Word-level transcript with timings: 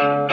Amigos 0.00 0.31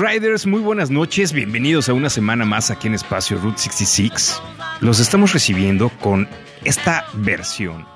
Riders, 0.00 0.46
muy 0.46 0.62
buenas 0.62 0.90
noches, 0.90 1.34
bienvenidos 1.34 1.90
a 1.90 1.92
una 1.92 2.08
semana 2.08 2.46
más 2.46 2.70
aquí 2.70 2.88
en 2.88 2.94
Espacio 2.94 3.36
Route 3.36 3.58
66. 3.58 4.40
Los 4.80 4.98
estamos 4.98 5.34
recibiendo 5.34 5.90
con 5.90 6.26
esta 6.64 7.04
versión 7.12 7.86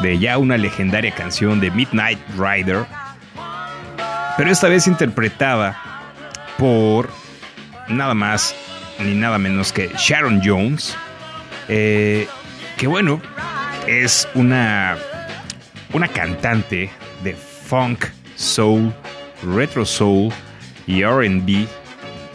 de 0.00 0.20
ya 0.20 0.38
una 0.38 0.56
legendaria 0.56 1.12
canción 1.12 1.58
de 1.58 1.72
Midnight 1.72 2.20
Rider, 2.38 2.86
pero 4.36 4.48
esta 4.48 4.68
vez 4.68 4.86
interpretada 4.86 5.76
por 6.56 7.10
nada 7.88 8.14
más 8.14 8.54
ni 9.00 9.14
nada 9.14 9.38
menos 9.38 9.72
que 9.72 9.90
Sharon 9.98 10.40
Jones, 10.44 10.96
eh, 11.66 12.28
que 12.76 12.86
bueno, 12.86 13.20
es 13.88 14.28
una, 14.34 14.96
una 15.92 16.06
cantante 16.06 16.90
de 17.24 17.34
funk, 17.34 18.04
soul, 18.36 18.94
retro 19.42 19.84
soul, 19.84 20.32
y 20.86 21.04
RB, 21.04 21.66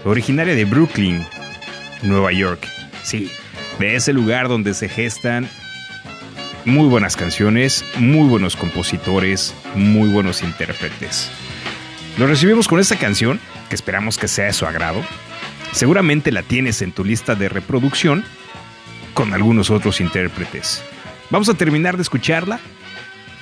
originaria 0.06 0.56
de 0.56 0.66
Brooklyn, 0.66 1.26
Nueva 2.03 2.31
York. 2.31 2.67
Sí, 3.03 3.31
de 3.80 3.95
ese 3.95 4.14
lugar 4.14 4.48
donde 4.48 4.73
se 4.73 4.90
gestan 4.90 5.48
muy 6.66 6.88
buenas 6.90 7.16
canciones, 7.16 7.86
muy 7.98 8.28
buenos 8.28 8.56
compositores, 8.56 9.56
muy 9.75 10.09
buenos 10.09 10.44
intérpretes. 10.44 11.31
Lo 12.18 12.28
recibimos 12.28 12.68
con 12.68 12.80
esta 12.80 12.98
canción, 12.98 13.40
que 13.70 13.75
esperamos 13.75 14.18
que 14.18 14.28
sea 14.28 14.45
de 14.45 14.53
su 14.53 14.66
agrado. 14.66 15.02
Seguramente 15.72 16.31
la 16.31 16.44
tienes 16.44 16.81
en 16.81 16.92
tu 16.92 17.06
lista 17.06 17.36
de 17.36 17.48
reproducción 17.48 18.23
con 19.14 19.34
algunos 19.34 19.70
otros 19.70 20.02
intérpretes. 20.02 20.84
Vamos 21.30 21.50
a 21.50 21.53
terminar 21.53 21.95
de 21.95 22.03
escucharla 22.03 22.59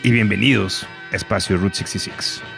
y 0.03 0.11
bienvenidos 0.11 0.86
a 1.11 1.16
Espacio 1.16 1.58
Route 1.58 1.76
66. 1.76 2.55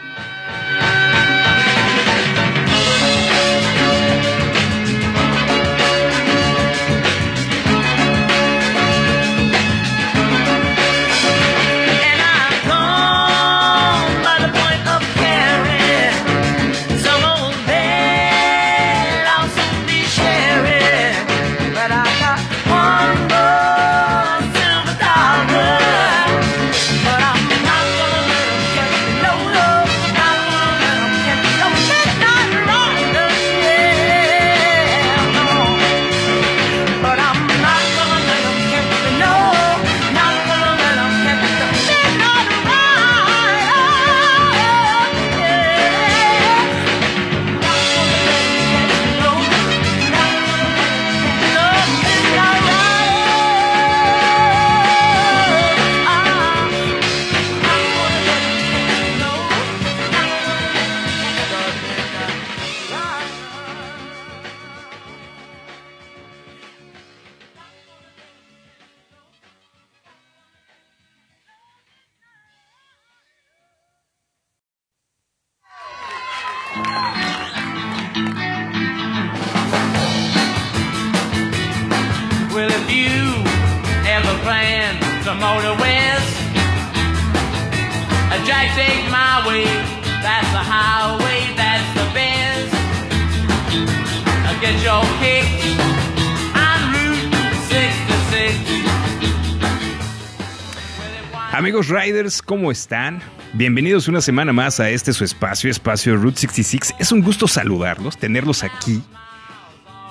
Riders, 101.86 102.42
¿cómo 102.42 102.72
están? 102.72 103.20
Bienvenidos 103.52 104.08
una 104.08 104.20
semana 104.20 104.52
más 104.52 104.80
a 104.80 104.90
este 104.90 105.12
su 105.12 105.22
espacio, 105.22 105.70
espacio 105.70 106.16
Route 106.16 106.40
66. 106.40 106.96
Es 106.98 107.12
un 107.12 107.22
gusto 107.22 107.46
saludarlos, 107.46 108.18
tenerlos 108.18 108.64
aquí. 108.64 109.00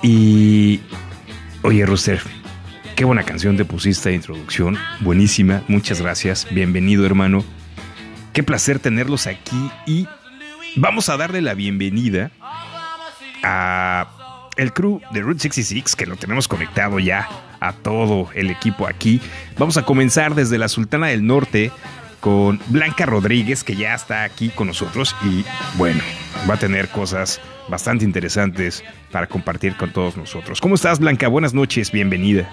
Y... 0.02 0.80
Oye, 1.64 1.86
Rooster, 1.86 2.22
qué 2.96 3.04
buena 3.04 3.24
canción 3.24 3.58
te 3.58 3.66
pusiste 3.66 4.10
de 4.10 4.16
introducción. 4.16 4.78
Buenísima, 5.02 5.64
muchas 5.68 6.02
gracias. 6.02 6.48
Bienvenido, 6.52 7.06
hermano. 7.06 7.44
Qué 8.32 8.44
placer 8.44 8.80
tenerlos 8.80 9.28
aquí 9.28 9.70
y 9.86 10.08
vamos 10.78 11.10
a 11.10 11.18
darle 11.18 11.42
la 11.42 11.54
bienvenida 11.54 12.32
a 13.44 14.08
el 14.56 14.72
crew 14.72 15.02
de 15.12 15.22
Route 15.22 15.42
66, 15.42 15.98
que 15.98 16.06
lo 16.06 16.16
tenemos 16.16 16.48
conectado 16.48 16.98
ya 17.00 17.28
a 17.60 17.74
todo 17.74 18.30
el 18.34 18.50
equipo 18.50 18.88
aquí. 18.88 19.22
Vamos 19.58 19.78
a 19.78 19.84
comenzar 19.84 20.36
desde 20.36 20.58
la 20.58 20.68
Sultana 20.68 21.08
del 21.08 21.26
Norte 21.26 21.72
con 22.20 22.60
Blanca 22.68 23.06
Rodríguez, 23.06 23.64
que 23.64 23.76
ya 23.76 23.94
está 23.94 24.24
aquí 24.24 24.50
con 24.50 24.68
nosotros 24.68 25.16
y 25.24 25.46
bueno, 25.76 26.02
va 26.50 26.56
a 26.56 26.58
tener 26.58 26.90
cosas 26.90 27.40
bastante 27.70 28.06
interesantes 28.06 28.84
para 29.12 29.28
compartir 29.28 29.76
con 29.76 29.92
todos 29.92 30.18
nosotros. 30.18 30.62
¿Cómo 30.62 30.76
estás, 30.76 31.00
Blanca? 31.00 31.28
Buenas 31.28 31.54
noches, 31.54 31.92
bienvenida. 31.92 32.50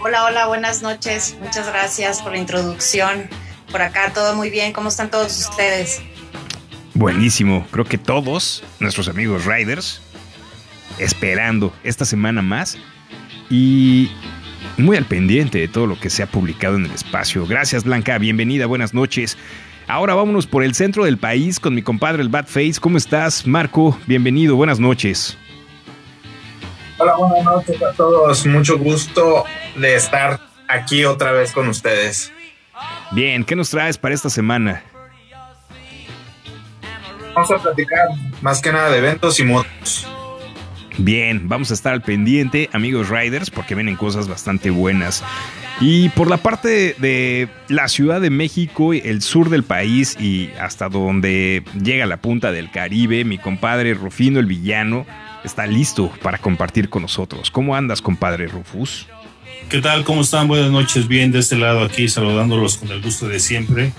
Hola, 0.00 0.24
hola, 0.24 0.46
buenas 0.46 0.82
noches. 0.82 1.36
Muchas 1.40 1.66
gracias 1.66 2.20
por 2.22 2.32
la 2.32 2.38
introducción. 2.38 3.28
Por 3.70 3.82
acá 3.82 4.12
todo 4.12 4.36
muy 4.36 4.50
bien. 4.50 4.72
¿Cómo 4.72 4.88
están 4.88 5.10
todos 5.10 5.38
ustedes? 5.38 6.02
Buenísimo. 6.94 7.66
Creo 7.70 7.84
que 7.84 7.98
todos 7.98 8.62
nuestros 8.80 9.08
amigos 9.08 9.46
riders 9.46 10.00
esperando 10.98 11.72
esta 11.82 12.04
semana 12.04 12.42
más 12.42 12.76
y 13.50 14.10
muy 14.78 14.96
al 14.96 15.04
pendiente 15.04 15.58
de 15.58 15.68
todo 15.68 15.86
lo 15.86 15.98
que 15.98 16.10
se 16.10 16.22
ha 16.22 16.26
publicado 16.26 16.76
en 16.76 16.86
el 16.86 16.90
espacio. 16.92 17.46
Gracias 17.46 17.84
Blanca, 17.84 18.18
bienvenida, 18.18 18.66
buenas 18.66 18.94
noches. 18.94 19.36
Ahora 19.86 20.14
vámonos 20.14 20.46
por 20.46 20.64
el 20.64 20.74
centro 20.74 21.04
del 21.04 21.18
país 21.18 21.60
con 21.60 21.74
mi 21.74 21.82
compadre 21.82 22.22
el 22.22 22.30
Bad 22.30 22.46
Face. 22.46 22.74
¿Cómo 22.80 22.96
estás, 22.96 23.46
Marco? 23.46 23.98
Bienvenido, 24.06 24.56
buenas 24.56 24.80
noches. 24.80 25.36
Hola, 26.98 27.16
buenas 27.16 27.44
noches 27.44 27.82
a 27.82 27.92
todos. 27.92 28.46
Mucho 28.46 28.78
gusto 28.78 29.44
de 29.76 29.94
estar 29.96 30.40
aquí 30.68 31.04
otra 31.04 31.32
vez 31.32 31.52
con 31.52 31.68
ustedes. 31.68 32.32
Bien, 33.10 33.44
¿qué 33.44 33.54
nos 33.56 33.70
traes 33.70 33.98
para 33.98 34.14
esta 34.14 34.30
semana? 34.30 34.82
Vamos 37.34 37.50
a 37.50 37.58
platicar 37.58 38.08
más 38.40 38.62
que 38.62 38.72
nada 38.72 38.90
de 38.90 38.98
eventos 38.98 39.38
y 39.40 39.44
motos. 39.44 40.06
Bien, 40.98 41.48
vamos 41.48 41.70
a 41.70 41.74
estar 41.74 41.92
al 41.92 42.02
pendiente, 42.02 42.70
amigos 42.72 43.08
riders, 43.08 43.50
porque 43.50 43.74
vienen 43.74 43.96
cosas 43.96 44.28
bastante 44.28 44.70
buenas. 44.70 45.24
Y 45.80 46.08
por 46.10 46.30
la 46.30 46.36
parte 46.36 46.94
de 46.98 47.48
la 47.68 47.88
Ciudad 47.88 48.20
de 48.20 48.30
México, 48.30 48.92
el 48.92 49.20
sur 49.20 49.50
del 49.50 49.64
país 49.64 50.16
y 50.20 50.50
hasta 50.60 50.88
donde 50.88 51.64
llega 51.82 52.06
la 52.06 52.18
punta 52.18 52.52
del 52.52 52.70
Caribe, 52.70 53.24
mi 53.24 53.38
compadre 53.38 53.94
Rufino 53.94 54.38
el 54.38 54.46
Villano 54.46 55.04
está 55.42 55.66
listo 55.66 56.12
para 56.22 56.38
compartir 56.38 56.88
con 56.88 57.02
nosotros. 57.02 57.50
¿Cómo 57.50 57.74
andas, 57.74 58.00
compadre 58.00 58.46
Rufus? 58.46 59.08
¿Qué 59.68 59.80
tal? 59.80 60.04
¿Cómo 60.04 60.20
están? 60.20 60.46
Buenas 60.46 60.70
noches. 60.70 61.08
Bien, 61.08 61.32
de 61.32 61.40
este 61.40 61.56
lado 61.56 61.82
aquí, 61.82 62.08
saludándolos 62.08 62.76
con 62.76 62.90
el 62.92 63.02
gusto 63.02 63.26
de 63.26 63.40
siempre. 63.40 63.92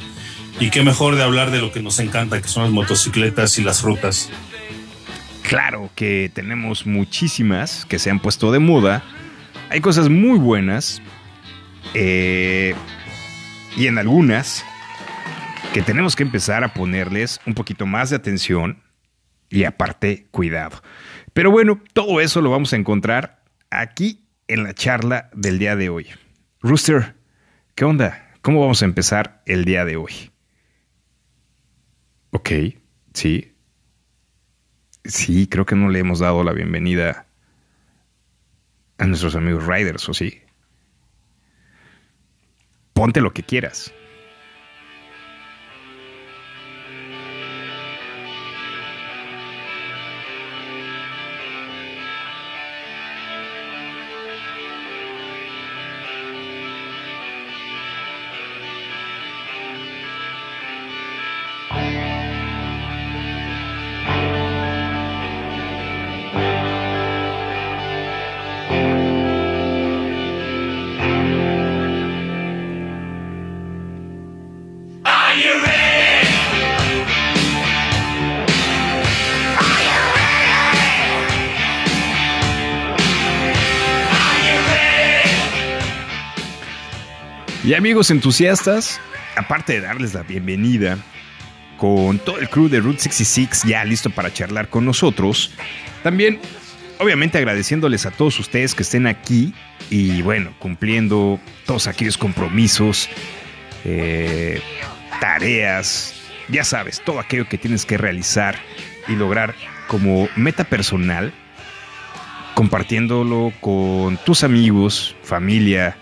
Y 0.61 0.69
qué 0.69 0.83
mejor 0.83 1.15
de 1.15 1.23
hablar 1.23 1.51
de 1.51 1.59
lo 1.59 1.73
que 1.73 1.81
nos 1.81 1.99
encanta, 1.99 2.41
que 2.41 2.47
son 2.47 2.63
las 2.63 2.71
motocicletas 2.71 3.59
y 3.59 3.63
las 3.63 3.81
rutas. 3.81 4.29
Claro 5.47 5.91
que 5.93 6.31
tenemos 6.33 6.87
muchísimas 6.87 7.85
que 7.85 7.99
se 7.99 8.09
han 8.09 8.19
puesto 8.19 8.51
de 8.51 8.57
moda. 8.57 9.03
Hay 9.69 9.79
cosas 9.79 10.09
muy 10.09 10.39
buenas. 10.39 11.03
Eh, 11.93 12.73
y 13.77 13.85
en 13.85 13.99
algunas 13.99 14.65
que 15.71 15.83
tenemos 15.83 16.15
que 16.15 16.23
empezar 16.23 16.63
a 16.63 16.73
ponerles 16.73 17.39
un 17.45 17.53
poquito 17.53 17.85
más 17.85 18.09
de 18.09 18.15
atención 18.15 18.81
y 19.49 19.65
aparte 19.65 20.25
cuidado. 20.31 20.81
Pero 21.33 21.51
bueno, 21.51 21.79
todo 21.93 22.21
eso 22.21 22.41
lo 22.41 22.49
vamos 22.49 22.73
a 22.73 22.77
encontrar 22.77 23.43
aquí 23.69 24.25
en 24.47 24.63
la 24.63 24.73
charla 24.73 25.29
del 25.33 25.59
día 25.59 25.75
de 25.75 25.89
hoy. 25.89 26.07
Rooster, 26.61 27.15
¿qué 27.75 27.85
onda? 27.85 28.31
¿Cómo 28.41 28.61
vamos 28.61 28.81
a 28.81 28.85
empezar 28.85 29.43
el 29.45 29.63
día 29.63 29.85
de 29.85 29.97
hoy? 29.97 30.31
Ok, 32.31 32.49
sí. 33.13 33.54
Sí, 35.05 35.47
creo 35.47 35.65
que 35.65 35.75
no 35.75 35.89
le 35.89 35.99
hemos 35.99 36.19
dado 36.19 36.43
la 36.43 36.51
bienvenida 36.51 37.27
a 38.97 39.05
nuestros 39.05 39.35
amigos 39.35 39.67
Riders, 39.67 40.07
¿o 40.09 40.13
sí? 40.13 40.41
Ponte 42.93 43.21
lo 43.21 43.33
que 43.33 43.43
quieras. 43.43 43.93
Amigos 87.75 88.09
entusiastas, 88.09 89.01
aparte 89.35 89.73
de 89.73 89.81
darles 89.81 90.13
la 90.13 90.23
bienvenida 90.23 90.97
con 91.77 92.19
todo 92.19 92.37
el 92.39 92.49
crew 92.49 92.69
de 92.69 92.79
Route 92.79 92.99
66 92.99 93.63
ya 93.63 93.83
listo 93.83 94.09
para 94.09 94.31
charlar 94.31 94.69
con 94.69 94.85
nosotros, 94.85 95.51
también 96.01 96.39
obviamente 96.99 97.37
agradeciéndoles 97.37 98.05
a 98.05 98.11
todos 98.11 98.39
ustedes 98.39 98.75
que 98.75 98.83
estén 98.83 99.07
aquí 99.07 99.53
y 99.89 100.21
bueno, 100.21 100.53
cumpliendo 100.59 101.39
todos 101.65 101.87
aquellos 101.87 102.17
compromisos, 102.17 103.09
eh, 103.83 104.61
tareas, 105.19 106.13
ya 106.47 106.63
sabes, 106.63 107.01
todo 107.03 107.19
aquello 107.19 107.49
que 107.49 107.57
tienes 107.57 107.85
que 107.85 107.97
realizar 107.97 108.55
y 109.09 109.15
lograr 109.15 109.53
como 109.87 110.29
meta 110.37 110.63
personal, 110.63 111.33
compartiéndolo 112.53 113.51
con 113.59 114.17
tus 114.17 114.45
amigos, 114.45 115.15
familia, 115.23 115.97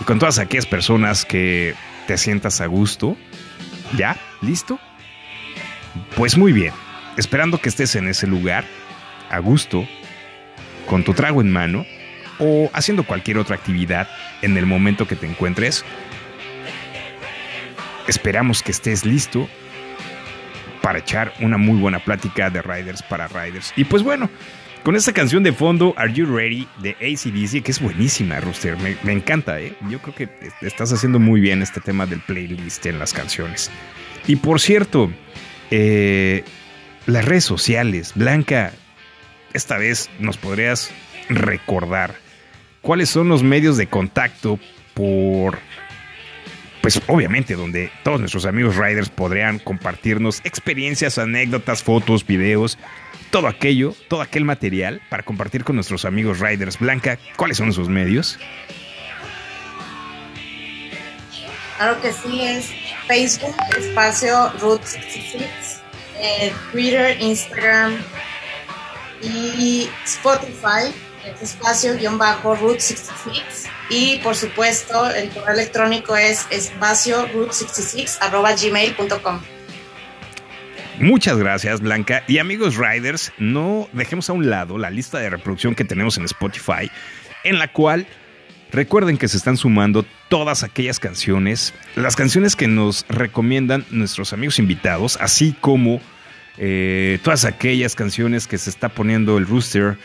y 0.00 0.04
con 0.04 0.18
todas 0.18 0.38
aquellas 0.38 0.66
personas 0.66 1.24
que 1.24 1.74
te 2.06 2.16
sientas 2.16 2.60
a 2.60 2.66
gusto. 2.66 3.16
¿Ya? 3.96 4.16
¿Listo? 4.42 4.78
Pues 6.16 6.36
muy 6.36 6.52
bien. 6.52 6.72
Esperando 7.16 7.58
que 7.58 7.68
estés 7.68 7.96
en 7.96 8.08
ese 8.08 8.26
lugar, 8.26 8.64
a 9.30 9.38
gusto, 9.38 9.86
con 10.86 11.04
tu 11.04 11.14
trago 11.14 11.40
en 11.40 11.50
mano 11.50 11.84
o 12.38 12.70
haciendo 12.72 13.04
cualquier 13.04 13.38
otra 13.38 13.56
actividad 13.56 14.08
en 14.42 14.56
el 14.56 14.66
momento 14.66 15.06
que 15.06 15.16
te 15.16 15.26
encuentres. 15.26 15.84
Esperamos 18.06 18.62
que 18.62 18.70
estés 18.70 19.04
listo 19.04 19.48
para 20.80 21.00
echar 21.00 21.34
una 21.40 21.58
muy 21.58 21.78
buena 21.78 21.98
plática 21.98 22.48
de 22.50 22.62
riders 22.62 23.02
para 23.02 23.28
riders. 23.28 23.72
Y 23.76 23.84
pues 23.84 24.02
bueno, 24.02 24.30
con 24.82 24.96
esta 24.96 25.12
canción 25.12 25.42
de 25.42 25.52
fondo, 25.52 25.94
Are 25.96 26.12
You 26.12 26.26
Ready? 26.26 26.66
de 26.82 26.90
ACDC, 26.90 27.62
que 27.62 27.70
es 27.70 27.80
buenísima, 27.80 28.40
Rooster. 28.40 28.76
Me, 28.78 29.12
encanta, 29.12 29.60
¿eh? 29.60 29.74
Yo 29.90 30.00
creo 30.00 30.14
que 30.14 30.28
estás 30.62 30.92
haciendo 30.92 31.18
muy 31.18 31.40
bien 31.40 31.62
este 31.62 31.80
tema 31.80 32.06
del 32.06 32.20
playlist 32.20 32.86
en 32.86 32.98
las 32.98 33.12
canciones. 33.12 33.70
Y 34.26 34.36
por 34.36 34.60
cierto, 34.60 35.10
eh, 35.70 36.44
las 37.06 37.24
redes 37.24 37.44
sociales, 37.44 38.12
Blanca, 38.14 38.72
esta 39.52 39.78
vez 39.78 40.10
nos 40.18 40.36
podrías 40.36 40.90
recordar 41.28 42.14
cuáles 42.80 43.08
son 43.08 43.28
los 43.28 43.42
medios 43.42 43.76
de 43.76 43.86
contacto 43.86 44.58
por 44.94 45.58
pues 46.80 47.02
obviamente 47.08 47.54
donde 47.54 47.90
todos 48.04 48.20
nuestros 48.20 48.46
amigos 48.46 48.76
riders 48.76 49.10
podrían 49.10 49.58
compartirnos 49.58 50.40
experiencias, 50.44 51.18
anécdotas, 51.18 51.82
fotos, 51.82 52.26
videos 52.26 52.78
todo 53.30 53.46
aquello, 53.46 53.94
todo 54.08 54.20
aquel 54.20 54.44
material 54.44 55.00
para 55.08 55.22
compartir 55.22 55.64
con 55.64 55.76
nuestros 55.76 56.04
amigos 56.04 56.40
Riders. 56.40 56.78
Blanca, 56.78 57.18
¿cuáles 57.36 57.56
son 57.56 57.72
sus 57.72 57.88
medios? 57.88 58.38
Claro 61.76 62.00
que 62.00 62.12
sí, 62.12 62.42
es 62.42 62.70
Facebook, 63.06 63.54
espacio 63.78 64.52
Root 64.60 64.82
66, 64.82 65.44
eh, 66.18 66.52
Twitter, 66.72 67.16
Instagram 67.20 67.96
y 69.22 69.88
Spotify, 70.04 70.92
espacio 71.40 71.94
guion 71.96 72.18
bajo 72.18 72.56
Root 72.56 72.80
66. 72.80 73.68
Y 73.90 74.16
por 74.18 74.36
supuesto, 74.36 75.08
el 75.10 75.30
correo 75.30 75.54
electrónico 75.54 76.16
es 76.16 76.46
espacio 76.50 77.26
root66 77.28 78.18
arroba 78.20 78.54
gmail.com. 78.54 79.40
Muchas 81.00 81.38
gracias, 81.38 81.80
Blanca. 81.80 82.24
Y 82.26 82.38
amigos 82.38 82.76
Riders, 82.76 83.32
no 83.38 83.88
dejemos 83.92 84.28
a 84.30 84.32
un 84.32 84.50
lado 84.50 84.78
la 84.78 84.90
lista 84.90 85.20
de 85.20 85.30
reproducción 85.30 85.76
que 85.76 85.84
tenemos 85.84 86.18
en 86.18 86.24
Spotify, 86.24 86.90
en 87.44 87.60
la 87.60 87.68
cual 87.68 88.08
recuerden 88.72 89.16
que 89.16 89.28
se 89.28 89.36
están 89.36 89.56
sumando 89.56 90.04
todas 90.28 90.64
aquellas 90.64 90.98
canciones, 90.98 91.72
las 91.94 92.16
canciones 92.16 92.56
que 92.56 92.66
nos 92.66 93.06
recomiendan 93.08 93.84
nuestros 93.90 94.32
amigos 94.32 94.58
invitados, 94.58 95.16
así 95.20 95.54
como 95.60 96.00
eh, 96.58 97.20
todas 97.22 97.44
aquellas 97.44 97.94
canciones 97.94 98.48
que 98.48 98.58
se 98.58 98.68
está 98.68 98.88
poniendo 98.88 99.38
el 99.38 99.46
rooster 99.46 99.96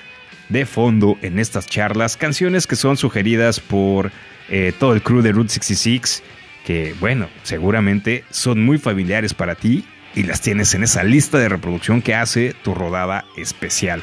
de 0.49 0.67
fondo 0.67 1.17
en 1.23 1.39
estas 1.39 1.65
charlas, 1.65 2.17
canciones 2.17 2.67
que 2.67 2.75
son 2.75 2.97
sugeridas 2.97 3.59
por 3.59 4.11
eh, 4.47 4.71
todo 4.77 4.93
el 4.93 5.01
crew 5.01 5.23
de 5.23 5.31
Route 5.31 5.49
66, 5.53 6.21
que 6.65 6.93
bueno, 6.99 7.29
seguramente 7.41 8.25
son 8.29 8.63
muy 8.63 8.77
familiares 8.77 9.33
para 9.33 9.55
ti 9.55 9.83
y 10.15 10.23
las 10.23 10.41
tienes 10.41 10.73
en 10.73 10.83
esa 10.83 11.03
lista 11.03 11.37
de 11.37 11.49
reproducción 11.49 12.01
que 12.01 12.15
hace 12.15 12.53
tu 12.63 12.73
rodada 12.73 13.25
especial. 13.37 14.01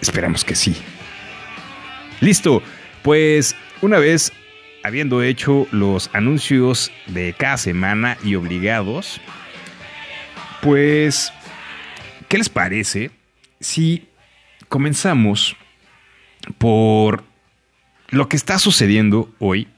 Esperamos 0.00 0.44
que 0.44 0.54
sí. 0.54 0.76
Listo, 2.20 2.62
pues 3.02 3.54
una 3.82 3.98
vez 3.98 4.32
habiendo 4.82 5.22
hecho 5.22 5.66
los 5.72 6.10
anuncios 6.12 6.92
de 7.06 7.34
cada 7.36 7.56
semana 7.56 8.16
y 8.22 8.36
obligados, 8.36 9.20
pues, 10.62 11.32
¿qué 12.28 12.38
les 12.38 12.48
parece 12.48 13.10
si 13.60 14.08
comenzamos 14.68 15.56
por 16.58 17.24
lo 18.08 18.28
que 18.28 18.36
está 18.36 18.58
sucediendo 18.58 19.34
hoy 19.38 19.68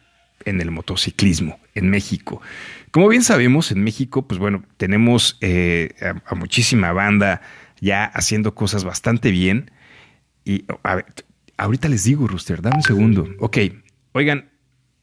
en 0.44 0.60
el 0.60 0.70
motociclismo 0.70 1.58
en 1.74 1.90
México? 1.90 2.42
Como 2.90 3.08
bien 3.08 3.22
sabemos, 3.22 3.72
en 3.72 3.82
México, 3.82 4.26
pues 4.26 4.38
bueno, 4.38 4.64
tenemos 4.76 5.36
eh, 5.40 5.94
a, 6.24 6.34
muchísima 6.34 6.92
banda 6.92 7.40
ya 7.80 8.04
haciendo 8.04 8.54
cosas 8.54 8.84
bastante 8.84 9.30
bien. 9.30 9.70
Y 10.44 10.64
a 10.82 10.96
ver, 10.96 11.06
ahorita 11.56 11.88
les 11.88 12.04
digo, 12.04 12.26
Rooster, 12.26 12.62
dame 12.62 12.76
un 12.76 12.82
segundo. 12.82 13.28
Ok, 13.40 13.58
oigan, 14.12 14.50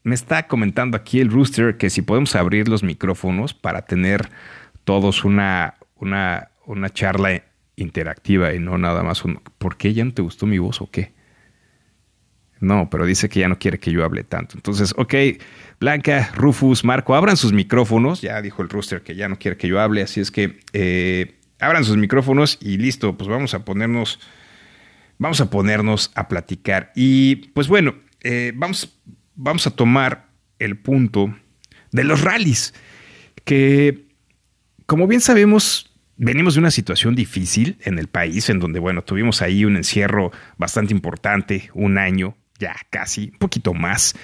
me 0.04 0.16
está 0.16 0.48
comentando 0.48 0.98
aquí 0.98 1.20
el 1.20 1.32
Rooster 1.32 1.78
que 1.78 1.90
si 1.90 2.02
podemos 2.02 2.36
abrir 2.36 2.68
los 2.68 2.84
micrófonos 2.84 3.54
para 3.54 3.84
tener 3.84 4.30
todos 4.84 5.24
una, 5.24 5.76
una, 5.96 6.50
una 6.66 6.90
charla 6.92 7.44
interactiva 7.76 8.54
y 8.54 8.60
no 8.60 8.78
nada 8.78 9.04
más 9.04 9.26
un 9.26 9.42
¿por 9.58 9.78
qué 9.78 9.94
ya 9.94 10.06
no 10.06 10.14
te 10.14 10.22
gustó 10.22 10.46
mi 10.46 10.60
voz 10.60 10.82
o 10.82 10.90
qué? 10.90 11.14
No, 12.60 12.90
pero 12.90 13.06
dice 13.06 13.30
que 13.30 13.42
ya 13.42 13.48
no 13.48 13.60
quiere 13.60 13.80
que 13.80 13.92
yo 13.92 14.04
hable 14.04 14.24
tanto. 14.24 14.56
Entonces, 14.58 14.94
ok, 14.98 15.14
Blanca, 15.80 16.32
Rufus, 16.36 16.84
Marco, 16.84 17.16
abran 17.16 17.38
sus 17.38 17.54
micrófonos. 17.54 18.22
Ya 18.22 18.42
dijo 18.42 18.62
el 18.62 18.70
rooster 18.70 19.02
que 19.02 19.16
ya 19.16 19.28
no 19.28 19.38
quiere 19.38 19.58
que 19.58 19.68
yo 19.68 19.80
hable, 19.80 20.02
así 20.02 20.22
es 20.22 20.32
que 20.32 20.60
eh, 20.74 21.36
abran 21.60 21.84
sus 21.84 21.98
micrófonos 21.98 22.58
y 22.62 22.78
listo, 22.78 23.18
pues 23.18 23.30
vamos 23.30 23.54
a 23.54 23.66
ponernos, 23.66 24.20
vamos 25.18 25.42
a 25.42 25.50
ponernos 25.50 26.12
a 26.16 26.28
platicar. 26.28 26.92
Y 26.96 27.48
pues 27.54 27.68
bueno, 27.68 27.96
eh, 28.22 28.54
vamos, 28.56 28.98
vamos 29.36 29.68
a 29.68 29.72
tomar 29.72 30.30
el 30.60 30.78
punto 30.78 31.36
de 31.92 32.04
los 32.04 32.22
rallies, 32.22 32.74
que 33.44 34.06
como 34.86 35.08
bien 35.08 35.22
sabemos, 35.22 35.92
venimos 36.18 36.54
de 36.54 36.60
una 36.60 36.72
situación 36.72 37.16
difícil 37.16 37.78
en 37.82 38.00
el 38.00 38.08
país, 38.08 38.50
en 38.50 38.60
donde, 38.60 38.80
bueno, 38.80 39.04
tuvimos 39.04 39.42
ahí 39.42 39.66
un 39.66 39.78
encierro 39.78 40.32
bastante 40.58 40.94
importante, 40.94 41.70
un 41.74 41.98
año, 41.98 42.38
ya 42.60 42.76
casi, 42.90 43.30
un 43.34 43.40
poquito 43.40 43.74
más. 43.74 44.16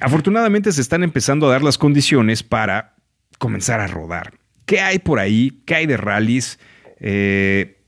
Afortunadamente 0.00 0.72
se 0.72 0.80
están 0.80 1.02
empezando 1.02 1.46
a 1.46 1.52
dar 1.52 1.62
las 1.62 1.78
condiciones 1.78 2.42
para 2.42 2.96
comenzar 3.38 3.80
a 3.80 3.86
rodar. 3.86 4.34
¿Qué 4.64 4.80
hay 4.80 4.98
por 4.98 5.18
ahí? 5.18 5.62
¿Qué 5.66 5.74
hay 5.76 5.86
de 5.86 5.96
rallies? 5.96 6.58
Eh, 7.00 7.84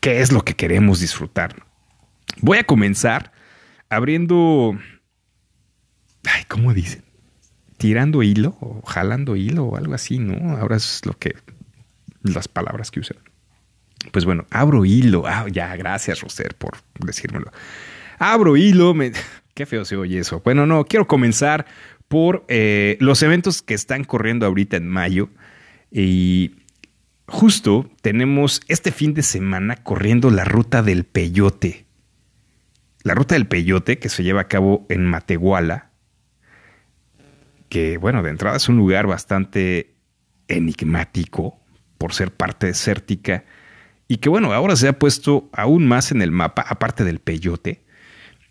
¿Qué 0.00 0.20
es 0.20 0.32
lo 0.32 0.42
que 0.42 0.54
queremos 0.54 1.00
disfrutar? 1.00 1.64
Voy 2.40 2.58
a 2.58 2.64
comenzar 2.64 3.32
abriendo... 3.88 4.78
Ay, 6.24 6.44
¿cómo 6.48 6.74
dicen? 6.74 7.04
Tirando 7.78 8.22
hilo 8.22 8.56
o 8.60 8.82
jalando 8.82 9.36
hilo 9.36 9.64
o 9.64 9.76
algo 9.76 9.94
así, 9.94 10.18
¿no? 10.18 10.56
Ahora 10.58 10.76
es 10.76 11.04
lo 11.06 11.14
que... 11.18 11.34
las 12.22 12.48
palabras 12.48 12.90
que 12.90 13.00
usan. 13.00 13.18
Pues 14.12 14.24
bueno, 14.24 14.46
abro 14.50 14.84
hilo. 14.84 15.24
Ah, 15.26 15.46
ya, 15.50 15.74
gracias, 15.76 16.20
Roser, 16.20 16.54
por 16.54 16.78
decírmelo. 17.00 17.50
Abro 18.18 18.56
hilo. 18.56 18.94
Qué 19.54 19.66
feo 19.66 19.84
se 19.84 19.96
oye 19.96 20.18
eso. 20.18 20.40
Bueno, 20.44 20.66
no, 20.66 20.84
quiero 20.84 21.06
comenzar 21.06 21.66
por 22.08 22.44
eh, 22.48 22.96
los 23.00 23.22
eventos 23.22 23.62
que 23.62 23.74
están 23.74 24.04
corriendo 24.04 24.46
ahorita 24.46 24.76
en 24.76 24.88
mayo. 24.88 25.30
Y 25.90 26.56
justo 27.26 27.90
tenemos 28.02 28.60
este 28.68 28.92
fin 28.92 29.14
de 29.14 29.22
semana 29.22 29.76
corriendo 29.76 30.30
la 30.30 30.44
ruta 30.44 30.82
del 30.82 31.04
peyote. 31.04 31.86
La 33.02 33.14
ruta 33.14 33.34
del 33.34 33.46
peyote 33.46 33.98
que 33.98 34.08
se 34.08 34.22
lleva 34.22 34.42
a 34.42 34.48
cabo 34.48 34.86
en 34.88 35.04
Matehuala, 35.04 35.90
que 37.68 37.98
bueno, 37.98 38.22
de 38.22 38.30
entrada 38.30 38.56
es 38.56 38.68
un 38.68 38.76
lugar 38.76 39.06
bastante 39.06 39.94
enigmático 40.48 41.60
por 41.98 42.14
ser 42.14 42.30
parte 42.32 42.66
desértica 42.66 43.44
y 44.08 44.18
que 44.18 44.28
bueno, 44.28 44.52
ahora 44.52 44.76
se 44.76 44.88
ha 44.88 44.98
puesto 44.98 45.48
aún 45.52 45.86
más 45.86 46.12
en 46.12 46.22
el 46.22 46.30
mapa, 46.30 46.64
aparte 46.68 47.04
del 47.04 47.20
peyote, 47.20 47.84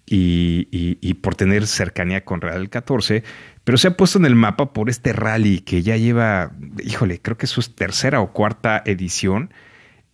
y, 0.06 1.14
por 1.22 1.36
tener 1.36 1.66
cercanía 1.68 2.26
con 2.26 2.42
Real 2.42 2.70
14, 2.70 3.24
pero 3.64 3.78
se 3.78 3.88
ha 3.88 3.98
puesto 3.98 4.20
en 4.20 4.26
el 4.26 4.36
mapa 4.36 4.74
por 4.74 4.90
este 4.90 5.14
rally 5.14 5.60
que 5.62 5.82
ya 5.82 5.98
lleva, 5.98 6.52
híjole, 6.84 7.22
creo 7.22 7.38
que 7.38 7.46
es 7.46 7.52
su 7.52 7.62
tercera 7.62 8.20
o 8.22 8.34
cuarta 8.34 8.84
edición. 8.86 9.54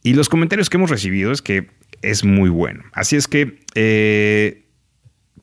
Y 0.04 0.14
los 0.14 0.30
comentarios 0.30 0.70
que 0.70 0.78
hemos 0.78 0.90
recibido 0.90 1.32
es 1.32 1.42
que 1.42 1.72
es 2.02 2.24
muy 2.24 2.50
bueno. 2.50 2.84
Así 2.94 3.16
es 3.16 3.28
que, 3.28 3.60
eh, 3.76 4.68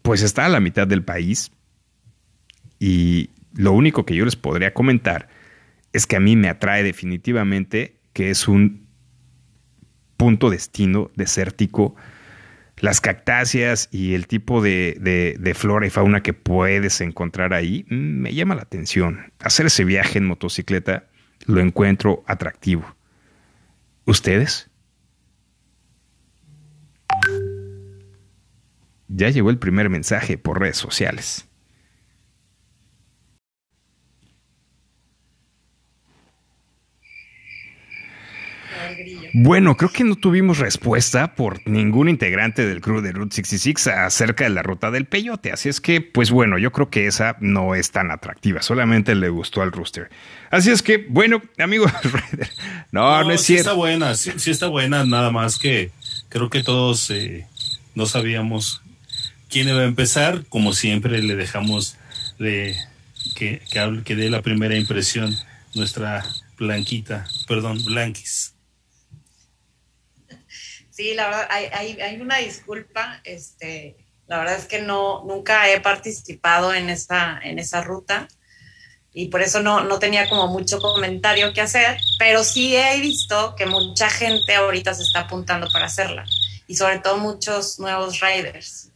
pues 0.03 0.23
está 0.23 0.47
a 0.47 0.49
la 0.49 0.61
mitad 0.61 0.87
del 0.87 1.03
país. 1.03 1.51
Y 2.79 3.31
lo 3.55 3.73
único 3.73 4.07
que 4.07 4.15
yo 4.15 4.25
les 4.25 4.37
podría 4.37 4.73
comentar 4.73 5.29
es 5.93 6.07
que 6.07 6.17
a 6.17 6.21
mí 6.21 6.37
me 6.37 6.49
atrae 6.49 6.83
definitivamente 6.83 7.97
que 8.13 8.31
es 8.31 8.49
un 8.49 8.86
punto 10.17 10.51
destino 10.51 11.11
desértico 11.15 11.95
las 12.79 13.01
cactáceas 13.01 13.89
y 13.91 14.15
el 14.15 14.27
tipo 14.27 14.61
de, 14.61 15.53
flora 15.57 15.87
y 15.87 15.91
fauna 15.91 16.23
que 16.23 16.35
puedes 16.35 17.01
encontrar 17.01 17.55
ahí 17.55 17.87
mm, 17.89 17.95
me 17.95 18.35
llama 18.35 18.55
la 18.55 18.63
atención. 18.63 19.33
Hacer 19.41 19.67
ese 19.67 19.85
viaje 19.85 20.19
en 20.19 20.27
motocicleta 20.27 21.07
lo 21.47 21.61
encuentro 21.61 22.23
atractivo. 22.27 22.97
¿Ustedes? 24.05 24.71
Ya 29.09 29.31
llegó 29.31 29.51
el 29.51 29.59
primer 29.59 29.89
mensaje 29.89 30.37
por 30.37 30.61
redes 30.61 30.77
sociales. 30.77 31.49
Bueno, 39.33 39.77
creo 39.77 39.91
que 39.91 40.05
no 40.05 40.17
tuvimos 40.17 40.59
respuesta 40.59 41.35
por 41.35 41.67
ningún 41.69 42.09
integrante 42.09 42.67
del 42.67 42.81
crew 42.81 43.01
de 43.01 43.13
Route 43.13 43.35
66 43.35 43.89
acerca 43.89 44.45
de 44.45 44.51
la 44.51 44.63
ruta 44.63 44.91
del 44.91 45.07
peyote. 45.07 45.53
Así 45.53 45.69
es 45.69 45.81
que, 45.81 46.01
pues 46.01 46.31
bueno, 46.31 46.59
yo 46.59 46.73
creo 46.73 46.91
que 46.91 47.07
esa 47.07 47.37
no 47.41 47.75
es 47.75 47.91
tan 47.91 48.11
atractiva. 48.11 48.63
Solamente 48.63 49.15
le 49.15 49.29
gustó 49.29 49.63
al 49.63 49.73
rooster. 49.73 50.11
Así 50.51 50.71
es 50.71 50.83
que, 50.83 51.07
bueno, 51.09 51.43
amigos, 51.59 51.93
no, 52.93 53.23
no, 53.25 53.31
es 53.31 53.43
sí 53.43 53.57
Está 53.57 53.73
buena, 53.73 54.15
sí, 54.15 54.51
está 54.51 54.69
buena, 54.69 55.05
nada 55.05 55.31
más 55.31 55.59
que 55.59 55.91
creo 56.29 56.51
que 56.51 56.63
todos 56.63 57.11
eh, 57.11 57.47
no 57.95 58.07
sabíamos 58.07 58.83
quién 59.49 59.69
iba 59.69 59.81
a 59.81 59.85
empezar. 59.85 60.45
Como 60.49 60.73
siempre, 60.73 61.23
le 61.23 61.37
dejamos 61.37 61.97
de 62.39 62.77
que, 63.35 63.61
que, 63.71 64.03
que 64.05 64.17
dé 64.17 64.31
la 64.31 64.43
primera 64.43 64.77
impresión 64.77 65.35
nuestra 65.75 66.25
Blanquita, 66.59 67.27
perdón, 67.47 67.85
Blanquis. 67.85 68.56
Sí, 70.97 71.13
la 71.13 71.27
verdad, 71.27 71.47
hay, 71.51 71.67
hay, 71.73 72.01
hay, 72.01 72.21
una 72.23 72.39
disculpa. 72.39 73.21
Este, 73.23 73.99
la 74.27 74.39
verdad 74.39 74.57
es 74.57 74.65
que 74.65 74.81
no, 74.81 75.25
nunca 75.27 75.71
he 75.71 75.79
participado 75.79 76.73
en 76.73 76.89
esa, 76.89 77.39
en 77.43 77.59
esa 77.59 77.83
ruta 77.83 78.29
y 79.13 79.29
por 79.29 79.43
eso 79.43 79.63
no, 79.63 79.85
no 79.85 79.99
tenía 79.99 80.27
como 80.27 80.49
mucho 80.49 80.79
comentario 80.79 81.53
que 81.53 81.61
hacer, 81.61 81.99
pero 82.19 82.43
sí 82.45 82.75
he 82.75 82.99
visto 82.99 83.55
que 83.57 83.67
mucha 83.67 84.09
gente 84.09 84.55
ahorita 84.55 84.95
se 84.95 85.03
está 85.03 85.21
apuntando 85.21 85.69
para 85.71 85.85
hacerla 85.85 86.25
y 86.67 86.77
sobre 86.77 86.99
todo 87.01 87.19
muchos 87.19 87.79
nuevos 87.79 88.21
riders. 88.21 88.91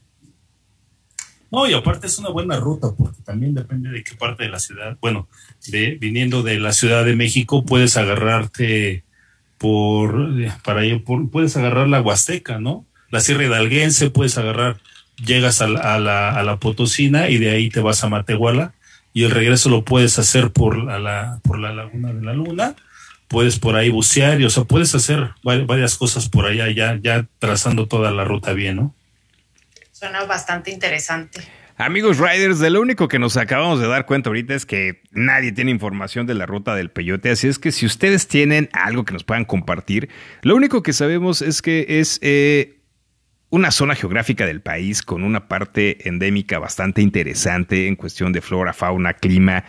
No, 1.51 1.67
y 1.67 1.75
aparte 1.75 2.07
es 2.07 2.17
una 2.19 2.31
buena 2.31 2.59
ruta 2.59 2.93
porque 2.97 3.21
también 3.23 3.55
depende 3.55 3.91
de 3.91 4.03
qué 4.03 4.15
parte 4.15 4.45
de 4.45 4.49
la 4.49 4.59
ciudad, 4.59 4.97
bueno, 5.03 5.29
de, 5.67 5.97
viniendo 6.01 6.43
de 6.43 6.61
la 6.61 6.73
Ciudad 6.73 7.05
de 7.05 7.15
México 7.15 7.63
puedes 7.67 7.99
agarrarte 7.99 9.05
por, 9.61 10.33
para 10.63 10.81
puedes 11.31 11.55
agarrar 11.55 11.87
la 11.87 12.01
Huasteca, 12.01 12.59
¿no? 12.59 12.87
La 13.11 13.21
Sierra 13.21 13.45
Hidalguense, 13.45 14.09
puedes 14.09 14.39
agarrar, 14.39 14.79
llegas 15.23 15.61
a 15.61 15.69
la, 15.69 16.31
a 16.31 16.43
la, 16.43 16.57
Potosina 16.57 17.29
y 17.29 17.37
de 17.37 17.51
ahí 17.51 17.69
te 17.69 17.81
vas 17.81 18.03
a 18.03 18.09
Matehuala 18.09 18.73
y 19.13 19.25
el 19.25 19.31
regreso 19.31 19.69
lo 19.69 19.85
puedes 19.85 20.19
hacer 20.19 20.51
por 20.51 20.79
la, 20.79 21.41
por 21.43 21.59
la 21.59 21.75
Laguna 21.75 22.11
de 22.11 22.23
la 22.23 22.33
Luna, 22.33 22.75
puedes 23.29 23.59
por 23.59 23.77
ahí 23.77 23.91
bucear 23.91 24.41
y, 24.41 24.47
o 24.47 24.51
sea, 24.51 24.65
puedes 24.65 24.95
hacer 24.95 25.33
varias 25.43 25.97
cosas 25.97 26.31
por 26.31 26.47
allá, 26.47 26.71
ya, 26.71 26.99
ya 27.03 27.27
trazando 27.39 27.87
toda 27.87 28.13
la 28.13 28.25
ruta 28.25 28.55
bien, 28.55 28.77
¿no? 28.77 28.95
Suena 29.93 30.25
bastante 30.25 30.71
interesante. 30.71 31.43
Amigos 31.81 32.19
Riders, 32.19 32.59
de 32.59 32.69
lo 32.69 32.83
único 32.83 33.09
que 33.09 33.19
nos 33.19 33.39
acabamos 33.39 33.81
de 33.81 33.89
dar 33.89 34.05
cuenta 34.05 34.29
ahorita 34.29 34.55
es 34.55 34.67
que 34.67 35.01
nadie 35.13 35.51
tiene 35.51 35.71
información 35.71 36.27
de 36.27 36.35
la 36.35 36.45
ruta 36.45 36.75
del 36.75 36.91
peyote, 36.91 37.31
así 37.31 37.49
es 37.49 37.59
que 37.59 37.73
si 37.73 37.87
ustedes 37.87 38.29
tienen 38.29 38.69
algo 38.75 39.07
que 39.07 39.15
nos 39.15 39.25
puedan 39.25 39.47
compartir, 39.47 40.11
lo 40.43 40.57
único 40.57 40.83
que 40.83 40.93
sabemos 40.93 41.41
es 41.41 41.63
que 41.63 41.87
es 41.89 42.19
eh, 42.21 42.81
una 43.49 43.71
zona 43.71 43.95
geográfica 43.95 44.45
del 44.45 44.61
país 44.61 45.01
con 45.01 45.23
una 45.23 45.49
parte 45.49 46.07
endémica 46.07 46.59
bastante 46.59 47.01
interesante 47.01 47.87
en 47.87 47.97
cuestión 47.97 48.35
de 48.35 48.43
flora, 48.43 48.75
fauna, 48.75 49.15
clima 49.15 49.65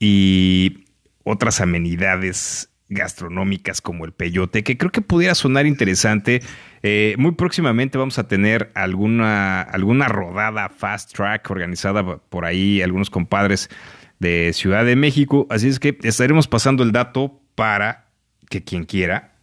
y 0.00 0.86
otras 1.22 1.60
amenidades 1.60 2.68
gastronómicas 2.88 3.80
como 3.80 4.04
el 4.04 4.12
peyote, 4.12 4.64
que 4.64 4.76
creo 4.76 4.90
que 4.90 5.02
pudiera 5.02 5.36
sonar 5.36 5.66
interesante. 5.66 6.42
Eh, 6.86 7.14
muy 7.16 7.32
próximamente 7.32 7.96
vamos 7.96 8.18
a 8.18 8.28
tener 8.28 8.70
alguna, 8.74 9.62
alguna 9.62 10.06
rodada 10.06 10.68
fast 10.68 11.14
track 11.14 11.50
organizada 11.50 12.18
por 12.18 12.44
ahí, 12.44 12.82
algunos 12.82 13.08
compadres 13.08 13.70
de 14.18 14.52
Ciudad 14.52 14.84
de 14.84 14.94
México. 14.94 15.46
Así 15.48 15.66
es 15.68 15.80
que 15.80 15.96
estaremos 16.02 16.46
pasando 16.46 16.82
el 16.82 16.92
dato 16.92 17.40
para 17.54 18.10
que 18.50 18.62
quien 18.62 18.84
quiera 18.84 19.38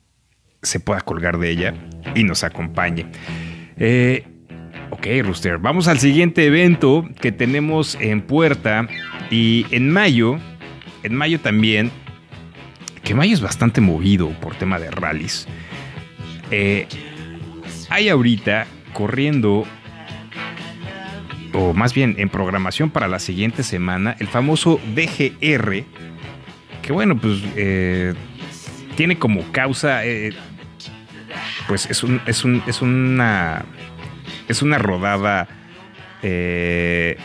se 0.61 0.79
pueda 0.79 1.01
colgar 1.01 1.39
de 1.39 1.49
ella 1.49 1.73
y 2.13 2.23
nos 2.25 2.43
acompañe. 2.43 3.07
Eh, 3.75 4.23
ok, 4.91 5.07
Rooster, 5.23 5.57
vamos 5.57 5.87
al 5.87 5.97
siguiente 5.97 6.45
evento 6.45 7.09
que 7.19 7.31
tenemos 7.31 7.97
en 7.99 8.21
puerta 8.21 8.87
y 9.31 9.65
en 9.71 9.89
mayo, 9.89 10.37
en 11.01 11.15
mayo 11.15 11.39
también 11.39 11.89
que 13.03 13.15
Mayo 13.15 13.33
es 13.33 13.41
bastante 13.41 13.81
movido 13.81 14.29
por 14.41 14.55
tema 14.55 14.77
de 14.77 14.91
rallies. 14.91 15.47
Eh, 16.51 16.87
hay 17.91 18.07
ahorita 18.07 18.67
corriendo, 18.93 19.65
o 21.53 21.73
más 21.73 21.93
bien 21.93 22.15
en 22.17 22.29
programación 22.29 22.89
para 22.89 23.09
la 23.09 23.19
siguiente 23.19 23.63
semana, 23.63 24.15
el 24.19 24.27
famoso 24.27 24.79
DGR, 24.95 25.83
que 26.81 26.93
bueno, 26.93 27.17
pues 27.17 27.43
eh, 27.57 28.13
tiene 28.95 29.19
como 29.19 29.43
causa, 29.51 30.05
eh, 30.05 30.33
pues 31.67 31.85
es, 31.89 32.01
un, 32.03 32.21
es, 32.25 32.45
un, 32.45 32.63
es 32.65 32.81
una, 32.81 33.65
es 34.47 34.61
una 34.61 34.77
rodada, 34.77 35.49
eh, 36.23 37.17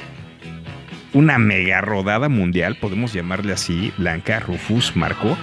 una 1.13 1.39
mega 1.39 1.81
rodada 1.81 2.29
mundial, 2.29 2.77
podemos 2.81 3.13
llamarle 3.13 3.53
así, 3.53 3.93
Blanca 3.99 4.41
Rufus 4.41 4.97
Marco, 4.97 5.39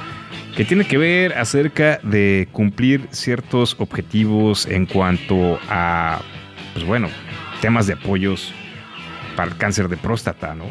que 0.55 0.65
tiene 0.65 0.85
que 0.85 0.97
ver 0.97 1.37
acerca 1.37 1.99
de 2.03 2.47
cumplir 2.51 3.07
ciertos 3.11 3.75
objetivos 3.79 4.67
en 4.67 4.85
cuanto 4.85 5.59
a, 5.69 6.21
pues 6.73 6.85
bueno, 6.85 7.09
temas 7.61 7.87
de 7.87 7.93
apoyos 7.93 8.51
para 9.35 9.51
el 9.51 9.57
cáncer 9.57 9.89
de 9.89 9.97
próstata, 9.97 10.53
¿no? 10.53 10.65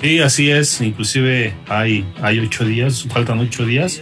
Sí, 0.00 0.20
así 0.20 0.50
es. 0.50 0.80
Inclusive 0.80 1.54
hay, 1.68 2.04
hay 2.22 2.38
ocho 2.38 2.64
días, 2.64 3.06
faltan 3.10 3.40
ocho 3.40 3.66
días 3.66 4.00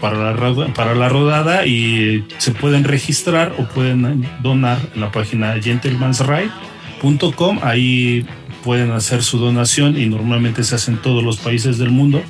para 0.00 0.32
la, 0.32 0.74
para 0.74 0.94
la 0.94 1.08
rodada 1.08 1.66
y 1.66 2.24
se 2.38 2.52
pueden 2.52 2.84
registrar 2.84 3.52
o 3.58 3.66
pueden 3.66 4.28
donar 4.42 4.78
en 4.94 5.00
la 5.00 5.10
página 5.10 5.60
gentlemansride.com. 5.60 7.60
Ahí 7.62 8.26
pueden 8.62 8.92
hacer 8.92 9.22
su 9.22 9.38
donación 9.38 9.98
y 9.98 10.06
normalmente 10.06 10.62
se 10.62 10.74
hace 10.74 10.90
en 10.90 10.98
todos 10.98 11.24
los 11.24 11.38
países 11.38 11.78
del 11.78 11.90
mundo. 11.90 12.22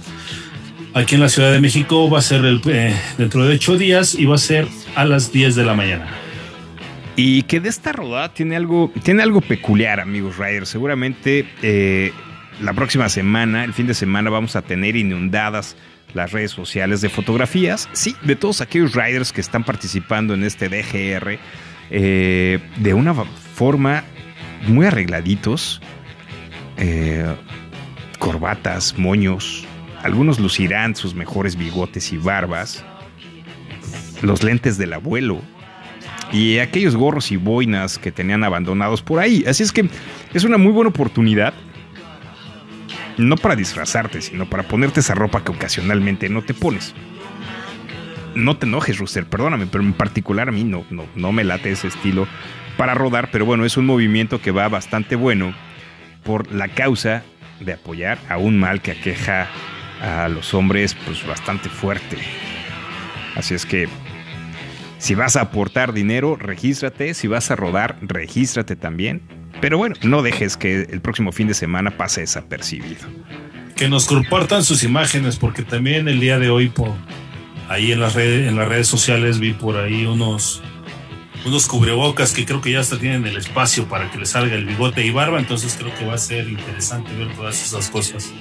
Aquí 0.94 1.16
en 1.16 1.22
la 1.22 1.28
Ciudad 1.28 1.50
de 1.50 1.60
México 1.60 2.08
va 2.08 2.20
a 2.20 2.22
ser 2.22 2.44
el, 2.44 2.60
eh, 2.66 2.94
dentro 3.18 3.44
de 3.44 3.56
ocho 3.56 3.76
días 3.76 4.14
y 4.14 4.26
va 4.26 4.36
a 4.36 4.38
ser 4.38 4.68
a 4.94 5.04
las 5.04 5.32
10 5.32 5.56
de 5.56 5.64
la 5.64 5.74
mañana. 5.74 6.06
Y 7.16 7.42
que 7.42 7.58
de 7.58 7.68
esta 7.68 7.90
rodada 7.90 8.32
tiene 8.32 8.54
algo, 8.54 8.92
tiene 9.02 9.24
algo 9.24 9.40
peculiar, 9.40 9.98
amigos 9.98 10.38
Riders. 10.38 10.68
Seguramente 10.68 11.48
eh, 11.62 12.12
la 12.60 12.74
próxima 12.74 13.08
semana, 13.08 13.64
el 13.64 13.72
fin 13.72 13.88
de 13.88 13.94
semana, 13.94 14.30
vamos 14.30 14.54
a 14.54 14.62
tener 14.62 14.94
inundadas 14.94 15.76
las 16.12 16.30
redes 16.30 16.52
sociales 16.52 17.00
de 17.00 17.08
fotografías, 17.08 17.88
sí, 17.92 18.14
de 18.22 18.36
todos 18.36 18.60
aquellos 18.60 18.94
riders 18.94 19.32
que 19.32 19.40
están 19.40 19.64
participando 19.64 20.32
en 20.32 20.44
este 20.44 20.68
DGR 20.68 21.40
eh, 21.90 22.60
de 22.76 22.94
una 22.94 23.14
forma 23.14 24.04
muy 24.68 24.86
arregladitos, 24.86 25.80
corbatas, 28.20 28.96
moños, 28.96 29.66
algunos 30.04 30.38
lucirán 30.38 30.94
sus 30.94 31.14
mejores 31.14 31.56
bigotes 31.56 32.12
y 32.12 32.18
barbas, 32.18 32.84
los 34.20 34.42
lentes 34.42 34.76
del 34.76 34.92
abuelo 34.92 35.40
y 36.30 36.58
aquellos 36.58 36.94
gorros 36.94 37.32
y 37.32 37.36
boinas 37.36 37.98
que 37.98 38.12
tenían 38.12 38.44
abandonados 38.44 39.00
por 39.00 39.18
ahí. 39.18 39.44
Así 39.46 39.62
es 39.62 39.72
que 39.72 39.88
es 40.34 40.44
una 40.44 40.58
muy 40.58 40.72
buena 40.72 40.90
oportunidad 40.90 41.54
no 43.16 43.36
para 43.36 43.56
disfrazarte, 43.56 44.20
sino 44.20 44.44
para 44.44 44.64
ponerte 44.64 45.00
esa 45.00 45.14
ropa 45.14 45.42
que 45.42 45.52
ocasionalmente 45.52 46.28
no 46.28 46.42
te 46.42 46.52
pones. 46.52 46.94
No 48.34 48.58
te 48.58 48.66
enojes, 48.66 48.98
Rooster, 48.98 49.24
perdóname, 49.24 49.66
pero 49.66 49.82
en 49.82 49.94
particular 49.94 50.50
a 50.50 50.52
mí 50.52 50.64
no, 50.64 50.84
no, 50.90 51.06
no 51.14 51.32
me 51.32 51.44
late 51.44 51.70
ese 51.70 51.88
estilo 51.88 52.26
para 52.76 52.92
rodar, 52.92 53.30
pero 53.30 53.46
bueno, 53.46 53.64
es 53.64 53.78
un 53.78 53.86
movimiento 53.86 54.42
que 54.42 54.50
va 54.50 54.68
bastante 54.68 55.16
bueno 55.16 55.54
por 56.24 56.52
la 56.52 56.68
causa 56.68 57.22
de 57.60 57.72
apoyar 57.72 58.18
a 58.28 58.36
un 58.36 58.58
mal 58.58 58.82
que 58.82 58.90
aqueja 58.90 59.48
a 60.04 60.28
los 60.28 60.54
hombres 60.54 60.94
pues 61.06 61.26
bastante 61.26 61.68
fuerte. 61.68 62.18
Así 63.34 63.54
es 63.54 63.66
que 63.66 63.88
si 64.98 65.14
vas 65.14 65.36
a 65.36 65.42
aportar 65.42 65.92
dinero, 65.92 66.36
regístrate, 66.36 67.14
si 67.14 67.26
vas 67.26 67.50
a 67.50 67.56
rodar, 67.56 67.98
regístrate 68.02 68.76
también 68.76 69.22
pero 69.60 69.78
bueno, 69.78 69.96
no 70.02 70.22
dejes 70.22 70.56
que 70.56 70.82
el 70.82 71.00
próximo 71.00 71.32
fin 71.32 71.48
de 71.48 71.54
semana 71.54 71.96
pase 71.96 72.20
desapercibido. 72.20 73.06
Que 73.76 73.88
nos 73.88 74.06
compartan 74.06 74.62
sus 74.62 74.82
imágenes, 74.82 75.36
porque 75.36 75.62
también 75.62 76.06
el 76.08 76.20
día 76.20 76.38
de 76.38 76.50
hoy, 76.50 76.68
por 76.68 76.92
ahí 77.68 77.92
en 77.92 78.00
las 78.00 78.14
redes, 78.14 78.48
en 78.48 78.56
las 78.56 78.68
redes 78.68 78.88
sociales, 78.88 79.38
vi 79.38 79.52
por 79.52 79.76
ahí 79.76 80.06
unos, 80.06 80.62
unos 81.44 81.66
cubrebocas 81.66 82.32
que 82.32 82.44
creo 82.44 82.60
que 82.60 82.72
ya 82.72 82.80
hasta 82.80 82.98
tienen 82.98 83.26
el 83.26 83.36
espacio 83.36 83.88
para 83.88 84.10
que 84.10 84.18
le 84.18 84.26
salga 84.26 84.54
el 84.54 84.66
bigote 84.66 85.04
y 85.04 85.10
barba. 85.10 85.38
Entonces 85.38 85.76
creo 85.78 85.94
que 85.94 86.04
va 86.04 86.14
a 86.14 86.18
ser 86.18 86.48
interesante 86.48 87.14
ver 87.16 87.34
todas 87.34 87.64
esas 87.64 87.88
cosas. 87.90 88.32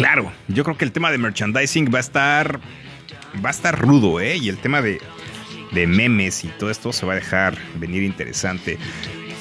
Claro, 0.00 0.32
yo 0.48 0.64
creo 0.64 0.78
que 0.78 0.86
el 0.86 0.92
tema 0.92 1.10
de 1.10 1.18
merchandising 1.18 1.92
va 1.92 1.98
a 1.98 2.00
estar 2.00 2.58
va 3.44 3.48
a 3.48 3.52
estar 3.52 3.78
rudo, 3.78 4.18
¿eh? 4.18 4.34
Y 4.34 4.48
el 4.48 4.56
tema 4.56 4.80
de, 4.80 4.98
de 5.72 5.86
memes 5.86 6.42
y 6.42 6.48
todo 6.48 6.70
esto 6.70 6.90
se 6.94 7.04
va 7.04 7.12
a 7.12 7.16
dejar 7.16 7.58
venir 7.74 8.02
interesante. 8.02 8.78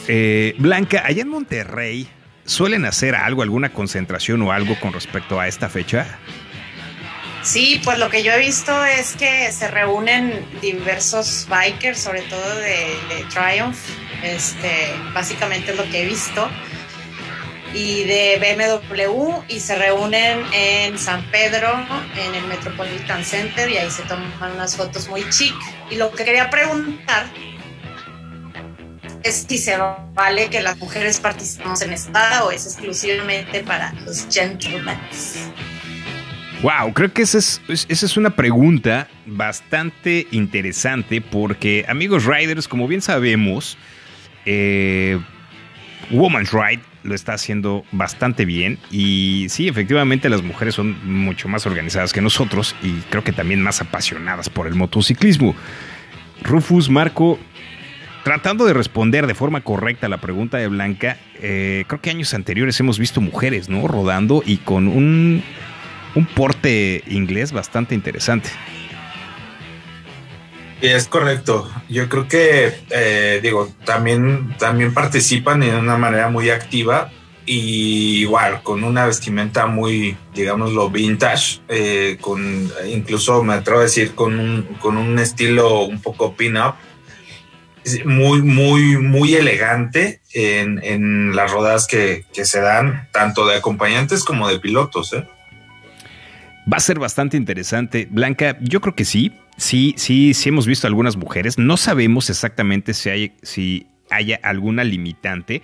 Eh, 0.10 0.56
Blanca, 0.58 1.04
allá 1.06 1.22
en 1.22 1.30
Monterrey, 1.30 2.10
¿suelen 2.44 2.84
hacer 2.84 3.16
algo, 3.16 3.42
alguna 3.42 3.72
concentración 3.72 4.42
o 4.42 4.52
algo 4.52 4.78
con 4.82 4.92
respecto 4.92 5.40
a 5.40 5.48
esta 5.48 5.70
fecha? 5.70 6.20
Sí, 7.42 7.80
pues 7.86 7.98
lo 7.98 8.10
que 8.10 8.22
yo 8.22 8.34
he 8.34 8.40
visto 8.40 8.84
es 8.84 9.16
que 9.16 9.54
se 9.54 9.70
reúnen 9.70 10.46
diversos 10.62 11.48
bikers, 11.50 12.00
sobre 12.00 12.24
todo 12.24 12.56
de, 12.58 12.98
Triumph, 13.30 13.78
este, 14.24 14.92
básicamente 15.14 15.72
es 15.72 15.78
lo 15.78 15.90
que 15.90 16.02
he 16.02 16.06
visto, 16.06 16.50
y 17.74 18.04
de 18.04 18.38
BMW, 18.40 19.44
y 19.48 19.60
se 19.60 19.76
reúnen 19.76 20.42
en 20.54 20.98
San 20.98 21.24
Pedro, 21.32 21.70
en 22.18 22.36
el 22.36 22.46
Metropolitan 22.46 23.24
Center, 23.24 23.70
y 23.70 23.78
ahí 23.78 23.90
se 23.90 24.04
toman 24.04 24.32
unas 24.54 24.76
fotos 24.76 25.08
muy 25.08 25.28
chic. 25.30 25.54
Y 25.90 25.96
lo 25.96 26.12
que 26.12 26.26
quería 26.26 26.50
preguntar 26.50 27.28
es 29.24 29.46
si 29.48 29.58
se 29.58 29.78
vale 30.14 30.50
que 30.50 30.62
las 30.62 30.78
mujeres 30.78 31.20
participemos 31.20 31.82
en 31.82 31.94
esta 31.94 32.44
o 32.46 32.52
es 32.52 32.66
exclusivamente 32.66 33.62
para 33.62 33.94
los 34.06 34.28
gentlemen. 34.30 34.98
Wow, 36.62 36.94
creo 36.94 37.14
que 37.14 37.22
esa 37.22 37.38
es, 37.38 37.62
esa 37.68 38.06
es 38.06 38.18
una 38.18 38.36
pregunta 38.36 39.08
bastante 39.26 40.28
interesante 40.32 41.22
porque, 41.22 41.86
amigos 41.88 42.26
riders, 42.26 42.68
como 42.68 42.88
bien 42.88 43.02
sabemos, 43.02 43.78
eh, 44.46 45.20
Woman's 46.12 46.52
Ride 46.52 46.82
lo 47.04 47.16
está 47.16 47.34
haciendo 47.34 47.84
bastante 47.92 48.46
bien 48.46 48.78
y 48.92 49.48
sí, 49.50 49.68
efectivamente 49.68 50.30
las 50.30 50.42
mujeres 50.42 50.76
son 50.76 50.98
mucho 51.06 51.48
más 51.48 51.66
organizadas 51.66 52.14
que 52.14 52.22
nosotros 52.22 52.76
y 52.82 52.92
creo 53.10 53.24
que 53.24 53.32
también 53.32 53.62
más 53.62 53.82
apasionadas 53.82 54.50
por 54.50 54.68
el 54.68 54.76
motociclismo. 54.76 55.56
Rufus, 56.44 56.90
Marco, 56.90 57.40
tratando 58.24 58.66
de 58.66 58.74
responder 58.74 59.28
de 59.28 59.36
forma 59.36 59.62
correcta 59.62 60.08
a 60.08 60.10
la 60.10 60.18
pregunta 60.18 60.58
de 60.58 60.68
Blanca, 60.68 61.18
eh, 61.42 61.86
creo 61.88 62.02
que 62.02 62.10
años 62.10 62.34
anteriores 62.34 62.80
hemos 62.80 63.00
visto 63.00 63.22
mujeres, 63.22 63.70
¿no? 63.70 63.88
Rodando 63.88 64.44
y 64.46 64.58
con 64.58 64.88
un, 64.88 65.44
un 66.16 66.26
porte 66.26 67.04
inglés 67.08 67.52
bastante 67.52 67.96
interesante. 67.96 68.50
Es 70.82 71.08
correcto. 71.08 71.70
Yo 71.90 72.08
creo 72.08 72.28
que, 72.28 72.74
eh, 72.90 73.40
digo, 73.44 73.70
también, 73.86 74.56
también 74.58 74.94
participan 74.94 75.60
de 75.60 75.76
una 75.76 75.98
manera 75.98 76.30
muy 76.30 76.50
activa 76.50 77.12
y 77.46 78.20
igual 78.22 78.62
con 78.64 78.84
una 78.84 79.06
vestimenta 79.06 79.66
muy, 79.66 80.16
digámoslo, 80.34 80.90
vintage, 80.90 81.62
eh, 81.68 82.18
con 82.22 82.72
incluso 82.88 83.44
me 83.44 83.56
atrevo 83.56 83.80
a 83.80 83.84
decir 83.84 84.14
con 84.14 84.40
un, 84.40 84.64
con 84.80 84.98
un 84.98 85.18
estilo 85.20 85.84
un 85.84 86.02
poco 86.02 86.36
pin-up 86.36 86.76
muy, 88.06 88.42
muy, 88.42 88.98
muy 88.98 89.36
elegante 89.36 90.22
en, 90.34 90.80
en 90.84 91.36
las 91.36 91.52
rodadas 91.52 91.88
que, 91.88 92.26
que, 92.34 92.46
se 92.46 92.62
dan, 92.62 93.08
tanto 93.12 93.48
de 93.48 93.56
acompañantes 93.56 94.24
como 94.24 94.48
de 94.48 94.60
pilotos. 94.60 95.14
¿eh? 95.14 95.28
Va 96.72 96.78
a 96.78 96.82
ser 96.82 97.00
bastante 97.00 97.38
interesante. 97.38 98.08
Blanca, 98.10 98.58
yo 98.62 98.82
creo 98.82 98.96
que 98.96 99.06
sí. 99.06 99.34
Sí, 99.60 99.94
sí, 99.98 100.34
sí 100.34 100.50
hemos 100.50 100.66
visto 100.66 100.88
algunas 100.88 101.18
mujeres. 101.18 101.58
No 101.58 101.76
sabemos 101.76 102.30
exactamente 102.30 102.94
si, 102.94 103.10
hay, 103.10 103.88
haya 104.10 104.40
alguna 104.42 104.86
limitante. 104.86 105.62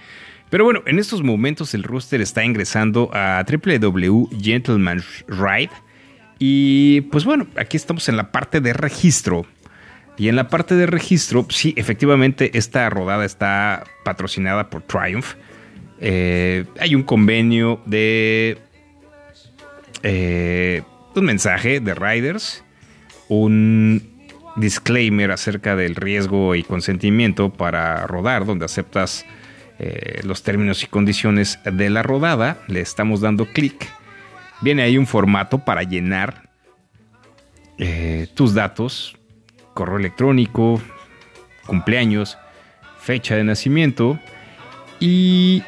Pero 0.49 0.65
bueno, 0.65 0.83
en 0.85 0.99
estos 0.99 1.23
momentos 1.23 1.73
el 1.73 1.83
roster 1.83 2.19
está 2.19 2.43
ingresando 2.43 3.09
a 3.13 3.45
www 3.47 4.27
Gentleman's 4.41 5.23
Ride. 5.29 5.71
Y 6.39 7.01
pues 7.09 7.23
bueno, 7.23 7.47
aquí 7.55 7.77
estamos 7.77 8.09
en 8.09 8.17
la 8.17 8.33
parte 8.33 8.59
de 8.59 8.73
registro. 8.73 9.45
Y 10.17 10.27
en 10.27 10.35
la 10.35 10.49
parte 10.49 10.75
de 10.75 10.87
registro, 10.87 11.45
sí, 11.49 11.73
efectivamente, 11.77 12.57
esta 12.57 12.89
rodada 12.89 13.23
está 13.23 13.85
patrocinada 14.03 14.69
por 14.69 14.81
Triumph. 14.81 15.35
Eh, 16.01 16.65
hay 16.81 16.95
un 16.95 17.03
convenio 17.03 17.81
de 17.85 18.57
eh, 20.03 20.81
un 21.15 21.25
mensaje 21.25 21.79
de 21.79 21.95
Riders, 21.95 22.64
un 23.27 24.01
disclaimer 24.55 25.31
acerca 25.31 25.75
del 25.75 25.95
riesgo 25.95 26.55
y 26.55 26.63
consentimiento 26.63 27.51
para 27.51 28.07
rodar, 28.07 28.45
donde 28.45 28.65
aceptas 28.65 29.25
eh, 29.79 30.21
los 30.23 30.43
términos 30.43 30.83
y 30.83 30.87
condiciones 30.87 31.59
de 31.65 31.89
la 31.89 32.03
rodada. 32.03 32.59
Le 32.67 32.81
estamos 32.81 33.21
dando 33.21 33.45
clic. 33.45 33.89
Viene 34.61 34.83
ahí 34.83 34.97
un 34.97 35.07
formato 35.07 35.59
para 35.59 35.83
llenar 35.83 36.45
tus 38.35 38.53
datos 38.53 39.17
correo 39.75 39.99
electrónico, 39.99 40.81
cumpleaños, 41.67 42.39
fecha 42.97 43.35
de 43.35 43.43
nacimiento 43.43 44.17
y 44.99 45.61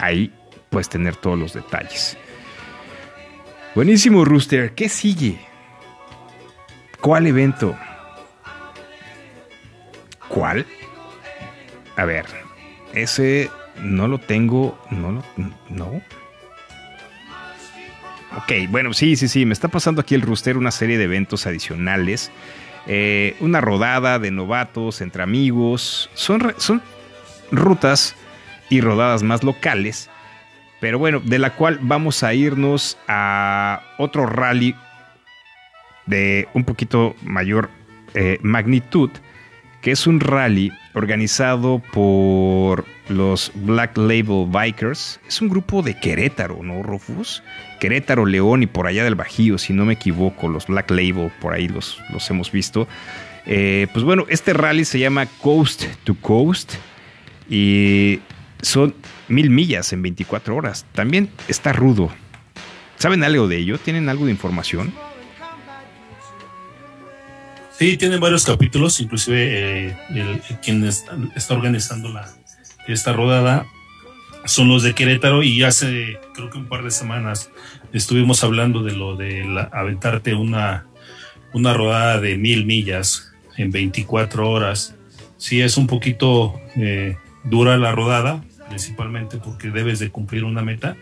Ahí 0.00 0.32
puedes 0.74 0.88
tener 0.88 1.14
todos 1.14 1.38
los 1.38 1.52
detalles. 1.52 2.18
Buenísimo, 3.76 4.24
Rooster. 4.24 4.74
¿Qué 4.74 4.88
sigue? 4.88 5.38
¿Cuál 7.00 7.28
evento? 7.28 7.78
¿Cuál? 10.26 10.66
A 11.94 12.04
ver, 12.04 12.26
ese 12.92 13.50
no 13.76 14.08
lo 14.08 14.18
tengo, 14.18 14.76
no 14.90 15.12
lo, 15.12 15.24
no. 15.68 16.02
Ok, 18.36 18.68
bueno, 18.68 18.92
sí, 18.94 19.14
sí, 19.14 19.28
sí, 19.28 19.46
me 19.46 19.52
está 19.52 19.68
pasando 19.68 20.00
aquí 20.00 20.16
el 20.16 20.22
Rooster 20.22 20.56
una 20.56 20.72
serie 20.72 20.98
de 20.98 21.04
eventos 21.04 21.46
adicionales. 21.46 22.32
Eh, 22.88 23.36
una 23.38 23.60
rodada 23.60 24.18
de 24.18 24.32
novatos 24.32 25.00
entre 25.00 25.22
amigos. 25.22 26.10
Son, 26.14 26.52
son 26.58 26.82
rutas 27.52 28.16
y 28.70 28.80
rodadas 28.80 29.22
más 29.22 29.44
locales. 29.44 30.10
Pero 30.84 30.98
bueno, 30.98 31.22
de 31.24 31.38
la 31.38 31.54
cual 31.54 31.78
vamos 31.80 32.22
a 32.22 32.34
irnos 32.34 32.98
a 33.08 33.80
otro 33.96 34.26
rally 34.26 34.76
de 36.04 36.46
un 36.52 36.64
poquito 36.64 37.16
mayor 37.22 37.70
eh, 38.12 38.38
magnitud, 38.42 39.08
que 39.80 39.92
es 39.92 40.06
un 40.06 40.20
rally 40.20 40.70
organizado 40.92 41.80
por 41.90 42.84
los 43.08 43.50
Black 43.54 43.96
Label 43.96 44.46
Bikers. 44.46 45.20
Es 45.26 45.40
un 45.40 45.48
grupo 45.48 45.80
de 45.80 45.98
Querétaro, 45.98 46.62
¿no, 46.62 46.82
Rufus? 46.82 47.42
Querétaro, 47.80 48.26
León 48.26 48.62
y 48.62 48.66
por 48.66 48.86
allá 48.86 49.04
del 49.04 49.14
Bajío, 49.14 49.56
si 49.56 49.72
no 49.72 49.86
me 49.86 49.94
equivoco, 49.94 50.48
los 50.48 50.66
Black 50.66 50.90
Label, 50.90 51.32
por 51.40 51.54
ahí 51.54 51.66
los, 51.66 51.98
los 52.12 52.28
hemos 52.28 52.52
visto. 52.52 52.86
Eh, 53.46 53.86
pues 53.94 54.04
bueno, 54.04 54.26
este 54.28 54.52
rally 54.52 54.84
se 54.84 54.98
llama 54.98 55.24
Coast 55.40 55.86
to 56.04 56.14
Coast 56.16 56.74
y 57.48 58.20
son 58.64 58.94
mil 59.28 59.50
millas 59.50 59.92
en 59.92 60.02
24 60.02 60.56
horas. 60.56 60.86
También 60.92 61.30
está 61.48 61.72
rudo. 61.72 62.10
¿Saben 62.96 63.22
algo 63.22 63.48
de 63.48 63.58
ello? 63.58 63.78
¿Tienen 63.78 64.08
algo 64.08 64.24
de 64.24 64.32
información? 64.32 64.92
Sí, 67.78 67.96
tienen 67.96 68.20
varios 68.20 68.44
capítulos, 68.44 69.00
inclusive 69.00 69.88
eh, 69.88 69.96
el, 70.14 70.40
quien 70.62 70.84
está, 70.84 71.54
organizando 71.54 72.08
la, 72.08 72.30
esta 72.86 73.12
rodada 73.12 73.66
son 74.44 74.68
los 74.68 74.82
de 74.82 74.94
Querétaro 74.94 75.42
y 75.42 75.62
hace 75.64 76.18
creo 76.34 76.50
que 76.50 76.58
un 76.58 76.68
par 76.68 76.84
de 76.84 76.90
semanas 76.90 77.50
estuvimos 77.92 78.44
hablando 78.44 78.82
de 78.82 78.92
lo 78.92 79.16
de 79.16 79.68
aventarte 79.72 80.34
una, 80.34 80.86
una 81.52 81.74
rodada 81.74 82.20
de 82.20 82.36
mil 82.36 82.64
millas 82.64 83.32
en 83.56 83.72
24 83.72 84.48
horas. 84.48 84.94
Sí, 85.36 85.60
es 85.60 85.76
un 85.76 85.86
poquito 85.86 86.54
eh, 86.76 87.16
dura 87.42 87.76
la 87.76 87.92
rodada, 87.92 88.44
principalmente 88.68 89.38
porque 89.38 89.70
debes 89.70 89.98
de 89.98 90.10
cumplir 90.10 90.44
una 90.44 90.62
meta, 90.62 90.96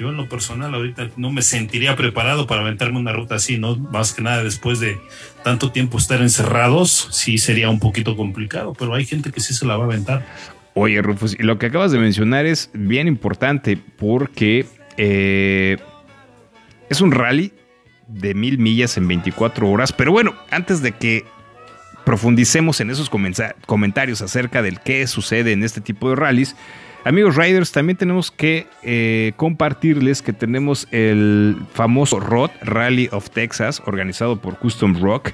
yo 0.00 0.08
en 0.08 0.16
lo 0.16 0.28
personal 0.30 0.74
ahorita 0.74 1.10
no 1.16 1.30
me 1.30 1.42
sentiría 1.42 1.94
preparado 1.94 2.46
para 2.46 2.62
aventarme 2.62 2.98
una 2.98 3.12
ruta 3.12 3.34
así, 3.34 3.58
¿no? 3.58 3.76
Más 3.76 4.14
que 4.14 4.22
nada 4.22 4.42
después 4.42 4.80
de 4.80 4.98
tanto 5.44 5.72
tiempo 5.72 5.98
estar 5.98 6.22
encerrados, 6.22 7.08
sí 7.10 7.36
sería 7.36 7.68
un 7.68 7.80
poquito 7.80 8.16
complicado, 8.16 8.72
pero 8.78 8.94
hay 8.94 9.04
gente 9.04 9.30
que 9.30 9.40
sí 9.40 9.52
se 9.52 9.66
la 9.66 9.76
va 9.76 9.84
a 9.84 9.86
aventar. 9.86 10.26
Oye, 10.72 11.02
Rufus, 11.02 11.38
lo 11.38 11.58
que 11.58 11.66
acabas 11.66 11.92
de 11.92 11.98
mencionar 11.98 12.46
es 12.46 12.70
bien 12.72 13.08
importante 13.08 13.76
porque 13.76 14.64
eh, 14.96 15.76
es 16.88 17.02
un 17.02 17.12
rally 17.12 17.52
de 18.08 18.34
mil 18.34 18.56
millas 18.56 18.96
en 18.96 19.06
24 19.06 19.68
horas, 19.68 19.92
pero 19.92 20.12
bueno, 20.12 20.34
antes 20.50 20.80
de 20.80 20.92
que 20.92 21.24
profundicemos 22.04 22.80
en 22.80 22.90
esos 22.90 23.10
comentarios 23.66 24.22
acerca 24.22 24.62
del 24.62 24.80
qué 24.80 25.06
sucede 25.06 25.52
en 25.52 25.62
este 25.62 25.80
tipo 25.80 26.10
de 26.10 26.16
rallies, 26.16 26.56
Amigos 27.02 27.36
Riders, 27.36 27.72
también 27.72 27.96
tenemos 27.96 28.30
que 28.30 28.66
eh, 28.82 29.32
compartirles 29.36 30.20
que 30.20 30.34
tenemos 30.34 30.86
el 30.90 31.56
famoso 31.72 32.20
ROT, 32.20 32.52
Rally 32.60 33.08
of 33.10 33.30
Texas, 33.30 33.82
organizado 33.86 34.38
por 34.38 34.58
Custom 34.58 35.00
Rock, 35.00 35.30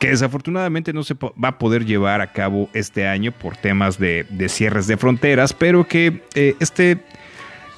que 0.00 0.08
desafortunadamente 0.08 0.94
no 0.94 1.02
se 1.02 1.14
va 1.14 1.48
a 1.48 1.58
poder 1.58 1.84
llevar 1.84 2.22
a 2.22 2.32
cabo 2.32 2.70
este 2.72 3.06
año 3.06 3.32
por 3.32 3.56
temas 3.56 3.98
de, 3.98 4.24
cierres 4.48 4.86
de 4.86 4.96
fronteras, 4.96 5.52
pero 5.52 5.86
que 5.86 6.22
eh, 6.34 6.56
este, 6.58 6.98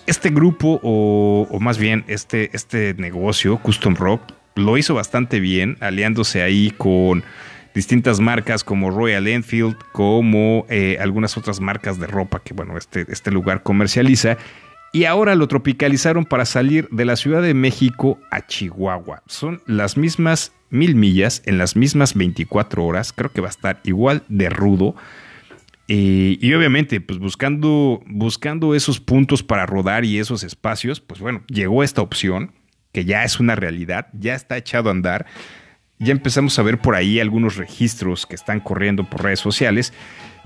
este 0.07 0.31
grupo, 0.31 0.79
o, 0.85 1.49
o, 1.51 1.59
más 1.59 1.79
bien 1.79 2.05
este, 2.07 2.51
este 2.53 2.95
negocio, 2.95 3.59
Custom 3.59 3.97
Rock, 3.97 4.23
lo 4.55 4.79
hizo 4.79 4.95
bastante 4.95 5.41
bien, 5.41 5.79
aliándose 5.81 6.43
ahí 6.43 6.71
con 6.71 7.25
distintas 7.77 8.21
marcas 8.21 8.65
como 8.65 8.91
Royal 8.91 9.29
Enfield, 9.29 9.77
como 9.93 10.65
eh, 10.71 10.97
algunas 10.99 11.37
otras 11.37 11.61
marcas 11.61 12.01
de 12.01 12.07
ropa 12.07 12.41
que, 12.43 12.55
bueno, 12.55 12.79
este, 12.79 13.05
este 13.09 13.31
lugar 13.31 13.63
comercializa. 13.63 14.39
Y 14.95 15.05
ahora 15.05 15.35
lo 15.35 15.47
tropicalizaron 15.47 16.25
para 16.25 16.47
salir 16.47 16.89
de 16.91 17.05
la 17.05 17.17
Ciudad 17.17 17.43
de 17.43 17.53
México 17.53 18.19
a 18.31 18.47
Chihuahua. 18.47 19.23
Son 19.27 19.61
las 19.67 19.99
mismas 19.99 20.53
mil 20.71 20.95
millas 20.95 21.43
en 21.45 21.59
las 21.59 21.77
mismas 21.77 22.15
24 22.15 22.83
horas. 22.83 23.13
Creo 23.13 23.31
que 23.31 23.43
va 23.43 23.49
a 23.49 23.51
estar 23.51 23.81
igual 23.85 24.23
de 24.29 24.49
rudo. 24.49 24.97
y 25.87 26.55
obviamente, 26.55 27.03
pues 27.03 27.19
buscando, 27.19 28.03
buscando 28.07 28.75
esos 28.75 29.01
puntos 29.01 29.43
para 29.43 29.67
rodar 29.67 30.07
y 30.07 30.19
esos 30.19 30.45
espacios, 30.45 31.01
pues 31.01 31.21
bueno, 31.21 31.43
llegó 31.47 31.85
esta 31.85 32.01
opción, 32.01 32.53
que 32.93 33.05
ya 33.05 33.23
es 33.23 33.39
una 33.39 33.55
realidad, 33.55 34.09
ya 34.15 34.35
está 34.35 34.57
echado 34.57 34.89
a 34.89 34.93
andar 34.93 35.27
ya 35.99 36.13
empezamos 36.13 36.59
a 36.59 36.63
ver 36.63 36.79
por 36.79 36.95
ahí 36.95 37.21
algunos 37.21 37.57
registros 37.57 38.27
que 38.27 38.35
están 38.35 38.61
corriendo 38.61 39.05
por 39.05 39.23
redes 39.23 39.41
sociales. 39.41 39.93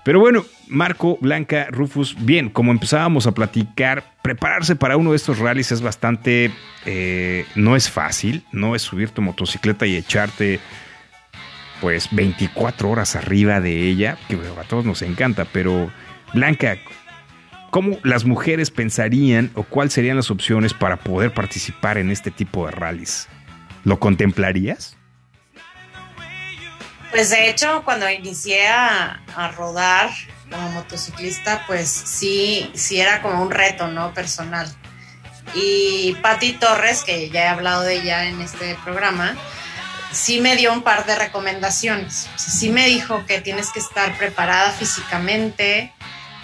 Pero 0.04 0.18
bueno, 0.18 0.44
Marco, 0.68 1.18
Blanca, 1.20 1.66
Rufus, 1.70 2.16
bien, 2.18 2.48
como 2.48 2.72
empezábamos 2.72 3.26
a 3.26 3.32
platicar, 3.32 4.14
prepararse 4.22 4.74
para 4.74 4.96
uno 4.96 5.10
de 5.10 5.16
estos 5.16 5.38
rallies 5.38 5.72
es 5.72 5.82
bastante, 5.82 6.50
eh, 6.86 7.44
no 7.54 7.76
es 7.76 7.90
fácil, 7.90 8.42
no 8.50 8.74
es 8.74 8.82
subir 8.82 9.10
tu 9.10 9.20
motocicleta 9.20 9.86
y 9.86 9.96
echarte 9.96 10.58
pues 11.82 12.08
24 12.12 12.90
horas 12.90 13.16
arriba 13.16 13.60
de 13.60 13.88
ella, 13.88 14.16
que 14.28 14.36
a 14.36 14.64
todos 14.64 14.84
nos 14.84 15.02
encanta, 15.02 15.46
pero 15.50 15.90
Blanca, 16.32 16.78
¿cómo 17.70 17.98
las 18.02 18.24
mujeres 18.24 18.70
pensarían 18.70 19.50
o 19.54 19.64
cuáles 19.64 19.92
serían 19.92 20.16
las 20.16 20.30
opciones 20.30 20.72
para 20.72 20.96
poder 20.96 21.32
participar 21.32 21.98
en 21.98 22.10
este 22.10 22.30
tipo 22.30 22.66
de 22.66 22.72
rallies? 22.72 23.28
¿Lo 23.84 23.98
contemplarías? 23.98 24.99
Pues 27.10 27.30
de 27.30 27.50
hecho, 27.50 27.82
cuando 27.84 28.08
inicié 28.08 28.68
a, 28.68 29.20
rodar 29.56 30.10
como 30.50 30.70
motociclista, 30.70 31.64
pues 31.66 31.88
sí, 31.88 32.70
sí 32.74 33.00
era 33.00 33.20
como 33.20 33.42
un 33.42 33.50
reto, 33.50 33.88
¿no? 33.88 34.14
Personal. 34.14 34.68
Y 35.54 36.16
Patti 36.22 36.52
Torres, 36.52 37.02
que 37.02 37.30
ya 37.30 37.44
he 37.44 37.48
hablado 37.48 37.82
de 37.82 37.96
ella 37.96 38.24
en 38.26 38.40
este 38.40 38.76
programa, 38.84 39.36
sí 40.12 40.40
me 40.40 40.54
dio 40.56 40.72
un 40.72 40.82
par 40.82 41.04
de 41.04 41.16
recomendaciones. 41.16 42.28
Sí 42.36 42.70
me 42.70 42.86
dijo 42.86 43.26
que 43.26 43.40
tienes 43.40 43.70
que 43.70 43.80
estar 43.80 44.16
preparada 44.16 44.70
físicamente, 44.70 45.92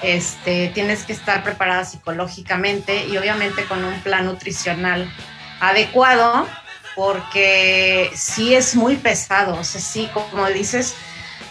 este, 0.02 0.68
tienes 0.68 1.04
que 1.04 1.12
estar 1.12 1.44
preparada 1.44 1.84
psicológicamente 1.84 3.06
y 3.06 3.16
obviamente 3.16 3.64
con 3.64 3.84
un 3.84 4.00
plan 4.00 4.26
nutricional 4.26 5.10
adecuado 5.60 6.46
porque 6.96 8.10
sí 8.14 8.54
es 8.54 8.74
muy 8.74 8.96
pesado, 8.96 9.54
o 9.54 9.64
sea, 9.64 9.80
sí, 9.80 10.08
como 10.12 10.46
dices, 10.48 10.96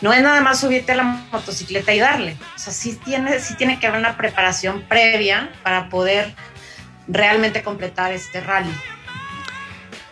no 0.01 0.11
es 0.11 0.21
nada 0.21 0.41
más 0.41 0.59
subirte 0.59 0.91
a 0.91 0.95
la 0.95 1.03
motocicleta 1.31 1.93
y 1.93 1.99
darle, 1.99 2.35
o 2.55 2.59
sea, 2.59 2.73
sí 2.73 2.99
tiene, 3.05 3.39
sí 3.39 3.55
tiene 3.55 3.79
que 3.79 3.87
haber 3.87 3.99
una 3.99 4.17
preparación 4.17 4.81
previa 4.89 5.51
para 5.63 5.87
poder 5.87 6.33
realmente 7.07 7.61
completar 7.61 8.11
este 8.11 8.41
rally. 8.41 8.73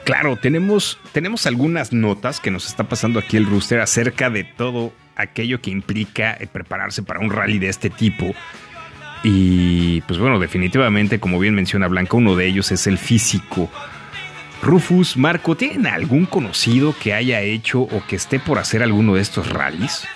Claro, 0.06 0.38
tenemos, 0.38 1.00
tenemos 1.14 1.48
algunas 1.48 1.92
notas 1.94 2.40
que 2.40 2.52
nos 2.52 2.68
está 2.68 2.84
pasando 2.84 3.20
aquí 3.20 3.36
el 3.36 3.46
Rooster 3.46 3.80
acerca 3.80 4.30
de 4.30 4.44
todo 4.44 4.94
aquello 5.16 5.62
que 5.62 5.72
implica 5.72 6.34
eh, 6.40 6.48
prepararse 6.48 7.04
para 7.04 7.20
un 7.22 7.32
rally 7.32 7.58
de 7.58 7.70
este 7.70 7.90
tipo. 7.90 8.34
Y 9.24 10.02
pues 10.02 10.20
bueno, 10.20 10.40
definitivamente, 10.40 11.20
como 11.20 11.40
bien 11.40 11.56
menciona 11.56 11.88
Blanca, 11.88 12.18
uno 12.18 12.36
de 12.36 12.46
ellos 12.46 12.72
es 12.72 12.86
el 12.88 12.98
físico. 12.98 13.70
Rufus, 14.64 15.18
Marco, 15.18 15.58
¿tienen 15.58 15.88
algún 15.88 16.26
conocido 16.26 16.96
que 16.98 17.14
haya 17.14 17.42
hecho 17.42 17.82
o 17.82 18.04
que 18.08 18.16
esté 18.16 18.40
por 18.40 18.60
hacer 18.60 18.82
alguno 18.82 19.16
de 19.16 19.22
estos 19.22 19.50
rallies? 19.50 20.08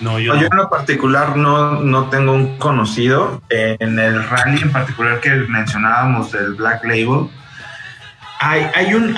No, 0.00 0.18
yo, 0.18 0.34
en 0.34 0.54
lo 0.54 0.68
particular 0.68 1.36
no, 1.36 1.80
no 1.80 2.10
tengo 2.10 2.32
un 2.32 2.58
conocido. 2.58 3.40
En 3.48 3.98
el 3.98 4.28
rally 4.28 4.60
en 4.60 4.72
particular 4.72 5.20
que 5.20 5.30
mencionábamos 5.30 6.32
del 6.32 6.54
Black 6.54 6.84
Label, 6.84 7.30
hay, 8.40 8.66
hay 8.74 8.92
un... 8.92 9.16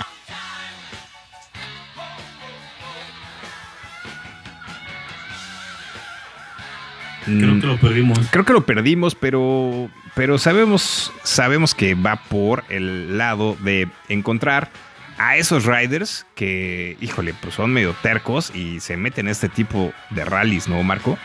Creo 7.26 7.60
que 7.60 7.66
lo 7.66 7.76
perdimos. 7.76 8.18
Creo 8.30 8.44
que 8.44 8.52
lo 8.52 8.64
perdimos, 8.64 9.14
pero, 9.14 9.90
pero 10.14 10.38
sabemos, 10.38 11.12
sabemos 11.22 11.74
que 11.74 11.94
va 11.94 12.16
por 12.16 12.64
el 12.68 13.18
lado 13.18 13.56
de 13.60 13.88
encontrar 14.08 14.70
a 15.18 15.36
esos 15.36 15.64
riders 15.64 16.26
que, 16.34 16.96
híjole, 17.00 17.34
pues 17.40 17.54
son 17.54 17.72
medio 17.72 17.94
tercos 18.02 18.54
y 18.54 18.80
se 18.80 18.96
meten 18.96 19.26
en 19.26 19.32
este 19.32 19.48
tipo 19.48 19.92
de 20.10 20.24
rallies, 20.24 20.68
¿no, 20.68 20.82
Marco? 20.82 21.18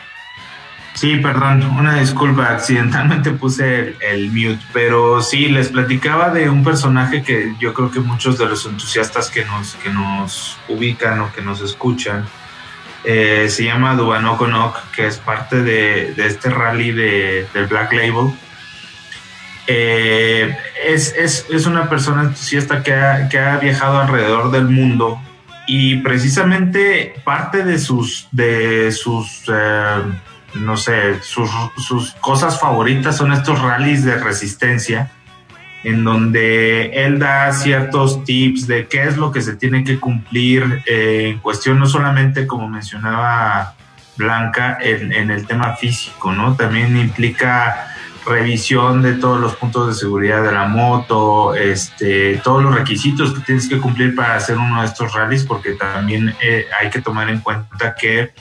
Sí, 0.94 1.16
perdón, 1.16 1.62
una 1.78 1.98
disculpa, 1.98 2.52
accidentalmente 2.52 3.30
puse 3.30 3.96
el, 4.00 4.30
mute, 4.30 4.60
pero 4.72 5.22
sí, 5.22 5.48
les 5.48 5.68
platicaba 5.68 6.30
de 6.30 6.50
un 6.50 6.62
personaje 6.62 7.22
que 7.22 7.54
yo 7.58 7.72
creo 7.72 7.90
que 7.90 8.00
muchos 8.00 8.38
de 8.38 8.46
los 8.46 8.66
entusiastas 8.66 9.30
que 9.30 9.44
nos, 9.44 9.74
que 9.76 9.90
nos 9.90 10.58
ubican 10.68 11.20
o 11.20 11.32
que 11.32 11.40
nos 11.40 11.62
escuchan, 11.62 12.26
eh, 13.04 13.48
se 13.48 13.64
llama 13.64 13.94
Dubanoko 13.94 14.46
Nok, 14.46 14.90
que 14.92 15.06
es 15.06 15.18
parte 15.18 15.62
de, 15.62 16.14
este 16.16 16.50
rally 16.50 16.92
de, 16.92 17.46
del 17.52 17.66
Black 17.66 17.92
Label. 17.92 18.32
Eh, 19.66 20.56
es, 20.86 21.14
es, 21.16 21.46
es, 21.50 21.66
una 21.66 21.88
persona 21.88 22.22
entusiasta 22.22 22.82
que 22.82 22.94
ha, 22.94 23.28
que 23.28 23.38
ha, 23.38 23.58
viajado 23.58 23.98
alrededor 23.98 24.50
del 24.50 24.68
mundo 24.68 25.20
y 25.66 25.96
precisamente 25.98 27.14
parte 27.24 27.64
de 27.64 27.78
sus, 27.78 28.28
de 28.32 28.90
sus 28.90 29.44
eh, 29.48 30.02
no 30.54 30.76
sé, 30.76 31.22
sus, 31.22 31.48
sus, 31.78 32.12
cosas 32.14 32.60
favoritas 32.60 33.16
son 33.16 33.32
estos 33.32 33.60
rallies 33.62 34.04
de 34.04 34.16
resistencia 34.16 35.10
en 35.84 36.04
donde 36.04 37.04
él 37.04 37.18
da 37.18 37.52
ciertos 37.52 38.24
tips 38.24 38.66
de 38.66 38.86
qué 38.86 39.04
es 39.04 39.16
lo 39.16 39.32
que 39.32 39.42
se 39.42 39.56
tiene 39.56 39.84
que 39.84 39.98
cumplir 39.98 40.82
eh, 40.86 41.30
en 41.30 41.38
cuestión 41.40 41.78
no 41.78 41.86
solamente 41.86 42.46
como 42.46 42.68
mencionaba 42.68 43.74
Blanca 44.16 44.78
en, 44.80 45.30
el 45.30 45.46
tema 45.46 45.74
físico, 45.76 46.32
¿no? 46.32 46.54
También 46.54 46.96
implica 46.96 47.88
revisión 48.26 49.02
de 49.02 49.14
todos 49.14 49.40
los 49.40 49.56
puntos 49.56 49.88
de 49.88 49.94
seguridad 49.94 50.42
de 50.42 50.52
la 50.52 50.66
moto, 50.66 51.54
este, 51.54 52.36
todos 52.44 52.62
los 52.62 52.74
requisitos 52.74 53.32
que 53.32 53.40
tienes 53.40 53.68
que 53.68 53.78
cumplir 53.78 54.14
para 54.14 54.36
hacer 54.36 54.58
uno 54.58 54.80
de 54.80 54.86
estos 54.86 55.12
rallies, 55.12 55.44
porque 55.44 55.72
también 55.72 56.34
eh, 56.40 56.66
hay 56.78 56.90
que 56.90 57.00
tomar 57.00 57.30
en 57.30 57.40
cuenta 57.40 57.94
que 57.98 58.32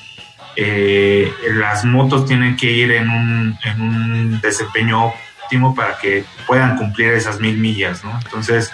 eh, 0.55 1.33
las 1.53 1.85
motos 1.85 2.25
tienen 2.25 2.57
que 2.57 2.69
ir 2.69 2.91
en 2.91 3.09
un, 3.09 3.57
en 3.63 3.81
un, 3.81 4.41
desempeño 4.41 5.13
para 5.75 5.97
que 5.97 6.25
puedan 6.47 6.77
cumplir 6.77 7.13
esas 7.13 7.39
mil 7.39 7.57
millas, 7.57 8.03
¿no? 8.03 8.17
Entonces, 8.23 8.71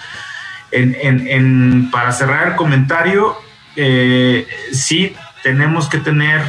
en, 0.72 0.96
en, 1.28 1.90
para 1.92 2.12
cerrar 2.12 2.50
el 2.50 2.56
comentario, 2.56 3.38
eh, 3.76 4.48
sí 4.72 5.16
tenemos 5.44 5.90
que 5.90 6.00
tener 6.00 6.42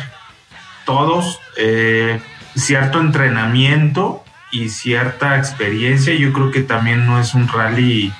todos 0.84 1.40
cierto 2.54 3.00
entrenamiento 3.00 4.24
y 4.50 4.68
cierta 4.68 5.36
experiencia. 5.36 6.14
Yo 6.14 6.32
creo 6.32 6.50
que 6.50 6.62
también 6.62 7.06
no 7.06 7.20
es 7.20 7.34
un 7.34 7.48
rally 7.48 8.12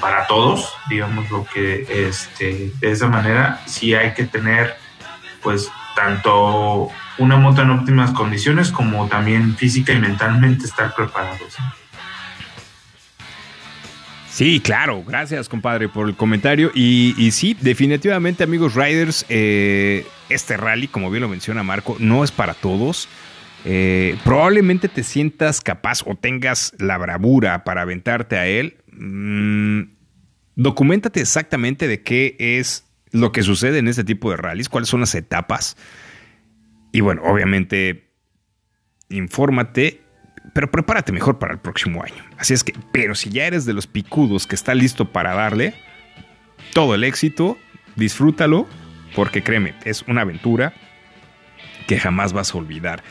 para 0.00 0.26
todos, 0.26 0.74
digamos 0.88 1.30
lo 1.30 1.46
que 1.46 2.08
este, 2.08 2.72
de 2.80 2.90
esa 2.90 3.06
manera 3.06 3.60
sí 3.66 3.94
hay 3.94 4.14
que 4.14 4.24
tener 4.24 4.76
pues 5.42 5.70
tanto 5.94 6.90
una 7.18 7.36
moto 7.36 7.62
en 7.62 7.70
óptimas 7.70 8.10
condiciones 8.12 8.70
como 8.70 9.08
también 9.08 9.56
física 9.56 9.92
y 9.92 9.98
mentalmente 9.98 10.64
estar 10.64 10.94
preparados. 10.94 11.56
Sí, 14.32 14.60
claro, 14.60 15.04
gracias 15.06 15.46
compadre 15.46 15.90
por 15.90 16.08
el 16.08 16.16
comentario 16.16 16.72
y, 16.74 17.30
sí, 17.32 17.54
definitivamente 17.60 18.42
amigos 18.42 18.74
riders, 18.74 19.26
eh, 19.28 20.06
este 20.30 20.56
rally 20.56 20.88
como 20.88 21.10
bien 21.10 21.20
lo 21.20 21.28
menciona 21.28 21.62
Marco 21.62 21.96
no 21.98 22.24
es 22.24 22.32
para 22.32 22.54
todos. 22.54 23.08
Eh, 23.64 24.16
probablemente 24.24 24.88
te 24.88 25.04
sientas 25.04 25.60
capaz 25.60 26.02
o 26.06 26.16
tengas 26.16 26.72
la 26.78 26.96
bravura 26.96 27.62
para 27.62 27.82
aventarte 27.82 28.36
a 28.38 28.46
él. 28.46 28.78
Mm, 28.90 29.82
documentate 30.56 31.20
exactamente 31.20 31.86
de 31.86 32.02
qué 32.02 32.34
es 32.38 32.86
lo 33.10 33.32
que 33.32 33.42
sucede 33.42 33.78
en 33.78 33.88
este 33.88 34.02
tipo 34.02 34.30
de 34.30 34.38
rallies, 34.38 34.70
cuáles 34.70 34.88
son 34.88 35.00
las 35.00 35.14
etapas. 35.14 35.76
Y 36.92 37.00
bueno, 37.00 37.22
obviamente, 37.24 38.10
infórmate, 39.08 40.02
pero 40.54 40.70
prepárate 40.70 41.12
mejor 41.12 41.38
para 41.38 41.54
el 41.54 41.58
próximo 41.58 42.02
año. 42.02 42.22
Así 42.36 42.52
es 42.52 42.62
que, 42.62 42.74
pero 42.92 43.14
si 43.14 43.30
ya 43.30 43.46
eres 43.46 43.64
de 43.64 43.72
los 43.72 43.86
picudos 43.86 44.46
que 44.46 44.54
está 44.54 44.74
listo 44.74 45.10
para 45.10 45.34
darle 45.34 45.74
todo 46.74 46.94
el 46.94 47.04
éxito, 47.04 47.58
disfrútalo, 47.96 48.66
porque 49.14 49.42
créeme, 49.42 49.74
es 49.84 50.02
una 50.02 50.22
aventura 50.22 50.74
que 51.86 51.98
jamás 51.98 52.32
vas 52.32 52.54
a 52.54 52.58
olvidar. 52.58 53.02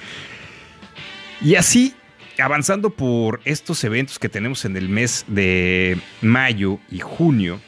Y 1.41 1.55
así, 1.55 1.95
avanzando 2.39 2.91
por 2.91 3.41
estos 3.45 3.83
eventos 3.83 4.19
que 4.19 4.29
tenemos 4.29 4.65
en 4.65 4.77
el 4.77 4.89
mes 4.89 5.25
de 5.27 5.97
mayo 6.21 6.79
y 6.89 6.99
junio, 6.99 7.59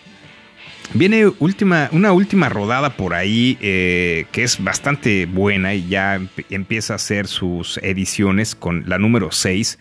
viene 0.93 1.27
última, 1.39 1.89
una 1.91 2.11
última 2.11 2.49
rodada 2.49 2.95
por 2.95 3.13
ahí 3.13 3.57
eh, 3.61 4.25
que 4.31 4.43
es 4.43 4.63
bastante 4.63 5.25
buena 5.25 5.73
y 5.73 5.87
ya 5.87 6.19
empieza 6.49 6.93
a 6.93 6.95
hacer 6.95 7.27
sus 7.27 7.77
ediciones 7.79 8.55
con 8.55 8.83
la 8.87 8.97
número 8.97 9.31
6. 9.31 9.79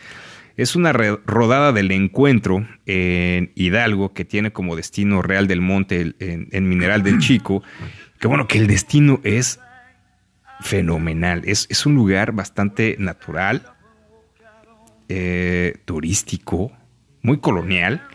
Es 0.56 0.76
una 0.76 0.92
rodada 0.92 1.72
del 1.72 1.90
encuentro 1.90 2.66
en 2.86 3.52
Hidalgo 3.54 4.12
que 4.12 4.24
tiene 4.24 4.52
como 4.52 4.76
destino 4.76 5.22
Real 5.22 5.46
del 5.46 5.60
Monte 5.60 6.14
en, 6.18 6.68
Mineral 6.68 7.02
del 7.02 7.18
Chico. 7.20 7.62
Que 8.20 8.28
bueno, 8.28 8.46
que 8.46 8.58
el 8.58 8.66
destino 8.66 9.20
es 9.24 9.60
fenomenal. 10.60 11.42
Es, 11.46 11.66
es 11.70 11.86
un 11.86 11.94
lugar 11.94 12.32
bastante 12.32 12.96
natural, 12.98 13.62
eh, 15.08 15.78
turístico, 15.84 16.72
muy 17.22 17.38
colonial. 17.38 18.06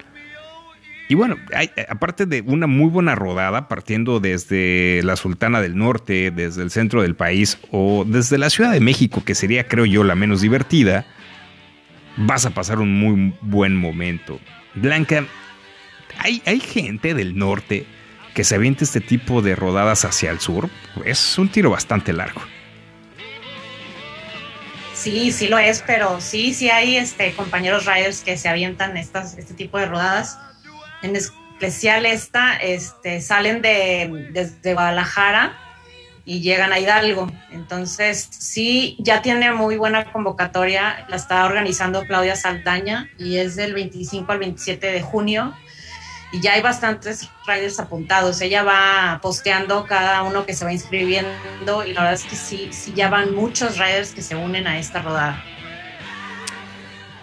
Y 1.10 1.16
bueno, 1.16 1.38
hay, 1.54 1.72
aparte 1.88 2.26
de 2.26 2.42
una 2.42 2.68
muy 2.68 2.90
buena 2.90 3.16
rodada, 3.16 3.70
partiendo 3.70 4.20
desde 4.20 5.02
la 5.04 5.16
Sultana 5.16 5.62
del 5.62 5.78
Norte, 5.78 6.32
desde 6.32 6.64
el 6.64 6.72
centro 6.72 7.02
del 7.02 7.16
país 7.16 7.58
o 7.72 8.04
desde 8.06 8.38
la 8.38 8.50
Ciudad 8.50 8.72
de 8.72 8.82
México, 8.82 9.24
que 9.24 9.34
sería, 9.34 9.68
creo 9.68 9.86
yo, 9.86 10.04
la 10.04 10.16
menos 10.16 10.42
divertida, 10.42 11.06
vas 12.18 12.46
a 12.46 12.50
pasar 12.50 12.80
un 12.80 13.00
muy 13.00 13.34
buen 13.42 13.76
momento. 13.76 14.40
Blanca, 14.76 15.26
hay, 16.20 16.42
hay 16.46 16.60
gente 16.60 17.14
del 17.14 17.38
norte 17.38 17.86
que 18.34 18.44
se 18.44 18.56
avienta 18.56 18.84
este 18.84 19.02
tipo 19.02 19.42
de 19.42 19.56
rodadas 19.56 20.04
hacia 20.04 20.30
el 20.30 20.40
sur. 20.40 20.70
Es 21.06 21.38
un 21.38 21.50
tiro 21.50 21.72
bastante 21.72 22.12
largo. 22.14 22.42
Sí, 24.94 25.32
sí 25.32 25.48
lo 25.48 25.58
es, 25.58 25.84
pero 25.86 26.20
sí, 26.20 26.54
sí 26.54 26.70
hay 26.70 26.98
este, 26.98 27.32
compañeros 27.34 27.86
riders 27.86 28.22
que 28.22 28.36
se 28.36 28.50
avientan 28.50 28.98
estas, 28.98 29.38
este 29.38 29.54
tipo 29.54 29.78
de 29.78 29.86
rodadas. 29.86 30.38
En 31.02 31.16
especial 31.16 32.06
esta, 32.06 32.56
este, 32.58 33.22
salen 33.22 33.62
de, 33.62 34.30
desde 34.32 34.74
Guadalajara 34.74 35.58
y 36.26 36.42
llegan 36.42 36.74
a 36.74 36.80
Hidalgo. 36.80 37.32
Entonces, 37.52 38.28
sí, 38.32 38.98
ya 39.00 39.22
tiene 39.22 39.54
muy 39.54 39.78
buena 39.78 40.12
convocatoria. 40.12 41.06
La 41.10 41.16
está 41.16 41.46
organizando 41.46 42.04
Claudia 42.04 42.36
Saldaña 42.36 43.10
y 43.18 43.38
es 43.38 43.56
del 43.56 43.74
25 43.74 44.32
al 44.32 44.40
27 44.40 44.88
de 44.88 45.02
junio 45.02 45.54
y 46.32 46.42
ya 46.42 46.54
hay 46.54 46.62
bastantes 46.62 47.30
riders 47.46 47.80
apuntados. 47.80 48.42
Ella 48.42 48.64
va 48.64 49.20
posteando 49.22 49.86
cada 49.86 50.24
uno 50.24 50.46
que 50.46 50.54
se 50.54 50.66
va 50.66 50.74
inscribiendo 50.74 51.86
y 51.86 51.94
la 51.94 52.02
verdad 52.02 52.14
es 52.14 52.24
que 52.24 52.36
sí, 52.36 52.70
sí 52.72 52.94
ya 52.96 53.10
van 53.10 53.34
muchos 53.34 53.78
riders 53.78 54.12
que 54.12 54.22
se 54.22 54.36
unen 54.36 54.68
a 54.68 54.78
esta 54.80 55.02
rodada. 55.02 55.44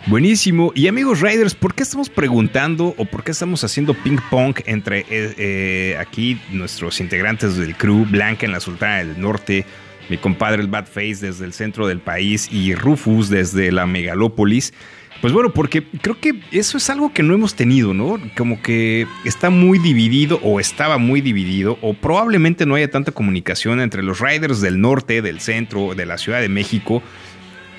Buenísimo. 0.07 0.71
Y 0.75 0.87
amigos 0.89 1.23
riders, 1.23 1.55
¿por 1.55 1.75
qué 1.75 1.83
estamos 1.83 2.11
preguntando 2.11 2.95
o 2.99 3.07
por 3.07 3.25
qué 3.25 3.31
estamos 3.31 3.65
haciendo 3.65 3.95
ping 3.95 4.19
pong 4.31 4.55
entre 4.67 5.01
eh, 5.01 5.07
eh, 5.39 5.97
aquí 5.99 6.39
nuestros 6.53 7.01
integrantes 7.01 7.57
del 7.57 7.75
crew, 7.75 8.05
Blanca 8.05 8.45
en 8.45 8.53
la 8.53 8.61
Sultana 8.61 8.99
del 8.99 9.19
Norte, 9.19 9.65
mi 10.11 10.19
compadre 10.19 10.61
el 10.61 10.69
Bad 10.69 10.89
Face 10.89 11.27
desde 11.27 11.47
el 11.47 11.55
centro 11.55 11.87
del 11.87 12.01
país 12.01 12.53
y 12.53 12.75
Rufus 12.75 13.31
desde 13.31 13.73
la 13.73 13.87
megalópolis? 13.87 14.75
Pues 15.23 15.33
bueno, 15.33 15.55
porque 15.55 15.87
creo 16.03 16.21
que 16.21 16.39
eso 16.53 16.77
es 16.77 16.91
algo 16.91 17.15
que 17.15 17.23
no 17.23 17.33
hemos 17.33 17.55
tenido, 17.55 17.95
¿no? 17.95 18.21
Como 18.37 18.61
que 18.61 19.07
está 19.25 19.49
muy 19.49 19.79
dividido 19.79 20.39
o 20.43 20.61
estaba 20.61 20.99
muy 20.99 21.23
dividido 21.23 21.79
o 21.81 21.95
probablemente 21.95 22.67
no 22.67 22.75
haya 22.75 22.91
tanta 22.91 23.11
comunicación 23.11 23.81
entre 23.81 24.03
los 24.03 24.21
riders 24.21 24.61
del 24.61 24.83
norte, 24.83 25.23
del 25.23 25.41
centro, 25.41 25.95
de 25.95 26.05
la 26.05 26.19
Ciudad 26.19 26.43
de 26.43 26.51
México. 26.51 27.03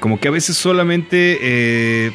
Como 0.05 0.19
que 0.19 0.27
a 0.27 0.31
veces 0.31 0.55
solamente... 0.55 1.39
Eh, 1.41 2.11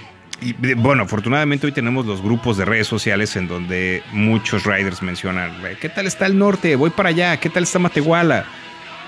bueno, 0.77 1.03
afortunadamente 1.03 1.67
hoy 1.67 1.73
tenemos 1.73 2.07
los 2.07 2.23
grupos 2.23 2.57
de 2.57 2.65
redes 2.65 2.87
sociales 2.87 3.35
en 3.35 3.49
donde 3.49 4.05
muchos 4.13 4.63
riders 4.63 5.03
mencionan, 5.03 5.51
¿qué 5.81 5.89
tal 5.89 6.07
está 6.07 6.27
el 6.27 6.39
norte? 6.39 6.77
Voy 6.77 6.91
para 6.91 7.09
allá, 7.09 7.37
¿qué 7.39 7.51
tal 7.51 7.65
está 7.65 7.81
Matehuala? 7.81 8.47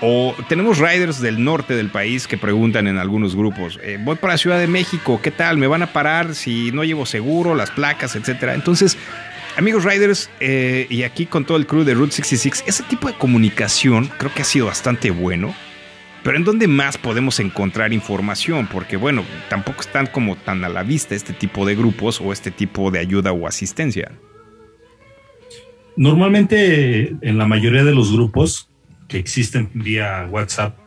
O 0.01 0.35
tenemos 0.49 0.79
riders 0.79 1.21
del 1.21 1.41
norte 1.45 1.77
del 1.77 1.91
país 1.91 2.27
que 2.27 2.37
preguntan 2.37 2.87
en 2.87 2.97
algunos 2.97 3.37
grupos, 3.37 3.79
eh, 3.81 3.97
voy 4.01 4.17
para 4.17 4.33
la 4.33 4.37
Ciudad 4.37 4.59
de 4.59 4.67
México, 4.67 5.21
¿qué 5.23 5.31
tal? 5.31 5.55
¿Me 5.57 5.67
van 5.67 5.83
a 5.83 5.93
parar 5.93 6.35
si 6.35 6.73
no 6.73 6.83
llevo 6.83 7.05
seguro, 7.05 7.55
las 7.55 7.71
placas, 7.71 8.17
etcétera? 8.17 8.53
Entonces, 8.53 8.97
amigos 9.55 9.85
riders, 9.85 10.29
eh, 10.41 10.87
y 10.89 11.03
aquí 11.03 11.25
con 11.25 11.45
todo 11.45 11.55
el 11.55 11.67
crew 11.67 11.85
de 11.85 11.93
Route 11.93 12.11
66, 12.11 12.65
ese 12.67 12.83
tipo 12.83 13.07
de 13.07 13.13
comunicación 13.13 14.11
creo 14.17 14.33
que 14.33 14.41
ha 14.41 14.45
sido 14.45 14.65
bastante 14.65 15.09
bueno. 15.09 15.55
Pero 16.23 16.37
¿en 16.37 16.45
dónde 16.45 16.67
más 16.67 16.97
podemos 16.97 17.39
encontrar 17.39 17.91
información? 17.91 18.67
Porque 18.71 18.95
bueno, 18.95 19.23
tampoco 19.49 19.81
están 19.81 20.07
como 20.07 20.37
tan 20.37 20.63
a 20.63 20.69
la 20.69 20.83
vista 20.83 21.15
este 21.15 21.33
tipo 21.33 21.65
de 21.65 21.75
grupos 21.75 22.21
o 22.21 22.31
este 22.31 22.49
tipo 22.49 22.91
de 22.91 22.99
ayuda 22.99 23.33
o 23.33 23.45
asistencia. 23.45 24.11
Normalmente 25.97 27.15
en 27.21 27.37
la 27.37 27.45
mayoría 27.45 27.83
de 27.83 27.93
los 27.93 28.11
grupos 28.13 28.69
que 29.07 29.19
existen 29.19 29.69
vía 29.73 30.27
WhatsApp, 30.31 30.77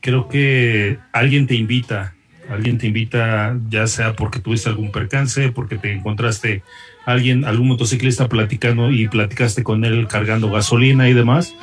creo 0.00 0.28
que 0.28 0.98
alguien 1.12 1.46
te 1.46 1.54
invita, 1.54 2.14
alguien 2.48 2.78
te 2.78 2.86
invita 2.86 3.56
ya 3.68 3.86
sea 3.86 4.14
porque 4.14 4.40
tuviste 4.40 4.70
algún 4.70 4.90
percance, 4.90 5.52
porque 5.52 5.76
te 5.76 5.92
encontraste 5.92 6.62
alguien, 7.04 7.44
algún 7.44 7.68
motociclista 7.68 8.28
platicando 8.28 8.90
y 8.90 9.08
platicaste 9.08 9.62
con 9.62 9.84
él 9.84 10.08
cargando 10.08 10.50
gasolina 10.50 11.08
y 11.08 11.12
demás. 11.12 11.54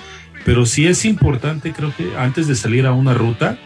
Pero 0.46 0.66
sí 0.66 0.88
es 0.88 1.06
importante, 1.06 1.72
creo 1.72 1.94
que 1.96 2.18
antes 2.18 2.48
de 2.48 2.56
salir 2.56 2.86
a 2.86 2.92
una 2.92 3.14
ruta, 3.14 3.58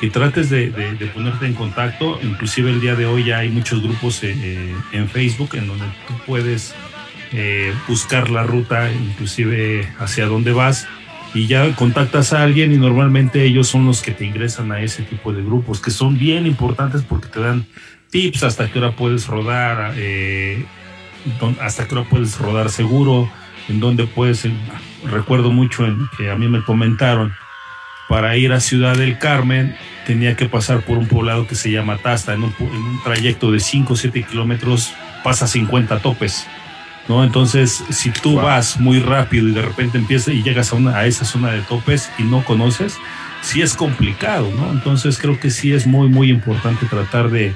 que 0.00 0.08
trates 0.08 0.48
de, 0.48 0.68
ponerte 1.14 1.46
en 1.46 1.54
contacto. 1.54 2.18
Inclusive 2.22 2.70
el 2.70 2.80
día 2.80 2.94
de 2.94 3.04
hoy 3.04 3.24
ya 3.24 3.38
hay 3.38 3.50
muchos 3.50 3.82
grupos 3.82 4.24
eh, 4.24 4.34
eh, 4.34 4.74
en 4.92 5.08
Facebook 5.08 5.50
en 5.52 5.66
donde 5.66 5.84
tú 6.08 6.14
puedes 6.26 6.74
eh, 7.32 7.74
buscar 7.86 8.30
la 8.30 8.42
ruta, 8.42 8.90
inclusive 8.90 9.86
hacia 9.98 10.24
dónde 10.24 10.52
vas, 10.52 10.88
y 11.34 11.46
ya 11.46 11.76
contactas 11.76 12.32
a 12.32 12.42
alguien 12.42 12.72
y 12.72 12.78
normalmente 12.78 13.44
ellos 13.44 13.68
son 13.68 13.86
los 13.86 14.00
que 14.00 14.12
te 14.12 14.24
ingresan 14.24 14.72
a 14.72 14.80
ese 14.80 15.02
tipo 15.02 15.34
de 15.34 15.42
grupos, 15.42 15.80
que 15.80 15.90
son 15.90 16.18
bien 16.18 16.46
importantes 16.46 17.02
porque 17.06 17.28
te 17.28 17.40
dan 17.40 17.66
tips 18.10 18.42
hasta 18.42 18.72
qué 18.72 18.78
hora 18.78 18.96
puedes 18.96 19.26
rodar, 19.28 19.94
hasta 21.60 21.86
qué 21.86 21.94
hora 21.94 22.08
puedes 22.08 22.38
rodar 22.38 22.70
seguro, 22.70 23.30
en 23.68 23.78
dónde 23.78 24.06
puedes, 24.06 24.48
recuerdo 25.04 25.50
mucho 25.50 25.86
en, 25.86 26.08
que 26.16 26.30
a 26.30 26.36
mí 26.36 26.48
me 26.48 26.62
comentaron, 26.62 27.32
para 28.08 28.36
ir 28.36 28.52
a 28.52 28.58
Ciudad 28.58 28.96
del 28.96 29.18
Carmen 29.18 29.76
tenía 30.04 30.34
que 30.34 30.46
pasar 30.46 30.80
por 30.82 30.98
un 30.98 31.06
poblado 31.06 31.46
que 31.46 31.54
se 31.54 31.70
llama 31.70 31.98
Tasta, 31.98 32.34
en 32.34 32.42
un, 32.42 32.54
en 32.58 32.82
un 32.82 33.02
trayecto 33.04 33.52
de 33.52 33.60
5 33.60 33.92
o 33.92 33.96
7 33.96 34.24
kilómetros 34.24 34.92
pasa 35.22 35.46
50 35.46 36.00
topes. 36.00 36.46
¿no? 37.08 37.22
Entonces, 37.22 37.84
si 37.90 38.10
tú 38.10 38.36
vas 38.36 38.80
muy 38.80 38.98
rápido 38.98 39.48
y 39.48 39.52
de 39.52 39.62
repente 39.62 39.98
empiezas 39.98 40.34
y 40.34 40.42
llegas 40.42 40.72
a, 40.72 40.76
una, 40.76 40.96
a 40.96 41.06
esa 41.06 41.24
zona 41.24 41.52
de 41.52 41.60
topes 41.62 42.10
y 42.18 42.24
no 42.24 42.44
conoces, 42.44 42.96
sí 43.42 43.62
es 43.62 43.74
complicado, 43.74 44.50
¿no? 44.56 44.70
Entonces 44.72 45.18
creo 45.18 45.38
que 45.38 45.50
sí 45.50 45.72
es 45.72 45.86
muy, 45.86 46.08
muy 46.08 46.30
importante 46.30 46.86
tratar 46.86 47.30
de, 47.30 47.54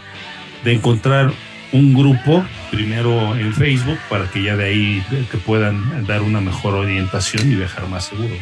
de 0.64 0.72
encontrar 0.72 1.32
un 1.72 1.94
grupo, 1.94 2.44
primero 2.70 3.36
en 3.36 3.52
Facebook, 3.52 3.98
para 4.08 4.30
que 4.30 4.42
ya 4.42 4.56
de 4.56 4.64
ahí 4.66 5.04
te 5.30 5.38
puedan 5.38 6.06
dar 6.06 6.22
una 6.22 6.40
mejor 6.40 6.74
orientación 6.74 7.50
y 7.50 7.56
viajar 7.56 7.88
más 7.88 8.06
seguro. 8.06 8.34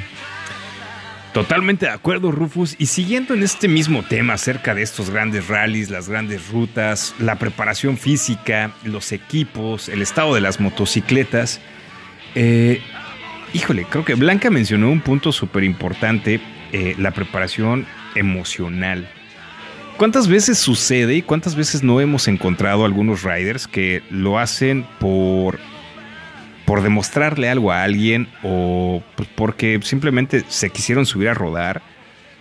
Totalmente 1.32 1.86
de 1.86 1.92
acuerdo, 1.92 2.30
Rufus. 2.30 2.76
Y 2.78 2.86
siguiendo 2.86 3.32
en 3.32 3.42
este 3.42 3.66
mismo 3.66 4.02
tema 4.02 4.34
acerca 4.34 4.74
de 4.74 4.82
estos 4.82 5.08
grandes 5.08 5.48
rallies, 5.48 5.88
las 5.88 6.08
grandes 6.08 6.48
rutas, 6.48 7.14
la 7.18 7.36
preparación 7.36 7.96
física, 7.96 8.72
los 8.84 9.12
equipos, 9.12 9.88
el 9.88 10.02
estado 10.02 10.34
de 10.34 10.42
las 10.42 10.60
motocicletas, 10.60 11.60
eh, 12.34 12.82
híjole, 13.54 13.86
creo 13.88 14.04
que 14.04 14.14
Blanca 14.14 14.50
mencionó 14.50 14.90
un 14.90 15.00
punto 15.00 15.32
súper 15.32 15.64
importante, 15.64 16.38
eh, 16.72 16.94
la 16.98 17.12
preparación 17.12 17.86
emocional. 18.14 19.08
¿Cuántas 19.96 20.26
veces 20.26 20.58
sucede 20.58 21.14
y 21.14 21.22
cuántas 21.22 21.54
veces 21.54 21.82
no 21.82 22.00
hemos 22.00 22.26
encontrado 22.26 22.84
algunos 22.84 23.22
riders 23.22 23.68
que 23.68 24.02
lo 24.10 24.38
hacen 24.38 24.86
por 24.98 25.58
por 26.72 26.82
demostrarle 26.82 27.50
algo 27.50 27.70
a 27.70 27.82
alguien 27.82 28.28
o 28.42 29.02
pues, 29.14 29.28
porque 29.34 29.78
simplemente 29.82 30.42
se 30.48 30.70
quisieron 30.70 31.04
subir 31.04 31.28
a 31.28 31.34
rodar. 31.34 31.82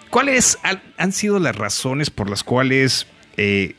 ¿Cuáles 0.10 0.58
han 0.98 1.12
sido 1.12 1.38
las 1.38 1.56
razones 1.56 2.10
por 2.10 2.30
las 2.30 2.44
cuales, 2.44 3.08
eh, 3.36 3.76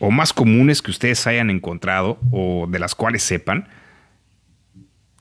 o 0.00 0.10
más 0.10 0.34
comunes 0.34 0.82
que 0.82 0.90
ustedes 0.90 1.26
hayan 1.26 1.48
encontrado, 1.48 2.18
o 2.30 2.66
de 2.68 2.78
las 2.78 2.94
cuales 2.94 3.22
sepan, 3.22 3.68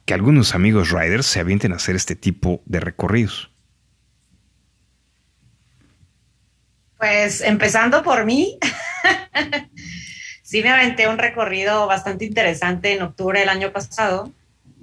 que 0.04 0.14
algunos 0.14 0.54
amigos 0.54 0.92
riders 0.92 1.26
se 1.26 1.40
avienten 1.40 1.72
a 1.72 1.76
hacer 1.76 1.96
este 1.96 2.16
tipo 2.16 2.62
de 2.66 2.80
recorridos? 2.80 3.53
Pues 7.04 7.42
empezando 7.42 8.02
por 8.02 8.24
mí, 8.24 8.58
sí 10.42 10.64
me 10.64 10.70
aventé 10.70 11.10
un 11.10 11.18
recorrido 11.18 11.86
bastante 11.86 12.24
interesante 12.24 12.94
en 12.94 13.02
octubre 13.02 13.42
del 13.42 13.50
año 13.50 13.74
pasado 13.74 14.32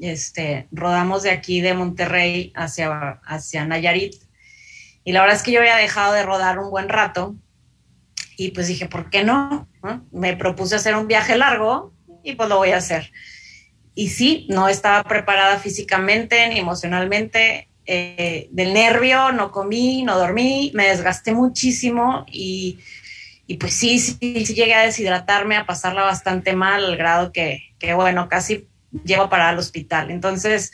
este, 0.03 0.69
rodamos 0.71 1.23
de 1.23 1.31
aquí 1.31 1.63
de 1.63 1.73
Monterrey 1.73 2.53
hacia, 2.55 3.21
hacia 3.25 3.65
Nayarit. 3.65 4.17
Y 5.03 5.13
la 5.13 5.23
verdad 5.23 5.37
es 5.39 5.43
que 5.43 5.53
yo 5.53 5.61
había 5.61 5.77
dejado 5.77 6.13
de 6.13 6.23
rodar 6.23 6.59
un 6.59 6.69
buen 6.69 6.91
rato 6.91 7.37
y 8.37 8.51
pues 8.51 8.69
dije, 8.69 8.85
¿por 8.85 9.09
qué 9.09 9.25
no? 9.25 9.67
Me 10.13 10.37
propuse 10.37 10.77
hacer 10.77 10.97
un 10.97 11.07
viaje 11.07 11.39
largo 11.39 11.95
y 12.23 12.35
pues 12.35 12.51
lo 12.51 12.59
voy 12.59 12.73
a 12.73 12.77
hacer. 12.77 13.13
Y 13.95 14.11
sí, 14.11 14.47
no 14.51 14.69
estaba 14.69 15.05
preparada 15.05 15.59
físicamente 15.59 16.47
ni 16.51 16.59
emocionalmente. 16.59 17.70
Eh, 17.93 18.47
del 18.53 18.73
nervio, 18.73 19.33
no 19.33 19.51
comí, 19.51 20.05
no 20.05 20.17
dormí, 20.17 20.71
me 20.75 20.87
desgasté 20.87 21.35
muchísimo 21.35 22.25
y, 22.31 22.79
y 23.49 23.57
pues 23.57 23.75
sí, 23.75 23.99
sí, 23.99 24.17
sí, 24.21 24.55
llegué 24.55 24.75
a 24.75 24.85
deshidratarme, 24.85 25.57
a 25.57 25.67
pasarla 25.67 26.05
bastante 26.05 26.55
mal, 26.55 26.85
al 26.85 26.97
grado 26.97 27.33
que, 27.33 27.75
que 27.81 27.93
bueno, 27.95 28.29
casi 28.29 28.69
llevo 29.05 29.29
para 29.29 29.51
el 29.51 29.59
hospital. 29.59 30.13
Entonces, 30.13 30.71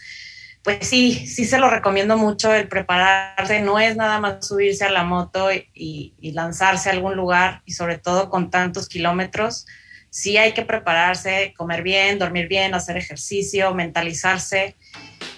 pues 0.63 0.87
sí, 0.89 1.27
sí 1.27 1.47
se 1.47 1.59
lo 1.59 1.71
recomiendo 1.71 2.19
mucho 2.19 2.53
el 2.53 2.69
prepararse. 2.69 3.61
No 3.61 3.79
es 3.79 3.97
nada 3.97 4.21
más 4.21 4.47
subirse 4.47 4.85
a 4.85 4.91
la 4.91 5.05
moto 5.05 5.49
y, 5.53 6.13
lanzarse 6.35 6.91
a 6.91 6.93
algún 6.93 7.17
lugar 7.17 7.63
y 7.65 7.73
sobre 7.73 7.97
todo 7.97 8.29
con 8.29 8.51
tantos 8.51 8.89
kilómetros. 8.89 9.67
Sí 10.11 10.37
hay 10.37 10.53
que 10.53 10.67
prepararse, 10.67 11.55
comer 11.57 11.83
bien, 11.83 12.19
dormir 12.19 12.49
bien, 12.49 12.75
hacer 12.75 12.99
ejercicio, 12.99 13.73
mentalizarse. 13.75 14.75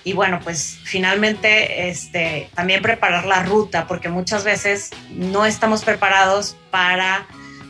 Y 0.04 0.12
bueno, 0.12 0.40
pues 0.42 0.78
finalmente 0.84 1.88
este, 1.88 2.48
también 2.54 2.82
preparar 2.82 3.26
la 3.26 3.42
ruta, 3.42 3.86
porque 3.86 4.08
muchas 4.08 4.44
veces 4.44 4.90
no 5.10 5.44
estamos 5.44 5.84
preparados 5.84 6.56
para 6.70 7.26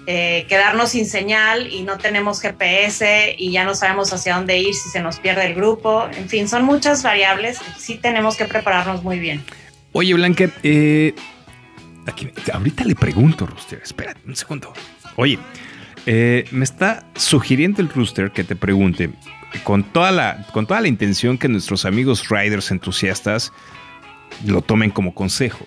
eh, 0.06 0.46
quedarnos 0.48 0.90
sin 0.90 1.04
señal 1.04 1.70
y 1.70 1.82
no 1.82 1.98
tenemos 1.98 2.40
GPS 2.40 3.34
y 3.36 3.52
ya 3.52 3.64
no 3.64 3.74
sabemos 3.74 4.10
hacia 4.12 4.36
dónde 4.36 4.58
ir 4.58 4.74
si 4.74 4.88
se 4.88 5.00
nos 5.00 5.18
pierde 5.18 5.44
el 5.44 5.54
grupo. 5.54 6.08
En 6.16 6.28
fin, 6.28 6.48
son 6.48 6.64
muchas 6.64 7.02
variables. 7.02 7.58
Sí 7.76 7.96
tenemos 7.96 8.36
que 8.36 8.46
prepararnos 8.46 9.02
muy 9.02 9.18
bien. 9.18 9.44
Oye, 9.92 10.14
Blanca, 10.14 10.50
eh, 10.62 11.14
ahorita 12.52 12.84
le 12.84 12.94
pregunto, 12.94 13.46
Rooster. 13.46 13.80
Espera 13.82 14.14
un 14.26 14.34
segundo. 14.34 14.72
Oye, 15.16 15.38
eh, 16.06 16.46
me 16.52 16.64
está 16.64 17.04
sugiriendo 17.14 17.82
el 17.82 17.90
Rooster 17.90 18.30
que 18.30 18.44
te 18.44 18.56
pregunte, 18.56 19.10
con 19.64 19.84
toda, 19.84 20.11
la, 20.11 20.46
con 20.52 20.66
toda 20.66 20.80
la 20.80 20.88
intención 20.88 21.38
que 21.38 21.48
nuestros 21.48 21.84
amigos 21.84 22.28
riders 22.28 22.70
entusiastas 22.70 23.52
lo 24.44 24.62
tomen 24.62 24.90
como 24.90 25.14
consejo. 25.14 25.66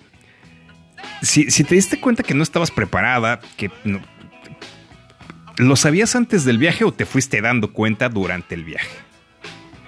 Si, 1.20 1.50
si, 1.50 1.64
te 1.64 1.74
diste 1.74 2.00
cuenta 2.00 2.22
que 2.22 2.34
no 2.34 2.42
estabas 2.42 2.70
preparada, 2.70 3.40
que 3.56 3.70
no, 3.84 4.00
¿Lo 5.58 5.76
sabías 5.76 6.16
antes 6.16 6.44
del 6.44 6.58
viaje 6.58 6.84
o 6.84 6.92
te 6.92 7.04
fuiste 7.04 7.40
dando 7.40 7.72
cuenta 7.72 8.08
durante 8.08 8.54
el 8.54 8.64
viaje? 8.64 8.96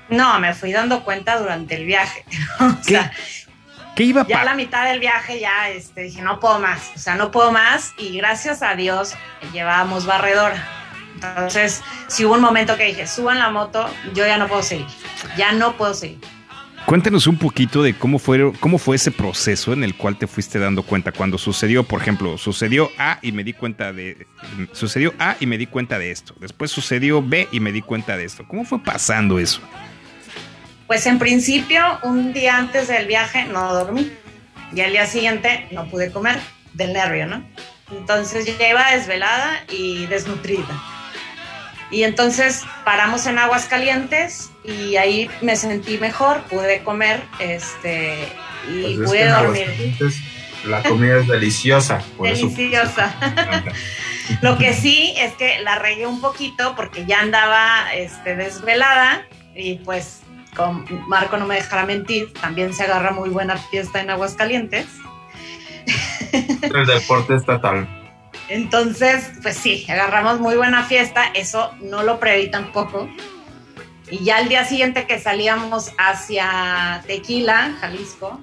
No, 0.09 0.39
me 0.39 0.53
fui 0.55 0.73
dando 0.73 1.03
cuenta 1.05 1.39
durante 1.39 1.77
el 1.77 1.87
viaje. 1.87 2.25
o 2.61 2.77
¿Qué? 2.87 2.93
Sea, 2.93 3.13
¿Qué 3.97 4.05
iba 4.05 4.27
Ya 4.27 4.43
a 4.43 4.45
la 4.45 4.55
mitad 4.55 4.87
del 4.87 5.01
viaje 5.01 5.41
ya 5.41 5.69
este, 5.69 6.03
dije, 6.03 6.21
no 6.21 6.41
puedo 6.41 6.59
más, 6.59 6.91
o 6.97 6.99
sea, 6.99 7.15
no 7.15 7.31
puedo 7.31 7.53
más 7.53 7.95
y 7.97 8.17
gracias 8.17 8.63
a 8.63 8.75
Dios 8.75 9.15
llevábamos 9.53 10.05
barredora. 10.05 10.84
Entonces, 11.15 11.83
si 12.09 12.25
hubo 12.25 12.35
un 12.35 12.41
momento 12.41 12.77
que 12.77 12.87
dije, 12.87 13.07
suban 13.07 13.39
la 13.39 13.51
moto, 13.51 13.89
yo 14.15 14.27
ya 14.27 14.37
no 14.37 14.49
puedo 14.49 14.63
seguir, 14.63 14.87
ya 15.37 15.53
no 15.53 15.77
puedo 15.77 15.95
seguir. 15.95 16.21
Cuéntanos 16.87 17.27
un 17.27 17.39
poquito 17.39 17.83
de 17.83 17.95
cómo 17.95 18.19
fue, 18.19 18.53
cómo 18.61 18.77
fue 18.77 18.97
ese 18.97 19.11
proceso 19.11 19.73
en 19.73 19.85
el 19.85 19.97
cual 19.97 20.19
te 20.19 20.27
fuiste 20.27 20.59
dando 20.59 20.83
cuenta 20.83 21.13
cuando 21.13 21.39
sucedió, 21.39 21.83
por 21.83 22.03
ejemplo, 22.03 22.37
sucedió 22.37 22.91
A 22.99 23.19
y 23.23 23.33
me 23.33 23.43
di 23.43 23.55
cuenta 23.55 23.91
de 23.95 24.27
sucedió 24.73 25.15
A 25.19 25.37
y 25.41 25.47
me 25.47 25.57
di 25.57 25.67
cuenta 25.67 25.99
de 25.99 26.11
esto. 26.11 26.35
Después 26.41 26.71
sucedió 26.71 27.23
B 27.23 27.49
y 27.51 27.61
me 27.61 27.73
di 27.73 27.81
cuenta 27.81 28.19
de 28.19 28.25
esto. 28.25 28.47
¿Cómo 28.47 28.67
fue 28.67 28.83
pasando 28.83 29.39
eso? 29.39 29.63
Pues 30.87 31.07
en 31.07 31.19
principio, 31.19 31.83
un 32.03 32.35
día 32.35 32.59
antes 32.59 32.89
del 32.89 33.07
viaje 33.07 33.47
no 33.47 33.73
dormí 33.73 34.13
y 34.75 34.83
al 34.83 34.93
día 34.93 35.07
siguiente 35.07 35.67
no 35.71 35.87
pude 35.89 36.13
comer 36.13 36.39
del 36.75 36.93
nervio, 36.93 37.27
¿no? 37.27 37.43
Entonces 37.93 38.45
ya 38.59 38.69
iba 38.69 38.91
desvelada 38.91 39.65
y 39.71 40.05
desnutrida. 40.07 40.94
Y 41.91 42.03
entonces 42.03 42.63
paramos 42.85 43.27
en 43.27 43.39
aguas 43.39 43.67
calientes 43.67 44.51
y 44.65 44.97
ahí 44.97 45.31
me 45.43 45.57
sentí 45.57 45.99
mejor, 45.99 46.43
pude 46.45 46.83
comer 46.83 47.23
este, 47.39 48.29
y 48.69 48.97
pues 48.97 49.11
pude 49.11 49.29
dormir. 49.29 49.95
La 50.67 50.83
comida 50.83 51.19
es 51.19 51.27
deliciosa. 51.27 52.03
deliciosa. 52.21 53.15
Lo 54.41 54.57
que 54.57 54.73
sí 54.73 55.15
es 55.19 55.35
que 55.35 55.61
la 55.61 55.79
regué 55.79 56.07
un 56.07 56.21
poquito 56.21 56.75
porque 56.75 57.05
ya 57.05 57.21
andaba 57.21 57.93
este, 57.95 58.35
desvelada 58.35 59.27
y 59.55 59.77
pues 59.77 60.23
con 60.57 60.87
Marco 61.09 61.37
no 61.37 61.47
me 61.47 61.57
dejará 61.57 61.85
mentir, 61.85 62.33
también 62.35 62.73
se 62.73 62.85
agarra 62.85 63.11
muy 63.11 63.29
buena 63.29 63.57
fiesta 63.57 64.01
en 64.01 64.11
Aguascalientes. 64.11 64.87
El 66.33 66.87
deporte 66.87 67.35
estatal. 67.35 68.04
Entonces, 68.49 69.31
pues 69.43 69.57
sí, 69.57 69.87
agarramos 69.89 70.41
muy 70.41 70.57
buena 70.57 70.85
fiesta, 70.85 71.25
eso 71.35 71.73
no 71.81 72.03
lo 72.03 72.21
preví 72.21 72.51
tampoco. 72.51 73.09
Y 74.11 74.23
ya 74.23 74.41
el 74.41 74.49
día 74.49 74.65
siguiente 74.65 75.07
que 75.07 75.19
salíamos 75.19 75.93
hacia 75.97 77.03
Tequila, 77.07 77.77
Jalisco, 77.81 78.41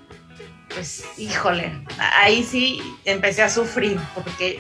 pues 0.74 1.06
híjole, 1.18 1.72
ahí 2.16 2.44
sí 2.44 2.82
empecé 3.06 3.44
a 3.44 3.50
sufrir 3.50 4.00
porque 4.16 4.60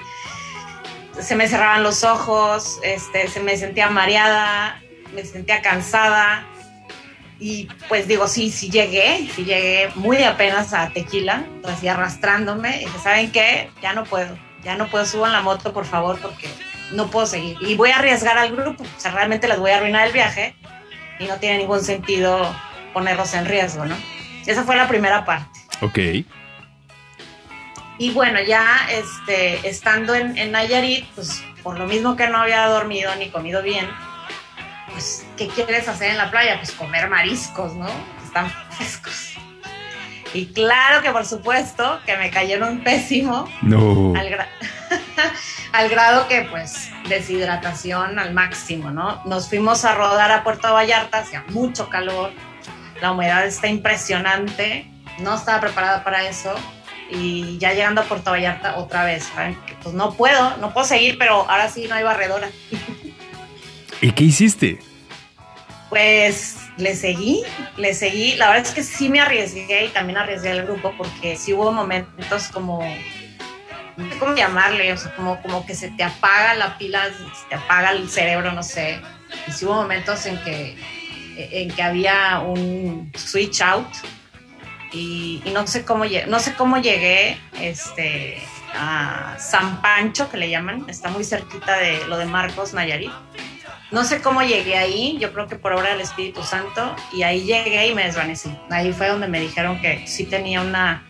se 1.19 1.35
me 1.35 1.47
cerraban 1.47 1.83
los 1.83 2.03
ojos, 2.03 2.79
este, 2.83 3.27
se 3.27 3.39
me 3.39 3.57
sentía 3.57 3.89
mareada, 3.89 4.81
me 5.13 5.25
sentía 5.25 5.61
cansada. 5.61 6.45
Y 7.39 7.67
pues 7.89 8.07
digo, 8.07 8.27
sí, 8.27 8.51
sí 8.51 8.69
llegué, 8.69 9.27
sí 9.35 9.43
llegué 9.43 9.89
muy 9.95 10.23
apenas 10.23 10.73
a 10.73 10.89
Tequila, 10.89 11.43
así 11.65 11.87
arrastrándome. 11.87 12.77
Y 12.81 12.85
dije, 12.85 12.99
¿saben 12.99 13.31
qué? 13.31 13.71
Ya 13.81 13.93
no 13.93 14.03
puedo, 14.03 14.37
ya 14.63 14.75
no 14.75 14.87
puedo, 14.87 15.05
suban 15.05 15.31
la 15.31 15.41
moto, 15.41 15.73
por 15.73 15.85
favor, 15.85 16.19
porque 16.19 16.49
no 16.91 17.07
puedo 17.07 17.25
seguir. 17.25 17.57
Y 17.61 17.75
voy 17.75 17.91
a 17.91 17.97
arriesgar 17.97 18.37
al 18.37 18.55
grupo, 18.55 18.83
o 18.83 18.99
sea, 18.99 19.11
realmente 19.11 19.47
les 19.47 19.59
voy 19.59 19.71
a 19.71 19.77
arruinar 19.77 20.07
el 20.07 20.13
viaje 20.13 20.55
y 21.19 21.25
no 21.25 21.37
tiene 21.37 21.59
ningún 21.59 21.83
sentido 21.83 22.53
ponerlos 22.93 23.33
en 23.33 23.45
riesgo, 23.45 23.85
¿no? 23.85 23.95
Esa 24.45 24.63
fue 24.63 24.75
la 24.75 24.87
primera 24.87 25.25
parte. 25.25 25.59
Ok. 25.81 26.25
Y 27.97 28.11
bueno, 28.11 28.41
ya 28.41 28.87
este, 28.89 29.67
estando 29.67 30.15
en, 30.15 30.37
en 30.37 30.51
Nayarit, 30.51 31.05
pues 31.13 31.43
por 31.61 31.77
lo 31.77 31.85
mismo 31.85 32.15
que 32.15 32.27
no 32.27 32.37
había 32.37 32.65
dormido 32.65 33.13
ni 33.15 33.29
comido 33.29 33.61
bien, 33.61 33.87
pues, 34.91 35.25
¿qué 35.37 35.47
quieres 35.47 35.87
hacer 35.87 36.11
en 36.11 36.17
la 36.17 36.31
playa? 36.31 36.57
Pues 36.57 36.71
comer 36.71 37.09
mariscos, 37.09 37.73
¿no? 37.75 37.87
Están 38.23 38.51
frescos. 38.71 39.30
Y 40.33 40.47
claro 40.47 41.01
que 41.01 41.11
por 41.11 41.25
supuesto 41.25 41.99
que 42.05 42.15
me 42.17 42.29
cayeron 42.29 42.83
pésimo. 42.83 43.47
No. 43.61 44.13
Al, 44.15 44.29
al, 45.73 45.89
grado 45.89 46.27
que 46.27 46.47
pues 46.49 46.89
deshidratación 47.09 48.17
al 48.17 48.33
máximo, 48.33 48.91
¿no? 48.91 49.21
Nos 49.25 49.49
fuimos 49.49 49.83
a 49.83 49.93
rodar 49.95 50.31
a 50.31 50.43
Puerto 50.43 50.73
Vallarta, 50.73 51.19
hacía 51.19 51.43
mucho 51.49 51.89
calor, 51.89 52.31
la 53.01 53.11
humedad 53.11 53.45
está 53.45 53.67
impresionante, 53.67 54.89
no 55.19 55.35
estaba 55.35 55.59
preparada 55.59 56.03
para 56.03 56.27
eso 56.27 56.55
y 57.09 57.57
ya 57.57 57.73
llegando 57.73 58.01
a 58.01 58.03
Puerto 58.05 58.31
Vallarta 58.31 58.77
otra 58.77 59.03
vez, 59.03 59.29
¿saben? 59.35 59.57
pues 59.83 59.93
no 59.93 60.13
puedo, 60.13 60.55
no 60.57 60.73
puedo 60.73 60.87
seguir, 60.87 61.17
pero 61.17 61.49
ahora 61.49 61.69
sí 61.69 61.87
no 61.89 61.95
hay 61.95 62.03
barredora. 62.03 62.49
¿Y 64.01 64.11
qué 64.13 64.23
hiciste? 64.23 64.79
Pues 65.91 66.55
le 66.77 66.95
seguí, 66.95 67.43
le 67.75 67.93
seguí. 67.93 68.35
La 68.37 68.47
verdad 68.47 68.65
es 68.65 68.73
que 68.73 68.81
sí 68.81 69.09
me 69.09 69.19
arriesgué 69.19 69.85
y 69.85 69.89
también 69.89 70.17
arriesgué 70.17 70.51
al 70.51 70.63
grupo 70.63 70.93
porque 70.97 71.35
sí 71.35 71.51
hubo 71.51 71.69
momentos 71.73 72.47
como, 72.47 72.81
no 73.97 74.09
sé 74.09 74.17
cómo 74.17 74.33
llamarle, 74.33 74.93
o 74.93 74.97
sea, 74.97 75.13
como, 75.15 75.41
como 75.41 75.65
que 75.65 75.75
se 75.75 75.89
te 75.89 76.03
apaga 76.03 76.53
la 76.53 76.77
pila, 76.77 77.09
se 77.09 77.49
te 77.49 77.55
apaga 77.55 77.91
el 77.91 78.09
cerebro, 78.09 78.53
no 78.53 78.63
sé. 78.63 79.01
Y 79.49 79.51
sí 79.51 79.65
hubo 79.65 79.73
momentos 79.73 80.25
en 80.25 80.41
que, 80.45 80.77
en 81.35 81.69
que 81.69 81.83
había 81.83 82.39
un 82.39 83.11
switch 83.13 83.59
out 83.61 83.93
y, 84.93 85.43
no 85.53 85.67
sé 85.67 85.83
cómo 85.83 86.05
no 86.05 86.81
llegué 86.81 87.37
este 87.59 88.41
a 88.73 89.35
San 89.37 89.81
Pancho 89.81 90.29
que 90.29 90.37
le 90.37 90.49
llaman 90.49 90.85
está 90.87 91.09
muy 91.09 91.25
cerquita 91.25 91.77
de 91.77 92.07
lo 92.07 92.17
de 92.17 92.25
Marcos 92.25 92.73
Nayarit 92.73 93.11
no 93.91 94.05
sé 94.05 94.21
cómo 94.21 94.41
llegué 94.41 94.77
ahí, 94.77 95.17
yo 95.19 95.33
creo 95.33 95.47
que 95.47 95.57
por 95.57 95.73
obra 95.73 95.91
del 95.91 96.01
Espíritu 96.01 96.41
Santo, 96.43 96.95
y 97.13 97.23
ahí 97.23 97.43
llegué 97.43 97.87
y 97.87 97.93
me 97.93 98.05
desvanecí. 98.05 98.49
Ahí 98.69 98.93
fue 98.93 99.07
donde 99.09 99.27
me 99.27 99.39
dijeron 99.39 99.81
que 99.81 100.07
sí 100.07 100.25
tenía 100.25 100.61
una 100.61 101.03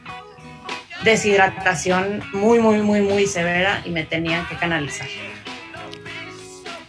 deshidratación 1.04 2.24
muy, 2.34 2.60
muy, 2.60 2.82
muy, 2.82 3.02
muy 3.02 3.28
severa 3.28 3.82
y 3.86 3.92
me 3.92 4.04
tenían 4.04 4.48
que 4.48 4.56
canalizar. 4.56 5.08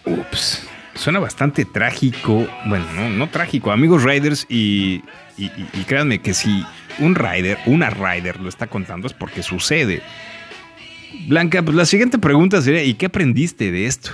Ups, 0.04 0.66
suena 0.94 1.18
bastante 1.18 1.64
trágico. 1.64 2.46
Bueno, 2.66 2.86
no, 2.94 3.10
no 3.10 3.28
trágico, 3.28 3.70
amigos 3.70 4.02
riders, 4.02 4.46
y, 4.48 5.02
y, 5.36 5.50
y 5.74 5.84
créanme 5.86 6.20
que 6.20 6.32
si 6.32 6.64
un 6.98 7.14
rider, 7.14 7.58
una 7.66 7.90
rider 7.90 8.40
lo 8.40 8.48
está 8.48 8.66
contando 8.66 9.06
es 9.06 9.12
porque 9.12 9.42
sucede. 9.42 10.02
Blanca, 11.26 11.62
pues 11.62 11.76
la 11.76 11.84
siguiente 11.84 12.18
pregunta 12.18 12.62
sería, 12.62 12.82
¿y 12.82 12.94
qué 12.94 13.06
aprendiste 13.06 13.70
de 13.70 13.86
esto? 13.86 14.12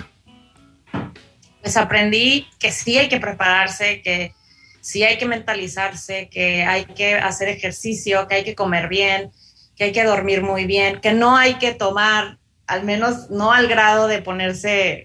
Pues 1.69 1.77
aprendí 1.77 2.49
que 2.59 2.73
sí 2.73 2.97
hay 2.97 3.11
que 3.11 3.21
prepararse, 3.21 4.01
que 4.01 4.33
sí 4.81 5.03
hay 5.03 5.19
que 5.19 5.27
mentalizarse, 5.27 6.31
que 6.31 6.63
hay 6.63 6.87
que 6.87 7.17
hacer 7.17 7.51
ejercicio, 7.51 8.27
que 8.27 8.37
hay 8.37 8.43
que 8.45 8.55
comer 8.55 8.89
bien, 8.89 9.33
que 9.77 9.85
hay 9.85 9.93
que 9.93 10.03
dormir 10.03 10.41
muy 10.41 10.65
bien, 10.65 10.99
que 11.03 11.13
no 11.13 11.37
hay 11.37 11.57
que 11.57 11.75
tomar, 11.75 12.39
al 12.67 12.85
menos 12.85 13.29
no 13.29 13.53
al 13.53 13.69
grado 13.69 14.09
de 14.09 14.23
ponerse 14.23 15.05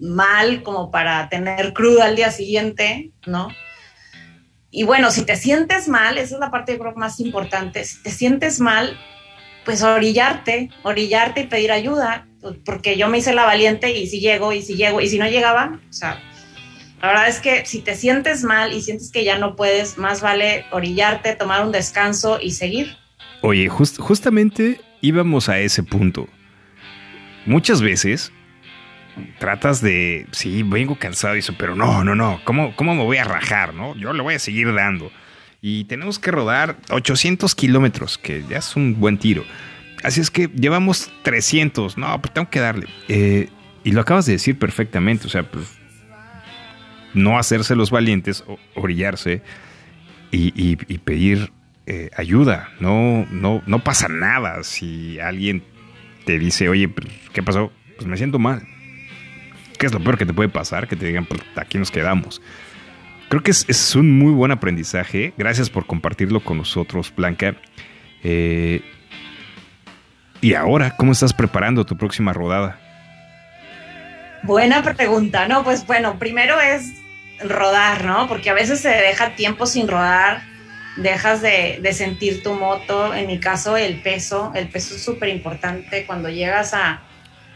mal 0.00 0.64
como 0.64 0.90
para 0.90 1.28
tener 1.28 1.72
cruda 1.74 2.06
al 2.06 2.16
día 2.16 2.32
siguiente, 2.32 3.12
¿no? 3.24 3.46
Y 4.72 4.82
bueno, 4.82 5.12
si 5.12 5.22
te 5.22 5.36
sientes 5.36 5.86
mal, 5.86 6.18
esa 6.18 6.34
es 6.34 6.40
la 6.40 6.50
parte 6.50 6.76
creo 6.76 6.92
más 6.96 7.20
importante, 7.20 7.84
si 7.84 8.02
te 8.02 8.10
sientes 8.10 8.58
mal, 8.58 8.98
pues 9.64 9.82
orillarte, 9.82 10.70
orillarte 10.82 11.42
y 11.42 11.46
pedir 11.46 11.72
ayuda, 11.72 12.26
porque 12.64 12.96
yo 12.96 13.08
me 13.08 13.18
hice 13.18 13.34
la 13.34 13.44
valiente 13.44 13.96
y 13.96 14.06
si 14.06 14.20
llego 14.20 14.52
y 14.52 14.62
si 14.62 14.76
llego 14.76 15.00
y 15.00 15.08
si 15.08 15.18
no 15.18 15.28
llegaba, 15.28 15.78
o 15.88 15.92
sea, 15.92 16.20
la 17.02 17.08
verdad 17.08 17.28
es 17.28 17.40
que 17.40 17.64
si 17.66 17.80
te 17.80 17.94
sientes 17.94 18.44
mal 18.44 18.72
y 18.72 18.82
sientes 18.82 19.10
que 19.10 19.24
ya 19.24 19.38
no 19.38 19.56
puedes, 19.56 19.96
más 19.96 20.20
vale 20.20 20.66
orillarte, 20.70 21.34
tomar 21.34 21.64
un 21.64 21.72
descanso 21.72 22.38
y 22.40 22.52
seguir. 22.52 22.96
Oye, 23.42 23.68
justamente 23.68 24.80
íbamos 25.00 25.48
a 25.48 25.58
ese 25.58 25.82
punto. 25.82 26.28
Muchas 27.46 27.80
veces 27.80 28.32
tratas 29.38 29.80
de, 29.80 30.26
sí, 30.32 30.62
vengo 30.62 30.96
cansado 30.96 31.36
y 31.36 31.40
eso, 31.40 31.54
pero 31.58 31.74
no, 31.74 32.04
no, 32.04 32.14
no, 32.14 32.40
¿cómo, 32.44 32.76
¿cómo 32.76 32.94
me 32.94 33.02
voy 33.02 33.16
a 33.16 33.24
rajar? 33.24 33.74
no? 33.74 33.96
Yo 33.96 34.12
le 34.12 34.22
voy 34.22 34.34
a 34.34 34.38
seguir 34.38 34.72
dando. 34.74 35.10
Y 35.62 35.84
tenemos 35.84 36.18
que 36.18 36.30
rodar 36.30 36.78
800 36.90 37.54
kilómetros, 37.54 38.16
que 38.18 38.44
ya 38.48 38.58
es 38.58 38.76
un 38.76 38.98
buen 38.98 39.18
tiro. 39.18 39.44
Así 40.02 40.20
es 40.20 40.30
que 40.30 40.48
llevamos 40.48 41.10
300. 41.22 41.98
No, 41.98 42.20
pues 42.20 42.32
tengo 42.32 42.48
que 42.48 42.60
darle. 42.60 42.86
Eh, 43.08 43.48
y 43.84 43.92
lo 43.92 44.00
acabas 44.00 44.26
de 44.26 44.32
decir 44.32 44.58
perfectamente. 44.58 45.26
O 45.26 45.30
sea, 45.30 45.42
pues 45.42 45.66
no 47.12 47.38
hacerse 47.38 47.74
los 47.76 47.90
valientes, 47.90 48.44
orillarse 48.74 49.42
y, 50.30 50.76
pedir 50.98 51.52
eh, 51.86 52.10
ayuda. 52.16 52.70
No, 52.80 53.26
no, 53.30 53.62
no 53.66 53.84
pasa 53.84 54.08
nada 54.08 54.62
si 54.62 55.18
alguien 55.20 55.62
te 56.24 56.38
dice, 56.38 56.68
oye, 56.68 56.88
pues, 56.88 57.06
¿qué 57.32 57.42
pasó? 57.42 57.72
Pues 57.96 58.06
me 58.06 58.16
siento 58.16 58.38
mal. 58.38 58.66
¿Qué 59.78 59.86
es 59.86 59.92
lo 59.92 60.00
peor 60.00 60.16
que 60.16 60.26
te 60.26 60.32
puede 60.34 60.48
pasar? 60.48 60.88
Que 60.88 60.96
te 60.96 61.06
digan, 61.06 61.26
pues 61.26 61.40
aquí 61.56 61.78
nos 61.78 61.90
quedamos. 61.90 62.40
Creo 63.30 63.44
que 63.44 63.52
es, 63.52 63.64
es 63.68 63.94
un 63.94 64.18
muy 64.18 64.32
buen 64.32 64.50
aprendizaje. 64.50 65.32
Gracias 65.38 65.70
por 65.70 65.86
compartirlo 65.86 66.40
con 66.40 66.58
nosotros, 66.58 67.14
Blanca. 67.14 67.54
Eh, 68.24 68.82
¿Y 70.40 70.54
ahora 70.54 70.96
cómo 70.96 71.12
estás 71.12 71.32
preparando 71.32 71.86
tu 71.86 71.96
próxima 71.96 72.32
rodada? 72.32 72.80
Buena 74.42 74.82
pregunta, 74.82 75.46
¿no? 75.46 75.62
Pues 75.62 75.86
bueno, 75.86 76.18
primero 76.18 76.60
es 76.60 76.92
rodar, 77.44 78.04
¿no? 78.04 78.26
Porque 78.26 78.50
a 78.50 78.54
veces 78.54 78.80
se 78.80 78.88
deja 78.88 79.36
tiempo 79.36 79.64
sin 79.64 79.86
rodar, 79.86 80.42
dejas 80.96 81.40
de, 81.40 81.88
sentir 81.92 82.42
tu 82.42 82.54
moto, 82.54 83.14
en 83.14 83.28
mi 83.28 83.38
caso 83.38 83.76
el 83.76 84.02
peso, 84.02 84.50
el 84.56 84.68
peso 84.68 84.96
es 84.96 85.04
súper 85.04 85.28
importante 85.28 86.04
cuando 86.04 86.30
llegas 86.30 86.74
a, 86.74 87.02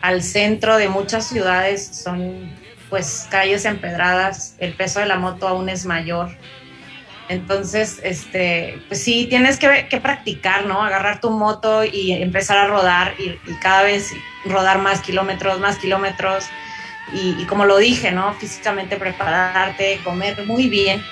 al 0.02 0.22
centro 0.22 0.76
de 0.76 0.88
muchas 0.88 1.26
ciudades, 1.26 1.84
son 1.84 2.48
pues 2.90 3.26
calles 3.30 3.64
empedradas, 3.64 4.56
el 4.58 4.74
peso 4.74 5.00
de 5.00 5.06
la 5.06 5.16
moto 5.16 5.48
aún 5.48 5.68
es 5.68 5.86
mayor, 5.86 6.30
entonces, 7.28 8.00
este, 8.02 8.78
pues 8.88 9.02
sí, 9.02 9.26
tienes 9.28 9.58
que, 9.58 10.00
practicar, 10.00 10.66
¿no? 10.66 10.82
Agarrar 10.82 11.20
tu 11.20 11.30
moto 11.30 11.82
y 11.84 12.12
empezar 12.12 12.58
a 12.58 12.66
rodar 12.66 13.14
y, 13.18 13.38
cada 13.62 13.82
vez 13.82 14.10
rodar 14.44 14.78
más 14.78 15.00
kilómetros, 15.00 15.58
más 15.58 15.78
kilómetros. 15.78 16.44
Y, 17.12 17.44
como 17.46 17.64
lo 17.64 17.78
dije, 17.78 18.12
¿no? 18.12 18.34
Físicamente 18.34 18.96
prepararte, 18.96 20.00
comer 20.04 20.44
muy 20.46 20.68
bien, 20.68 21.02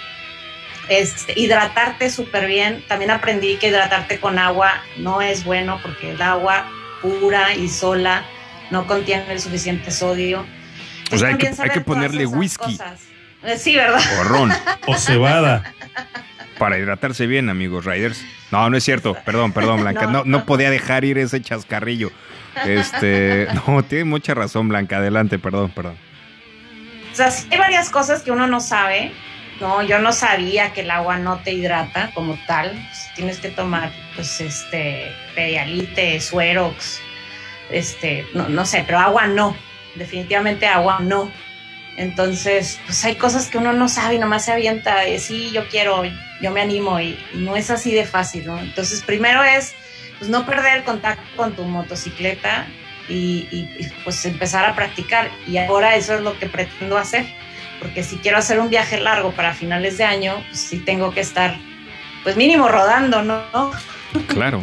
este, 0.89 1.39
hidratarte 1.39 2.11
súper 2.11 2.47
bien. 2.47 2.85
También 2.89 3.11
aprendí 3.11 3.57
que 3.57 3.69
hidratarte 3.69 4.21
con 4.21 4.39
agua 4.39 4.83
no 4.99 5.23
es 5.23 5.45
bueno 5.45 5.79
porque 5.83 6.11
el 6.11 6.21
agua 6.21 6.71
pura 7.01 7.55
y 7.55 7.69
sola 7.69 8.23
no 8.71 8.87
contiene 8.87 9.33
el 9.33 9.41
suficiente 9.41 9.91
sodio. 9.91 10.45
O 11.13 11.19
sea, 11.19 11.29
hay 11.29 11.37
que, 11.37 11.49
hay 11.59 11.71
que 11.71 11.81
ponerle 11.81 12.27
whisky. 12.27 12.79
Eh, 13.43 13.59
sí, 13.59 13.77
¿verdad? 13.77 14.01
O 14.21 14.25
ron. 14.25 14.53
o 14.87 14.95
cebada. 14.95 15.65
Para 16.59 16.79
hidratarse 16.79 17.27
bien, 17.27 17.51
amigos 17.51 17.85
riders. 17.85 18.25
No, 18.51 18.69
no 18.71 18.77
es 18.77 18.85
cierto. 18.85 19.15
Perdón, 19.25 19.53
perdón, 19.53 19.81
Blanca. 19.81 20.07
No, 20.07 20.25
no 20.25 20.45
podía 20.45 20.71
dejar 20.71 21.05
ir 21.05 21.19
ese 21.19 21.41
chascarrillo. 21.41 22.11
Este, 22.65 23.49
no, 23.67 23.83
tiene 23.83 24.05
mucha 24.05 24.35
razón, 24.35 24.69
Blanca. 24.69 24.99
Adelante, 24.99 25.39
perdón, 25.39 25.71
perdón. 25.71 25.97
O 27.11 27.15
sea, 27.15 27.31
hay 27.51 27.59
varias 27.59 27.91
cosas 27.91 28.23
que 28.23 28.31
uno 28.31 28.47
no 28.47 28.61
sabe. 28.61 29.13
No, 29.61 29.83
yo 29.83 29.99
no 29.99 30.13
sabía 30.13 30.73
que 30.73 30.81
el 30.81 30.91
agua 30.91 31.19
no 31.19 31.39
te 31.39 31.53
hidrata 31.53 32.11
como 32.15 32.39
tal. 32.47 32.71
Pues, 32.71 33.11
tienes 33.15 33.39
que 33.39 33.49
tomar, 33.49 33.93
pues, 34.15 34.41
este, 34.41 35.13
pedialite, 35.35 36.21
suerox, 36.21 37.01
este, 37.71 38.27
no, 38.35 38.49
no 38.49 38.65
sé, 38.65 38.83
pero 38.87 38.99
agua 38.99 39.27
no. 39.27 39.57
Definitivamente 39.95 40.67
agua 40.67 41.01
no. 41.01 41.31
Entonces, 41.97 42.81
pues 42.87 43.05
hay 43.05 43.17
cosas 43.17 43.49
que 43.49 43.59
uno 43.59 43.73
no 43.73 43.89
sabe 43.89 44.15
y 44.15 44.19
nomás 44.19 44.47
se 44.47 44.53
avienta, 44.53 45.07
y, 45.07 45.19
sí, 45.19 45.51
yo 45.53 45.69
quiero, 45.69 46.03
yo 46.41 46.51
me 46.51 46.63
animo 46.63 46.99
y, 47.01 47.19
no 47.35 47.55
es 47.55 47.71
así 47.71 47.93
de 47.93 48.07
fácil, 48.07 48.47
¿no? 48.47 48.59
Entonces, 48.59 49.03
primero 49.03 49.43
es 49.45 49.75
pues, 50.19 50.31
no 50.31 50.47
perder 50.47 50.79
el 50.79 50.85
contacto 50.85 51.25
con 51.37 51.55
tu 51.55 51.65
motocicleta 51.65 52.67
y, 53.09 53.67
pues 54.05 54.25
empezar 54.25 54.65
a 54.65 54.75
practicar. 54.75 55.31
Y 55.47 55.59
ahora 55.59 55.97
eso 55.97 56.15
es 56.15 56.23
lo 56.23 56.39
que 56.39 56.47
pretendo 56.47 56.97
hacer, 56.97 57.27
porque 57.81 58.03
si 58.03 58.17
quiero 58.17 58.39
hacer 58.39 58.59
un 58.59 58.71
viaje 58.71 58.99
largo 58.99 59.33
para 59.33 59.53
finales 59.53 59.99
de 59.99 60.05
año, 60.05 60.43
pues 60.49 60.61
sí 60.61 60.79
tengo 60.79 61.13
que 61.13 61.21
estar, 61.21 61.59
pues 62.23 62.37
mínimo 62.37 62.69
rodando, 62.69 63.23
¿no? 63.23 63.73
Claro. 64.29 64.63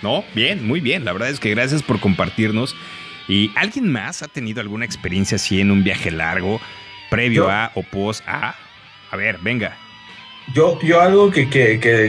No, 0.00 0.22
bien, 0.34 0.66
muy 0.66 0.80
bien. 0.80 1.04
La 1.04 1.12
verdad 1.12 1.30
es 1.30 1.40
que 1.40 1.50
gracias 1.50 1.82
por 1.82 1.98
compartirnos. 1.98 2.76
¿Y 3.28 3.50
alguien 3.56 3.90
más 3.90 4.22
ha 4.22 4.28
tenido 4.28 4.60
alguna 4.60 4.84
experiencia 4.84 5.36
así 5.36 5.60
en 5.60 5.70
un 5.70 5.82
viaje 5.82 6.10
largo, 6.10 6.60
previo 7.10 7.50
a 7.50 7.72
o 7.74 7.82
post 7.82 8.22
a? 8.26 8.54
A 9.10 9.16
ver, 9.16 9.38
venga. 9.40 9.76
Yo, 10.52 10.78
yo 10.82 11.00
algo 11.00 11.30
que, 11.30 11.48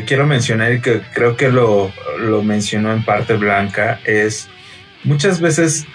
quiero 0.06 0.26
mencionar 0.26 0.74
y 0.74 0.82
que 0.82 1.02
creo 1.14 1.38
que 1.38 1.50
lo, 1.50 1.92
mencionó 2.44 2.92
en 2.92 3.04
parte 3.04 3.36
Blanca 3.36 4.02
es 4.04 4.50
muchas 5.04 5.40
veces 5.40 5.86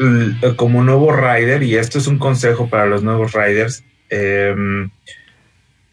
como 0.57 0.83
nuevo 0.83 1.13
rider, 1.13 1.63
y 1.63 1.77
esto 1.77 1.99
es 1.99 2.07
un 2.07 2.19
consejo 2.19 2.69
para 2.69 2.87
los 2.87 3.03
nuevos 3.03 3.33
riders, 3.33 3.85
em, 4.09 4.91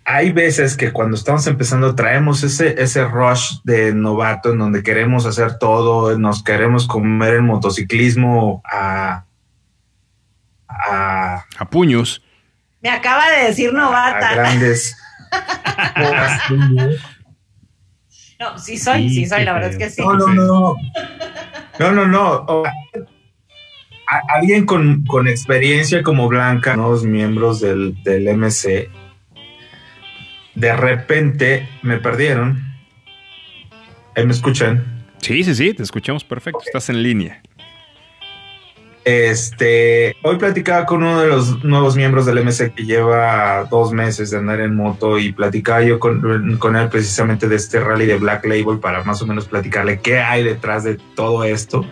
hay 0.09 0.31
veces 0.31 0.77
que 0.77 0.93
cuando 0.93 1.17
estamos 1.17 1.45
empezando 1.47 1.93
traemos 1.93 2.41
ese, 2.41 2.81
ese 2.81 3.03
rush 3.03 3.57
de 3.65 3.93
novato 3.93 4.53
en 4.53 4.59
donde 4.59 4.81
queremos 4.81 5.25
hacer 5.25 5.57
todo, 5.59 6.17
nos 6.17 6.41
queremos 6.43 6.87
comer 6.87 7.33
el 7.33 7.41
motociclismo 7.41 8.63
a, 8.63 9.25
a, 10.69 11.43
puños. 11.69 12.23
Me 12.81 12.89
acaba 12.89 13.29
de 13.31 13.47
decir 13.47 13.73
novata. 13.73 14.29
A 14.29 14.35
grandes. 14.35 14.97
no, 18.39 18.57
sí 18.57 18.77
soy, 18.77 19.09
sí, 19.09 19.25
soy, 19.25 19.43
la 19.43 19.51
verdad 19.51 19.71
es 19.71 19.77
que 19.77 19.89
sí. 19.89 20.01
No, 20.01 20.13
no, 20.13 20.27
no. 20.33 20.75
No, 21.79 21.91
no, 21.91 22.07
no. 22.07 22.63
alguien 24.29 24.65
con, 24.65 25.03
experiencia 25.27 26.01
como 26.01 26.29
Blanca, 26.29 26.77
los 26.77 27.03
miembros 27.03 27.59
del, 27.59 28.01
del 28.03 28.37
MC, 28.37 28.89
de 30.57 30.75
repente 30.75 31.69
me 31.83 31.97
perdieron. 31.97 32.63
¿Me 34.15 34.31
escuchan? 34.31 35.05
Sí, 35.19 35.43
sí, 35.43 35.53
sí, 35.53 35.73
te 35.73 35.83
escuchamos 35.83 36.23
perfecto. 36.23 36.59
Estás 36.65 36.89
en 36.89 37.03
línea. 37.03 37.43
Este, 39.05 40.15
hoy 40.23 40.37
platicaba 40.37 40.85
con 40.85 41.03
uno 41.03 41.21
de 41.21 41.27
los 41.27 41.63
nuevos 41.63 41.95
miembros 41.95 42.25
del 42.25 42.43
MC 42.43 42.73
que 42.73 42.83
lleva 42.83 43.65
dos 43.69 43.93
meses 43.93 44.31
de 44.31 44.37
andar 44.37 44.59
en 44.59 44.75
moto 44.75 45.17
y 45.19 45.31
platicaba 45.31 45.83
yo 45.83 45.99
con, 45.99 46.75
él 46.75 46.89
precisamente 46.89 47.47
de 47.47 47.55
este 47.55 47.79
rally 47.79 48.07
de 48.07 48.17
Black 48.17 48.43
Label 48.45 48.79
para 48.79 49.03
más 49.03 49.21
o 49.21 49.27
menos 49.27 49.45
platicarle 49.45 50.01
qué 50.01 50.19
hay 50.19 50.43
detrás 50.43 50.83
de 50.83 50.97
todo 51.15 51.43
esto. 51.43 51.85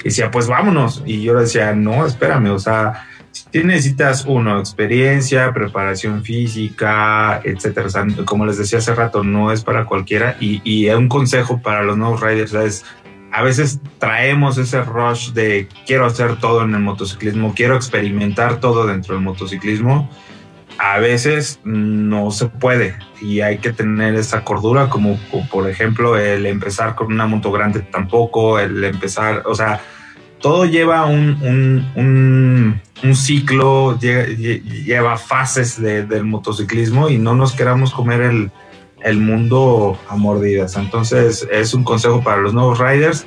Y 0.00 0.04
decía, 0.04 0.30
pues 0.30 0.46
vámonos. 0.46 1.02
Y 1.04 1.22
yo 1.22 1.34
le 1.34 1.40
decía, 1.40 1.74
no, 1.74 2.06
espérame, 2.06 2.52
o 2.52 2.58
sea, 2.60 3.08
si 3.52 3.64
necesitas 3.64 4.24
uno, 4.26 4.58
experiencia, 4.58 5.52
preparación 5.52 6.24
física, 6.24 7.40
etcétera. 7.44 7.86
O 7.86 7.90
sea, 7.90 8.06
como 8.24 8.46
les 8.46 8.56
decía 8.56 8.78
hace 8.78 8.94
rato, 8.94 9.22
no 9.22 9.52
es 9.52 9.62
para 9.62 9.84
cualquiera. 9.84 10.36
Y, 10.40 10.62
y 10.64 10.88
un 10.88 11.08
consejo 11.08 11.60
para 11.60 11.82
los 11.82 11.98
nuevos 11.98 12.22
riders 12.22 12.54
es 12.54 12.84
a 13.32 13.42
veces 13.42 13.80
traemos 13.98 14.58
ese 14.58 14.82
rush 14.82 15.32
de 15.32 15.66
quiero 15.86 16.04
hacer 16.04 16.38
todo 16.38 16.62
en 16.62 16.74
el 16.74 16.80
motociclismo, 16.80 17.54
quiero 17.54 17.76
experimentar 17.76 18.60
todo 18.60 18.86
dentro 18.86 19.14
del 19.14 19.24
motociclismo. 19.24 20.10
A 20.78 20.98
veces 20.98 21.60
no 21.64 22.30
se 22.30 22.46
puede 22.46 22.96
y 23.20 23.40
hay 23.40 23.58
que 23.58 23.72
tener 23.72 24.14
esa 24.16 24.44
cordura, 24.44 24.88
como, 24.88 25.18
por 25.50 25.68
ejemplo 25.68 26.18
el 26.18 26.44
empezar 26.44 26.94
con 26.94 27.12
una 27.12 27.26
moto 27.26 27.52
grande 27.52 27.80
tampoco, 27.80 28.58
el 28.58 28.82
empezar, 28.84 29.42
o 29.46 29.54
sea, 29.54 29.80
todo 30.42 30.66
lleva 30.66 31.06
un, 31.06 31.86
un, 31.94 33.16
ciclo, 33.16 33.98
lleva, 33.98 35.16
fases 35.16 35.80
del 35.80 36.24
motociclismo 36.24 37.08
y 37.08 37.16
no 37.16 37.34
nos 37.34 37.52
queramos 37.52 37.92
comer 37.92 38.20
el, 38.20 38.50
el 39.02 39.18
mundo 39.18 39.98
a 40.08 40.16
mordidas. 40.16 40.76
Entonces 40.76 41.48
es 41.50 41.72
un 41.72 41.84
consejo 41.84 42.22
para 42.22 42.38
los 42.38 42.52
nuevos 42.52 42.78
riders. 42.78 43.24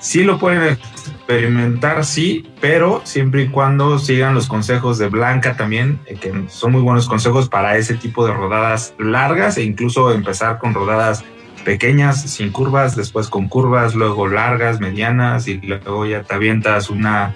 Sí 0.00 0.24
lo 0.24 0.38
pueden 0.38 0.78
experimentar, 1.26 2.04
sí, 2.04 2.48
pero 2.60 3.00
siempre 3.04 3.42
y 3.42 3.48
cuando 3.48 3.98
sigan 3.98 4.34
los 4.34 4.46
consejos 4.46 4.98
de 4.98 5.08
Blanca 5.08 5.56
también, 5.56 5.98
eh, 6.06 6.14
que 6.14 6.32
son 6.48 6.72
muy 6.72 6.82
buenos 6.82 7.08
consejos 7.08 7.48
para 7.48 7.76
ese 7.76 7.94
tipo 7.94 8.26
de 8.26 8.32
rodadas 8.32 8.94
largas 8.98 9.56
e 9.56 9.62
incluso 9.62 10.12
empezar 10.12 10.58
con 10.58 10.74
rodadas 10.74 11.24
pequeñas, 11.66 12.22
sin 12.22 12.52
curvas, 12.52 12.94
después 12.94 13.26
con 13.26 13.48
curvas, 13.48 13.96
luego 13.96 14.28
largas, 14.28 14.78
medianas 14.78 15.48
y 15.48 15.54
luego 15.54 16.06
ya 16.06 16.22
te 16.22 16.32
avientas 16.32 16.90
una 16.90 17.34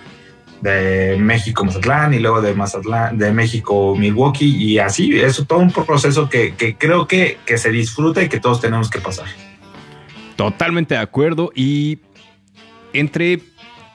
de 0.60 1.16
México 1.18 1.64
Mazatlán 1.64 2.14
y 2.14 2.20
luego 2.20 2.40
de 2.40 2.54
Mazatlán, 2.54 3.18
de 3.18 3.32
México 3.32 3.96
Milwaukee 3.98 4.56
y 4.56 4.78
así, 4.78 5.18
es 5.18 5.44
todo 5.48 5.58
un 5.58 5.72
proceso 5.72 6.28
que, 6.28 6.54
creo 6.78 7.08
que, 7.08 7.38
se 7.56 7.70
disfruta 7.72 8.22
y 8.22 8.28
que 8.28 8.38
todos 8.38 8.60
tenemos 8.60 8.88
que 8.88 9.00
pasar. 9.00 9.26
Totalmente 10.36 10.94
de 10.94 11.00
acuerdo 11.00 11.50
y 11.52 11.98
entre 12.92 13.40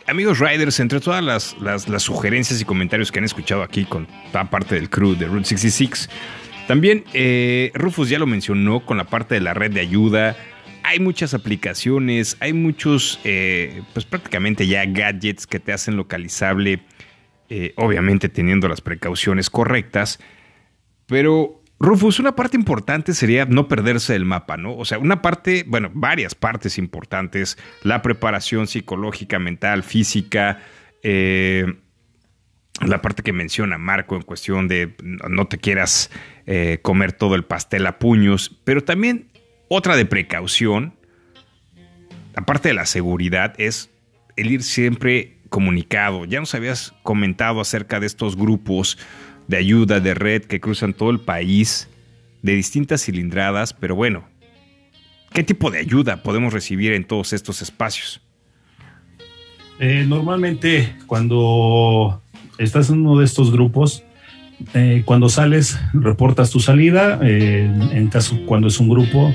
amigos 0.05 0.39
riders, 0.39 0.81
entre 0.81 0.99
todas 0.99 1.23
las, 1.23 1.55
las, 1.61 2.03
sugerencias 2.03 2.59
y 2.59 2.65
comentarios 2.65 3.09
que 3.09 3.19
han 3.19 3.25
escuchado 3.25 3.63
aquí 3.63 3.85
con 3.85 4.05
toda 4.33 4.49
parte 4.49 4.75
del 4.75 4.89
crew 4.89 5.15
de 5.15 5.27
Route 5.27 5.45
66, 5.45 6.09
también 6.67 7.03
eh, 7.13 7.71
Rufus 7.73 8.09
ya 8.09 8.19
lo 8.19 8.27
mencionó 8.27 8.85
con 8.85 8.97
la 8.97 9.05
parte 9.05 9.35
de 9.35 9.41
la 9.41 9.53
red 9.53 9.71
de 9.71 9.81
ayuda, 9.81 10.35
hay 10.83 10.99
muchas 10.99 11.33
aplicaciones, 11.33 12.37
hay 12.39 12.53
muchos, 12.53 13.19
eh, 13.23 13.81
pues 13.93 14.05
prácticamente 14.05 14.67
ya 14.67 14.85
gadgets 14.85 15.47
que 15.47 15.59
te 15.59 15.73
hacen 15.73 15.97
localizable, 15.97 16.81
eh, 17.49 17.73
obviamente 17.75 18.29
teniendo 18.29 18.67
las 18.67 18.81
precauciones 18.81 19.49
correctas, 19.49 20.19
pero 21.07 21.63
Rufus, 21.79 22.19
una 22.19 22.35
parte 22.35 22.55
importante 22.55 23.13
sería 23.13 23.45
no 23.45 23.67
perderse 23.67 24.13
del 24.13 24.25
mapa, 24.25 24.57
¿no? 24.57 24.77
O 24.77 24.85
sea, 24.85 24.97
una 24.97 25.21
parte, 25.21 25.65
bueno, 25.67 25.91
varias 25.93 26.33
partes 26.33 26.77
importantes, 26.77 27.57
la 27.83 28.01
preparación 28.01 28.67
psicológica, 28.67 29.39
mental, 29.39 29.83
física, 29.83 30.59
eh, 31.03 31.65
la 32.81 33.01
parte 33.01 33.23
que 33.23 33.33
menciona 33.33 33.77
Marco 33.77 34.15
en 34.15 34.21
cuestión 34.21 34.67
de 34.67 34.95
no 35.01 35.47
te 35.47 35.57
quieras 35.57 36.11
comer 36.81 37.13
todo 37.13 37.35
el 37.35 37.43
pastel 37.43 37.87
a 37.87 37.99
puños, 37.99 38.59
pero 38.63 38.83
también 38.83 39.29
otra 39.67 39.95
de 39.95 40.05
precaución, 40.05 40.93
aparte 42.35 42.69
de 42.69 42.75
la 42.75 42.85
seguridad, 42.85 43.53
es 43.57 43.89
el 44.35 44.51
ir 44.51 44.63
siempre 44.63 45.37
comunicado. 45.49 46.25
Ya 46.25 46.39
nos 46.39 46.53
habías 46.53 46.93
comentado 47.03 47.61
acerca 47.61 47.99
de 47.99 48.07
estos 48.07 48.35
grupos 48.35 48.97
de 49.47 49.57
ayuda, 49.57 49.99
de 49.99 50.13
red 50.13 50.43
que 50.43 50.59
cruzan 50.59 50.93
todo 50.93 51.09
el 51.09 51.19
país, 51.19 51.89
de 52.41 52.55
distintas 52.55 53.03
cilindradas, 53.03 53.73
pero 53.73 53.95
bueno, 53.95 54.27
¿qué 55.33 55.43
tipo 55.43 55.71
de 55.71 55.79
ayuda 55.79 56.23
podemos 56.23 56.53
recibir 56.53 56.93
en 56.93 57.05
todos 57.05 57.33
estos 57.33 57.61
espacios? 57.61 58.21
Eh, 59.79 60.05
normalmente 60.07 60.95
cuando 61.05 62.21
estás 62.57 62.89
en 62.89 62.99
uno 62.99 63.19
de 63.19 63.25
estos 63.25 63.51
grupos, 63.51 64.03
eh, 64.73 65.03
cuando 65.05 65.29
sales, 65.29 65.79
reportas 65.93 66.51
tu 66.51 66.59
salida. 66.59 67.19
Eh, 67.21 67.69
en 67.91 68.07
caso, 68.07 68.39
cuando 68.45 68.67
es 68.67 68.79
un 68.79 68.89
grupo, 68.89 69.33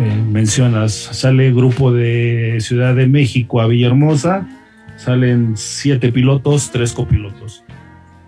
eh, 0.00 0.22
mencionas, 0.30 0.92
sale 0.92 1.52
grupo 1.52 1.92
de 1.92 2.58
Ciudad 2.60 2.94
de 2.94 3.06
México 3.06 3.60
a 3.60 3.66
Villahermosa, 3.66 4.48
salen 4.96 5.52
siete 5.56 6.12
pilotos, 6.12 6.70
tres 6.72 6.92
copilotos, 6.92 7.64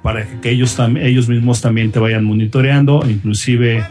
para 0.03 0.25
que 0.41 0.51
ellos, 0.51 0.77
ellos 1.01 1.29
mismos 1.29 1.61
también 1.61 1.93
te 1.93 1.99
vayan 1.99 2.25
monitoreando, 2.25 3.03
inclusive 3.09 3.85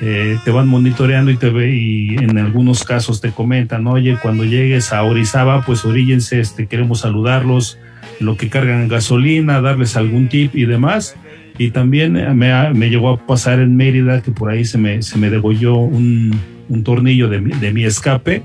te 0.00 0.50
van 0.50 0.66
monitoreando 0.66 1.30
y, 1.30 1.36
te 1.36 1.50
ve, 1.50 1.76
y 1.76 2.14
en 2.14 2.38
algunos 2.38 2.84
casos 2.84 3.20
te 3.20 3.32
comentan, 3.32 3.86
oye, 3.86 4.16
cuando 4.22 4.44
llegues 4.44 4.94
a 4.94 5.02
Orizaba, 5.02 5.60
pues 5.60 5.84
oríllense, 5.84 6.40
este, 6.40 6.66
queremos 6.66 7.00
saludarlos, 7.00 7.76
lo 8.20 8.36
que 8.36 8.48
cargan 8.48 8.88
gasolina, 8.88 9.60
darles 9.60 9.96
algún 9.96 10.28
tip 10.28 10.54
y 10.54 10.66
demás 10.66 11.16
y 11.60 11.72
también 11.72 12.14
me, 12.14 12.72
me, 12.72 12.88
llegó 12.88 13.10
a 13.10 13.26
pasar 13.26 13.60
en 13.60 13.76
Mérida 13.76 14.22
que 14.22 14.30
por 14.30 14.50
ahí 14.50 14.64
se 14.64 14.78
me, 14.78 15.02
se 15.02 15.18
me 15.18 15.28
degolló 15.28 15.76
un, 15.76 16.34
un 16.70 16.84
tornillo 16.84 17.28
de, 17.28 17.38
de, 17.38 17.70
mi 17.70 17.84
escape. 17.84 18.42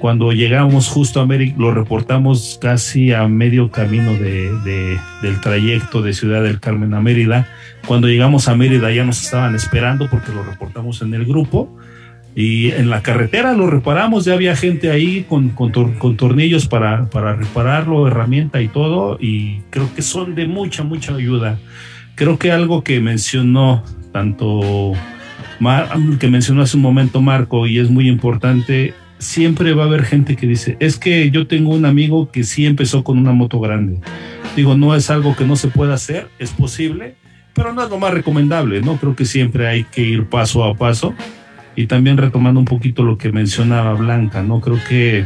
Cuando 0.00 0.32
llegamos 0.32 0.88
justo 0.88 1.20
a 1.20 1.26
Mérida, 1.26 1.54
lo 1.56 1.72
reportamos 1.72 2.58
casi 2.60 3.12
a 3.12 3.28
medio 3.28 3.70
camino 3.70 4.14
de, 4.14 4.98
del 5.22 5.40
trayecto 5.40 6.02
de 6.02 6.14
Ciudad 6.14 6.42
del 6.42 6.58
Carmen 6.58 6.94
a 6.94 7.00
Mérida. 7.00 7.46
Cuando 7.86 8.08
llegamos 8.08 8.48
a 8.48 8.56
Mérida 8.56 8.90
ya 8.90 9.04
nos 9.04 9.22
estaban 9.22 9.54
esperando 9.54 10.10
porque 10.10 10.32
lo 10.32 10.42
reportamos 10.42 11.00
en 11.00 11.14
el 11.14 11.24
grupo. 11.24 11.78
Y 12.34 12.70
en 12.70 12.88
la 12.88 13.02
carretera 13.02 13.52
lo 13.52 13.66
reparamos, 13.66 14.24
ya 14.24 14.34
había 14.34 14.56
gente 14.56 14.90
ahí 14.90 15.26
con, 15.28 15.50
con, 15.50 15.70
con 15.70 16.16
tornillos 16.16 16.66
para, 16.66 17.10
para 17.10 17.34
repararlo, 17.34 18.06
herramienta 18.06 18.62
y 18.62 18.68
todo. 18.68 19.18
Y 19.20 19.60
creo 19.70 19.94
que 19.94 20.02
son 20.02 20.34
de 20.34 20.46
mucha, 20.46 20.82
mucha 20.82 21.14
ayuda. 21.14 21.58
Creo 22.14 22.38
que 22.38 22.52
algo 22.52 22.82
que 22.82 23.00
mencionó 23.00 23.82
tanto 24.12 24.92
que 26.18 26.28
mencionó 26.28 26.62
hace 26.62 26.76
un 26.76 26.82
momento 26.82 27.22
Marco 27.22 27.66
y 27.66 27.78
es 27.78 27.88
muy 27.88 28.08
importante, 28.08 28.94
siempre 29.18 29.74
va 29.74 29.84
a 29.84 29.86
haber 29.86 30.04
gente 30.04 30.36
que 30.36 30.46
dice, 30.46 30.76
es 30.80 30.98
que 30.98 31.30
yo 31.30 31.46
tengo 31.46 31.70
un 31.70 31.86
amigo 31.86 32.30
que 32.32 32.42
sí 32.42 32.66
empezó 32.66 33.04
con 33.04 33.18
una 33.18 33.32
moto 33.32 33.60
grande. 33.60 34.00
Digo, 34.56 34.76
no 34.76 34.94
es 34.94 35.08
algo 35.08 35.36
que 35.36 35.44
no 35.44 35.54
se 35.56 35.68
pueda 35.68 35.94
hacer, 35.94 36.28
es 36.38 36.50
posible, 36.50 37.14
pero 37.54 37.72
no 37.72 37.84
es 37.84 37.90
lo 37.90 37.98
más 37.98 38.12
recomendable, 38.12 38.82
¿no? 38.82 38.96
Creo 38.96 39.14
que 39.14 39.24
siempre 39.24 39.68
hay 39.68 39.84
que 39.84 40.02
ir 40.02 40.26
paso 40.26 40.64
a 40.64 40.74
paso. 40.74 41.14
Y 41.74 41.86
también 41.86 42.18
retomando 42.18 42.60
un 42.60 42.66
poquito 42.66 43.02
lo 43.02 43.16
que 43.16 43.32
mencionaba 43.32 43.94
Blanca, 43.94 44.42
¿no? 44.42 44.60
Creo 44.60 44.78
que 44.88 45.24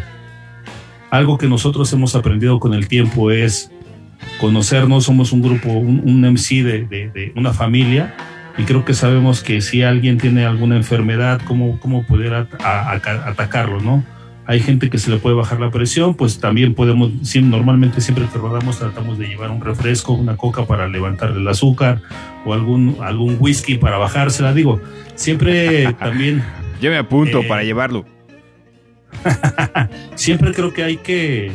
algo 1.10 1.38
que 1.38 1.48
nosotros 1.48 1.92
hemos 1.92 2.14
aprendido 2.14 2.60
con 2.60 2.74
el 2.74 2.88
tiempo 2.88 3.30
es 3.30 3.70
conocernos, 4.40 5.04
somos 5.04 5.32
un 5.32 5.42
grupo, 5.42 5.70
un, 5.70 6.20
MC 6.20 6.62
de, 6.62 6.84
de 6.86 7.32
una 7.36 7.52
familia 7.52 8.14
y 8.58 8.64
creo 8.64 8.84
que 8.84 8.94
sabemos 8.94 9.42
que 9.42 9.60
si 9.60 9.82
alguien 9.82 10.18
tiene 10.18 10.46
alguna 10.46 10.76
enfermedad, 10.76 11.40
cómo, 11.46 11.78
cómo 11.78 12.04
poder 12.04 12.48
atacarlo, 12.58 13.80
¿no? 13.80 14.02
Hay 14.46 14.60
gente 14.60 14.88
que 14.88 14.98
se 14.98 15.10
le 15.10 15.18
puede 15.18 15.34
bajar 15.34 15.58
la 15.60 15.70
presión, 15.70 16.14
pues 16.14 16.38
también 16.38 16.74
podemos, 16.74 17.10
normalmente 17.42 18.00
siempre 18.00 18.26
que 18.32 18.38
rodamos 18.38 18.78
tratamos 18.78 19.18
de 19.18 19.26
llevar 19.26 19.50
un 19.50 19.60
refresco, 19.60 20.12
una 20.12 20.36
coca 20.36 20.66
para 20.66 20.86
levantarle 20.86 21.40
el 21.40 21.48
azúcar 21.48 22.00
o 22.44 22.54
algún, 22.54 22.96
algún 23.02 23.36
whisky 23.40 23.76
para 23.76 23.98
bajársela. 23.98 24.54
Digo, 24.54 24.80
siempre 25.16 25.92
también... 25.94 26.44
Yo 26.80 26.90
me 26.90 26.98
apunto 26.98 27.42
para 27.48 27.62
eh, 27.62 27.66
llevarlo. 27.66 28.04
siempre 30.14 30.52
creo 30.52 30.72
que 30.72 30.84
hay 30.84 30.98
que 30.98 31.50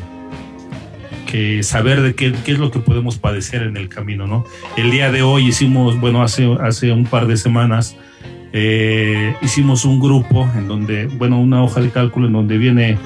saber 1.61 2.01
de 2.01 2.13
qué, 2.13 2.33
qué, 2.43 2.51
es 2.51 2.59
lo 2.59 2.71
que 2.71 2.79
podemos 2.79 3.17
padecer 3.17 3.63
en 3.63 3.77
el 3.77 3.87
camino, 3.87 4.27
¿no? 4.27 4.43
El 4.75 4.91
día 4.91 5.11
de 5.11 5.21
hoy 5.21 5.47
hicimos, 5.47 5.99
bueno, 5.99 6.21
hace, 6.23 6.49
hace 6.59 6.91
un 6.91 7.05
par 7.05 7.27
de 7.27 7.37
semanas, 7.37 7.95
eh, 8.53 9.33
hicimos 9.41 9.85
un 9.85 9.99
grupo 9.99 10.49
en 10.57 10.67
donde, 10.67 11.05
bueno, 11.05 11.39
una 11.39 11.63
hoja 11.63 11.79
de 11.79 11.89
cálculo 11.89 12.27
en 12.27 12.33
donde 12.33 12.57
viene 12.57 12.97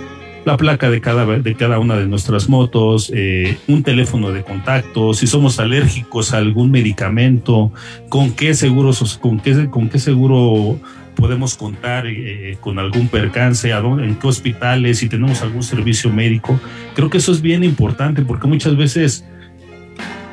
la 0.46 0.58
placa 0.58 0.90
de 0.90 1.02
cada, 1.02 1.26
de 1.26 1.56
cada 1.56 1.80
una 1.80 1.98
de 1.98 2.08
nuestras 2.08 2.48
motos, 2.50 3.12
eh, 3.14 3.58
un 3.68 3.84
teléfono 3.84 4.32
de 4.32 4.44
contacto, 4.44 5.14
si 5.14 5.26
somos 5.26 5.60
alérgicos 5.60 6.34
a 6.34 6.38
algún 6.38 6.72
medicamento, 6.72 7.72
con 8.10 8.32
qué 8.32 8.54
seguros, 8.54 9.18
con 9.18 9.40
qué, 9.40 9.70
con 9.70 9.90
qué 9.90 9.98
seguro 9.98 10.80
podemos 11.16 11.56
contar 11.56 12.06
eh, 12.06 12.58
con 12.62 12.78
algún 12.78 13.08
percance, 13.08 13.72
en 13.72 14.16
qué 14.16 14.28
hospitales, 14.28 15.00
si 15.00 15.10
tenemos 15.10 15.42
algún 15.42 15.64
servicio 15.64 16.12
médico. 16.12 16.60
Creo 16.94 17.10
que 17.10 17.18
eso 17.18 17.32
es 17.32 17.42
bien 17.42 17.64
importante 17.64 18.22
porque 18.22 18.48
muchas 18.48 18.78
veces 18.78 19.26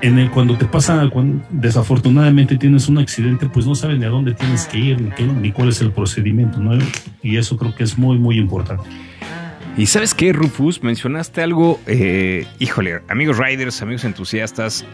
en 0.02 0.18
el, 0.18 0.30
cuando 0.30 0.58
te 0.58 0.66
pasa, 0.66 1.08
cuando 1.10 1.42
desafortunadamente 1.50 2.58
tienes 2.58 2.88
un 2.88 2.98
accidente, 2.98 3.48
pues 3.48 3.66
no 3.66 3.74
sabes 3.74 3.98
ni 3.98 4.04
a 4.04 4.08
dónde 4.08 4.34
tienes 4.34 4.66
que 4.66 4.78
ir, 4.78 5.00
ni, 5.40 5.52
cuál 5.52 5.68
es 5.68 5.80
el 5.80 5.92
procedimiento, 5.92 6.58
¿no? 6.58 6.76
Y 7.22 7.36
eso 7.36 7.56
creo 7.56 7.74
que 7.74 7.84
es 7.84 7.96
muy, 7.96 8.18
muy 8.18 8.36
importante. 8.36 8.82
Y 9.76 9.86
sabes 9.86 10.12
qué, 10.12 10.34
Rufus, 10.34 10.82
mencionaste 10.82 11.42
algo, 11.42 11.80
eh, 11.86 12.46
híjole, 12.58 13.00
amigos 13.08 13.38
riders, 13.38 13.80
amigos 13.80 14.04
entusiastas, 14.04 14.84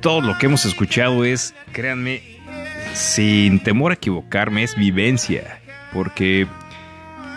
todo 0.00 0.20
lo 0.20 0.38
que 0.38 0.46
hemos 0.46 0.64
escuchado 0.64 1.24
es, 1.24 1.52
créanme, 1.72 2.22
sin 2.94 3.60
temor 3.60 3.90
a 3.90 3.94
equivocarme, 3.96 4.62
es 4.62 4.76
vivencia. 4.76 5.60
Porque 5.92 6.46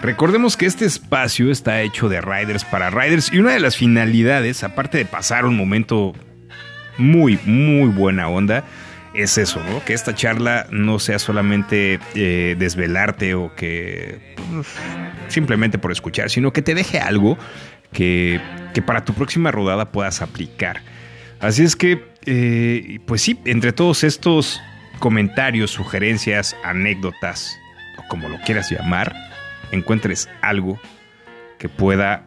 recordemos 0.03 0.55
que 0.55 0.67
este 0.67 0.85
espacio 0.85 1.49
está 1.49 1.81
hecho 1.81 2.09
de 2.09 2.21
riders 2.21 2.63
para 2.63 2.91
riders 2.91 3.33
y 3.33 3.39
una 3.39 3.53
de 3.53 3.59
las 3.59 3.75
finalidades, 3.75 4.63
aparte 4.63 4.99
de 4.99 5.05
pasar 5.05 5.45
un 5.45 5.57
momento 5.57 6.13
muy, 6.99 7.39
muy 7.45 7.89
buena 7.89 8.29
onda, 8.29 8.63
es 9.17 9.37
eso, 9.37 9.61
¿no? 9.63 9.83
Que 9.83 9.93
esta 9.93 10.13
charla 10.15 10.67
no 10.71 10.99
sea 10.99 11.19
solamente 11.19 11.99
eh, 12.15 12.55
desvelarte 12.57 13.33
o 13.35 13.55
que 13.55 14.35
pues, 14.49 14.67
simplemente 15.27 15.77
por 15.77 15.91
escuchar, 15.91 16.29
sino 16.29 16.53
que 16.53 16.61
te 16.61 16.75
deje 16.75 16.99
algo 16.99 17.37
que, 17.91 18.39
que 18.73 18.81
para 18.81 19.05
tu 19.05 19.13
próxima 19.13 19.51
rodada 19.51 19.91
puedas 19.91 20.21
aplicar. 20.21 20.81
Así 21.39 21.63
es 21.63 21.75
que, 21.75 22.03
eh, 22.25 22.99
pues 23.05 23.21
sí, 23.21 23.39
entre 23.45 23.71
todos 23.71 24.03
estos 24.03 24.61
comentarios, 24.99 25.71
sugerencias, 25.71 26.55
anécdotas, 26.63 27.57
o 27.97 28.07
como 28.07 28.29
lo 28.29 28.39
quieras 28.41 28.71
llamar, 28.71 29.13
encuentres 29.71 30.29
algo 30.41 30.79
que 31.59 31.69
pueda 31.69 32.25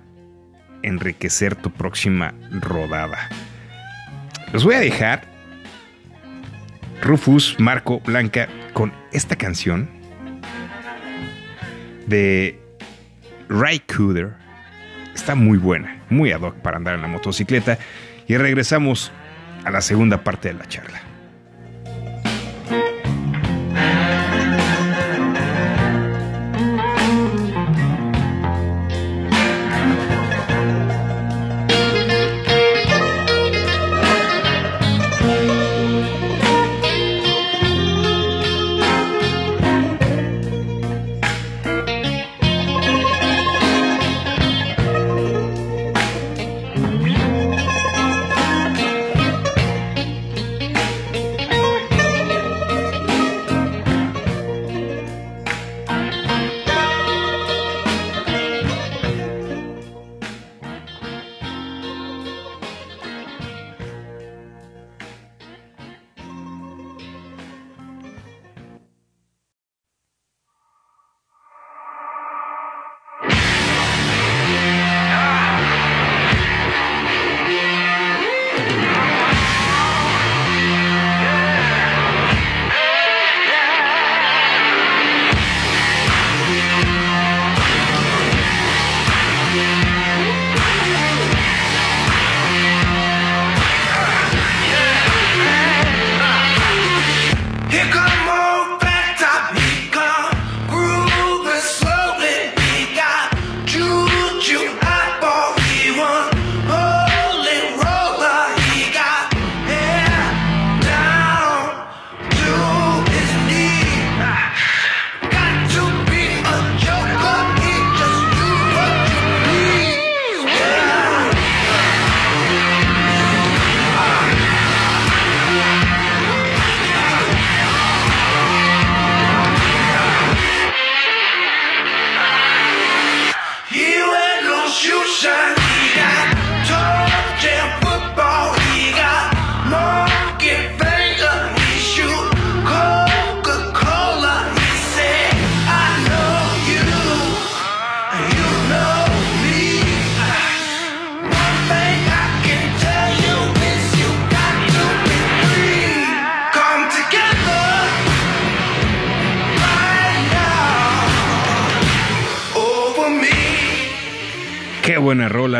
enriquecer 0.82 1.56
tu 1.56 1.70
próxima 1.70 2.34
rodada. 2.50 3.28
Los 4.52 4.64
voy 4.64 4.76
a 4.76 4.80
dejar, 4.80 5.28
Rufus, 7.02 7.56
Marco, 7.58 8.00
Blanca, 8.00 8.48
con 8.72 8.92
esta 9.12 9.36
canción 9.36 9.88
de 12.06 12.58
Ray 13.48 13.80
Cooder. 13.80 14.32
Está 15.14 15.34
muy 15.34 15.58
buena, 15.58 16.02
muy 16.10 16.32
ad 16.32 16.40
hoc 16.40 16.56
para 16.56 16.76
andar 16.76 16.94
en 16.94 17.02
la 17.02 17.08
motocicleta. 17.08 17.78
Y 18.26 18.36
regresamos 18.36 19.12
a 19.64 19.70
la 19.70 19.80
segunda 19.80 20.22
parte 20.24 20.48
de 20.48 20.54
la 20.54 20.66
charla. 20.66 21.07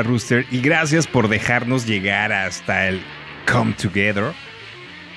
Rooster, 0.03 0.47
y 0.51 0.61
gracias 0.61 1.07
por 1.07 1.29
dejarnos 1.29 1.87
llegar 1.87 2.33
hasta 2.33 2.89
el 2.89 3.01
Come 3.51 3.73
Together. 3.73 4.33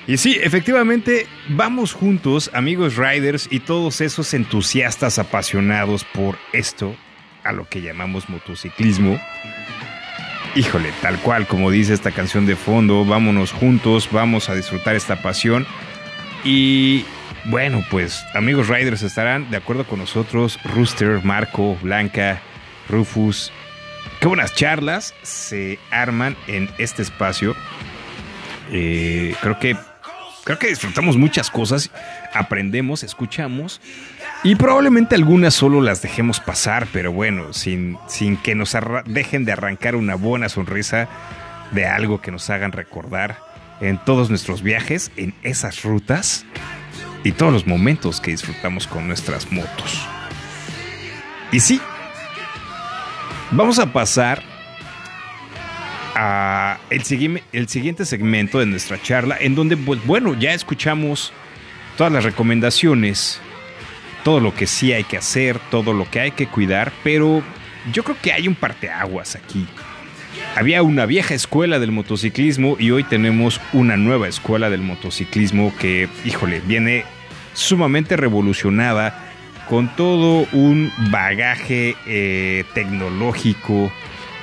Y 0.06 0.16
sí, 0.16 0.38
efectivamente, 0.42 1.26
vamos 1.48 1.92
juntos, 1.92 2.50
amigos 2.54 2.96
riders 2.96 3.46
y 3.50 3.60
todos 3.60 4.00
esos 4.00 4.34
entusiastas 4.34 5.18
apasionados 5.18 6.04
por 6.04 6.36
esto, 6.52 6.96
a 7.44 7.52
lo 7.52 7.68
que 7.68 7.82
llamamos 7.82 8.28
motociclismo. 8.28 9.20
Híjole, 10.54 10.90
tal 11.00 11.18
cual 11.20 11.46
como 11.46 11.70
dice 11.70 11.94
esta 11.94 12.10
canción 12.10 12.46
de 12.46 12.56
fondo, 12.56 13.04
vámonos 13.04 13.52
juntos, 13.52 14.08
vamos 14.10 14.48
a 14.48 14.54
disfrutar 14.54 14.96
esta 14.96 15.22
pasión. 15.22 15.66
Y 16.44 17.04
bueno, 17.44 17.84
pues 17.90 18.24
amigos 18.34 18.68
riders 18.68 19.02
estarán 19.02 19.50
de 19.50 19.56
acuerdo 19.56 19.86
con 19.86 20.00
nosotros, 20.00 20.58
Rooster, 20.64 21.24
Marco, 21.24 21.76
Blanca, 21.80 22.42
Rufus. 22.88 23.52
Qué 24.20 24.28
buenas 24.28 24.54
charlas 24.54 25.14
se 25.22 25.78
arman 25.90 26.36
en 26.46 26.70
este 26.78 27.02
espacio. 27.02 27.54
Eh, 28.70 29.34
creo 29.40 29.58
que 29.58 29.76
creo 30.44 30.58
que 30.58 30.68
disfrutamos 30.68 31.16
muchas 31.16 31.50
cosas, 31.50 31.90
aprendemos, 32.32 33.02
escuchamos 33.02 33.80
y 34.42 34.56
probablemente 34.56 35.14
algunas 35.14 35.54
solo 35.54 35.80
las 35.80 36.02
dejemos 36.02 36.40
pasar, 36.40 36.88
pero 36.92 37.12
bueno, 37.12 37.52
sin, 37.52 37.96
sin 38.08 38.36
que 38.36 38.54
nos 38.54 38.76
dejen 39.06 39.44
de 39.44 39.52
arrancar 39.52 39.94
una 39.94 40.14
buena 40.14 40.48
sonrisa 40.48 41.08
de 41.70 41.86
algo 41.86 42.20
que 42.20 42.30
nos 42.30 42.50
hagan 42.50 42.72
recordar 42.72 43.38
en 43.80 43.98
todos 43.98 44.30
nuestros 44.30 44.62
viajes, 44.62 45.10
en 45.16 45.34
esas 45.42 45.82
rutas 45.82 46.44
y 47.24 47.32
todos 47.32 47.52
los 47.52 47.66
momentos 47.66 48.20
que 48.20 48.32
disfrutamos 48.32 48.86
con 48.86 49.06
nuestras 49.06 49.50
motos. 49.52 50.06
Y 51.52 51.60
sí, 51.60 51.80
vamos 53.52 53.78
a 53.78 53.92
pasar 53.92 54.42
a 56.14 56.78
el, 56.90 57.02
el 57.52 57.68
siguiente 57.68 58.04
segmento 58.04 58.58
de 58.58 58.66
nuestra 58.66 59.00
charla, 59.00 59.36
en 59.40 59.54
donde, 59.54 59.76
pues 59.76 60.04
bueno, 60.04 60.34
ya 60.38 60.52
escuchamos 60.52 61.32
todas 61.96 62.12
las 62.12 62.24
recomendaciones, 62.24 63.40
todo 64.24 64.40
lo 64.40 64.54
que 64.54 64.66
sí 64.66 64.92
hay 64.92 65.04
que 65.04 65.16
hacer, 65.16 65.58
todo 65.70 65.92
lo 65.92 66.10
que 66.10 66.20
hay 66.20 66.30
que 66.32 66.46
cuidar, 66.46 66.92
pero 67.02 67.42
yo 67.92 68.02
creo 68.04 68.16
que 68.20 68.32
hay 68.32 68.48
un 68.48 68.54
parteaguas 68.54 69.36
aquí. 69.36 69.66
Había 70.56 70.82
una 70.82 71.06
vieja 71.06 71.34
escuela 71.34 71.78
del 71.78 71.92
motociclismo 71.92 72.76
y 72.78 72.90
hoy 72.90 73.04
tenemos 73.04 73.60
una 73.72 73.96
nueva 73.96 74.28
escuela 74.28 74.70
del 74.70 74.82
motociclismo 74.82 75.74
que, 75.78 76.08
híjole, 76.24 76.60
viene 76.60 77.04
sumamente 77.54 78.16
revolucionada 78.16 79.31
con 79.68 79.94
todo 79.96 80.46
un 80.52 80.92
bagaje 81.10 81.96
eh, 82.06 82.64
tecnológico 82.74 83.92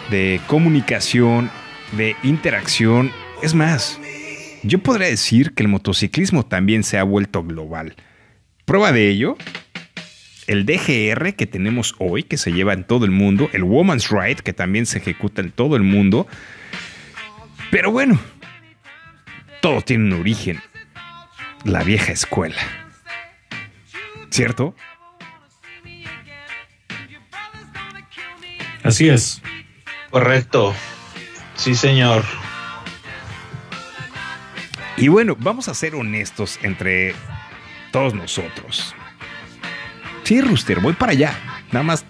de 0.10 0.42
comunicación, 0.48 1.50
de 1.94 2.16
interacción. 2.24 3.12
Es 3.42 3.54
más, 3.54 4.00
yo 4.64 4.80
podría 4.80 5.08
decir 5.08 5.54
que 5.54 5.64
el 5.64 5.70
motociclismo 5.70 6.46
también 6.46 6.84
se 6.84 6.98
ha 6.98 7.04
vuelto 7.04 7.44
global. 7.44 7.96
Prueba 8.66 8.92
de 8.92 9.10
ello, 9.10 9.38
el 10.48 10.66
DGR 10.66 11.36
que 11.36 11.46
tenemos 11.46 11.96
hoy, 12.00 12.24
que 12.24 12.38
se 12.38 12.52
lleva 12.52 12.74
en 12.74 12.84
todo 12.84 13.06
el 13.06 13.12
mundo, 13.12 13.50
el 13.54 13.64
Woman's 13.64 14.10
Right, 14.10 14.40
que 14.40 14.54
también 14.54 14.86
se 14.86 14.98
ejecuta 14.98 15.42
en 15.42 15.52
todo 15.52 15.76
el 15.76 15.84
mundo. 15.84 16.28
Pero 17.72 17.92
bueno, 17.92 18.20
todo 19.62 19.82
tiene 19.82 20.06
un 20.06 20.22
origen, 20.22 20.60
la 21.66 21.84
vieja 21.84 22.12
escuela. 22.12 22.62
¿Cierto? 24.30 24.76
Así 28.84 29.10
es. 29.10 29.42
Correcto. 30.10 30.74
Sí, 31.56 31.76
señor. 31.76 32.24
Y 34.98 35.08
bueno, 35.08 35.36
vamos 35.40 35.68
a 35.68 35.74
ser 35.74 35.96
honestos 35.96 36.60
entre 36.62 37.14
todos 37.92 38.14
nosotros. 38.14 38.96
Sí, 40.24 40.42
Rooster, 40.42 40.80
voy 40.80 40.94
para 40.94 41.14
allá. 41.14 41.38
Nada 41.72 41.84
más 41.84 42.06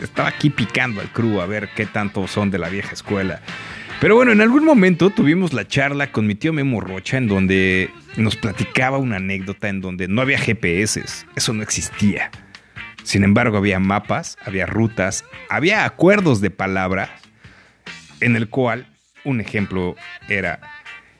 estaba 0.00 0.28
aquí 0.28 0.50
picando 0.50 1.00
al 1.00 1.12
crew 1.12 1.40
a 1.40 1.46
ver 1.46 1.70
qué 1.74 1.86
tanto 1.86 2.26
son 2.26 2.50
de 2.50 2.58
la 2.58 2.68
vieja 2.68 2.92
escuela. 2.92 3.40
Pero 4.00 4.14
bueno, 4.14 4.32
en 4.32 4.40
algún 4.40 4.64
momento 4.64 5.10
tuvimos 5.10 5.52
la 5.52 5.66
charla 5.66 6.12
con 6.12 6.26
mi 6.26 6.34
tío 6.34 6.52
Memo 6.52 6.80
Rocha 6.80 7.16
en 7.16 7.26
donde 7.26 7.90
nos 8.16 8.36
platicaba 8.36 8.98
una 8.98 9.16
anécdota 9.16 9.68
en 9.68 9.80
donde 9.80 10.06
no 10.06 10.22
había 10.22 10.38
GPS, 10.38 11.04
eso 11.34 11.52
no 11.52 11.62
existía. 11.62 12.30
Sin 13.08 13.24
embargo, 13.24 13.56
había 13.56 13.78
mapas, 13.78 14.36
había 14.44 14.66
rutas, 14.66 15.24
había 15.48 15.86
acuerdos 15.86 16.42
de 16.42 16.50
palabra 16.50 17.08
en 18.20 18.36
el 18.36 18.50
cual 18.50 18.86
un 19.24 19.40
ejemplo 19.40 19.96
era 20.28 20.60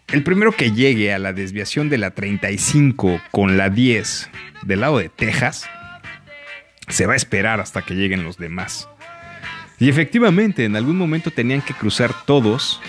el 0.08 0.22
primero 0.22 0.52
que 0.52 0.72
llegue 0.72 1.14
a 1.14 1.18
la 1.18 1.32
desviación 1.32 1.88
de 1.88 1.96
la 1.96 2.10
35 2.10 3.22
con 3.30 3.56
la 3.56 3.70
10 3.70 4.28
del 4.64 4.80
lado 4.80 4.98
de 4.98 5.08
Texas 5.08 5.66
se 6.88 7.06
va 7.06 7.14
a 7.14 7.16
esperar 7.16 7.58
hasta 7.58 7.80
que 7.80 7.94
lleguen 7.94 8.22
los 8.22 8.36
demás. 8.36 8.86
Y 9.78 9.88
efectivamente, 9.88 10.66
en 10.66 10.76
algún 10.76 10.98
momento 10.98 11.30
tenían 11.30 11.62
que 11.62 11.72
cruzar 11.72 12.12
todos 12.26 12.82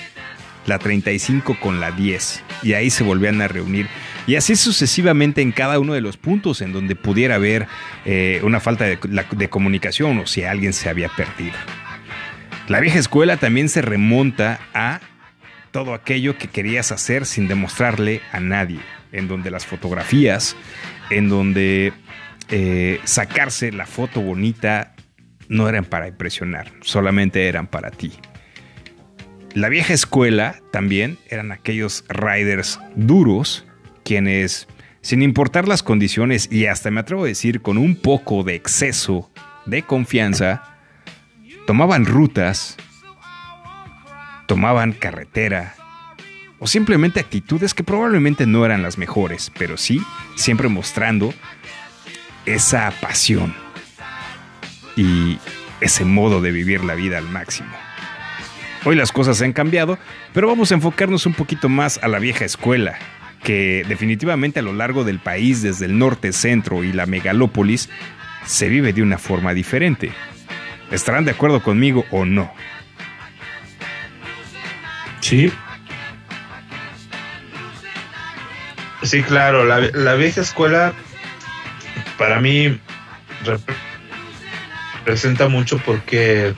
la 0.65 0.79
35 0.79 1.57
con 1.59 1.79
la 1.79 1.91
10 1.91 2.43
y 2.63 2.73
ahí 2.73 2.89
se 2.89 3.03
volvían 3.03 3.41
a 3.41 3.47
reunir. 3.47 3.87
Y 4.27 4.35
así 4.35 4.55
sucesivamente 4.55 5.41
en 5.41 5.51
cada 5.51 5.79
uno 5.79 5.93
de 5.93 6.01
los 6.01 6.17
puntos 6.17 6.61
en 6.61 6.73
donde 6.73 6.95
pudiera 6.95 7.35
haber 7.35 7.67
eh, 8.05 8.41
una 8.43 8.59
falta 8.59 8.85
de, 8.85 9.49
comunicación 9.49 10.19
o 10.19 10.27
si 10.27 10.43
alguien 10.43 10.73
se 10.73 10.89
había 10.89 11.09
perdido. 11.09 11.55
La 12.67 12.79
vieja 12.79 12.99
escuela 12.99 13.37
también 13.37 13.69
se 13.69 13.81
remonta 13.81 14.59
a 14.73 14.99
todo 15.71 15.93
aquello 15.93 16.37
que 16.37 16.47
querías 16.47 16.91
hacer 16.91 17.25
sin 17.25 17.47
demostrarle 17.47 18.21
a 18.31 18.39
nadie, 18.39 18.79
en 19.11 19.27
donde 19.27 19.49
las 19.49 19.65
fotografías, 19.65 20.55
en 21.09 21.29
donde 21.29 21.93
eh, 22.49 22.99
sacarse 23.05 23.71
la 23.71 23.87
foto 23.87 24.21
bonita 24.21 24.93
no 25.47 25.67
eran 25.67 25.85
para 25.85 26.07
impresionar, 26.07 26.71
solamente 26.81 27.47
eran 27.47 27.65
para 27.65 27.89
ti. 27.89 28.11
La 29.55 29.69
vieja 29.69 29.93
escuela 29.93 30.61
también 30.71 31.17
eran 31.27 31.51
aquellos 31.51 32.05
riders 32.07 32.79
duros, 32.95 33.65
quienes, 34.03 34.67
sin 35.01 35.23
importar 35.23 35.67
las 35.67 35.81
condiciones 35.81 36.51
y 36.51 36.67
hasta 36.67 36.91
me 36.91 36.99
atrevo 36.99 37.23
a 37.23 37.27
decir 37.27 37.61
con 37.61 37.77
un 37.77 37.95
poco 37.95 38.43
de 38.43 38.53
exceso 38.55 39.31
de 39.65 39.81
confianza, 39.81 40.77
tomaban 41.65 42.05
rutas, 42.05 42.77
tomaban 44.47 44.93
carretera 44.93 45.75
o 46.59 46.67
simplemente 46.67 47.19
actitudes 47.19 47.73
que 47.73 47.83
probablemente 47.83 48.45
no 48.45 48.65
eran 48.65 48.83
las 48.83 48.97
mejores, 48.97 49.51
pero 49.57 49.77
sí 49.77 50.01
siempre 50.35 50.67
mostrando 50.67 51.33
esa 52.45 52.93
pasión 53.01 53.53
y 54.95 55.39
ese 55.81 56.05
modo 56.05 56.39
de 56.41 56.51
vivir 56.51 56.83
la 56.83 56.93
vida 56.93 57.17
al 57.17 57.29
máximo. 57.29 57.88
Hoy 58.85 58.95
las 58.95 59.11
cosas 59.11 59.41
han 59.41 59.53
cambiado, 59.53 59.99
pero 60.33 60.47
vamos 60.47 60.71
a 60.71 60.75
enfocarnos 60.75 61.25
un 61.25 61.33
poquito 61.33 61.67
más 61.67 61.99
a 62.01 62.07
la 62.07 62.19
vieja 62.19 62.45
escuela, 62.45 62.97
que 63.43 63.83
definitivamente 63.87 64.59
a 64.59 64.63
lo 64.63 64.73
largo 64.73 65.03
del 65.03 65.19
país, 65.19 65.61
desde 65.61 65.85
el 65.85 65.97
norte, 65.97 66.31
centro 66.31 66.83
y 66.83 66.93
la 66.93 67.05
megalópolis, 67.05 67.89
se 68.45 68.69
vive 68.69 68.93
de 68.93 69.01
una 69.01 69.17
forma 69.17 69.53
diferente. 69.53 70.11
¿Estarán 70.91 71.25
de 71.25 71.31
acuerdo 71.31 71.61
conmigo 71.61 72.05
o 72.09 72.25
no? 72.25 72.51
Sí. 75.19 75.51
Sí, 79.03 79.23
claro, 79.23 79.65
la, 79.65 79.79
la 79.93 80.15
vieja 80.15 80.41
escuela 80.41 80.93
para 82.17 82.39
mí 82.39 82.79
representa 84.99 85.47
mucho 85.47 85.77
porque 85.85 86.53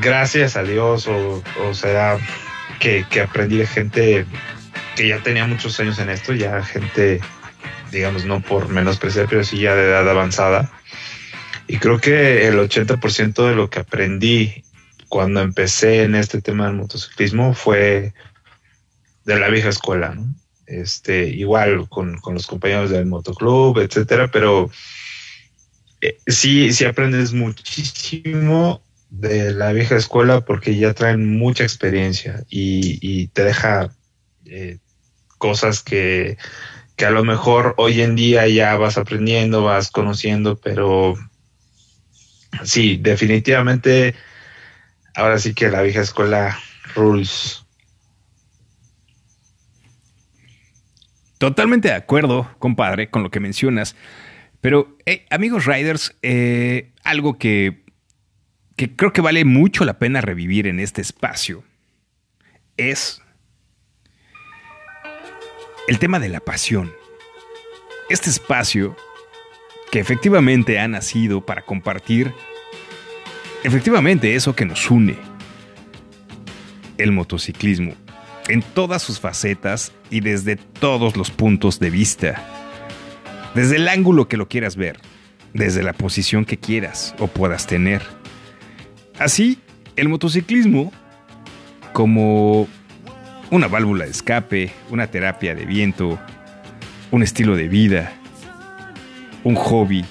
gracias 0.00 0.56
a 0.56 0.62
Dios 0.62 1.06
o, 1.08 1.42
o 1.64 1.74
sea 1.74 2.18
que, 2.80 3.04
que, 3.10 3.20
aprendí 3.20 3.58
de 3.58 3.66
gente 3.66 4.26
que 4.94 5.08
ya 5.08 5.22
tenía 5.22 5.46
muchos 5.46 5.78
años 5.80 5.98
en 5.98 6.10
esto, 6.10 6.32
ya 6.32 6.62
gente, 6.62 7.20
digamos, 7.92 8.24
no 8.24 8.40
por 8.40 8.68
menospreciar, 8.68 9.26
pero 9.28 9.44
sí 9.44 9.58
ya 9.58 9.74
de 9.74 9.88
edad 9.88 10.08
avanzada. 10.08 10.70
Y 11.68 11.78
creo 11.78 11.98
que 11.98 12.46
el 12.46 12.58
80% 12.58 13.48
de 13.48 13.54
lo 13.54 13.70
que 13.70 13.80
aprendí 13.80 14.64
cuando 15.08 15.40
empecé 15.40 16.02
en 16.02 16.14
este 16.14 16.40
tema 16.40 16.66
del 16.66 16.76
motociclismo 16.76 17.54
fue 17.54 18.14
de 19.24 19.38
la 19.38 19.48
vieja 19.48 19.68
escuela, 19.68 20.14
¿no? 20.14 20.26
este, 20.66 21.28
igual 21.28 21.88
con, 21.88 22.18
con 22.18 22.34
los 22.34 22.46
compañeros 22.46 22.90
del 22.90 23.06
motoclub, 23.06 23.78
etcétera, 23.78 24.30
pero 24.30 24.70
eh, 26.00 26.18
sí, 26.26 26.72
sí 26.72 26.84
aprendes 26.84 27.32
muchísimo 27.32 28.82
de 29.18 29.52
la 29.52 29.72
vieja 29.72 29.96
escuela 29.96 30.42
porque 30.42 30.76
ya 30.76 30.94
traen 30.94 31.38
mucha 31.38 31.64
experiencia 31.64 32.44
y, 32.48 33.28
te 33.28 33.44
deja 33.44 33.90
eh, 34.44 34.78
cosas 35.38 35.82
que, 35.82 36.36
que 36.96 37.06
a 37.06 37.10
lo 37.10 37.24
mejor 37.24 37.74
hoy 37.76 38.00
en 38.02 38.16
día 38.16 38.48
ya 38.48 38.76
vas 38.76 38.98
aprendiendo, 38.98 39.64
vas 39.64 39.90
conociendo, 39.90 40.56
pero 40.56 41.14
sí, 42.64 42.96
definitivamente, 42.96 44.14
ahora 45.14 45.38
sí 45.38 45.54
que 45.54 45.68
la 45.70 45.82
vieja 45.82 46.00
escuela 46.00 46.58
rules. 46.94 47.62
Totalmente 51.38 51.88
de 51.88 51.94
acuerdo, 51.94 52.50
compadre, 52.58 53.10
con 53.10 53.22
lo 53.22 53.30
que 53.30 53.40
mencionas. 53.40 53.94
Pero, 54.62 54.96
amigos 55.30 55.66
Riders, 55.66 56.16
eh, 56.22 56.92
algo 57.04 57.38
que, 57.38 57.84
que 58.76 58.94
creo 58.94 59.12
que 59.12 59.22
vale 59.22 59.44
mucho 59.44 59.84
la 59.84 59.98
pena 59.98 60.20
revivir 60.20 60.66
en 60.66 60.80
este 60.80 61.00
espacio 61.00 61.64
es 62.76 63.22
el 65.88 65.98
tema 65.98 66.18
de 66.18 66.28
la 66.28 66.40
pasión. 66.40 66.92
Este 68.10 68.28
espacio 68.28 68.96
que 69.90 69.98
efectivamente 69.98 70.78
ha 70.78 70.88
nacido 70.88 71.44
para 71.44 71.62
compartir 71.62 72.32
efectivamente 73.64 74.34
eso 74.34 74.54
que 74.54 74.66
nos 74.66 74.90
une, 74.90 75.16
el 76.98 77.12
motociclismo, 77.12 77.94
en 78.48 78.62
todas 78.62 79.02
sus 79.02 79.20
facetas 79.20 79.92
y 80.10 80.20
desde 80.20 80.56
todos 80.56 81.16
los 81.16 81.30
puntos 81.30 81.80
de 81.80 81.90
vista, 81.90 82.44
desde 83.54 83.76
el 83.76 83.88
ángulo 83.88 84.28
que 84.28 84.36
lo 84.36 84.48
quieras 84.48 84.76
ver, 84.76 85.00
desde 85.54 85.82
la 85.82 85.94
posición 85.94 86.44
que 86.44 86.58
quieras 86.58 87.14
o 87.18 87.26
puedas 87.26 87.66
tener. 87.66 88.02
Así, 89.18 89.58
el 89.96 90.08
motociclismo, 90.08 90.92
como 91.92 92.68
una 93.50 93.68
válvula 93.68 94.04
de 94.04 94.10
escape, 94.10 94.70
una 94.90 95.06
terapia 95.06 95.54
de 95.54 95.64
viento, 95.64 96.18
un 97.10 97.22
estilo 97.22 97.56
de 97.56 97.68
vida, 97.68 98.12
un 99.44 99.54
hobby, 99.54 100.04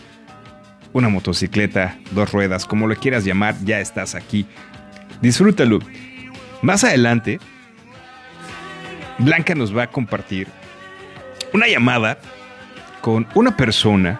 una 0.94 1.10
motocicleta, 1.10 1.98
dos 2.12 2.32
ruedas, 2.32 2.66
como 2.66 2.88
lo 2.88 2.96
quieras 2.96 3.26
llamar, 3.26 3.56
ya 3.64 3.80
estás 3.80 4.16
aquí. 4.16 4.46
Disfrútalo. 5.22 5.80
Más 6.62 6.84
adelante, 6.84 7.40
Blanca 9.20 9.56
nos 9.56 9.76
va 9.76 9.84
a 9.84 9.92
compartir 9.92 10.48
una 11.54 11.68
llamada 11.68 12.18
con 13.02 13.28
una 13.36 13.56
persona 13.56 14.20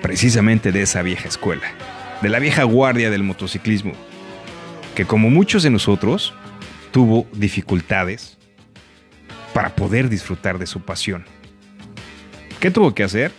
precisamente 0.00 0.70
de 0.70 0.82
esa 0.82 1.02
vieja 1.02 1.28
escuela, 1.28 1.66
de 2.22 2.28
la 2.28 2.38
vieja 2.38 2.64
guardia 2.64 3.10
del 3.10 3.22
motociclismo, 3.22 3.92
que 4.94 5.04
como 5.04 5.30
muchos 5.30 5.62
de 5.62 5.70
nosotros 5.70 6.34
tuvo 6.90 7.26
dificultades 7.32 8.38
para 9.52 9.74
poder 9.74 10.08
disfrutar 10.08 10.58
de 10.58 10.66
su 10.66 10.80
pasión. 10.80 11.24
¿Qué 12.60 12.70
tuvo 12.70 12.94
que 12.94 13.04
hacer? 13.04 13.32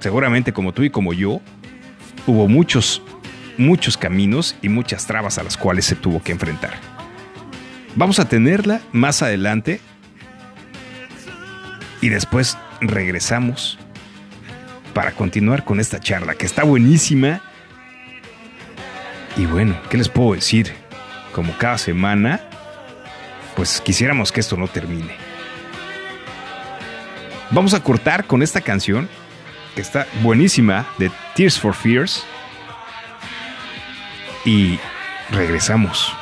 seguramente 0.00 0.52
como 0.52 0.72
tú 0.72 0.82
y 0.82 0.90
como 0.90 1.12
yo, 1.12 1.40
hubo 2.26 2.48
muchos, 2.48 3.02
muchos 3.56 3.96
caminos 3.96 4.56
y 4.62 4.68
muchas 4.68 5.06
trabas 5.06 5.38
a 5.38 5.42
las 5.42 5.56
cuales 5.56 5.84
se 5.84 5.96
tuvo 5.96 6.22
que 6.22 6.32
enfrentar. 6.32 6.74
Vamos 7.94 8.18
a 8.18 8.28
tenerla 8.28 8.80
más 8.92 9.22
adelante 9.22 9.80
y 12.00 12.08
después 12.10 12.56
regresamos 12.80 13.78
para 14.94 15.12
continuar 15.12 15.64
con 15.64 15.80
esta 15.80 16.00
charla 16.00 16.34
que 16.34 16.46
está 16.46 16.62
buenísima. 16.64 17.42
Y 19.38 19.46
bueno, 19.46 19.80
¿qué 19.88 19.96
les 19.96 20.08
puedo 20.08 20.34
decir? 20.34 20.74
Como 21.32 21.56
cada 21.58 21.78
semana, 21.78 22.40
pues 23.54 23.80
quisiéramos 23.80 24.32
que 24.32 24.40
esto 24.40 24.56
no 24.56 24.66
termine. 24.66 25.14
Vamos 27.52 27.72
a 27.72 27.80
cortar 27.80 28.24
con 28.24 28.42
esta 28.42 28.60
canción 28.60 29.08
que 29.76 29.80
está 29.80 30.08
buenísima, 30.22 30.88
de 30.98 31.12
Tears 31.36 31.58
for 31.60 31.72
Fears. 31.72 32.24
Y 34.44 34.80
regresamos. 35.30 36.17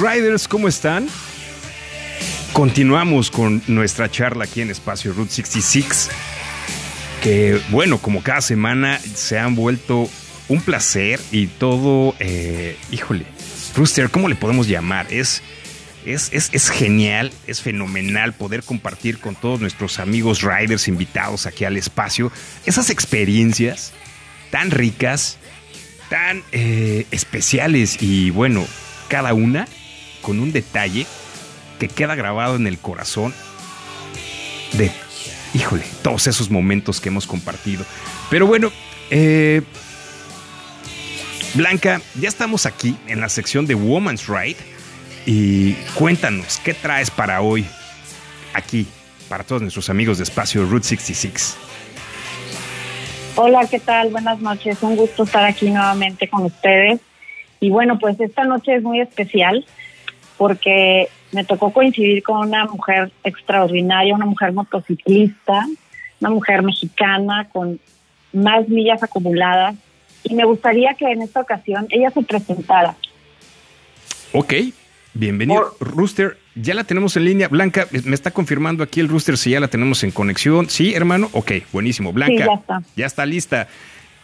Riders, 0.00 0.48
¿cómo 0.48 0.68
están? 0.68 1.08
Continuamos 2.52 3.30
con 3.30 3.62
nuestra 3.66 4.10
charla 4.10 4.44
aquí 4.44 4.60
en 4.60 4.70
Espacio 4.70 5.12
Route 5.12 5.32
66, 5.32 6.10
que 7.22 7.60
bueno, 7.70 7.98
como 7.98 8.22
cada 8.22 8.40
semana 8.40 8.98
se 8.98 9.38
han 9.38 9.54
vuelto 9.54 10.08
un 10.48 10.60
placer 10.60 11.20
y 11.30 11.46
todo, 11.46 12.14
eh, 12.20 12.76
híjole, 12.90 13.24
Rooster, 13.74 14.10
¿cómo 14.10 14.28
le 14.28 14.34
podemos 14.34 14.68
llamar? 14.68 15.06
Es, 15.10 15.42
es, 16.04 16.30
es, 16.32 16.70
genial, 16.70 17.32
es 17.46 17.60
fenomenal 17.60 18.32
poder 18.32 18.62
compartir 18.62 19.18
con 19.18 19.34
todos 19.34 19.60
nuestros 19.60 19.98
amigos 19.98 20.42
riders 20.42 20.88
invitados 20.88 21.46
aquí 21.46 21.64
al 21.64 21.76
espacio 21.76 22.30
esas 22.66 22.90
experiencias 22.90 23.92
tan 24.50 24.70
ricas, 24.70 25.38
tan 26.08 26.42
eh, 26.52 27.06
especiales 27.10 28.02
y 28.02 28.30
bueno, 28.30 28.66
cada 29.08 29.34
una 29.34 29.66
con 30.22 30.40
un 30.40 30.52
detalle 30.52 31.06
que 31.78 31.88
queda 31.88 32.14
grabado 32.14 32.56
en 32.56 32.66
el 32.66 32.78
corazón 32.78 33.34
de, 34.72 34.90
híjole, 35.52 35.84
todos 36.02 36.26
esos 36.26 36.50
momentos 36.50 37.00
que 37.00 37.08
hemos 37.08 37.26
compartido. 37.26 37.84
Pero 38.30 38.46
bueno, 38.46 38.70
eh, 39.10 39.62
Blanca, 41.54 42.00
ya 42.18 42.28
estamos 42.28 42.64
aquí 42.64 42.96
en 43.06 43.20
la 43.20 43.28
sección 43.28 43.66
de 43.66 43.74
Woman's 43.74 44.26
Right 44.26 44.56
y 45.26 45.74
cuéntanos, 45.94 46.58
¿qué 46.64 46.72
traes 46.72 47.10
para 47.10 47.42
hoy 47.42 47.66
aquí, 48.54 48.86
para 49.28 49.44
todos 49.44 49.60
nuestros 49.60 49.90
amigos 49.90 50.18
de 50.18 50.24
Espacio 50.24 50.64
Route 50.64 50.86
66? 50.86 51.56
Hola, 53.34 53.66
¿qué 53.70 53.80
tal? 53.80 54.10
Buenas 54.10 54.40
noches, 54.40 54.78
un 54.82 54.96
gusto 54.96 55.24
estar 55.24 55.44
aquí 55.44 55.70
nuevamente 55.70 56.28
con 56.28 56.44
ustedes. 56.44 57.00
Y 57.60 57.70
bueno, 57.70 57.98
pues 57.98 58.18
esta 58.20 58.44
noche 58.44 58.74
es 58.74 58.82
muy 58.82 59.00
especial 59.00 59.64
porque 60.42 61.08
me 61.30 61.44
tocó 61.44 61.72
coincidir 61.72 62.24
con 62.24 62.48
una 62.48 62.64
mujer 62.64 63.12
extraordinaria, 63.22 64.12
una 64.12 64.26
mujer 64.26 64.52
motociclista, 64.52 65.68
una 66.20 66.30
mujer 66.30 66.64
mexicana 66.64 67.48
con 67.52 67.78
más 68.32 68.68
millas 68.68 69.00
acumuladas. 69.04 69.76
Y 70.24 70.34
me 70.34 70.44
gustaría 70.44 70.94
que 70.94 71.04
en 71.12 71.22
esta 71.22 71.38
ocasión 71.38 71.86
ella 71.90 72.10
se 72.10 72.22
presentara. 72.22 72.96
Ok, 74.32 74.54
bienvenido. 75.14 75.76
Rooster, 75.78 76.38
ya 76.56 76.74
la 76.74 76.82
tenemos 76.82 77.16
en 77.16 77.24
línea. 77.24 77.46
Blanca, 77.46 77.86
me 78.02 78.16
está 78.16 78.32
confirmando 78.32 78.82
aquí 78.82 78.98
el 78.98 79.08
Rooster 79.08 79.38
si 79.38 79.50
ya 79.50 79.60
la 79.60 79.68
tenemos 79.68 80.02
en 80.02 80.10
conexión. 80.10 80.68
Sí, 80.68 80.92
hermano. 80.92 81.30
Ok, 81.34 81.52
buenísimo. 81.72 82.12
Blanca, 82.12 82.46
ya 82.46 82.54
está. 82.54 82.82
Ya 82.96 83.06
está 83.06 83.26
lista. 83.26 83.68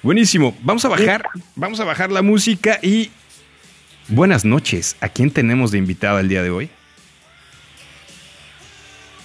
Buenísimo. 0.03 0.53
Vamos 0.63 0.85
a 0.85 0.89
bajar, 0.89 1.29
vamos 1.55 1.79
a 1.79 1.85
bajar 1.85 2.11
la 2.11 2.23
música 2.23 2.81
y 2.83 3.13
Buenas 4.09 4.47
noches. 4.47 4.97
¿A 5.03 5.11
quién 5.11 5.31
tenemos 5.31 5.71
de 5.71 5.79
invitado 5.79 6.19
el 6.19 6.29
día 6.29 6.43
de 6.43 6.49
hoy? 6.49 6.71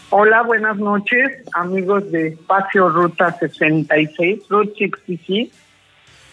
Hola, 0.10 0.44
buenas 0.44 0.78
noches, 0.78 1.32
amigos 1.54 2.12
de 2.12 2.28
Espacio 2.28 2.90
Ruta 2.90 3.32
66, 3.40 4.42
Route 4.50 4.74
66. 4.78 5.52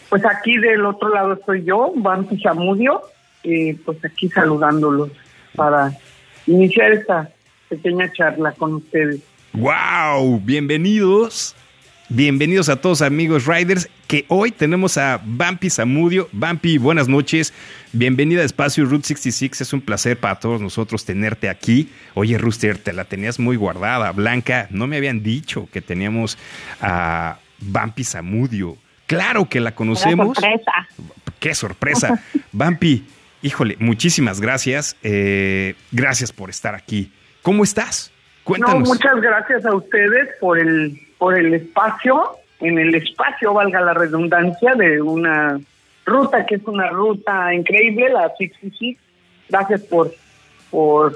Pues 0.08 0.24
aquí 0.26 0.58
del 0.58 0.84
otro 0.84 1.14
lado 1.14 1.34
estoy 1.34 1.62
yo, 1.64 1.92
Banti 1.94 2.42
Zamudio, 2.42 3.02
eh, 3.44 3.78
pues 3.84 4.04
aquí 4.04 4.28
saludándolos 4.28 5.10
para 5.54 5.92
iniciar 6.46 6.92
esta 6.92 7.30
pequeña 7.68 8.12
charla 8.12 8.50
con 8.52 8.74
ustedes. 8.74 9.20
¡Wow! 9.52 10.40
Bienvenidos. 10.40 11.54
Bienvenidos 12.12 12.68
a 12.68 12.80
todos 12.80 13.02
amigos 13.02 13.46
Riders, 13.46 13.88
que 14.08 14.24
hoy 14.26 14.50
tenemos 14.50 14.98
a 14.98 15.20
Bumpy 15.24 15.70
Zamudio. 15.70 16.28
Bumpy, 16.32 16.76
buenas 16.76 17.06
noches. 17.06 17.54
Bienvenida 17.92 18.42
a 18.42 18.44
Espacio 18.44 18.84
Route 18.84 19.06
66. 19.06 19.60
Es 19.60 19.72
un 19.72 19.80
placer 19.80 20.18
para 20.18 20.34
todos 20.40 20.60
nosotros 20.60 21.04
tenerte 21.04 21.48
aquí. 21.48 21.88
Oye, 22.14 22.36
Rooster, 22.36 22.78
te 22.78 22.92
la 22.92 23.04
tenías 23.04 23.38
muy 23.38 23.54
guardada. 23.54 24.10
Blanca, 24.10 24.66
no 24.70 24.88
me 24.88 24.96
habían 24.96 25.22
dicho 25.22 25.68
que 25.72 25.80
teníamos 25.82 26.36
a 26.80 27.38
Bumpy 27.60 28.02
Zamudio. 28.02 28.76
Claro 29.06 29.48
que 29.48 29.60
la 29.60 29.76
conocemos. 29.76 30.36
Qué 30.36 30.40
sorpresa. 30.40 30.88
Qué 31.38 31.54
sorpresa. 31.54 32.24
Bumpy, 32.52 33.04
híjole, 33.40 33.76
muchísimas 33.78 34.40
gracias. 34.40 34.96
Eh, 35.04 35.76
gracias 35.92 36.32
por 36.32 36.50
estar 36.50 36.74
aquí. 36.74 37.12
¿Cómo 37.42 37.62
estás? 37.62 38.10
Cuéntanos. 38.42 38.82
No, 38.82 38.94
muchas 38.94 39.20
gracias 39.20 39.64
a 39.64 39.76
ustedes 39.76 40.28
por 40.40 40.58
el, 40.58 40.98
por 41.20 41.38
el 41.38 41.52
espacio, 41.52 42.38
en 42.60 42.78
el 42.78 42.94
espacio, 42.94 43.52
valga 43.52 43.82
la 43.82 43.92
redundancia, 43.92 44.74
de 44.74 45.02
una 45.02 45.60
ruta 46.06 46.46
que 46.46 46.54
es 46.54 46.62
una 46.64 46.88
ruta 46.88 47.54
increíble, 47.54 48.08
la 48.08 48.32
66. 48.38 48.96
Gracias 49.50 49.82
por, 49.82 50.14
por 50.70 51.14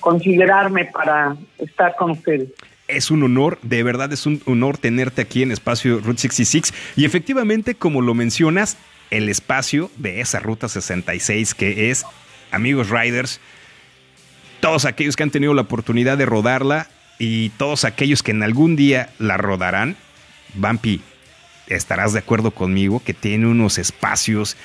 considerarme 0.00 0.86
para 0.86 1.36
estar 1.58 1.94
con 1.94 2.12
ustedes. 2.12 2.48
Es 2.88 3.10
un 3.10 3.22
honor, 3.22 3.58
de 3.60 3.82
verdad 3.82 4.10
es 4.14 4.24
un 4.24 4.40
honor 4.46 4.78
tenerte 4.78 5.20
aquí 5.20 5.42
en 5.42 5.52
Espacio 5.52 6.00
Route 6.00 6.22
66. 6.22 6.72
Y 6.96 7.04
efectivamente, 7.04 7.74
como 7.74 8.00
lo 8.00 8.14
mencionas, 8.14 8.78
el 9.10 9.28
espacio 9.28 9.90
de 9.96 10.22
esa 10.22 10.40
Ruta 10.40 10.68
66 10.68 11.54
que 11.54 11.90
es, 11.90 12.06
amigos 12.50 12.88
riders, 12.88 13.42
todos 14.60 14.86
aquellos 14.86 15.16
que 15.16 15.22
han 15.22 15.30
tenido 15.30 15.52
la 15.52 15.62
oportunidad 15.62 16.16
de 16.16 16.24
rodarla 16.24 16.88
y 17.18 17.50
todos 17.50 17.84
aquellos 17.84 18.22
que 18.22 18.32
en 18.32 18.42
algún 18.42 18.76
día 18.76 19.10
la 19.18 19.36
rodarán, 19.36 19.96
Bumpy, 20.54 21.00
estarás 21.68 22.12
de 22.12 22.18
acuerdo 22.20 22.50
conmigo 22.50 23.02
que 23.04 23.14
tiene 23.14 23.46
unos 23.46 23.78
espacios, 23.78 24.56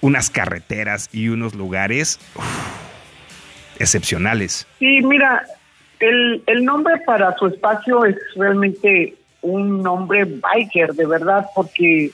unas 0.00 0.30
carreteras 0.30 1.08
y 1.12 1.28
unos 1.28 1.54
lugares 1.54 2.18
excepcionales. 3.78 4.66
Sí, 4.78 5.00
mira, 5.02 5.44
el, 6.00 6.42
el 6.46 6.64
nombre 6.64 6.98
para 7.06 7.36
su 7.36 7.46
espacio 7.46 8.04
es 8.04 8.16
realmente 8.36 9.14
un 9.42 9.82
nombre 9.82 10.24
biker, 10.24 10.94
de 10.94 11.06
verdad, 11.06 11.46
porque 11.54 12.10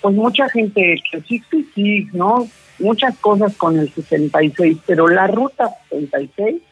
pues 0.00 0.14
mucha 0.14 0.48
gente, 0.48 1.02
que 1.10 1.20
sí, 1.22 1.42
sí, 1.50 1.68
sí, 1.74 2.08
¿no? 2.12 2.48
Muchas 2.78 3.16
cosas 3.18 3.56
con 3.56 3.78
el 3.78 3.90
66, 3.92 4.78
pero 4.86 5.08
la 5.08 5.26
ruta 5.26 5.70
66, 5.90 6.62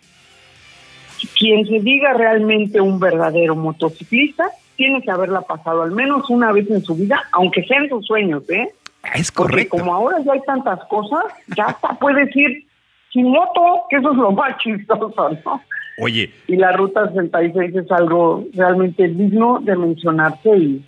quien 1.39 1.67
se 1.67 1.81
diga 1.81 2.13
realmente 2.15 2.81
un 2.81 2.99
verdadero 2.99 3.57
motociclista, 3.57 4.51
tiene 4.77 5.03
que 5.03 5.11
haberla 5.11 5.43
pasado 5.43 5.83
al 5.83 5.93
menos 5.93 6.29
una 6.31 6.53
vez 6.53 6.71
en 6.71 6.83
su 6.83 6.95
vida, 6.95 7.23
aunque 7.33 7.65
sean 7.65 7.89
sus 7.89 8.07
sueños, 8.07 8.49
¿eh? 8.51 8.69
Es 9.15 9.31
Porque 9.31 9.53
correcto. 9.69 9.77
como 9.79 9.95
ahora 9.95 10.19
ya 10.25 10.33
hay 10.33 10.41
tantas 10.47 10.81
cosas, 10.87 11.25
ya 11.57 11.67
hasta 11.67 11.91
puedes 11.99 12.35
ir 12.35 12.67
sin 13.13 13.29
moto, 13.31 13.83
que 13.91 13.97
eso 13.97 14.11
es 14.11 14.17
lo 14.17 14.33
más 14.33 14.57
chistoso, 14.59 15.31
¿no? 15.45 15.63
Oye, 15.99 16.33
Y 16.49 16.57
la 16.57 16.73
ruta 16.73 17.07
66 17.09 17.77
es 17.77 17.91
algo 17.93 18.45
realmente 18.55 19.07
digno 19.07 19.61
de 19.61 19.77
mencionarse 19.77 20.57
y 20.57 20.85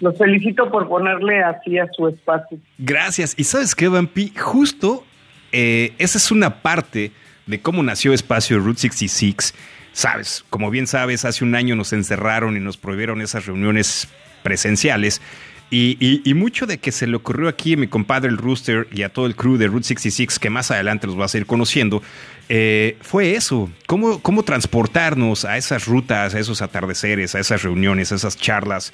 los 0.00 0.18
felicito 0.18 0.70
por 0.70 0.88
ponerle 0.88 1.42
así 1.42 1.78
a 1.78 1.88
su 1.92 2.08
espacio. 2.08 2.58
Gracias. 2.76 3.34
Y 3.38 3.44
sabes 3.44 3.74
qué, 3.74 3.88
Vampi, 3.88 4.32
justo 4.36 5.04
eh, 5.52 5.94
esa 5.98 6.18
es 6.18 6.30
una 6.30 6.60
parte 6.60 7.12
de 7.46 7.60
cómo 7.60 7.82
nació 7.82 8.12
Espacio 8.12 8.58
Route 8.58 8.80
66. 8.80 9.54
Sabes, 9.92 10.44
como 10.50 10.70
bien 10.70 10.86
sabes, 10.86 11.24
hace 11.24 11.44
un 11.44 11.54
año 11.54 11.74
nos 11.76 11.92
encerraron 11.92 12.56
y 12.56 12.60
nos 12.60 12.76
prohibieron 12.76 13.22
esas 13.22 13.46
reuniones 13.46 14.08
presenciales. 14.42 15.20
Y, 15.68 15.96
y- 15.98 16.22
y 16.24 16.34
mucho 16.34 16.66
de 16.66 16.78
que 16.78 16.92
se 16.92 17.08
le 17.08 17.16
ocurrió 17.16 17.48
aquí 17.48 17.72
a 17.72 17.76
mi 17.76 17.88
compadre 17.88 18.28
el 18.28 18.36
Rooster 18.36 18.86
y 18.92 19.02
a 19.02 19.08
todo 19.08 19.26
el 19.26 19.34
crew 19.34 19.56
de 19.56 19.66
Route 19.66 19.84
66, 19.86 20.38
que 20.38 20.48
más 20.50 20.70
adelante 20.70 21.08
los 21.08 21.16
vas 21.16 21.34
a 21.34 21.38
ir 21.38 21.46
conociendo, 21.46 22.02
eh, 22.48 22.96
fue 23.00 23.34
eso, 23.34 23.68
cómo, 23.86 24.20
cómo 24.22 24.44
transportarnos 24.44 25.44
a 25.44 25.56
esas 25.56 25.86
rutas, 25.86 26.34
a 26.36 26.38
esos 26.38 26.62
atardeceres, 26.62 27.34
a 27.34 27.40
esas 27.40 27.62
reuniones, 27.64 28.12
a 28.12 28.14
esas 28.14 28.36
charlas 28.36 28.92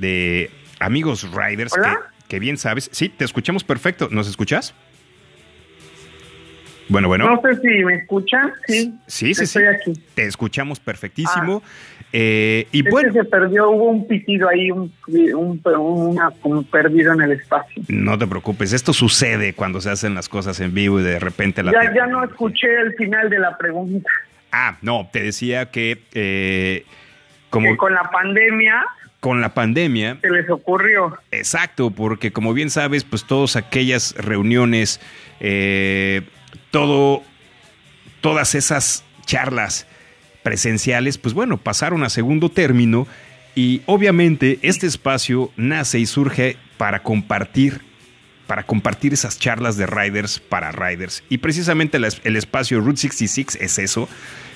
de 0.00 0.50
amigos 0.80 1.28
riders 1.32 1.72
que, 1.72 1.80
que 2.26 2.38
bien 2.40 2.56
sabes. 2.58 2.88
Sí, 2.92 3.08
te 3.10 3.24
escuchamos 3.24 3.62
perfecto. 3.62 4.08
¿Nos 4.10 4.28
escuchas? 4.28 4.74
Bueno, 6.88 7.08
bueno. 7.08 7.26
No 7.26 7.40
sé 7.42 7.60
si 7.60 7.84
me 7.84 7.96
escuchan, 7.96 8.52
sí. 8.66 8.94
Sí, 9.06 9.34
sí, 9.34 9.34
sí. 9.34 9.44
Estoy 9.44 9.66
aquí. 9.66 9.92
Te 10.14 10.24
escuchamos 10.24 10.80
perfectísimo. 10.80 11.62
Eh, 12.12 12.66
y 12.72 12.88
bueno, 12.88 13.12
se 13.12 13.24
perdió, 13.24 13.68
hubo 13.70 13.90
un 13.90 14.08
pitido 14.08 14.48
ahí, 14.48 14.70
un, 14.70 14.90
un, 15.06 15.60
una, 15.64 16.30
como 16.40 16.62
perdido 16.62 17.12
en 17.12 17.20
el 17.20 17.32
espacio. 17.32 17.82
no 17.88 18.16
te 18.16 18.26
preocupes, 18.26 18.72
esto 18.72 18.94
sucede 18.94 19.52
cuando 19.52 19.82
se 19.82 19.90
hacen 19.90 20.14
las 20.14 20.30
cosas 20.30 20.58
en 20.60 20.72
vivo 20.72 21.00
y 21.00 21.02
de 21.02 21.18
repente 21.18 21.62
la... 21.62 21.72
Ya, 21.72 21.94
ya 21.94 22.06
no 22.06 22.24
escuché 22.24 22.80
el 22.80 22.94
final 22.94 23.28
de 23.28 23.38
la 23.38 23.58
pregunta. 23.58 24.08
Ah, 24.52 24.78
no, 24.80 25.10
te 25.12 25.22
decía 25.22 25.70
que 25.70 26.02
eh, 26.14 26.86
como 27.50 27.72
Que 27.72 27.76
con 27.76 27.92
la 27.92 28.10
pandemia 28.10 28.86
con 29.20 29.40
la 29.40 29.52
pandemia, 29.52 30.18
se 30.20 30.30
les 30.30 30.48
ocurrió. 30.48 31.18
Exacto, 31.32 31.90
porque 31.90 32.30
como 32.30 32.54
bien 32.54 32.70
sabes, 32.70 33.02
pues 33.02 33.24
todas 33.24 33.56
aquellas 33.56 34.14
reuniones, 34.16 35.00
eh, 35.40 36.22
todo, 36.70 37.22
todas 38.20 38.54
esas 38.54 39.04
charlas 39.26 39.86
presenciales, 40.42 41.18
pues 41.18 41.34
bueno, 41.34 41.58
pasaron 41.58 42.04
a 42.04 42.08
segundo 42.08 42.48
término 42.48 43.06
y 43.54 43.82
obviamente 43.86 44.58
este 44.62 44.86
espacio 44.86 45.50
nace 45.56 45.98
y 45.98 46.06
surge 46.06 46.56
para 46.76 47.02
compartir, 47.02 47.82
para 48.46 48.62
compartir 48.62 49.12
esas 49.12 49.38
charlas 49.38 49.76
de 49.76 49.86
riders 49.86 50.38
para 50.38 50.72
riders. 50.72 51.22
Y 51.28 51.38
precisamente 51.38 51.98
el 51.98 52.36
espacio 52.36 52.80
Route 52.80 53.00
66 53.00 53.58
es 53.60 53.78
eso, 53.78 54.08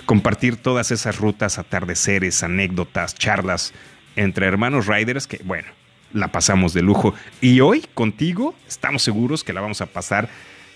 compartir 0.07 0.57
todas 0.57 0.91
esas 0.91 1.19
rutas, 1.19 1.59
atardeceres, 1.59 2.43
anécdotas, 2.43 3.15
charlas 3.15 3.73
entre 4.17 4.47
hermanos 4.47 4.87
riders 4.87 5.27
que, 5.27 5.41
bueno, 5.45 5.69
la 6.13 6.29
pasamos 6.29 6.73
de 6.75 6.83
lujo. 6.83 7.15
Y 7.41 7.61
hoy 7.61 7.85
contigo 7.95 8.55
estamos 8.69 9.03
seguros 9.03 9.45
que 9.45 9.53
la 9.53 9.61
vamos 9.61 9.81
a 9.81 9.87
pasar 9.87 10.29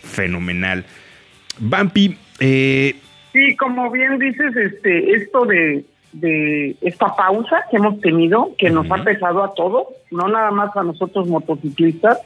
fenomenal. 0.02 0.84
Bumpy, 1.58 2.16
eh, 2.40 3.00
Sí, 3.36 3.54
como 3.56 3.90
bien 3.90 4.18
dices, 4.18 4.56
este, 4.56 5.10
esto 5.12 5.44
de, 5.44 5.84
de 6.14 6.74
esta 6.80 7.14
pausa 7.14 7.64
que 7.70 7.76
hemos 7.76 8.00
tenido, 8.00 8.52
que 8.56 8.70
nos 8.70 8.90
ha 8.90 9.04
pesado 9.04 9.44
a 9.44 9.52
todos, 9.52 9.88
no 10.10 10.26
nada 10.26 10.50
más 10.52 10.74
a 10.74 10.82
nosotros 10.82 11.28
motociclistas, 11.28 12.18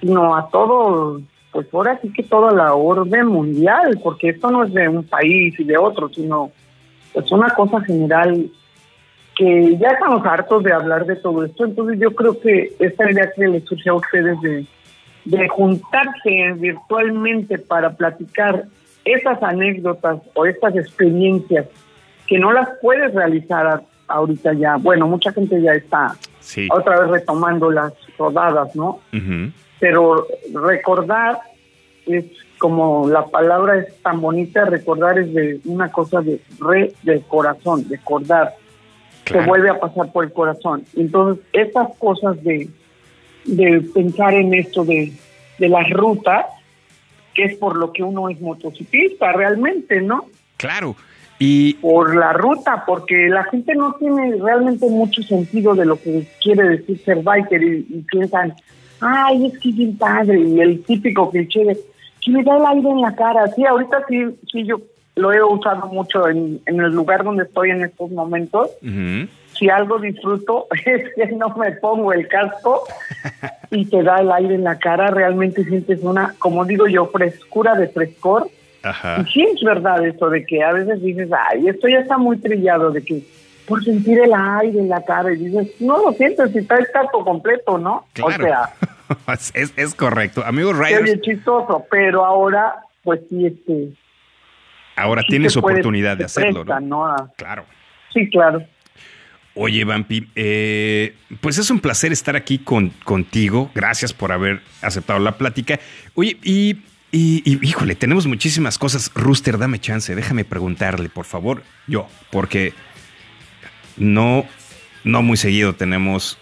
sino 0.00 0.36
a 0.36 0.48
todos, 0.50 1.20
pues 1.50 1.66
ahora 1.72 1.98
sí 2.00 2.12
que 2.12 2.22
toda 2.22 2.52
la 2.52 2.74
orden 2.74 3.26
mundial, 3.26 3.98
porque 4.04 4.28
esto 4.28 4.48
no 4.52 4.62
es 4.62 4.72
de 4.72 4.88
un 4.88 5.02
país 5.02 5.58
y 5.58 5.64
de 5.64 5.76
otro, 5.76 6.10
sino 6.10 6.52
es 7.12 7.32
una 7.32 7.50
cosa 7.50 7.80
general 7.80 8.48
que 9.34 9.76
ya 9.78 9.88
estamos 9.88 10.24
hartos 10.24 10.62
de 10.62 10.72
hablar 10.72 11.06
de 11.06 11.16
todo 11.16 11.44
esto, 11.44 11.64
entonces 11.64 11.98
yo 11.98 12.14
creo 12.14 12.38
que 12.38 12.72
esta 12.78 13.10
idea 13.10 13.32
que 13.34 13.48
les 13.48 13.64
surge 13.64 13.90
a 13.90 13.94
ustedes 13.94 14.40
de, 14.42 14.64
de 15.26 15.48
juntarse 15.48 16.52
virtualmente 16.56 17.58
para 17.58 17.90
platicar 17.90 18.64
esas 19.04 19.42
anécdotas 19.42 20.20
o 20.34 20.46
estas 20.46 20.76
experiencias 20.76 21.66
que 22.26 22.38
no 22.38 22.52
las 22.52 22.68
puedes 22.80 23.14
realizar 23.14 23.82
ahorita 24.08 24.52
ya, 24.54 24.76
bueno, 24.76 25.06
mucha 25.06 25.32
gente 25.32 25.60
ya 25.60 25.72
está 25.72 26.16
sí. 26.40 26.68
otra 26.72 27.00
vez 27.00 27.10
retomando 27.10 27.70
las 27.70 27.92
rodadas, 28.18 28.74
¿no? 28.74 29.00
Ujú. 29.12 29.52
Pero 29.78 30.26
recordar 30.54 31.38
es 32.06 32.24
como 32.58 33.08
la 33.08 33.26
palabra 33.26 33.78
es 33.78 34.02
tan 34.02 34.20
bonita, 34.20 34.64
recordar 34.64 35.18
es 35.18 35.34
de 35.34 35.60
una 35.66 35.90
cosa 35.90 36.20
de 36.20 36.40
re 36.60 36.92
del 37.02 37.22
corazón, 37.22 37.84
recordar 37.90 38.54
Claro. 39.26 39.42
se 39.42 39.48
vuelve 39.48 39.70
a 39.70 39.80
pasar 39.80 40.12
por 40.12 40.24
el 40.24 40.32
corazón. 40.32 40.84
Entonces, 40.94 41.44
estas 41.52 41.88
cosas 41.98 42.40
de, 42.44 42.68
de 43.46 43.80
pensar 43.94 44.34
en 44.34 44.54
esto 44.54 44.84
de, 44.84 45.12
de 45.58 45.68
las 45.68 45.88
rutas, 45.90 46.46
que 47.34 47.44
es 47.44 47.56
por 47.56 47.76
lo 47.76 47.92
que 47.92 48.02
uno 48.02 48.28
es 48.28 48.40
motociclista 48.40 49.32
realmente, 49.32 50.00
¿no? 50.00 50.26
Claro. 50.56 50.96
Y 51.38 51.74
Por 51.74 52.16
la 52.16 52.32
ruta, 52.32 52.84
porque 52.86 53.28
la 53.28 53.44
gente 53.44 53.74
no 53.74 53.92
tiene 53.94 54.36
realmente 54.36 54.88
mucho 54.88 55.22
sentido 55.22 55.74
de 55.74 55.84
lo 55.84 56.00
que 56.00 56.26
quiere 56.42 56.66
decir 56.70 56.98
ser 57.04 57.22
biker 57.22 57.62
y, 57.62 57.86
y 57.90 58.04
piensan, 58.10 58.54
ay, 59.00 59.46
es 59.46 59.58
que 59.58 59.70
bien 59.70 59.98
padre, 59.98 60.40
y 60.40 60.60
el 60.60 60.82
típico 60.82 61.30
cliché 61.30 61.64
de 61.64 61.78
que 62.22 62.30
me 62.30 62.42
da 62.42 62.56
el 62.56 62.64
aire 62.64 62.88
en 62.88 63.02
la 63.02 63.14
cara. 63.14 63.46
Sí, 63.54 63.64
ahorita 63.66 64.04
sí, 64.08 64.24
sí, 64.50 64.64
yo 64.64 64.80
lo 65.16 65.32
he 65.32 65.42
usado 65.42 65.86
mucho 65.88 66.28
en, 66.28 66.60
en 66.66 66.80
el 66.80 66.92
lugar 66.92 67.22
donde 67.22 67.44
estoy 67.44 67.70
en 67.70 67.84
estos 67.84 68.10
momentos. 68.10 68.70
Ujú. 68.82 69.28
Si 69.58 69.68
algo 69.70 69.98
disfruto 69.98 70.66
es 70.84 71.14
que 71.14 71.26
no 71.32 71.48
me 71.56 71.72
pongo 71.72 72.12
el 72.12 72.28
casco 72.28 72.84
y 73.70 73.86
te 73.86 74.02
da 74.02 74.16
el 74.20 74.30
aire 74.32 74.54
en 74.54 74.64
la 74.64 74.78
cara, 74.78 75.08
realmente 75.08 75.64
sientes 75.64 76.00
una, 76.02 76.34
como 76.38 76.64
digo 76.64 76.86
yo, 76.86 77.06
frescura 77.06 77.74
de 77.74 77.88
frescor. 77.88 78.48
Ajá. 78.82 79.20
Y 79.20 79.32
sí 79.32 79.42
es 79.42 79.62
verdad 79.62 80.04
eso 80.06 80.28
de 80.30 80.44
que 80.44 80.62
a 80.62 80.72
veces 80.72 81.02
dices, 81.02 81.28
ay, 81.50 81.68
esto 81.68 81.88
ya 81.88 81.98
está 81.98 82.18
muy 82.18 82.36
trillado, 82.38 82.90
de 82.90 83.02
que 83.04 83.22
por 83.66 83.82
sentir 83.82 84.20
el 84.20 84.32
aire 84.32 84.78
en 84.78 84.88
la 84.88 85.02
cara 85.04 85.32
y 85.32 85.36
dices, 85.36 85.80
no 85.80 85.98
lo 85.98 86.12
sientes 86.12 86.52
si 86.52 86.58
está 86.58 86.76
el 86.76 86.86
casco 86.92 87.24
completo, 87.24 87.78
¿no? 87.78 88.06
Claro. 88.12 88.44
O 88.44 88.46
sea, 88.46 88.70
es, 89.54 89.72
es 89.76 89.94
correcto. 89.94 90.44
Amigos 90.44 90.78
Riders, 90.78 91.02
oye 91.02 91.20
chistoso, 91.20 91.84
pero 91.90 92.24
ahora, 92.24 92.76
pues 93.02 93.20
sí, 93.28 93.46
este... 93.46 93.88
ahora 94.94 95.22
sí 95.22 95.28
tienes 95.30 95.56
puede- 95.58 95.74
oportunidad 95.76 96.16
de 96.16 96.24
hacerlo, 96.24 96.64
presta, 96.64 96.78
¿no? 96.80 97.08
¿no? 97.16 97.32
Claro. 97.36 97.64
Sí, 98.12 98.30
claro. 98.30 98.62
Oye, 99.58 99.84
Vampi, 99.84 100.28
eh, 100.36 101.14
pues 101.40 101.56
es 101.58 101.70
un 101.70 101.80
placer 101.80 102.12
estar 102.12 102.36
aquí 102.36 102.58
con, 102.58 102.90
contigo. 103.04 103.70
Gracias 103.74 104.12
por 104.12 104.30
haber 104.30 104.60
aceptado 104.82 105.18
la 105.18 105.38
plática. 105.38 105.80
Oye, 106.14 106.36
y, 106.42 106.76
y- 107.10 107.58
híjole, 107.66 107.94
tenemos 107.94 108.26
muchísimas 108.26 108.76
cosas. 108.78 109.10
Rooster, 109.14 109.56
dame 109.56 109.80
chance, 109.80 110.14
déjame 110.14 110.44
preguntarle, 110.44 111.08
por 111.08 111.24
favor, 111.24 111.62
yo, 111.86 112.06
porque 112.30 112.74
no, 113.96 114.46
no 115.04 115.22
muy 115.22 115.38
seguido 115.38 115.74
tenemos 115.74 116.36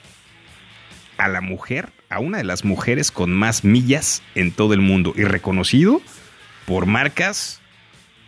a 1.16 1.28
la 1.28 1.40
mujer, 1.40 1.90
a 2.10 2.18
una 2.18 2.38
de 2.38 2.44
las 2.44 2.64
mujeres 2.64 3.12
con 3.12 3.32
más 3.32 3.62
millas 3.62 4.22
en 4.34 4.50
todo 4.50 4.74
el 4.74 4.80
mundo 4.80 5.12
y 5.16 5.22
reconocido 5.22 6.02
por 6.66 6.86
marcas 6.86 7.60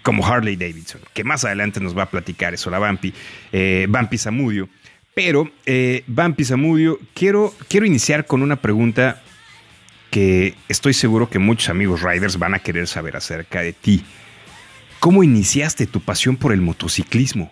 como 0.02 0.24
Harley 0.24 0.54
Davidson, 0.54 1.00
que 1.14 1.24
más 1.24 1.44
adelante 1.44 1.80
nos 1.80 1.98
va 1.98 2.04
a 2.04 2.10
platicar 2.10 2.54
eso, 2.54 2.70
la 2.70 2.78
Vampi, 2.78 3.12
eh, 3.50 3.86
Vampi 3.88 4.18
Zamudio. 4.18 4.68
Pero, 5.16 5.48
eh, 5.64 6.04
Vampi 6.08 6.44
Zamudio, 6.44 6.98
quiero, 7.14 7.50
quiero 7.70 7.86
iniciar 7.86 8.26
con 8.26 8.42
una 8.42 8.56
pregunta 8.56 9.22
que 10.10 10.52
estoy 10.68 10.92
seguro 10.92 11.30
que 11.30 11.38
muchos 11.38 11.70
amigos 11.70 12.02
riders 12.02 12.38
van 12.38 12.52
a 12.52 12.58
querer 12.58 12.86
saber 12.86 13.16
acerca 13.16 13.62
de 13.62 13.72
ti. 13.72 14.04
¿Cómo 15.00 15.24
iniciaste 15.24 15.86
tu 15.86 16.00
pasión 16.00 16.36
por 16.36 16.52
el 16.52 16.60
motociclismo? 16.60 17.50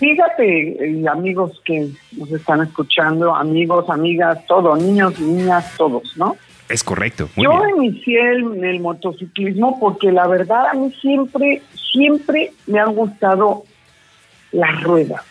Fíjate, 0.00 0.84
eh, 0.84 1.04
amigos 1.08 1.62
que 1.64 1.90
nos 2.16 2.32
están 2.32 2.62
escuchando, 2.62 3.36
amigos, 3.36 3.88
amigas, 3.88 4.44
todos, 4.48 4.82
niños, 4.82 5.16
niñas, 5.20 5.76
todos, 5.76 6.16
¿no? 6.16 6.36
Es 6.68 6.82
correcto, 6.82 7.28
muy 7.36 7.44
Yo 7.44 7.52
bien. 7.52 7.84
inicié 7.84 8.32
el, 8.32 8.64
el 8.64 8.80
motociclismo 8.80 9.78
porque 9.78 10.10
la 10.10 10.26
verdad 10.26 10.70
a 10.72 10.74
mí 10.74 10.92
siempre, 11.00 11.62
siempre 11.92 12.50
me 12.66 12.80
han 12.80 12.96
gustado 12.96 13.62
las 14.52 14.82
ruedas. 14.82 15.22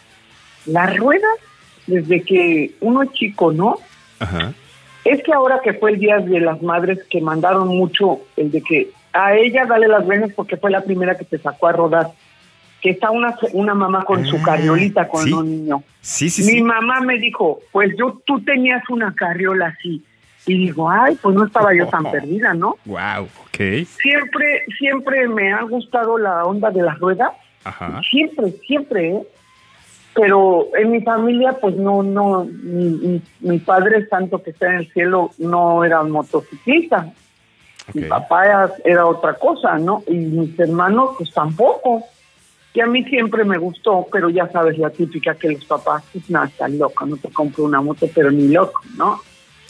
Las 0.66 0.96
ruedas, 0.98 1.32
desde 1.88 2.22
que 2.24 2.72
uno 2.82 3.04
es 3.04 3.12
chico, 3.14 3.52
¿no? 3.52 3.78
Ajá. 4.20 4.54
Es 5.06 5.24
que 5.24 5.32
ahora 5.34 5.62
que 5.64 5.74
fue 5.74 5.92
el 5.92 6.00
Día 6.00 6.18
de 6.18 6.40
las 6.42 6.62
Madres 6.62 7.00
que 7.10 7.22
mandaron 7.22 7.70
mucho 7.70 8.20
el 8.36 8.52
de 8.52 8.62
que 8.62 8.90
a 9.14 9.36
ella 9.36 9.66
dale 9.66 9.88
las 9.88 10.06
venas 10.06 10.32
porque 10.36 10.58
fue 10.58 10.70
la 10.70 10.82
primera 10.82 11.18
que 11.18 11.24
te 11.26 11.38
sacó 11.38 11.68
a 11.68 11.72
rodar. 11.72 12.08
Que 12.82 12.92
está 12.92 13.10
una, 13.10 13.36
una 13.54 13.74
mamá 13.74 14.04
con 14.06 14.24
su 14.26 14.36
Ah, 14.36 14.42
carriolita 14.46 15.08
con 15.08 15.24
sí. 15.24 15.34
un 15.34 15.50
niño. 15.50 15.84
Sí, 16.02 16.30
sí, 16.30 16.44
Mi 16.44 16.52
sí. 16.58 16.62
mamá 16.62 17.00
me 17.02 17.18
dijo, 17.18 17.60
pues 17.72 17.92
yo, 17.98 18.22
tú 18.26 18.40
tenías 18.42 18.84
una 18.90 19.14
carriola 19.16 19.68
así. 19.78 20.04
Y 20.46 20.58
digo, 20.58 20.90
ay, 20.90 21.18
pues 21.22 21.36
no 21.36 21.46
estaba 21.46 21.74
yo 21.74 21.88
tan 21.88 22.04
perdida, 22.12 22.54
¿no? 22.54 22.78
Wow, 22.86 23.24
ok. 23.48 23.86
Siempre, 24.00 24.64
siempre 24.78 25.28
me 25.28 25.52
ha 25.54 25.62
gustado 25.64 26.18
la 26.18 26.46
onda 26.46 26.70
de 26.70 26.84
las 26.84 27.00
ruedas. 27.00 27.32
Ajá. 27.68 28.02
Siempre, 28.10 28.52
siempre, 28.66 29.10
¿eh? 29.10 29.22
Pero 30.14 30.68
en 30.76 30.92
mi 30.92 31.02
familia, 31.02 31.54
pues 31.62 31.76
no, 31.76 32.02
no, 32.02 32.46
mi, 32.46 32.90
mi- 32.90 33.22
mi 33.42 33.60
padre, 33.60 34.04
tanto 34.06 34.42
que 34.42 34.50
está 34.50 34.68
en 34.68 34.76
el 34.80 34.92
cielo, 34.92 35.32
no 35.38 35.84
era 35.84 36.02
motociclista. 36.04 37.14
Mi 37.94 38.02
papá 38.04 38.46
era, 38.46 38.74
era 38.84 39.06
otra 39.06 39.36
cosa, 39.36 39.78
¿no? 39.78 40.04
Y 40.08 40.16
mis 40.16 40.60
hermanos, 40.60 41.12
pues 41.18 41.32
tampoco. 41.32 42.04
Y 42.74 42.82
a 42.82 42.86
mí 42.88 43.04
siempre 43.06 43.44
me 43.46 43.58
gustó, 43.58 44.08
pero 44.12 44.30
ya 44.30 44.48
sabes 44.50 44.78
la 44.78 44.90
típica 44.90 45.36
que 45.36 45.50
los 45.52 45.66
papás, 45.66 46.04
pues 46.12 46.30
nada, 46.30 46.48
están 46.48 46.78
locos, 46.78 47.08
no 47.08 47.18
te 47.18 47.30
compro 47.30 47.64
una 47.66 47.82
moto, 47.82 48.08
pero 48.14 48.30
ni 48.32 48.48
loco, 48.50 48.82
¿no? 48.98 49.20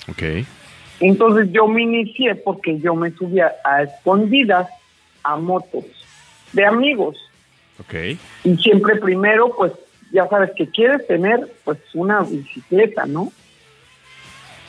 Ok. 0.09 0.23
Entonces 0.99 1.49
yo 1.51 1.67
me 1.67 1.83
inicié 1.83 2.35
porque 2.35 2.79
yo 2.79 2.95
me 2.95 3.11
subía 3.11 3.53
a 3.63 3.83
escondidas 3.83 4.67
a 5.23 5.35
motos 5.35 5.85
de 6.53 6.65
amigos. 6.65 7.17
Ok. 7.79 7.93
Y 8.43 8.57
siempre 8.57 8.95
primero, 8.97 9.55
pues 9.55 9.73
ya 10.11 10.27
sabes 10.27 10.51
que 10.55 10.69
quieres 10.69 11.05
tener 11.07 11.51
pues 11.63 11.77
una 11.93 12.21
bicicleta, 12.21 13.05
¿no? 13.05 13.31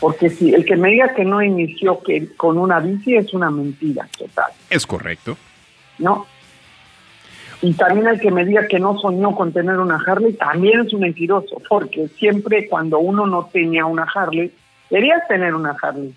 Porque 0.01 0.31
si 0.31 0.55
el 0.55 0.65
que 0.65 0.77
me 0.77 0.91
diga 0.91 1.15
que 1.15 1.25
no 1.25 1.43
inició 1.43 2.01
que 2.01 2.29
con 2.37 2.59
una 2.59 2.79
bici 2.79 3.17
es 3.17 3.35
una 3.35 3.51
mentira 3.51 4.09
total, 4.17 4.53
Es 4.71 4.87
correcto. 4.87 5.37
¿no? 5.99 6.27
Y 7.61 7.75
también 7.75 8.07
el 8.07 8.21
que 8.21 8.31
me 8.31 8.45
diga 8.45 8.69
que 8.69 8.79
no 8.79 8.99
soñó 8.99 9.35
con 9.35 9.53
tener 9.53 9.79
una 9.79 10.01
Harley 10.07 10.35
también 10.35 10.81
es 10.81 10.93
un 10.93 11.01
mentiroso, 11.01 11.61
porque 11.69 12.07
siempre 12.09 12.69
cuando 12.69 13.01
uno 13.01 13.27
no 13.27 13.47
tenía 13.53 13.85
una 13.85 14.07
Harley, 14.15 14.53
querías 14.89 15.27
tener 15.27 15.55
una 15.55 15.77
Harley. 15.83 16.15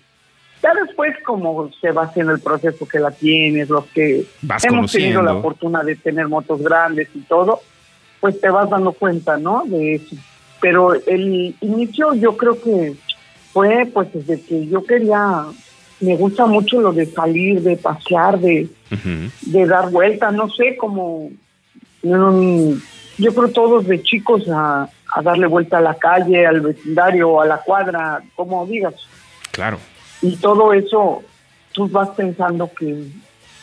Ya 0.62 0.72
después, 0.74 1.14
como 1.24 1.70
se 1.80 1.90
va 1.90 2.04
haciendo 2.04 2.32
el 2.32 2.40
proceso 2.40 2.86
que 2.86 3.00
la 3.00 3.10
tienes, 3.10 3.68
los 3.68 3.84
que 3.86 4.24
Vas 4.42 4.64
hemos 4.64 4.92
tenido 4.92 5.20
la 5.20 5.40
fortuna 5.40 5.82
de 5.82 5.96
tener 5.96 6.28
motos 6.28 6.62
grandes 6.62 7.08
y 7.14 7.20
todo, 7.20 7.60
pues 8.20 8.40
te 8.40 8.48
vas 8.48 8.70
dando 8.70 8.92
cuenta, 8.92 9.36
¿no? 9.36 9.64
De 9.66 9.96
eso. 9.96 10.14
Pero 10.60 10.94
el 10.94 11.56
inicio 11.60 12.14
yo 12.14 12.36
creo 12.36 12.60
que 12.62 12.94
fue 13.52 13.86
pues 13.92 14.12
desde 14.12 14.40
que 14.40 14.68
yo 14.68 14.84
quería, 14.84 15.46
me 16.00 16.16
gusta 16.16 16.46
mucho 16.46 16.80
lo 16.80 16.92
de 16.92 17.06
salir, 17.06 17.60
de 17.62 17.76
pasear, 17.76 18.38
de, 18.38 18.68
de 19.40 19.66
dar 19.66 19.90
vueltas, 19.90 20.32
no 20.32 20.48
sé, 20.48 20.76
como 20.76 21.30
yo 22.02 23.34
creo 23.34 23.48
todos 23.52 23.86
de 23.86 24.02
chicos 24.02 24.48
a, 24.48 24.88
a 25.14 25.22
darle 25.22 25.46
vuelta 25.46 25.78
a 25.78 25.80
la 25.80 25.94
calle, 25.94 26.46
al 26.46 26.60
vecindario, 26.60 27.40
a 27.40 27.46
la 27.46 27.58
cuadra, 27.58 28.22
como 28.34 28.64
digas. 28.66 28.94
Claro. 29.50 29.78
Y 30.22 30.36
todo 30.36 30.72
eso 30.72 31.22
tú 31.72 31.88
vas 31.88 32.10
pensando 32.10 32.70
que, 32.78 33.06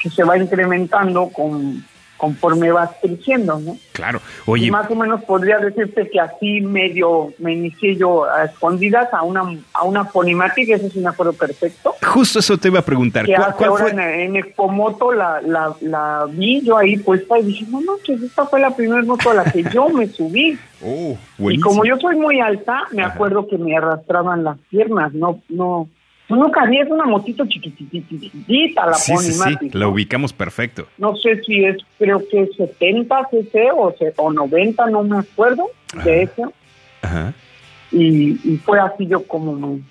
que 0.01 0.09
se 0.09 0.23
va 0.23 0.37
incrementando 0.37 1.29
con, 1.29 1.83
conforme 2.17 2.69
vas 2.71 2.89
creciendo, 3.01 3.59
¿no? 3.59 3.77
Claro. 3.93 4.19
Y 4.47 4.51
Oye, 4.51 4.71
más 4.71 4.91
o 4.91 4.95
menos 4.95 5.23
podría 5.23 5.57
decirte 5.59 6.09
que 6.09 6.19
así 6.19 6.59
medio 6.59 7.31
me 7.37 7.53
inicié 7.53 7.95
yo 7.95 8.25
a 8.25 8.43
escondidas 8.45 9.07
a 9.13 9.23
una 9.23 9.43
a 9.73 9.83
una 9.83 10.03
Ponimatic, 10.05 10.69
eso 10.69 10.89
sí 10.89 10.99
me 10.99 11.09
acuerdo 11.09 11.31
perfecto. 11.33 11.95
justo 12.05 12.39
eso 12.39 12.57
te 12.57 12.67
iba 12.67 12.79
a 12.79 12.85
preguntar. 12.85 13.25
Que 13.25 13.35
¿Cuál, 13.35 13.55
cuál 13.55 13.71
fue? 13.79 13.91
en, 13.91 13.99
en 13.99 14.35
Expomoto 14.35 15.13
la, 15.13 15.39
la, 15.41 15.73
la 15.81 16.25
vi 16.29 16.61
yo 16.61 16.77
ahí 16.77 16.97
puesta 16.97 17.39
y 17.39 17.43
dije, 17.43 17.65
no 17.69 17.79
manches, 17.81 18.21
esta 18.21 18.45
fue 18.47 18.59
la 18.59 18.75
primera 18.75 19.01
moto 19.03 19.29
a 19.31 19.35
la 19.35 19.43
que 19.45 19.63
yo 19.71 19.87
me 19.89 20.07
subí. 20.07 20.57
Oh, 20.81 21.17
Y 21.51 21.59
como 21.59 21.83
yo 21.83 21.97
soy 21.97 22.15
muy 22.15 22.39
alta, 22.39 22.83
me 22.93 23.03
Ajá. 23.03 23.13
acuerdo 23.13 23.47
que 23.49 23.57
me 23.57 23.75
arrastraban 23.75 24.45
las 24.45 24.57
piernas, 24.69 25.13
no, 25.13 25.41
no, 25.49 25.89
no 26.37 26.51
cabía, 26.51 26.83
es 26.83 26.89
una 26.91 27.05
motito 27.05 27.45
chiquitititita, 27.45 28.85
la 28.85 28.93
Sí, 28.93 29.13
sí, 29.17 29.31
sí, 29.33 29.39
Ponimatic. 29.39 29.75
la 29.75 29.87
ubicamos 29.87 30.33
perfecto. 30.33 30.87
No 30.97 31.15
sé 31.15 31.41
si 31.43 31.65
es, 31.65 31.77
creo 31.97 32.21
que 32.29 32.47
70 32.55 33.27
cc 33.31 33.71
o, 33.73 33.93
o 34.17 34.33
90, 34.33 34.85
no 34.87 35.03
me 35.03 35.17
acuerdo 35.19 35.65
de 36.03 36.23
eso. 36.23 36.53
Ajá. 37.01 37.33
Y, 37.91 38.37
y 38.43 38.57
fue 38.57 38.79
así 38.79 39.07
yo 39.07 39.25
como 39.25 39.53
me, 39.53 39.81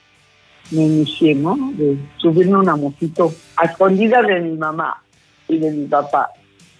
me 0.70 0.82
inicié, 0.82 1.34
¿no? 1.34 1.56
De 1.74 1.96
subirme 2.18 2.58
una 2.58 2.76
motito 2.76 3.32
a 3.56 3.64
escondida 3.64 4.22
de 4.22 4.40
mi 4.40 4.56
mamá 4.56 5.02
y 5.48 5.58
de 5.58 5.70
mi 5.72 5.86
papá. 5.86 6.28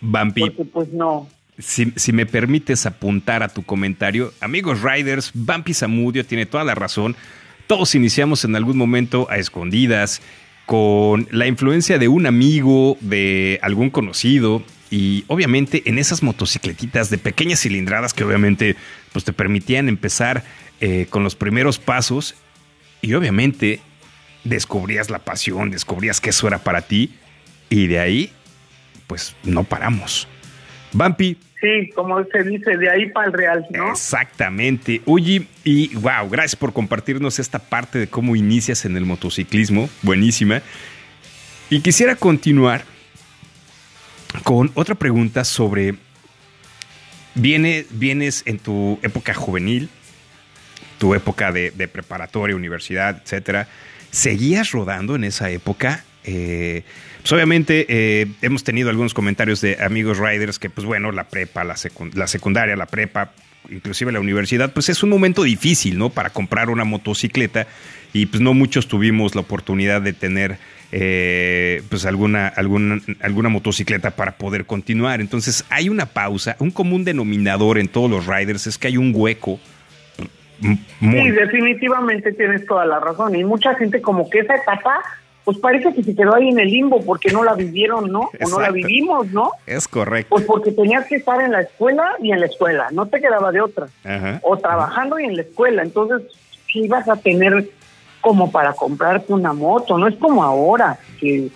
Vampi, 0.01 0.43
Porque 0.43 0.65
pues 0.67 0.93
no, 0.93 1.27
si, 1.59 1.93
si 1.97 2.13
me 2.13 2.25
permites 2.25 2.87
apuntar 2.87 3.43
a 3.43 3.49
tu 3.49 3.65
comentario, 3.65 4.33
amigos 4.41 4.81
Riders, 4.83 5.33
Vampi 5.35 5.75
Zamudio 5.75 6.25
tiene 6.25 6.47
toda 6.47 6.63
la 6.63 6.77
razón. 6.77 7.17
Todos 7.69 7.95
iniciamos 7.95 8.47
en 8.47 8.57
algún 8.57 8.79
momento 8.79 9.29
a 9.31 9.37
escondidas, 9.37 10.23
con 10.65 11.29
la 11.31 11.47
influencia 11.47 11.99
de 11.99 12.09
un 12.09 12.25
amigo, 12.25 12.97
de 13.03 13.59
algún 13.63 13.91
conocido, 13.91 14.63
y 14.91 15.25
obviamente 15.27 15.83
en 15.85 15.99
esas 15.99 16.23
motocicletitas 16.23 17.11
de 17.11 17.19
pequeñas 17.19 17.61
cilindradas 17.61 18.15
que 18.15 18.25
obviamente 18.25 18.75
pues, 19.13 19.27
te 19.27 19.35
permitían 19.35 19.91
empezar 19.91 20.45
eh, 20.81 21.09
con 21.11 21.25
los 21.25 21.37
primeros 21.37 21.79
pasos, 21.79 22.37
y 23.03 23.13
obviamente 23.13 23.81
descubrías 24.45 25.11
la 25.11 25.19
pasión, 25.19 25.71
descubrías 25.71 26.23
que 26.23 26.31
eso 26.31 26.49
era 26.49 26.65
para 26.65 26.81
ti, 26.81 27.17
y 27.69 27.87
de 27.87 27.99
ahí, 27.99 28.33
pues 29.07 29.37
no 29.45 29.65
paramos. 29.65 30.27
Vampi, 30.93 31.37
sí, 31.61 31.91
como 31.95 32.25
se 32.25 32.43
dice, 32.45 32.77
de 32.77 32.91
ahí 32.91 33.11
para 33.11 33.27
el 33.27 33.33
real, 33.33 33.67
¿no? 33.71 33.91
Exactamente. 33.91 35.03
Oye, 35.05 35.47
y 35.65 35.95
wow, 35.97 36.29
gracias 36.31 36.57
por 36.57 36.73
compartirnos 36.73 37.39
esta 37.39 37.59
parte 37.59 37.99
de 37.99 38.07
cómo 38.09 38.37
inicias 38.37 38.85
en 38.85 38.97
el 38.97 39.05
motociclismo. 39.05 39.89
Buenísima. 40.03 40.63
Y 41.71 41.81
quisiera 41.81 42.17
continuar 42.17 42.85
con 44.45 44.71
otra 44.75 44.95
pregunta 44.95 45.45
sobre, 45.45 45.97
viene, 47.35 47.85
vienes 47.91 48.43
en 48.47 48.59
tu 48.59 48.99
época 49.03 49.35
juvenil, 49.35 49.91
tu 50.99 51.15
época 51.15 51.53
de, 51.53 51.71
de 51.71 51.89
preparatoria, 51.89 52.57
universidad, 52.57 53.21
etcétera, 53.23 53.69
¿seguías 54.11 54.73
rodando 54.73 55.15
en 55.15 55.25
esa 55.25 55.51
época? 55.51 56.05
Eh, 56.31 56.83
pues 57.23 57.33
obviamente 57.33 57.87
eh, 57.89 58.27
hemos 58.43 58.63
tenido 58.63 58.91
algunos 58.91 59.15
comentarios 59.15 59.63
de 59.63 59.79
amigos 59.81 60.19
riders 60.19 60.59
que, 60.59 60.69
pues 60.69 60.87
bueno, 60.87 61.11
la 61.11 61.25
prepa, 61.25 61.65
la, 61.65 61.75
la 62.15 62.27
secundaria, 62.27 62.77
la 62.77 62.85
prepa, 62.85 63.33
inclusive 63.71 64.13
la 64.13 64.21
universidad, 64.21 64.73
pues 64.75 64.91
es 64.91 65.03
un 65.03 65.09
momento 65.09 65.43
difícil, 65.43 65.97
¿no? 65.97 66.11
Para 66.11 66.31
comprar 66.31 66.69
una 66.69 66.85
motocicleta 66.85 67.67
y 68.13 68.27
pues 68.27 68.43
no 68.43 68.53
muchos 68.53 68.89
tuvimos 68.89 69.35
la 69.35 69.41
oportunidad 69.41 70.03
de 70.03 70.13
tener 70.13 70.59
eh, 70.93 71.83
pues 71.89 72.05
alguna, 72.05 72.49
alguna, 72.49 73.01
alguna 73.21 73.49
motocicleta 73.49 74.11
para 74.11 74.33
poder 74.33 74.67
continuar. 74.67 75.23
Entonces 75.23 75.65
hay 75.71 75.89
una 75.89 76.07
pausa, 76.07 76.57
un 76.59 76.71
común 76.71 77.05
denominador 77.05 77.79
en 77.79 77.89
todos 77.89 78.11
los 78.11 78.27
riders 78.27 78.67
es 78.67 78.77
que 78.77 78.89
hay 78.89 78.99
un 78.99 79.13
hueco. 79.15 79.59
Sí, 80.61 81.31
definitivamente 81.31 82.33
tienes 82.33 82.67
toda 82.67 82.85
la 82.85 83.01
razón. 83.01 83.35
Y 83.35 83.45
mucha 83.45 83.75
gente 83.77 84.03
como 84.03 84.29
que 84.29 84.41
esa 84.41 84.57
etapa 84.57 85.01
pues 85.49 85.57
parece 85.61 85.95
que 85.95 86.03
se 86.03 86.15
quedó 86.15 86.35
ahí 86.35 86.51
en 86.51 86.59
el 86.59 86.69
limbo 86.69 87.01
porque 87.01 87.33
no 87.33 87.43
la 87.43 87.55
vivieron, 87.55 88.13
¿no? 88.13 88.29
O 88.39 88.49
no 88.51 88.61
la 88.61 88.71
vivimos, 88.71 89.29
¿no? 89.29 89.53
Es 89.67 89.89
correcto. 89.89 90.29
Pues 90.29 90.45
porque 90.45 90.73
tenías 90.73 91.07
que 91.07 91.17
estar 91.17 91.41
en 91.41 91.53
la 91.53 91.63
escuela 91.63 92.05
y 92.21 92.33
en 92.33 92.41
la 92.41 92.45
escuela, 92.45 92.89
no 92.93 93.07
te 93.07 93.19
quedaba 93.19 93.51
de 93.51 93.63
otra. 93.63 93.89
O 94.43 94.59
trabajando 94.59 95.19
y 95.19 95.25
en 95.25 95.37
la 95.37 95.41
escuela, 95.41 95.81
entonces, 95.81 96.21
¿qué 96.71 96.81
ibas 96.81 97.09
a 97.09 97.17
tener 97.17 97.67
como 98.21 98.53
para 98.53 98.75
comprarte 98.75 99.33
una 99.33 99.55
moto? 99.55 99.97
No 99.97 100.07
es 100.07 100.17
como 100.17 100.45
ahora, 100.45 100.99
que 101.19 101.49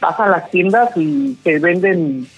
vas 0.00 0.20
a 0.20 0.28
las 0.28 0.48
tiendas 0.52 0.90
y 0.94 1.34
te 1.42 1.58
venden 1.58 2.28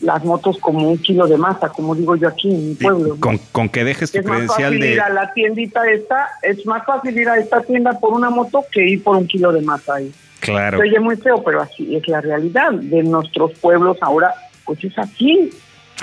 las 0.00 0.24
motos 0.24 0.58
como 0.58 0.90
un 0.90 0.98
kilo 0.98 1.28
de 1.28 1.38
masa, 1.38 1.68
como 1.68 1.94
digo 1.94 2.16
yo 2.16 2.26
aquí 2.26 2.50
en 2.50 2.70
mi 2.70 2.74
pueblo. 2.74 3.16
Con, 3.20 3.38
con, 3.52 3.68
que 3.68 3.84
dejes 3.84 4.10
tu 4.10 4.18
es 4.18 4.24
credencial 4.24 4.72
más 4.72 4.80
fácil 4.80 4.84
ir 4.92 5.00
a 5.00 5.08
la 5.08 5.32
tiendita 5.32 5.88
esta, 5.88 6.30
es 6.42 6.66
más 6.66 6.84
fácil 6.84 7.16
ir 7.16 7.28
a 7.28 7.38
esta 7.38 7.60
tienda 7.60 7.92
por 8.00 8.12
una 8.12 8.28
moto 8.28 8.64
que 8.72 8.84
ir 8.84 9.04
por 9.04 9.14
un 9.14 9.28
kilo 9.28 9.52
de 9.52 9.62
masa 9.62 9.94
ahí. 9.94 10.12
Claro. 10.48 10.78
Se 10.78 10.84
oye 10.84 11.00
muy 11.00 11.16
feo, 11.16 11.42
pero 11.44 11.60
así 11.60 11.94
es 11.94 12.08
la 12.08 12.20
realidad 12.20 12.72
de 12.72 13.02
nuestros 13.02 13.52
pueblos 13.58 13.98
ahora, 14.00 14.34
pues 14.64 14.82
es 14.82 14.98
así. 14.98 15.50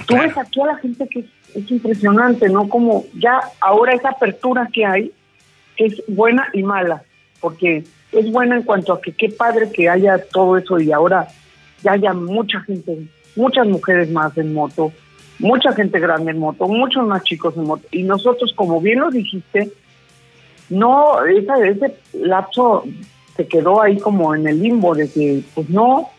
Tú 0.08 0.16
ves 0.16 0.38
aquí 0.38 0.62
a 0.62 0.68
la 0.68 0.76
gente 0.78 1.08
que 1.08 1.26
es, 1.56 1.72
impresionante, 1.72 2.50
¿no? 2.50 2.70
Como 2.70 3.06
ya 3.14 3.40
ahora 3.60 3.94
esa 3.94 4.10
apertura 4.10 4.70
que 4.72 4.86
hay 4.86 5.12
es 5.78 6.04
buena 6.08 6.48
y 6.54 6.62
mala, 6.64 7.02
porque 7.40 7.84
es 8.12 8.32
buena 8.32 8.58
en 8.58 8.64
cuanto 8.64 8.94
a 8.94 9.02
que 9.02 9.14
qué 9.14 9.30
padre 9.30 9.72
que 9.72 9.90
haya 9.90 10.18
todo 10.32 10.58
eso 10.58 10.80
y 10.80 10.92
ahora 10.92 11.28
ya 11.82 11.94
haya 11.94 12.14
mucha 12.14 12.60
gente, 12.62 13.08
muchas 13.36 13.66
mujeres 13.68 14.12
más 14.12 14.38
en 14.38 14.54
moto, 14.54 14.92
mucha 15.40 15.74
gente 15.74 16.00
grande 16.00 16.32
en 16.32 16.40
moto, 16.40 16.68
muchos 16.68 17.08
más 17.08 17.24
chicos 17.24 17.56
en 17.58 17.64
moto. 17.64 17.88
Y 17.92 18.04
nosotros, 18.04 18.54
como 18.56 18.80
bien 18.80 19.00
lo 19.00 19.10
dijiste, 19.10 19.72
no, 20.70 21.26
esa, 21.26 21.56
ese 21.66 21.96
lapso 22.14 22.84
se 23.36 23.48
quedó 23.48 23.82
ahí 23.82 24.00
como 24.00 24.34
en 24.34 24.48
el 24.48 24.62
limbo 24.62 24.96
de 24.96 25.12
que 25.12 25.42
pues 25.54 25.70
no, 25.70 26.10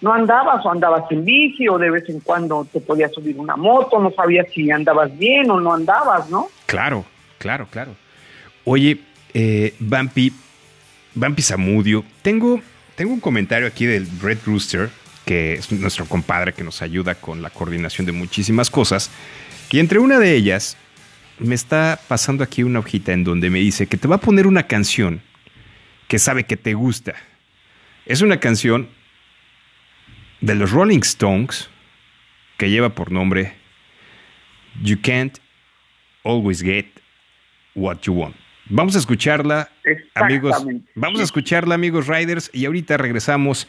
no 0.00 0.12
andabas 0.12 0.64
o 0.64 0.70
andabas 0.70 1.04
en 1.10 1.24
bici 1.24 1.68
o 1.68 1.78
de 1.78 1.90
vez 1.90 2.08
en 2.08 2.20
cuando 2.20 2.66
te 2.70 2.80
podías 2.80 3.12
subir 3.12 3.38
una 3.38 3.56
moto, 3.56 4.00
no 4.00 4.10
sabías 4.10 4.46
si 4.52 4.70
andabas 4.70 5.16
bien 5.18 5.50
o 5.50 5.60
no 5.60 5.74
andabas, 5.74 6.28
¿no? 6.30 6.48
Claro, 6.66 7.04
claro, 7.38 7.66
claro. 7.70 7.92
Oye, 8.64 8.98
eh, 9.34 9.74
Bumpy, 9.78 10.32
Bumpy 11.14 11.42
Zamudio, 11.42 12.04
tengo, 12.22 12.60
tengo 12.94 13.12
un 13.12 13.20
comentario 13.20 13.66
aquí 13.66 13.84
del 13.84 14.08
Red 14.20 14.38
Rooster, 14.46 14.88
que 15.26 15.54
es 15.54 15.70
nuestro 15.72 16.06
compadre 16.06 16.52
que 16.52 16.64
nos 16.64 16.82
ayuda 16.82 17.14
con 17.14 17.42
la 17.42 17.50
coordinación 17.50 18.06
de 18.06 18.12
muchísimas 18.12 18.70
cosas, 18.70 19.10
y 19.70 19.80
entre 19.80 19.98
una 19.98 20.18
de 20.18 20.34
ellas 20.34 20.76
me 21.38 21.54
está 21.54 21.98
pasando 22.08 22.44
aquí 22.44 22.62
una 22.62 22.78
hojita 22.78 23.12
en 23.12 23.24
donde 23.24 23.50
me 23.50 23.58
dice 23.58 23.86
que 23.86 23.96
te 23.96 24.06
va 24.06 24.16
a 24.16 24.20
poner 24.20 24.46
una 24.46 24.66
canción 24.66 25.20
que 26.14 26.20
sabe 26.20 26.44
que 26.44 26.56
te 26.56 26.74
gusta. 26.74 27.16
Es 28.06 28.22
una 28.22 28.38
canción 28.38 28.88
de 30.40 30.54
los 30.54 30.70
Rolling 30.70 31.00
Stones 31.00 31.68
que 32.56 32.70
lleva 32.70 32.90
por 32.90 33.10
nombre 33.10 33.52
You 34.80 34.96
Can't 35.02 35.38
Always 36.22 36.62
Get 36.62 36.86
What 37.74 38.02
You 38.02 38.12
Want. 38.12 38.36
Vamos 38.66 38.94
a 38.94 39.00
escucharla, 39.00 39.68
amigos. 40.14 40.64
Vamos 40.94 41.18
a 41.18 41.24
escucharla, 41.24 41.74
amigos 41.74 42.06
Riders, 42.06 42.48
y 42.52 42.64
ahorita 42.66 42.96
regresamos 42.96 43.66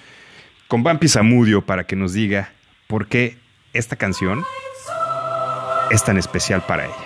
con 0.68 0.84
Bumpy 0.84 1.08
Zamudio 1.08 1.66
para 1.66 1.88
que 1.88 1.96
nos 1.96 2.14
diga 2.14 2.52
por 2.86 3.08
qué 3.08 3.40
esta 3.74 3.96
canción 3.96 4.46
es 5.90 6.04
tan 6.04 6.20
especial 6.20 6.64
para 6.68 6.86
ella. 6.86 7.05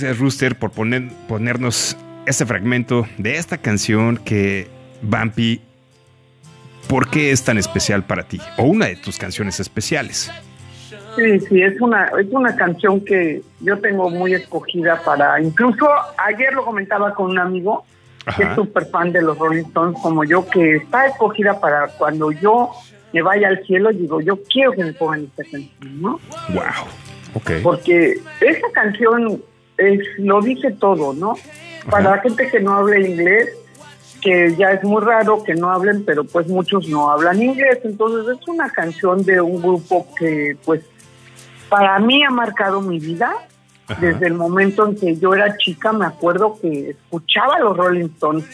Gracias 0.00 0.20
Rooster 0.20 0.56
por 0.56 0.70
poner, 0.70 1.08
ponernos 1.26 1.96
este 2.24 2.46
fragmento 2.46 3.04
de 3.16 3.36
esta 3.36 3.58
canción 3.58 4.16
que 4.16 4.68
Bumpy, 5.02 5.60
¿por 6.88 7.10
qué 7.10 7.32
es 7.32 7.42
tan 7.42 7.58
especial 7.58 8.04
para 8.04 8.22
ti? 8.22 8.40
O 8.58 8.64
una 8.64 8.86
de 8.86 8.94
tus 8.94 9.18
canciones 9.18 9.58
especiales. 9.58 10.30
Sí, 11.16 11.40
sí, 11.40 11.62
es 11.62 11.80
una, 11.80 12.12
es 12.16 12.28
una 12.30 12.54
canción 12.54 13.04
que 13.04 13.42
yo 13.58 13.78
tengo 13.78 14.08
muy 14.08 14.34
escogida 14.34 15.02
para, 15.02 15.40
incluso 15.42 15.88
ayer 16.16 16.52
lo 16.52 16.64
comentaba 16.64 17.12
con 17.12 17.30
un 17.30 17.38
amigo 17.40 17.84
que 18.36 18.44
es 18.44 18.54
súper 18.54 18.86
fan 18.86 19.10
de 19.10 19.22
los 19.22 19.36
Rolling 19.36 19.64
Stones 19.64 19.98
como 20.00 20.22
yo, 20.22 20.48
que 20.48 20.76
está 20.76 21.06
escogida 21.06 21.58
para 21.58 21.88
cuando 21.88 22.30
yo 22.30 22.70
me 23.12 23.22
vaya 23.22 23.48
al 23.48 23.66
cielo, 23.66 23.90
digo, 23.90 24.20
yo 24.20 24.38
quiero 24.44 24.72
que 24.72 24.84
me 24.84 24.92
pongan 24.92 25.24
esta 25.24 25.42
canción, 25.42 26.00
¿no? 26.00 26.20
Wow. 26.50 27.62
Porque 27.62 28.20
esa 28.40 28.70
canción 28.72 29.42
es, 29.78 30.00
lo 30.18 30.40
dice 30.42 30.72
todo, 30.72 31.14
¿no? 31.14 31.36
Para 31.90 32.10
la 32.16 32.18
gente 32.18 32.48
que 32.50 32.60
no 32.60 32.76
habla 32.76 32.98
inglés, 32.98 33.48
que 34.20 34.54
ya 34.56 34.72
es 34.72 34.82
muy 34.84 35.02
raro 35.02 35.42
que 35.44 35.54
no 35.54 35.70
hablen, 35.70 36.04
pero 36.04 36.24
pues 36.24 36.48
muchos 36.48 36.88
no 36.88 37.10
hablan 37.10 37.40
inglés, 37.40 37.78
entonces 37.84 38.36
es 38.36 38.48
una 38.48 38.68
canción 38.70 39.24
de 39.24 39.40
un 39.40 39.62
grupo 39.62 40.08
que 40.18 40.56
pues 40.64 40.82
para 41.68 41.98
mí 41.98 42.22
ha 42.24 42.30
marcado 42.30 42.80
mi 42.80 42.98
vida. 42.98 43.32
Desde 44.00 44.26
el 44.26 44.34
momento 44.34 44.86
en 44.86 44.96
que 44.96 45.16
yo 45.16 45.32
era 45.32 45.56
chica 45.56 45.92
me 45.92 46.04
acuerdo 46.04 46.58
que 46.60 46.90
escuchaba 46.90 47.58
los 47.58 47.74
Rolling 47.74 48.10
Stones 48.16 48.44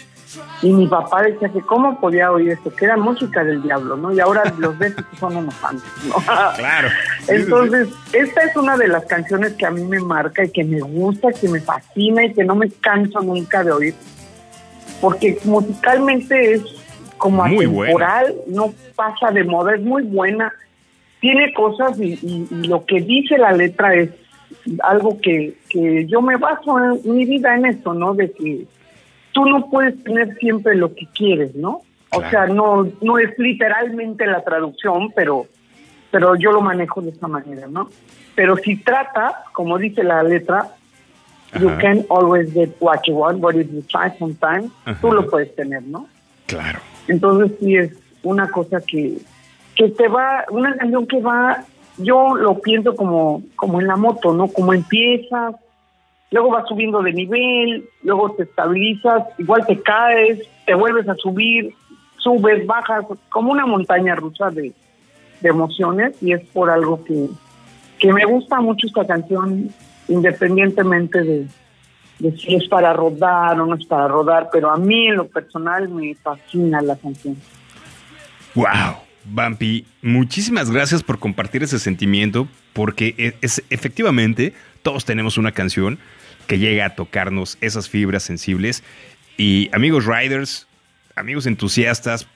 y 0.63 0.73
mi 0.73 0.87
papá 0.87 1.23
decía 1.23 1.49
que 1.51 1.61
cómo 1.61 2.01
podía 2.01 2.33
oír 2.33 2.51
esto, 2.51 2.75
que 2.75 2.87
era 2.87 2.97
música 2.97 3.45
del 3.45 3.63
diablo, 3.63 3.97
¿no? 3.97 4.13
Y 4.13 4.21
ahora 4.21 4.43
los 4.59 4.79
ves 4.79 4.95
que 4.95 5.17
son 5.19 5.37
unos 5.37 5.55
santos, 5.55 5.89
¿no? 6.09 6.15
Claro. 6.57 6.89
Entonces, 7.29 7.89
esta 8.13 8.43
es 8.43 8.57
una 8.57 8.77
de 8.77 8.89
las 8.89 9.05
canciones 9.05 9.53
que 9.55 9.67
a 9.67 9.71
mí 9.71 9.83
me 9.85 10.01
marca 10.01 10.45
y 10.45 10.51
que 10.51 10.65
me 10.65 10.81
gusta, 10.81 11.33
que 11.33 11.49
me 11.49 11.61
fascina 11.61 12.25
y 12.25 12.33
que 12.33 12.45
no 12.45 12.55
me 12.55 12.71
canso 12.71 13.21
nunca 13.21 13.63
de 13.63 13.73
oír, 13.73 13.95
porque 15.01 15.39
musicalmente 15.45 16.55
es 16.55 16.63
como 17.19 17.45
muy 17.47 17.65
atemporal, 17.65 18.35
no 18.49 18.75
pasa 18.95 19.31
de 19.31 19.45
moda, 19.45 19.75
es 19.75 19.83
muy 19.83 20.03
buena, 20.03 20.53
tiene 21.21 21.53
cosas 21.55 21.99
y, 21.99 22.19
y, 22.23 22.67
lo 22.67 22.85
que 22.85 23.01
dice 23.01 23.39
la 23.39 23.53
letra 23.53 23.95
es 23.95 24.11
algo 24.83 25.21
que, 25.21 25.55
que 25.69 26.07
yo 26.07 26.21
me 26.21 26.37
baso 26.37 26.79
en 26.79 27.15
mi 27.15 27.25
vida 27.25 27.55
en 27.55 27.67
esto, 27.67 27.95
¿no? 27.95 28.15
De 28.15 28.31
que 28.31 28.67
tú 29.35 29.45
no 29.45 29.69
puedes 29.69 30.03
tener 30.03 30.35
siempre 30.39 30.75
lo 30.77 30.95
que 30.95 31.07
quieres, 31.13 31.55
¿no? 31.55 31.83
O 32.11 32.21
sea, 32.31 32.47
no, 32.47 32.89
no 33.03 33.19
es 33.19 33.37
literalmente 33.39 34.25
la 34.25 34.43
traducción, 34.45 35.11
pero, 35.15 35.47
pero 36.13 36.37
yo 36.37 36.53
lo 36.53 36.61
manejo 36.61 37.03
de 37.03 37.11
esa 37.11 37.27
manera, 37.27 37.67
¿no? 37.67 37.91
Pero 38.37 38.57
si 38.57 38.77
trata, 38.77 39.43
como 39.53 39.77
dice 39.79 40.05
la 40.05 40.23
letra, 40.23 40.69
you 41.59 41.69
Ajá. 41.69 41.79
can 41.79 42.07
always 42.09 42.53
get 42.55 42.71
what 42.79 43.01
you 43.07 43.17
want, 43.17 43.41
but 43.41 43.57
if 43.57 43.69
you 43.73 43.83
try 43.83 44.17
sometimes, 44.17 44.71
tú 45.01 45.09
Ajá. 45.09 45.15
lo 45.15 45.29
puedes 45.29 45.55
tener, 45.57 45.83
¿no? 45.83 46.07
Claro. 46.47 46.79
Entonces 47.09 47.59
sí 47.59 47.77
es 47.77 47.93
una 48.23 48.49
cosa 48.49 48.81
que, 48.81 49.19
que 49.75 49.89
te 49.89 50.07
va, 50.07 50.45
una 50.51 50.77
canción 50.77 51.09
que 51.09 51.21
va, 51.21 51.65
yo 51.99 52.37
lo 52.37 52.61
pienso 52.61 52.95
como, 52.95 53.43
como 53.57 53.81
en 53.81 53.89
la 53.89 53.97
moto, 53.97 54.33
¿no? 54.33 54.47
Como 54.47 54.73
empiezas, 54.73 55.57
luego 56.35 56.51
vas 56.51 56.67
subiendo 56.67 57.01
de 57.01 57.13
nivel, 57.13 57.89
luego 58.03 58.33
te 58.33 58.43
estabilizas, 58.43 59.23
igual 59.39 59.65
te 59.69 59.81
caes, 59.81 60.41
te 60.67 60.75
vuelves 60.75 61.09
a 61.09 61.15
subir, 61.15 61.73
subes, 62.19 62.67
bajas, 62.67 63.05
como 63.31 63.53
una 63.53 63.67
montaña 63.67 64.17
rusa 64.17 64.51
de, 64.51 64.73
emociones 65.43 66.17
y 66.23 66.33
es 66.33 66.41
por 66.55 66.71
algo 66.71 67.05
que, 67.05 67.29
que 67.99 68.11
me 68.15 68.25
gusta 68.25 68.61
mucho 68.61 68.87
esta 68.87 69.07
canción, 69.07 69.69
independientemente 70.09 71.21
de, 71.23 71.47
si 72.39 72.55
es 72.55 72.67
para 72.67 72.95
rodar 72.95 73.61
o 73.61 73.67
no 73.67 73.77
es 73.77 73.85
para 73.85 74.09
rodar, 74.09 74.49
pero 74.51 74.71
a 74.71 74.79
mí 74.79 75.09
en 75.09 75.17
lo 75.17 75.29
personal 75.29 75.89
me 75.91 76.15
fascina 76.15 76.81
la 76.81 76.97
canción. 76.97 77.37
Wow. 78.55 78.97
Bumpy, 79.27 79.87
muchísimas 80.03 80.71
gracias 80.71 81.03
por 81.03 81.19
compartir 81.19 81.63
ese 81.63 81.79
sentimiento, 81.79 82.49
porque 82.73 83.15
e- 83.19 83.35
es, 83.41 83.63
efectivamente 83.71 84.53
todos 84.83 85.05
tenemos 85.05 85.39
una 85.39 85.53
canción 85.53 85.99
que 86.45 86.59
llega 86.59 86.87
a 86.87 86.95
tocarnos 86.95 87.59
esas 87.61 87.89
fibras 87.89 88.23
sensibles. 88.23 88.83
Y 89.37 89.71
amigos 89.73 90.07
riders, 90.07 90.67
amigos 91.17 91.47
entusiastas, 91.47 92.27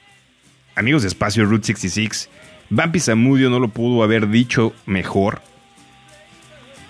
amigos 0.75 1.03
de 1.03 1.09
Espacio 1.09 1.45
Route 1.45 1.67
66, 1.67 2.29
Bumpy 2.71 3.01
Zamudio 3.01 3.51
no 3.51 3.61
lo 3.61 3.69
pudo 3.69 4.03
haber 4.03 4.29
dicho 4.29 4.75
mejor 4.87 5.41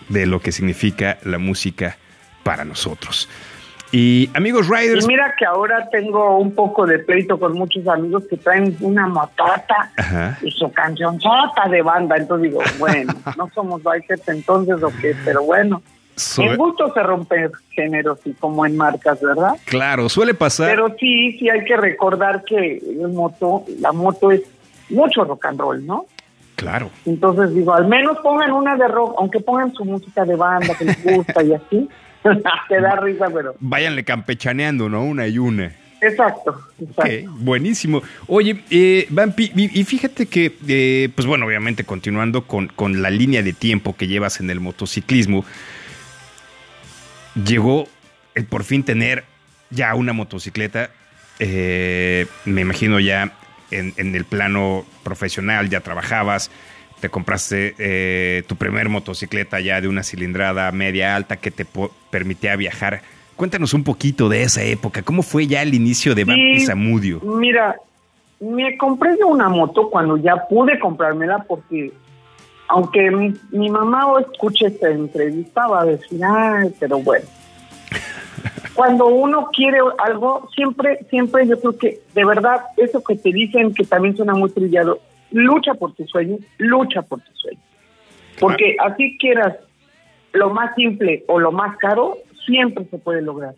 de 0.09 0.27
lo 0.27 0.41
que 0.41 0.53
significa 0.53 1.19
la 1.23 1.39
música 1.39 1.97
para 2.43 2.65
nosotros. 2.65 3.29
Y 3.91 4.29
amigos 4.35 4.67
Y 4.69 4.75
riders, 4.75 5.07
mira 5.07 5.35
que 5.39 5.47
ahora 5.47 5.89
tengo 5.91 6.39
un 6.39 6.55
poco 6.55 6.87
de 6.87 6.99
pleito 6.99 7.39
con 7.39 7.55
muchos 7.55 7.87
amigos 7.89 8.25
que 8.29 8.37
traen 8.37 8.77
una 8.81 9.07
motota 9.07 9.91
Ajá. 9.97 10.39
y 10.43 10.51
su 10.51 10.71
canción 10.73 11.19
sota 11.21 11.69
de 11.71 11.81
banda. 11.81 12.17
Entonces 12.17 12.51
digo, 12.51 12.63
bueno, 12.79 13.15
no 13.39 13.51
somos 13.55 13.83
bikers 13.83 14.29
entonces 14.29 14.83
o 14.83 14.93
qué, 15.01 15.17
pero 15.25 15.43
bueno. 15.43 15.83
Sue- 16.19 16.47
En 16.47 16.57
gusto 16.57 16.93
se 16.93 17.03
rompen 17.03 17.51
géneros 17.71 18.19
y 18.25 18.33
como 18.33 18.67
en 18.67 18.77
marcas, 18.77 19.21
¿verdad? 19.21 19.53
claro, 19.65 20.09
suele 20.09 20.35
pasar. 20.35 20.71
Pero 20.71 20.95
sí, 20.99 21.37
sí 21.39 21.49
hay 21.49 21.65
que 21.65 21.77
recordar 21.77 22.45
que 22.45 22.79
el 22.79 23.09
moto, 23.09 23.65
la 23.81 23.93
moto 23.93 24.31
es 24.33 24.43
mucho 24.91 25.25
rock 25.25 25.47
and 25.47 25.61
roll, 25.61 25.87
¿no? 25.87 26.07
Claro. 26.57 26.91
Entonces 27.07 27.55
digo, 27.55 27.73
al 27.73 27.87
menos 27.87 28.19
pongan 28.19 28.51
una 28.53 28.75
de 28.77 28.89
rock, 28.89 29.15
aunque 29.19 29.39
pongan 29.41 29.73
su 29.75 29.85
música 29.85 30.25
de 30.25 30.35
banda 30.35 30.75
que 30.75 30.85
les 30.87 31.05
gusta 31.05 31.43
y 31.43 31.55
así, 31.55 31.89
te 32.69 32.81
da 32.81 32.97
risa, 32.97 33.27
pero 33.33 33.55
Váyanle 33.61 34.03
campechaneando, 34.05 34.89
¿no? 34.89 35.05
Una 35.05 35.29
y 35.29 35.39
una. 35.39 35.73
exacto, 36.01 36.59
exacto. 36.81 37.03
Ok, 37.03 37.39
buenísimo. 37.41 38.03
Oye, 38.27 38.61
eh, 38.71 39.07
Vampi, 39.11 39.53
y 39.55 39.81
y 39.81 39.85
fíjate 39.85 40.27
que, 40.27 40.53
eh, 40.67 41.09
pues 41.15 41.27
bueno, 41.29 41.47
obviamente 41.47 41.85
continuando 41.85 42.43
con, 42.45 42.67
con 42.69 43.03
la 43.03 43.11
línea 43.11 43.43
de 43.45 43.53
tiempo 43.53 43.95
que 43.97 44.09
llevas 44.09 44.41
en 44.41 44.51
el 44.51 44.59
motociclismo, 44.59 45.45
llegó 47.45 47.87
el 48.35 48.45
por 48.47 48.65
fin 48.65 48.85
tener 48.85 49.25
ya 49.71 49.95
una 49.95 50.13
motocicleta, 50.13 50.91
eh, 51.39 52.27
me 52.45 52.63
imagino 52.63 53.01
ya 53.01 53.33
en, 53.71 53.93
en 53.97 54.15
el 54.15 54.25
plano 54.25 54.85
profesional, 55.03 55.69
ya 55.69 55.81
trabajabas, 55.81 56.51
te 57.01 57.09
compraste 57.09 57.75
eh, 57.79 58.43
tu 58.47 58.57
primer 58.57 58.89
motocicleta 58.89 59.61
ya 59.61 59.81
de 59.81 59.89
una 59.89 60.03
cilindrada 60.03 60.71
media 60.73 61.15
alta 61.15 61.37
que 61.37 61.51
te 61.51 61.67
permitía 62.11 62.57
viajar. 62.57 63.03
Cuéntanos 63.37 63.73
un 63.73 63.85
poquito 63.85 64.29
de 64.29 64.43
esa 64.43 64.63
época, 64.65 65.03
¿cómo 65.03 65.23
fue 65.23 65.47
ya 65.47 65.63
el 65.63 65.75
inicio 65.75 66.15
de 66.15 66.25
Vampi 66.25 66.61
Sí, 66.61 66.67
Zamudio? 66.67 67.21
Mira, 67.21 67.77
me 68.41 68.77
compré 68.77 69.17
yo 69.19 69.29
una 69.29 69.49
moto 69.49 69.91
cuando 69.91 70.17
ya 70.17 70.49
pude 70.49 70.79
comprármela 70.79 71.45
porque 71.47 71.93
aunque 72.69 73.11
mi, 73.11 73.35
mi 73.51 73.71
mamá 73.71 74.07
o 74.07 74.19
escuche 74.19 74.67
esta 74.67 74.91
entrevista 74.91 75.67
va 75.67 75.83
a 75.83 75.87
decir, 75.87 76.21
ay, 76.25 76.73
pero 76.79 76.99
bueno. 77.01 77.27
Cuando 78.75 79.07
uno 79.07 79.49
quiere 79.53 79.79
algo, 79.99 80.49
siempre, 80.55 81.05
siempre 81.11 81.47
yo 81.47 81.59
creo 81.59 81.77
que 81.77 82.01
de 82.15 82.25
verdad 82.25 82.61
eso 82.77 83.03
que 83.03 83.17
te 83.17 83.33
dicen 83.33 83.75
que 83.75 83.85
también 83.85 84.17
suena 84.17 84.35
muy 84.35 84.51
trillado, 84.51 85.01
lucha 85.33 85.75
por 85.75 85.95
tus 85.95 86.09
sueños, 86.09 86.41
lucha 86.59 87.03
por 87.03 87.21
tus 87.21 87.37
sueños. 87.41 87.63
Porque 88.39 88.77
así 88.79 89.19
quieras 89.19 89.57
lo 90.33 90.51
más 90.51 90.75
simple 90.77 91.25
o 91.27 91.41
lo 91.41 91.51
más 91.51 91.77
caro, 91.79 92.19
siempre 92.47 92.85
se 92.85 92.99
puede 92.99 93.23
lograr 93.23 93.55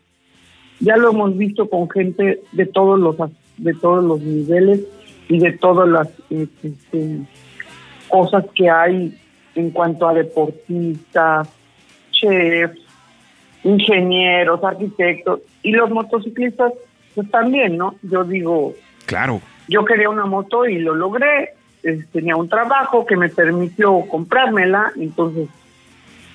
ya 0.80 0.96
lo 0.96 1.10
hemos 1.10 1.36
visto 1.36 1.68
con 1.68 1.88
gente 1.88 2.40
de 2.52 2.66
todos 2.66 2.98
los 2.98 3.16
de 3.58 3.74
todos 3.74 4.02
los 4.02 4.20
niveles 4.20 4.80
y 5.28 5.38
de 5.38 5.52
todas 5.52 5.88
las 5.88 6.08
eh, 6.30 6.48
este, 6.62 7.18
cosas 8.10 8.44
que 8.54 8.68
hay 8.68 9.18
en 9.54 9.70
cuanto 9.70 10.08
a 10.08 10.14
deportistas, 10.14 11.48
chefs, 12.10 12.80
ingenieros, 13.64 14.62
arquitectos 14.62 15.40
y 15.62 15.72
los 15.72 15.90
motociclistas 15.90 16.72
pues 17.14 17.30
también, 17.30 17.76
¿no? 17.76 17.96
Yo 18.02 18.24
digo, 18.24 18.74
Claro, 19.06 19.40
yo 19.68 19.84
quería 19.84 20.08
una 20.08 20.26
moto 20.26 20.66
y 20.66 20.78
lo 20.78 20.94
logré. 20.94 21.54
Eh, 21.82 22.04
tenía 22.12 22.36
un 22.36 22.48
trabajo 22.48 23.06
que 23.06 23.16
me 23.16 23.28
permitió 23.28 24.00
comprármela, 24.08 24.92
entonces 24.96 25.48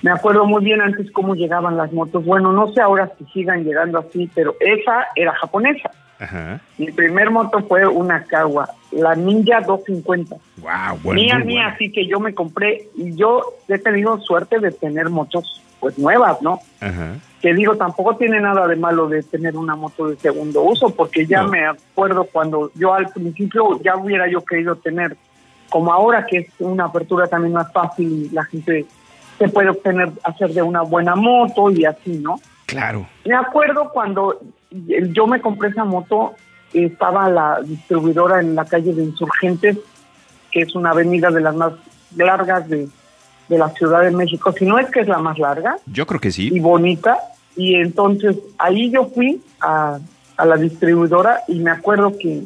me 0.02 0.10
acuerdo 0.10 0.44
muy 0.44 0.64
bien 0.64 0.80
antes 0.80 1.10
cómo 1.10 1.34
llegaban 1.34 1.76
las 1.76 1.92
motos. 1.92 2.24
Bueno, 2.24 2.52
no 2.52 2.72
sé 2.72 2.80
ahora 2.80 3.12
si 3.18 3.24
sigan 3.26 3.64
llegando 3.64 3.98
así, 3.98 4.30
pero 4.34 4.56
esa 4.60 5.06
era 5.14 5.32
japonesa. 5.34 5.90
Ajá. 6.18 6.60
Mi 6.78 6.90
primer 6.92 7.30
moto 7.30 7.60
fue 7.66 7.86
una 7.86 8.22
Kawa, 8.24 8.68
la 8.92 9.14
Ninja 9.14 9.60
250. 9.60 10.36
Wow, 10.58 10.98
bueno. 11.02 11.20
mía, 11.20 11.38
mía, 11.38 11.44
bueno. 11.62 11.68
así 11.74 11.90
que 11.92 12.06
yo 12.06 12.20
me 12.20 12.34
compré 12.34 12.88
y 12.94 13.14
yo 13.14 13.54
he 13.68 13.78
tenido 13.78 14.18
suerte 14.20 14.58
de 14.58 14.70
tener 14.72 15.10
motos 15.10 15.62
pues 15.80 15.98
nuevas, 15.98 16.40
¿no? 16.42 16.60
Ajá. 16.80 17.16
que 17.42 17.52
digo, 17.54 17.76
tampoco 17.76 18.16
tiene 18.16 18.40
nada 18.40 18.66
de 18.66 18.76
malo 18.76 19.08
de 19.08 19.22
tener 19.22 19.56
una 19.56 19.76
moto 19.76 20.08
de 20.08 20.16
segundo 20.16 20.62
uso, 20.62 20.88
porque 20.88 21.26
ya 21.26 21.42
No. 21.42 21.48
me 21.50 21.66
acuerdo 21.66 22.24
cuando 22.24 22.70
yo 22.74 22.94
al 22.94 23.08
principio 23.10 23.78
ya 23.82 23.94
hubiera 23.96 24.26
yo 24.28 24.40
querido 24.44 24.76
tener, 24.76 25.16
como 25.68 25.92
ahora 25.92 26.26
que 26.26 26.38
es 26.38 26.48
una 26.58 26.86
apertura 26.86 27.26
también 27.26 27.52
más 27.52 27.70
fácil 27.72 28.30
la 28.32 28.44
gente 28.44 28.86
se 29.38 29.48
puede 29.48 29.68
obtener, 29.68 30.10
hacer 30.24 30.48
de 30.54 30.62
una 30.62 30.80
buena 30.80 31.14
moto 31.14 31.70
y 31.70 31.84
así, 31.84 32.18
¿no? 32.18 32.40
Claro. 32.66 33.06
Me 33.24 33.34
acuerdo 33.36 33.90
cuando 33.90 34.40
yo 34.70 35.26
me 35.26 35.40
compré 35.40 35.70
esa 35.70 35.84
moto, 35.84 36.34
estaba 36.72 37.28
la 37.28 37.60
distribuidora 37.62 38.40
en 38.40 38.54
la 38.54 38.64
calle 38.64 38.92
de 38.92 39.04
Insurgentes, 39.04 39.78
que 40.50 40.60
es 40.60 40.74
una 40.74 40.90
avenida 40.90 41.30
de 41.30 41.40
las 41.40 41.54
más 41.54 41.72
largas 42.16 42.68
de, 42.68 42.88
de 43.48 43.58
la 43.58 43.68
Ciudad 43.70 44.02
de 44.02 44.10
México, 44.10 44.52
si 44.52 44.64
no 44.66 44.78
es 44.78 44.90
que 44.90 45.00
es 45.00 45.08
la 45.08 45.18
más 45.18 45.38
larga, 45.38 45.76
Yo 45.86 46.06
creo 46.06 46.20
que 46.20 46.28
y 46.28 46.32
sí. 46.32 46.60
bonita. 46.60 47.18
Y 47.56 47.76
entonces 47.76 48.36
ahí 48.58 48.90
yo 48.90 49.06
fui 49.06 49.40
a, 49.60 49.98
a 50.36 50.44
la 50.44 50.56
distribuidora 50.56 51.40
y 51.48 51.60
me 51.60 51.70
acuerdo 51.70 52.12
que, 52.18 52.42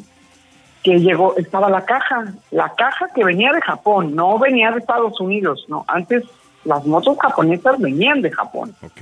que 0.83 0.99
llegó, 0.99 1.35
estaba 1.37 1.69
la 1.69 1.83
caja, 1.83 2.33
la 2.51 2.73
caja 2.77 3.07
que 3.13 3.23
venía 3.23 3.51
de 3.51 3.61
Japón, 3.61 4.15
no 4.15 4.39
venía 4.39 4.71
de 4.71 4.79
Estados 4.79 5.19
Unidos, 5.19 5.65
¿no? 5.67 5.83
Antes 5.87 6.23
las 6.63 6.85
motos 6.85 7.17
japonesas 7.19 7.77
venían 7.79 8.21
de 8.21 8.31
Japón, 8.31 8.73
Ok. 8.83 9.01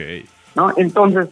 ¿No? 0.55 0.73
Entonces 0.77 1.29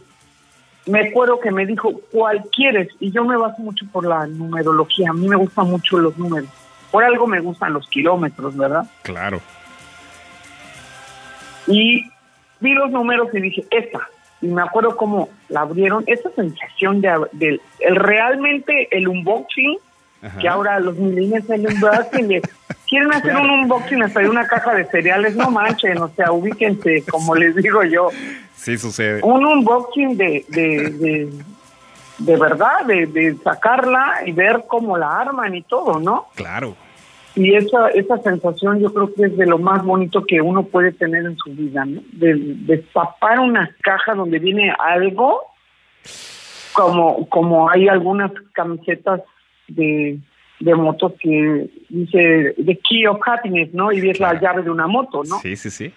me 0.88 1.10
acuerdo 1.10 1.40
que 1.40 1.52
me 1.52 1.66
dijo, 1.66 1.92
¿cuál 2.12 2.44
quieres? 2.56 2.88
Y 3.00 3.12
yo 3.12 3.24
me 3.26 3.38
baso 3.38 3.62
mucho 3.62 3.86
por 3.92 4.06
la 4.06 4.26
numerología, 4.26 5.10
a 5.10 5.14
mí 5.14 5.28
me 5.28 5.36
gustan 5.36 5.70
mucho 5.70 5.98
los 5.98 6.18
números. 6.18 6.50
Por 6.92 7.04
algo 7.04 7.28
me 7.28 7.42
gustan 7.42 7.74
los 7.74 7.88
kilómetros, 7.90 8.56
¿verdad? 8.56 8.86
Claro. 9.04 9.42
Y 11.68 12.10
vi 12.62 12.74
los 12.74 12.90
números 12.92 13.28
y 13.34 13.42
dije, 13.42 13.66
esta. 13.72 14.08
Y 14.42 14.48
me 14.48 14.62
acuerdo 14.62 14.96
cómo 14.96 15.30
la 15.50 15.62
abrieron, 15.62 16.04
esa 16.08 16.30
sensación 16.32 17.02
de, 17.02 17.10
del 17.34 17.62
el, 17.80 17.96
realmente 17.96 18.88
el 18.92 19.08
unboxing, 19.08 19.78
Ajá. 20.28 20.40
que 20.40 20.48
ahora 20.48 20.80
los 20.80 20.96
millennials 20.98 21.50
el 21.50 21.68
unboxing, 21.68 22.28
de- 22.28 22.42
quieren 22.88 23.12
hacer 23.14 23.36
un 23.36 23.50
unboxing 23.50 24.02
hasta 24.04 24.20
de 24.22 24.30
una 24.30 24.48
caja 24.48 24.74
de 24.76 24.86
cereales, 24.86 25.36
no 25.36 25.50
manchen, 25.52 25.98
o 25.98 26.10
sea, 26.10 26.32
ubíquense, 26.32 27.04
como 27.10 27.36
les 27.36 27.56
digo 27.56 27.84
yo, 27.84 28.10
Sí 28.56 28.78
sucede. 28.78 29.22
un 29.24 29.46
unboxing 29.46 30.16
de, 30.18 30.46
de, 30.50 30.90
de, 30.92 31.30
de 32.20 32.38
verdad, 32.38 32.86
de, 32.86 33.06
de 33.08 33.36
sacarla 33.44 34.22
y 34.26 34.32
ver 34.32 34.64
cómo 34.68 34.98
la 34.98 35.20
arman 35.20 35.54
y 35.56 35.62
todo, 35.64 36.00
¿no? 36.00 36.28
Claro. 36.36 36.76
Y 37.36 37.54
esa, 37.56 37.90
esa 37.90 38.18
sensación 38.24 38.80
yo 38.80 38.92
creo 38.92 39.14
que 39.14 39.26
es 39.26 39.38
de 39.38 39.46
lo 39.46 39.60
más 39.60 39.84
bonito 39.84 40.24
que 40.26 40.42
uno 40.42 40.64
puede 40.64 40.92
tener 40.92 41.24
en 41.26 41.38
su 41.38 41.52
vida, 41.52 41.86
¿no? 41.86 42.02
De 42.14 42.34
destapar 42.36 43.40
una 43.40 43.70
caja 43.84 44.16
donde 44.16 44.40
viene 44.40 44.74
algo, 44.80 45.42
como, 46.74 47.28
como 47.30 47.70
hay 47.70 47.88
algunas 47.88 48.32
camisetas 48.54 49.22
de, 49.68 50.20
de 50.60 50.76
motos 50.76 51.14
que 51.20 51.70
dice 51.90 52.56
The 52.64 52.80
Key 52.88 53.06
of 53.08 53.20
Happiness, 53.26 53.74
¿no? 53.74 53.92
Y 53.92 54.10
es 54.10 54.20
la 54.20 54.40
llave 54.40 54.64
de 54.64 54.70
una 54.70 54.88
moto, 54.88 55.24
¿no? 55.24 55.38
Sí, 55.40 55.56
sí, 55.56 55.70
sí. 55.70 55.94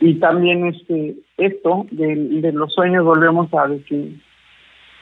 Y 0.00 0.14
también 0.16 0.66
este 0.66 1.16
esto 1.38 1.86
de, 1.90 2.14
de 2.14 2.52
los 2.52 2.72
sueños 2.72 3.04
volvemos 3.04 3.52
a 3.54 3.66
decir 3.66 4.20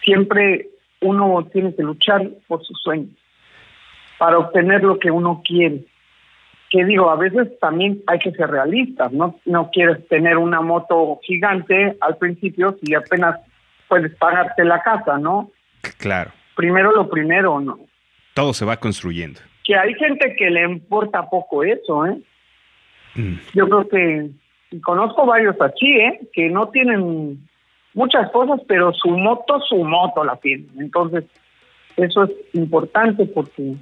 siempre 0.05 0.69
uno 1.01 1.47
tiene 1.53 1.75
que 1.75 1.83
luchar 1.83 2.29
por 2.47 2.65
sus 2.65 2.81
sueños 2.83 3.11
para 4.19 4.39
obtener 4.39 4.83
lo 4.83 4.99
que 4.99 5.11
uno 5.11 5.43
quiere. 5.45 5.85
Que 6.71 6.85
digo, 6.85 7.11
a 7.11 7.17
veces 7.17 7.59
también 7.61 8.03
hay 8.07 8.19
que 8.19 8.33
ser 8.33 8.51
realistas, 8.51 9.13
¿no? 9.13 9.39
No 9.45 9.71
quieres 9.71 10.07
tener 10.09 10.39
una 10.39 10.61
moto 10.61 11.21
gigante 11.23 11.97
al 12.01 12.17
principio 12.17 12.77
si 12.83 12.95
apenas 12.95 13.39
puedes 13.89 14.15
pagarte 14.17 14.65
la 14.65 14.83
casa, 14.83 15.19
¿no? 15.19 15.51
Claro. 15.99 16.31
Primero 16.57 16.93
lo 16.93 17.09
primero, 17.09 17.61
¿no? 17.61 17.79
Todo 18.35 18.53
se 18.55 18.65
va 18.65 18.77
construyendo. 18.77 19.41
Que 19.65 19.77
hay 19.77 19.95
gente 19.95 20.35
que 20.37 20.51
le 20.51 20.63
importa 20.65 21.29
poco 21.29 21.63
eso, 21.65 22.07
¿eh? 22.07 22.19
Mm. 23.15 23.35
Yo 23.55 23.69
creo 23.69 23.89
que 23.89 24.31
y 24.71 24.81
conozco 24.81 25.25
varios 25.25 25.55
así, 25.61 25.87
¿eh? 25.87 26.21
Que 26.33 26.49
no 26.49 26.69
tienen 26.69 27.47
muchas 27.95 28.31
cosas, 28.33 28.61
pero 28.67 28.93
su 28.93 29.09
moto, 29.11 29.61
su 29.69 29.85
moto 29.85 30.25
la 30.25 30.37
tienen. 30.37 30.69
Entonces, 30.79 31.25
eso 31.97 32.25
es 32.25 32.31
importante 32.55 33.25
porque 33.27 33.75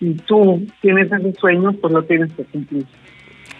si 0.00 0.14
tú 0.26 0.66
tienes 0.80 1.10
ese 1.12 1.32
sueño, 1.34 1.72
pues 1.80 1.92
lo 1.92 2.02
tienes 2.02 2.32
que 2.32 2.44
cumplir. 2.44 2.84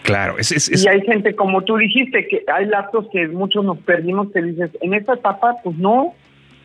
Claro, 0.03 0.37
es, 0.37 0.51
es, 0.51 0.67
es- 0.69 0.83
Y 0.83 0.89
hay 0.89 0.99
gente, 1.01 1.35
como 1.35 1.61
tú 1.63 1.77
dijiste, 1.77 2.27
que 2.27 2.43
hay 2.53 2.65
lapsos 2.65 3.07
que 3.11 3.27
muchos 3.29 3.63
nos 3.63 3.77
perdimos, 3.79 4.31
que 4.33 4.41
dices, 4.41 4.71
en 4.81 4.93
esta 4.93 5.13
etapa, 5.13 5.55
pues 5.63 5.77
no, 5.77 6.13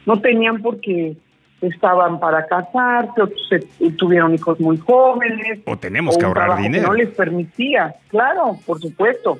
no 0.07 0.21
tenían 0.21 0.61
porque 0.63 1.17
estaban 1.61 2.21
para 2.21 2.47
casarse, 2.47 3.23
o 3.23 3.29
se, 3.49 3.61
tuvieron 3.93 4.35
hijos 4.35 4.61
muy 4.61 4.77
jóvenes. 4.79 5.61
o 5.65 5.77
tenemos 5.77 6.17
o 6.17 6.19
que 6.19 6.25
ahorrar 6.25 6.57
que 6.57 6.63
dinero. 6.63 6.89
no 6.89 6.95
les 6.95 7.09
permitía, 7.11 7.95
claro, 8.09 8.59
por 8.67 8.81
supuesto. 8.81 9.39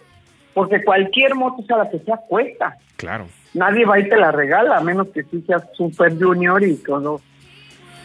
Porque 0.55 0.83
cualquier 0.83 1.35
moto, 1.35 1.63
sea 1.67 1.77
la 1.77 1.91
que 1.91 1.99
sea, 1.99 2.17
cuesta. 2.17 2.79
Claro. 2.97 3.27
Nadie 3.53 3.85
va 3.85 3.99
y 4.01 4.09
te 4.09 4.17
la 4.17 4.33
regala, 4.33 4.79
a 4.79 4.81
menos 4.81 5.09
que 5.09 5.23
sí 5.25 5.45
seas 5.47 5.63
super 5.75 6.19
junior 6.19 6.63
y 6.63 6.77
todo. 6.77 7.21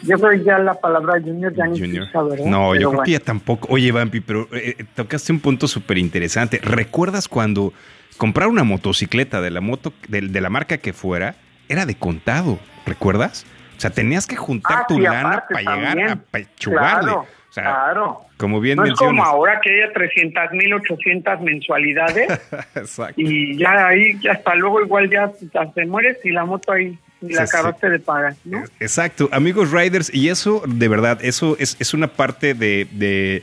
Yo 0.02 0.18
creo 0.18 0.30
que 0.32 0.44
ya 0.44 0.58
la 0.58 0.74
palabra 0.74 1.20
junior 1.20 1.54
ya 1.54 1.66
ni 1.66 1.78
Junior. 1.78 2.08
¿verdad? 2.12 2.44
No, 2.44 2.74
yo 2.74 2.80
creo 2.80 2.88
bueno. 2.90 3.02
que 3.04 3.12
ya 3.12 3.20
tampoco. 3.20 3.68
Oye, 3.70 3.92
Vampi, 3.92 4.20
pero 4.20 4.48
eh, 4.52 4.76
eh, 4.78 4.84
tocaste 4.94 5.32
un 5.32 5.40
punto 5.40 5.68
súper 5.68 5.96
interesante. 5.96 6.58
¿Recuerdas 6.62 7.28
cuando 7.28 7.72
comprar 8.18 8.48
una 8.48 8.64
motocicleta 8.64 9.40
de 9.40 9.50
la 9.50 9.60
moto, 9.60 9.92
de, 10.08 10.22
de 10.22 10.40
la 10.40 10.50
marca 10.50 10.78
que 10.78 10.92
fuera, 10.92 11.36
era 11.68 11.86
de 11.86 11.94
contado? 11.94 12.58
¿Recuerdas? 12.84 13.46
O 13.82 13.88
sea, 13.88 13.90
tenías 13.90 14.26
que 14.28 14.36
juntar 14.36 14.78
Ah, 14.82 14.84
tu 14.86 15.00
lana 15.00 15.44
para 15.50 15.60
llegar 15.76 16.10
a 16.12 16.16
pechugarle. 16.16 17.02
Claro, 17.10 17.20
o 17.20 17.52
sea, 17.52 17.64
claro. 17.64 18.20
como 18.36 18.60
bien 18.60 18.76
No 18.76 18.84
es 18.84 18.92
como 18.94 19.24
ahora 19.24 19.60
que 19.60 19.70
haya 19.74 19.92
300 19.92 20.52
mil, 20.52 20.72
800 20.74 21.40
mensualidades 21.40 22.28
Exacto. 22.76 23.14
y 23.20 23.56
ya 23.58 23.88
ahí, 23.88 24.20
hasta 24.30 24.54
luego 24.54 24.80
igual 24.82 25.10
ya, 25.10 25.32
ya 25.52 25.68
te 25.72 25.84
mueres 25.84 26.18
y 26.24 26.30
la 26.30 26.44
moto 26.44 26.70
ahí 26.72 26.96
y 27.20 27.32
la 27.32 27.42
acabaste 27.42 27.90
de 27.90 27.98
pagar, 27.98 28.34
¿no? 28.44 28.62
Exacto, 28.78 29.28
amigos 29.32 29.72
riders, 29.72 30.14
y 30.14 30.28
eso 30.28 30.62
de 30.66 30.86
verdad, 30.88 31.18
eso 31.22 31.56
es, 31.58 31.76
es 31.80 31.92
una 31.92 32.06
parte 32.06 32.54
de, 32.54 32.86
de- 32.92 33.42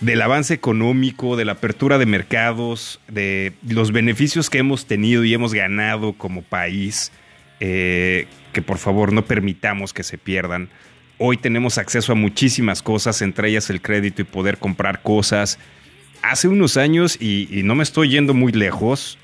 del 0.00 0.20
avance 0.22 0.52
económico, 0.54 1.36
de 1.36 1.44
la 1.44 1.52
apertura 1.52 1.96
de 1.98 2.06
mercados, 2.06 3.00
de 3.08 3.52
los 3.68 3.90
beneficios 3.92 4.50
que 4.50 4.58
hemos 4.58 4.86
tenido 4.86 5.22
y 5.24 5.32
hemos 5.34 5.54
ganado 5.54 6.12
como 6.12 6.42
país, 6.42 7.10
eh, 7.60 8.26
que 8.58 8.62
por 8.62 8.78
favor 8.78 9.12
no 9.12 9.24
permitamos 9.24 9.92
que 9.92 10.02
se 10.02 10.18
pierdan. 10.18 10.68
Hoy 11.18 11.36
tenemos 11.36 11.78
acceso 11.78 12.10
a 12.10 12.16
muchísimas 12.16 12.82
cosas, 12.82 13.22
entre 13.22 13.50
ellas 13.50 13.70
el 13.70 13.80
crédito 13.80 14.22
y 14.22 14.24
poder 14.24 14.58
comprar 14.58 15.00
cosas. 15.00 15.60
Hace 16.22 16.48
unos 16.48 16.76
años, 16.76 17.22
y, 17.22 17.62
no 17.62 17.76
me 17.76 17.84
estoy 17.84 18.08
yendo 18.08 18.34
muy 18.34 18.50
lejos, 18.50 19.16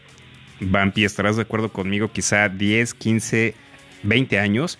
Vampi, 0.60 1.04
estarás 1.04 1.34
de 1.34 1.42
acuerdo 1.42 1.72
conmigo, 1.72 2.12
quizá 2.12 2.48
10, 2.48 2.94
15, 2.94 3.56
20 4.04 4.38
años, 4.38 4.78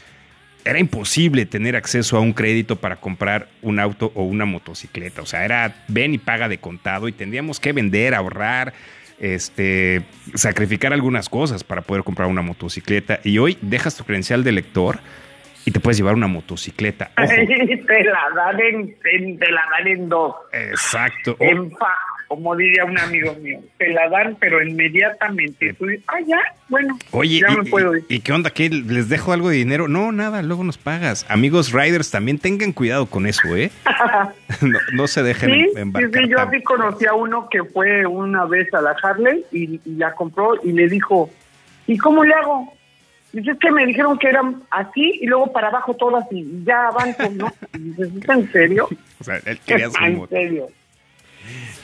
era 0.65 0.79
imposible 0.79 1.47
tener 1.47 1.75
acceso 1.75 2.17
a 2.17 2.21
un 2.21 2.33
crédito 2.33 2.77
para 2.77 3.01
comprar 3.01 3.49
un 3.61 3.81
auto 3.81 4.13
o 4.15 4.23
una 4.23 4.45
motocicleta. 4.45 5.21
O 5.21 5.27
sea, 5.27 5.45
era 5.45 5.85
ven 5.89 6.15
y 6.15 6.19
paga 6.19 6.49
de 6.49 6.59
contado 6.59 7.09
y 7.09 7.13
tendríamos 7.13 7.59
que 7.59 7.73
vender, 7.73 8.15
ahorrar, 8.15 8.73
este, 9.19 10.03
sacrificar 10.35 10.93
algunas 10.93 11.29
cosas 11.29 11.65
para 11.65 11.83
poder 11.83 12.05
comprar 12.05 12.29
una 12.29 12.43
motocicleta. 12.43 13.21
Y 13.25 13.39
hoy 13.39 13.59
dejas 13.63 13.97
tu 13.97 14.05
credencial 14.05 14.45
de 14.45 14.53
lector 14.53 14.99
y 15.67 15.71
te 15.71 15.81
puedes 15.81 15.97
llevar 15.97 16.15
una 16.15 16.27
motocicleta. 16.27 17.11
Ojo, 17.19 17.29
te 17.29 18.05
la 18.05 18.27
dan 18.37 18.61
en, 18.61 18.97
en- 19.13 19.39
te 19.39 19.51
la 19.51 19.63
dan 19.79 19.87
en 19.89 20.09
dos, 20.09 20.35
exacto. 20.53 21.37
En 21.41 21.71
como 22.29 22.55
diría 22.57 22.85
un 22.85 22.99
amigo 22.99 23.35
mío. 23.43 23.61
Te 23.79 23.89
la 23.93 24.09
dan, 24.09 24.37
pero 24.41 24.63
inmediatamente. 24.67 25.73
Tú 25.75 25.87
dices, 25.87 26.05
ah, 26.09 26.21
ya, 26.27 26.39
bueno, 26.69 26.99
Oye, 27.11 27.41
ya 27.41 27.53
y, 27.53 27.57
me 27.57 27.65
puedo 27.71 27.97
ir. 27.97 28.05
y- 28.09 28.17
y 28.17 28.21
qué 28.21 28.33
onda? 28.33 28.51
¿Qué? 28.51 28.69
¿Les 28.71 29.09
dejo 29.09 29.33
algo 29.33 29.49
de 29.51 29.57
dinero? 29.57 29.89
No, 29.89 30.13
nada, 30.13 30.43
luego 30.43 30.65
nos 30.65 30.79
pagas. 30.79 31.27
Amigos 31.29 31.73
riders, 31.73 32.11
también 32.11 32.39
tengan 32.39 32.73
cuidado 32.73 33.07
con 33.07 33.27
eso, 33.27 33.57
¿eh? 33.57 33.71
no, 34.63 34.79
no 34.93 35.07
se 35.07 35.23
dejen 35.23 35.51
Sí, 35.51 35.61
em- 35.61 35.69
sí, 35.75 35.81
embarcar. 35.81 36.23
sí, 36.25 36.29
yo 36.31 36.39
así 36.41 36.63
conocí 36.63 37.07
a 37.07 37.15
uno 37.15 37.49
que 37.51 37.63
fue 37.65 38.07
una 38.07 38.45
vez 38.47 38.73
a 38.75 38.81
la 38.81 38.95
Harley 39.03 39.45
y, 39.53 39.81
y 39.85 39.95
la 39.97 40.13
compró 40.15 40.55
y 40.63 40.73
le 40.73 40.89
dijo, 40.89 41.31
¿y 41.87 41.97
cómo 41.99 42.25
le 42.25 42.35
hago? 42.35 42.73
Dice, 43.33 43.51
es 43.51 43.59
que 43.59 43.71
me 43.73 43.85
dijeron 43.85 44.17
que 44.17 44.29
eran 44.29 44.63
así 44.71 45.19
y 45.21 45.27
luego 45.27 45.53
para 45.53 45.67
abajo 45.69 45.95
todas 45.95 46.25
y 46.31 46.63
ya 46.65 46.87
avanzo, 46.89 47.29
¿no? 47.31 47.53
Y 47.75 47.79
dices, 47.79 48.09
¿es 48.23 48.29
en 48.29 48.53
serio? 48.53 48.89
O 49.21 49.25
sea, 49.25 49.41
él 49.47 49.59
quería 49.65 49.89
su 49.91 49.97
en 50.05 50.17
moto. 50.17 50.35
serio. 50.35 50.67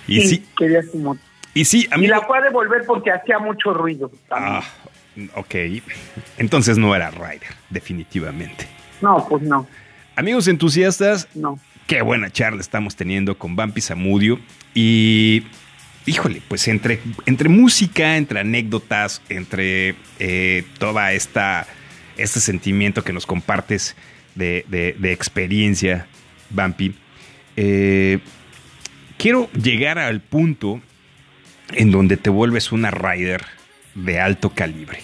Y 0.09 0.21
sí, 0.23 0.45
quería 0.57 0.83
su 0.83 0.99
moto. 0.99 1.21
y 1.55 1.65
sí, 1.65 1.87
Y 1.91 1.95
amigo. 1.95 2.15
la 2.15 2.21
fue 2.23 2.39
a 2.39 2.43
devolver 2.43 2.83
porque 2.87 3.11
hacía 3.11 3.39
mucho 3.39 3.73
ruido. 3.75 4.11
también. 4.29 4.53
Ah, 4.55 4.65
ok. 5.37 5.55
Entonces 6.39 6.79
no 6.79 6.95
era 6.95 7.11
rider, 7.11 7.55
definitivamente. 7.71 8.67
No, 9.01 9.27
pues 9.29 9.43
no, 9.43 9.67
Amigos 10.17 10.49
entusiastas, 10.49 11.29
no. 11.35 11.59
Qué 11.87 12.03
buena 12.03 12.31
charla 12.31 12.61
estamos 12.61 12.95
teniendo 12.95 13.37
con 13.39 13.57
Vampi 13.57 13.81
Zamudio. 13.81 14.39
Y, 14.75 15.45
híjole, 16.07 16.43
pues 16.47 16.69
entre, 16.69 17.01
entre 17.27 17.49
música, 17.49 18.17
entre 18.17 18.41
anécdotas, 18.41 19.23
entre 19.29 19.95
eh, 20.19 20.65
toda 20.79 21.13
esta 21.13 21.67
este 22.17 22.39
sentimiento 22.41 23.03
que 23.03 23.13
nos 23.15 23.25
compartes 23.27 23.97
de, 24.35 24.65
de- 24.69 24.95
de 24.99 25.13
experiencia, 25.13 26.07
Vampi, 26.51 26.95
eh, 27.57 28.19
quiero 29.21 29.51
llegar 29.53 29.99
al 29.99 30.23
punto 30.23 30.81
en 31.73 31.91
donde 31.91 32.17
te 32.17 32.31
vuelves 32.31 32.73
una 32.73 32.91
rider 32.91 33.43
de 33.95 34.19
alto 34.19 34.51
calibre. 34.51 35.01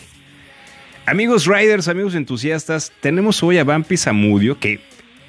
Amigos 1.05 1.47
riders, 1.47 1.87
amigos 1.87 2.15
entusiastas, 2.15 2.93
tenemos 3.01 3.43
hoy 3.43 3.59
a 3.59 3.65
Vampi 3.65 3.97
Zamudio, 3.99 4.59
que 4.59 4.81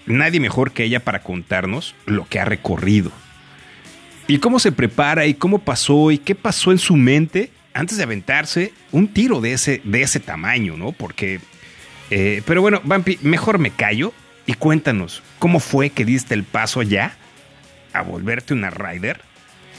nadie 0.05 0.39
mejor 0.39 0.71
que 0.71 0.85
ella 0.85 1.01
para 1.01 1.21
contarnos 1.21 1.95
lo 2.05 2.25
que 2.27 2.39
ha 2.39 2.45
recorrido. 2.45 3.11
Y 4.25 4.39
cómo 4.39 4.57
se 4.57 4.71
prepara 4.71 5.25
y 5.25 5.33
cómo 5.33 5.59
pasó 5.59 6.09
y 6.09 6.17
qué 6.17 6.33
pasó 6.33 6.71
en 6.71 6.79
su 6.79 6.95
mente 6.95 7.51
antes 7.73 7.97
de 7.97 8.03
aventarse 8.03 8.73
un 8.91 9.09
tiro 9.09 9.41
de 9.41 9.51
ese, 9.51 9.81
de 9.83 10.01
ese 10.01 10.21
tamaño, 10.21 10.77
¿no? 10.77 10.93
Porque... 10.93 11.41
eh, 12.09 12.41
pero 12.45 12.61
bueno, 12.61 12.81
Vampi, 12.85 13.19
mejor 13.21 13.59
me 13.59 13.69
callo 13.69 14.13
y 14.45 14.53
cuéntanos, 14.53 15.21
¿cómo 15.39 15.59
fue 15.59 15.89
que 15.89 16.05
diste 16.05 16.33
el 16.33 16.43
paso 16.43 16.81
ya 16.81 17.17
a 17.97 18.03
volverte 18.03 18.53
una 18.53 18.69
rider 18.69 19.21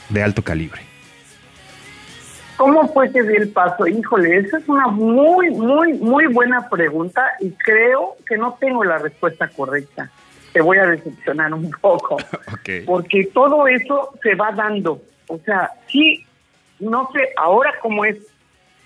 de 0.08 0.22
alto 0.22 0.42
calibre? 0.42 0.80
¿Cómo 2.56 2.92
fue 2.92 3.12
que 3.12 3.22
di 3.22 3.36
el 3.36 3.50
paso? 3.50 3.86
Híjole, 3.86 4.36
esa 4.36 4.58
es 4.58 4.68
una 4.68 4.88
muy, 4.88 5.50
muy, 5.50 5.92
muy 5.94 6.26
buena 6.26 6.68
pregunta 6.68 7.24
y 7.38 7.50
creo 7.52 8.16
que 8.26 8.36
no 8.36 8.56
tengo 8.60 8.82
la 8.82 8.98
respuesta 8.98 9.46
correcta. 9.46 10.10
Te 10.52 10.60
voy 10.60 10.78
a 10.78 10.86
decepcionar 10.86 11.54
un 11.54 11.70
poco, 11.80 12.16
porque 12.86 13.30
todo 13.32 13.68
eso 13.68 14.10
se 14.22 14.34
va 14.34 14.50
dando. 14.50 15.00
O 15.28 15.38
sea, 15.38 15.70
sí, 15.86 16.26
no 16.80 17.08
sé 17.12 17.28
ahora 17.36 17.74
cómo 17.80 18.04
es 18.04 18.16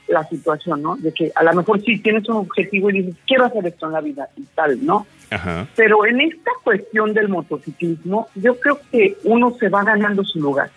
la 0.07 0.25
situación, 0.29 0.83
¿no? 0.83 0.97
De 0.97 1.13
que 1.15 1.33
a 1.35 1.43
lo 1.43 1.55
mejor 1.55 1.81
sí 1.81 1.99
tienes 2.01 2.29
un 2.29 2.37
objetivo 2.37 2.91
y 2.91 3.01
dices, 3.01 3.15
quiero 3.27 3.47
hacer 3.47 3.67
esto 3.67 3.87
en 3.87 3.93
la 3.93 4.01
vida 4.03 4.29
y 4.37 4.43
tal, 4.55 4.85
¿no? 4.85 5.07
Ajá. 5.33 5.67
Pero 5.77 6.05
en 6.07 6.21
esta 6.21 6.51
cuestión 6.63 7.15
del 7.15 7.29
motociclismo, 7.29 8.29
yo 8.35 8.59
creo 8.61 8.79
que 8.91 9.17
uno 9.25 9.53
se 9.59 9.69
va 9.69 9.83
ganando 9.85 10.25
su 10.25 10.41
lugar. 10.41 10.71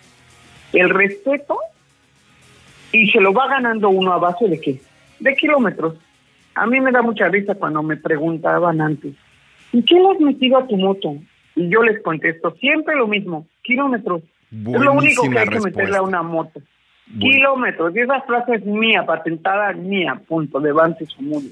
El 0.72 0.90
respeto 0.90 1.58
y 2.92 3.10
se 3.10 3.20
lo 3.20 3.32
va 3.32 3.48
ganando 3.48 3.88
uno 3.88 4.12
a 4.12 4.18
base 4.18 4.48
de 4.48 4.60
qué? 4.60 4.80
De 5.20 5.34
kilómetros. 5.34 5.94
A 6.54 6.66
mí 6.66 6.80
me 6.80 6.90
da 6.92 7.02
mucha 7.02 7.28
risa 7.28 7.54
cuando 7.54 7.82
me 7.82 7.96
preguntaban 7.96 8.80
antes, 8.80 9.14
¿y 9.72 9.82
qué 9.82 9.94
le 9.96 10.10
has 10.10 10.20
metido 10.20 10.58
a 10.58 10.66
tu 10.66 10.76
moto? 10.76 11.16
Y 11.54 11.68
yo 11.68 11.82
les 11.82 12.02
contesto 12.02 12.52
siempre 12.60 12.96
lo 12.96 13.06
mismo, 13.06 13.46
kilómetros. 13.62 14.22
es 14.50 14.58
lo 14.80 14.92
único 14.92 15.22
que 15.22 15.28
Buenísima 15.28 15.40
hay 15.40 15.48
que 15.48 15.54
meterle 15.60 15.70
respuesta. 15.82 15.98
a 15.98 16.02
una 16.02 16.22
moto. 16.22 16.60
Buen- 17.08 17.20
Kilómetros. 17.32 17.94
Y 17.96 18.00
esa 18.00 18.20
frase 18.22 18.54
es 18.56 18.64
mía, 18.64 19.04
patentada 19.06 19.72
mía, 19.72 20.20
punto, 20.26 20.60
de 20.60 20.72
Vance 20.72 21.06
Zamudio. 21.06 21.50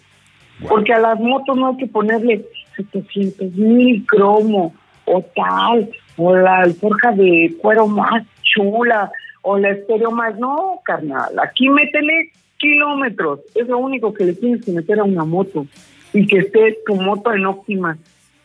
Wow. 0.61 0.69
Porque 0.69 0.93
a 0.93 0.99
las 0.99 1.19
motos 1.21 1.57
no 1.57 1.69
hay 1.69 1.77
que 1.77 1.87
ponerle 1.87 2.45
700 2.77 3.53
mil 3.55 4.05
cromo, 4.07 4.75
o 5.07 5.23
tal, 5.35 5.91
o 6.17 6.37
la 6.37 6.59
alforja 6.59 7.13
de 7.13 7.55
cuero 7.61 7.87
más 7.87 8.25
chula, 8.43 9.11
o 9.43 9.59
la 9.59 9.71
estéreo 9.71 10.11
más. 10.11 10.39
No, 10.39 10.81
carnal, 10.85 11.39
aquí 11.39 11.69
métele 11.69 12.31
kilómetros. 12.59 13.41
Es 13.55 13.69
lo 13.69 13.79
único 13.79 14.15
que 14.15 14.25
le 14.25 14.35
tienes 14.35 14.65
que 14.65 14.73
meter 14.73 15.01
a 15.01 15.05
una 15.05 15.25
moto 15.25 15.67
y 16.13 16.27
que 16.27 16.39
esté 16.39 16.79
tu 16.87 16.95
moto 16.95 17.33
en 17.33 17.47
óptimas 17.47 17.99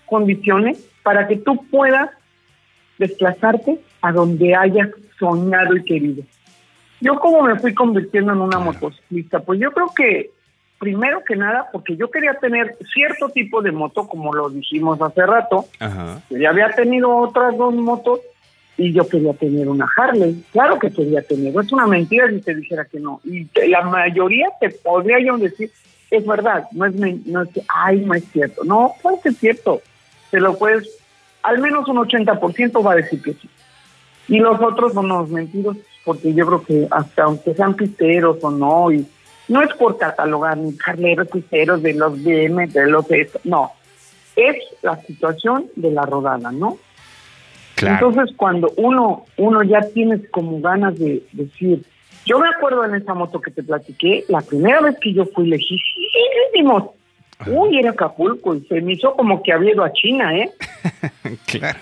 condiciones 0.05 0.85
para 1.03 1.27
que 1.27 1.37
tú 1.37 1.65
puedas 1.69 2.09
desplazarte 2.97 3.79
a 4.01 4.11
donde 4.11 4.55
hayas 4.55 4.89
soñado 5.17 5.75
y 5.75 5.83
querido. 5.83 6.23
Yo 7.01 7.17
como 7.19 7.43
me 7.43 7.57
fui 7.59 7.73
convirtiendo 7.73 8.33
en 8.33 8.41
una 8.41 8.59
motociclista, 8.59 9.39
pues 9.39 9.59
yo 9.59 9.71
creo 9.71 9.91
que 9.95 10.31
primero 10.79 11.23
que 11.23 11.35
nada 11.35 11.67
porque 11.71 11.95
yo 11.97 12.09
quería 12.09 12.33
tener 12.35 12.77
cierto 12.93 13.29
tipo 13.29 13.61
de 13.61 13.71
moto, 13.71 14.07
como 14.07 14.33
lo 14.33 14.49
dijimos 14.49 15.01
hace 15.01 15.25
rato, 15.25 15.65
ya 16.29 16.49
había 16.49 16.69
tenido 16.69 17.15
otras 17.15 17.55
dos 17.57 17.75
motos 17.75 18.21
y 18.77 18.93
yo 18.93 19.07
quería 19.07 19.33
tener 19.33 19.67
una 19.67 19.89
Harley, 19.95 20.41
claro 20.53 20.79
que 20.79 20.89
quería 20.89 21.21
tener, 21.21 21.53
es 21.53 21.71
una 21.73 21.85
mentira 21.85 22.29
si 22.29 22.39
te 22.39 22.55
dijera 22.55 22.85
que 22.85 22.99
no, 22.99 23.19
y 23.25 23.47
la 23.67 23.81
mayoría 23.81 24.47
te 24.59 24.69
podría 24.69 25.19
yo 25.19 25.37
decir, 25.37 25.69
es 26.09 26.25
verdad, 26.25 26.63
no 26.71 26.85
es, 26.85 26.95
no 26.95 27.41
es, 27.41 27.49
ay, 27.67 27.99
no 28.05 28.13
es 28.13 28.23
cierto, 28.31 28.63
no, 28.63 28.93
puede 29.03 29.19
ser 29.19 29.33
cierto, 29.33 29.81
te 30.31 30.39
lo 30.39 30.57
puedes, 30.57 30.97
al 31.43 31.59
menos 31.59 31.89
un 31.89 31.97
80% 31.97 32.85
va 32.85 32.93
a 32.93 32.95
decir 32.95 33.21
que 33.21 33.33
sí. 33.33 33.49
Y 34.29 34.37
los 34.37 34.61
otros 34.61 34.93
son 34.93 35.07
los 35.07 35.27
mentiros, 35.29 35.75
porque 36.05 36.33
yo 36.33 36.45
creo 36.45 36.63
que 36.63 36.87
hasta 36.91 37.23
aunque 37.23 37.53
sean 37.55 37.73
pisteros 37.73 38.37
o 38.43 38.51
no, 38.51 38.91
y 38.91 39.05
no 39.49 39.61
es 39.61 39.73
por 39.73 39.97
catalogar 39.97 40.57
ni 40.57 40.75
carneros 40.77 41.27
pisteros 41.27 41.81
de 41.81 41.93
los 41.93 42.23
BM, 42.23 42.67
de 42.67 42.87
los 42.87 43.05
no, 43.43 43.71
es 44.35 44.55
la 44.81 44.95
situación 45.01 45.65
de 45.75 45.91
la 45.91 46.03
rodada, 46.03 46.51
¿no? 46.51 46.77
Entonces 47.81 48.35
cuando 48.35 48.71
uno, 48.77 49.25
uno 49.37 49.63
ya 49.63 49.81
tienes 49.93 50.21
como 50.31 50.59
ganas 50.59 50.97
de 50.99 51.23
decir, 51.31 51.83
yo 52.25 52.39
me 52.39 52.49
acuerdo 52.49 52.83
en 52.85 52.95
esa 52.95 53.13
moto 53.13 53.39
que 53.39 53.51
te 53.51 53.63
platiqué, 53.63 54.25
la 54.27 54.41
primera 54.41 54.81
vez 54.81 54.97
que 54.99 55.13
yo 55.13 55.25
fui 55.25 55.47
lejísimos, 55.47 56.91
uy, 57.47 57.79
era 57.79 57.91
Acapulco, 57.91 58.55
y 58.55 58.61
se 58.65 58.81
me 58.81 58.93
hizo 58.93 59.13
como 59.13 59.41
que 59.41 59.53
había 59.53 59.71
ido 59.71 59.83
a 59.83 59.93
China, 59.93 60.37
¿eh? 60.37 60.51
claro. 61.47 61.79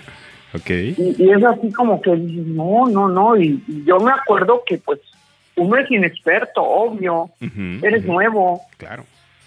Y, 0.66 1.30
es 1.30 1.44
así 1.44 1.70
como 1.72 2.00
que 2.00 2.14
dices, 2.16 2.46
no, 2.46 2.86
no, 2.88 3.08
no. 3.08 3.36
Y, 3.36 3.62
yo 3.84 3.98
me 3.98 4.10
acuerdo 4.10 4.62
que 4.66 4.78
pues 4.78 5.00
uno 5.58 5.76
es 5.76 5.90
inexperto, 5.90 6.62
obvio. 6.62 7.30
Eres 7.82 8.04
nuevo. 8.04 8.62
Claro. 8.76 9.04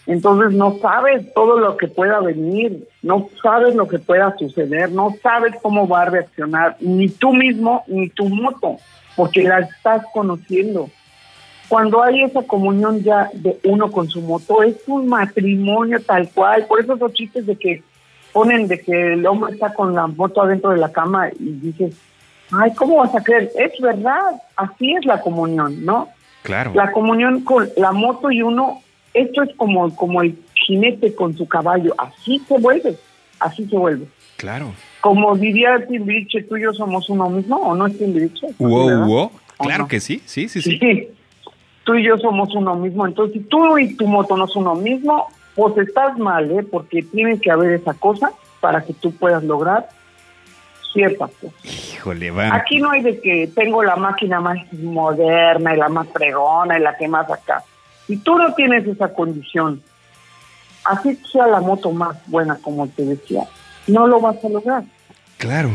Entonces 0.07 0.53
no 0.53 0.77
sabes 0.79 1.31
todo 1.33 1.59
lo 1.59 1.77
que 1.77 1.87
pueda 1.87 2.19
venir, 2.19 2.87
no 3.03 3.29
sabes 3.41 3.75
lo 3.75 3.87
que 3.87 3.99
pueda 3.99 4.35
suceder, 4.37 4.91
no 4.91 5.13
sabes 5.21 5.53
cómo 5.61 5.87
va 5.87 6.01
a 6.01 6.09
reaccionar 6.09 6.75
ni 6.79 7.07
tú 7.07 7.33
mismo 7.33 7.83
ni 7.87 8.09
tu 8.09 8.27
moto, 8.27 8.77
porque 9.15 9.43
la 9.43 9.59
estás 9.59 10.03
conociendo. 10.13 10.89
Cuando 11.69 12.03
hay 12.03 12.23
esa 12.23 12.41
comunión 12.41 13.01
ya 13.01 13.29
de 13.33 13.57
uno 13.63 13.91
con 13.91 14.09
su 14.09 14.21
moto, 14.21 14.63
es 14.63 14.75
un 14.87 15.07
matrimonio 15.07 16.01
tal 16.01 16.29
cual. 16.29 16.65
Por 16.65 16.81
eso 16.81 16.95
esos 16.95 17.13
chistes 17.13 17.45
de 17.45 17.55
que 17.55 17.83
ponen 18.33 18.67
de 18.67 18.81
que 18.81 19.13
el 19.13 19.25
hombre 19.25 19.53
está 19.53 19.73
con 19.73 19.93
la 19.93 20.07
moto 20.07 20.41
adentro 20.41 20.71
de 20.71 20.77
la 20.77 20.91
cama 20.91 21.29
y 21.29 21.51
dices, 21.51 21.95
ay, 22.51 22.73
¿cómo 22.75 22.97
vas 22.97 23.13
a 23.15 23.23
creer? 23.23 23.51
Es 23.57 23.79
verdad, 23.79 24.41
así 24.55 24.93
es 24.93 25.05
la 25.05 25.21
comunión, 25.21 25.85
¿no? 25.85 26.09
Claro. 26.43 26.73
La 26.73 26.91
comunión 26.91 27.41
con 27.41 27.69
la 27.77 27.91
moto 27.91 28.31
y 28.31 28.41
uno, 28.41 28.81
esto 29.13 29.43
es 29.43 29.55
como, 29.55 29.95
como 29.95 30.21
el 30.21 30.37
jinete 30.55 31.13
con 31.13 31.35
su 31.35 31.47
caballo, 31.47 31.93
así 31.97 32.39
se 32.47 32.57
vuelve, 32.57 32.97
así 33.39 33.65
se 33.67 33.77
vuelve. 33.77 34.07
Claro. 34.37 34.73
Como 35.01 35.35
diría 35.35 35.85
Timbiriche, 35.87 36.43
tú 36.43 36.57
y 36.57 36.63
yo 36.63 36.73
somos 36.73 37.09
uno 37.09 37.29
mismo, 37.29 37.57
¿o 37.57 37.75
no 37.75 37.87
es 37.87 37.97
Timbiriche? 37.97 38.47
Wow, 38.59 39.05
wow. 39.05 39.31
Claro 39.59 39.87
que 39.87 39.99
sí, 39.99 40.21
sí, 40.25 40.49
sí, 40.49 40.61
sí, 40.61 40.79
sí. 40.79 41.07
Tú 41.83 41.95
y 41.95 42.03
yo 42.03 42.17
somos 42.17 42.53
uno 42.55 42.75
mismo, 42.75 43.05
entonces 43.05 43.33
si 43.33 43.47
tú 43.47 43.77
y 43.77 43.95
tu 43.95 44.07
moto 44.07 44.37
no 44.37 44.47
son 44.47 44.63
uno 44.63 44.75
mismo, 44.75 45.27
pues 45.55 45.77
estás 45.77 46.17
mal, 46.17 46.49
¿eh? 46.51 46.63
Porque 46.63 47.03
tiene 47.03 47.39
que 47.39 47.51
haber 47.51 47.71
esa 47.71 47.93
cosa 47.93 48.31
para 48.59 48.83
que 48.83 48.93
tú 48.93 49.11
puedas 49.11 49.43
lograr 49.43 49.89
cosas. 51.17 51.51
Híjole, 51.63 52.31
va. 52.31 52.55
Aquí 52.55 52.79
no 52.79 52.91
hay 52.91 53.01
de 53.01 53.19
que 53.19 53.49
tengo 53.53 53.83
la 53.83 53.95
máquina 53.95 54.39
más 54.39 54.57
moderna 54.73 55.73
y 55.73 55.77
la 55.77 55.89
más 55.89 56.07
fregona 56.09 56.77
y 56.77 56.81
la 56.81 56.97
que 56.97 57.07
más 57.07 57.29
acá. 57.29 57.63
Si 58.07 58.17
tú 58.17 58.37
no 58.37 58.53
tienes 58.53 58.85
esa 58.87 59.13
condición, 59.13 59.81
así 60.85 61.15
sea 61.31 61.47
la 61.47 61.61
moto 61.61 61.91
más 61.91 62.17
buena, 62.27 62.57
como 62.61 62.87
te 62.87 63.05
decía, 63.05 63.43
no 63.87 64.07
lo 64.07 64.19
vas 64.19 64.43
a 64.43 64.49
lograr. 64.49 64.83
Claro. 65.37 65.69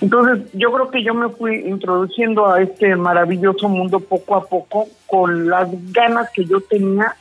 Entonces, 0.00 0.48
yo 0.52 0.72
creo 0.72 0.90
que 0.90 1.02
yo 1.02 1.12
me 1.14 1.28
fui 1.28 1.56
introduciendo 1.56 2.52
a 2.52 2.62
este 2.62 2.94
maravilloso 2.94 3.68
mundo 3.68 3.98
poco 3.98 4.36
a 4.36 4.46
poco 4.46 4.88
con 5.06 5.48
las 5.48 5.68
ganas 5.92 6.30
que 6.30 6.44
yo 6.44 6.60
tenía 6.60 7.16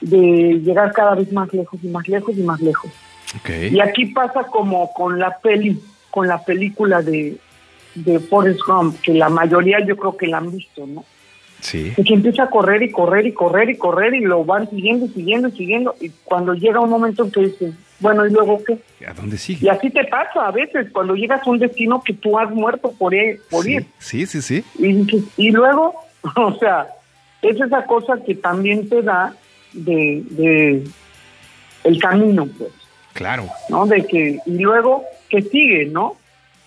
de 0.00 0.60
llegar 0.62 0.92
cada 0.92 1.14
vez 1.14 1.32
más 1.32 1.52
lejos 1.52 1.80
y 1.82 1.88
más 1.88 2.06
lejos 2.06 2.36
y 2.36 2.42
más 2.42 2.60
lejos. 2.60 2.90
Y 3.70 3.80
aquí 3.80 4.06
pasa 4.06 4.44
como 4.44 4.92
con 4.92 5.18
la 5.18 5.38
peli, 5.38 5.80
con 6.18 6.26
la 6.26 6.42
película 6.42 7.00
de, 7.00 7.36
de 7.94 8.18
Forrest 8.18 8.58
Gump, 8.66 9.00
que 9.00 9.14
la 9.14 9.28
mayoría 9.28 9.78
yo 9.86 9.96
creo 9.96 10.16
que 10.16 10.26
la 10.26 10.38
han 10.38 10.50
visto, 10.50 10.84
¿no? 10.84 11.04
Sí. 11.60 11.92
que 11.94 12.14
empieza 12.14 12.44
a 12.44 12.50
correr 12.50 12.82
y 12.82 12.90
correr 12.90 13.26
y 13.26 13.32
correr 13.32 13.70
y 13.70 13.76
correr 13.76 14.14
y 14.14 14.20
lo 14.20 14.44
van 14.44 14.68
siguiendo 14.68 15.06
y 15.06 15.10
siguiendo 15.10 15.48
y 15.48 15.52
siguiendo. 15.52 15.94
Y 16.00 16.10
cuando 16.24 16.54
llega 16.54 16.80
un 16.80 16.90
momento 16.90 17.24
en 17.24 17.30
que 17.30 17.40
dices, 17.40 17.74
bueno, 18.00 18.26
¿y 18.26 18.30
luego 18.30 18.62
qué? 18.64 18.78
¿A 19.06 19.12
dónde 19.12 19.38
sigue? 19.38 19.66
Y 19.66 19.68
así 19.68 19.90
te 19.90 20.04
pasa 20.04 20.46
a 20.46 20.50
veces, 20.50 20.88
cuando 20.92 21.14
llegas 21.14 21.46
a 21.46 21.50
un 21.50 21.60
destino 21.60 22.02
que 22.04 22.14
tú 22.14 22.36
has 22.36 22.50
muerto 22.50 22.92
por 22.98 23.14
ir. 23.14 23.40
Por 23.48 23.64
sí, 23.64 23.74
ir. 23.74 23.86
Sí, 23.98 24.26
sí, 24.26 24.42
sí. 24.42 24.64
Y, 24.76 25.24
y 25.36 25.50
luego, 25.52 25.94
o 26.36 26.54
sea, 26.58 26.88
es 27.42 27.60
esa 27.60 27.84
cosa 27.84 28.14
que 28.26 28.34
también 28.34 28.88
te 28.88 29.02
da 29.02 29.34
de, 29.72 30.24
de 30.30 30.84
el 31.84 32.00
camino, 32.00 32.48
pues. 32.58 32.72
Claro. 33.12 33.48
¿No? 33.68 33.86
De 33.86 34.04
que, 34.06 34.38
y 34.46 34.58
luego, 34.58 35.04
que 35.28 35.42
sigue, 35.42 35.86
¿no? 35.86 36.16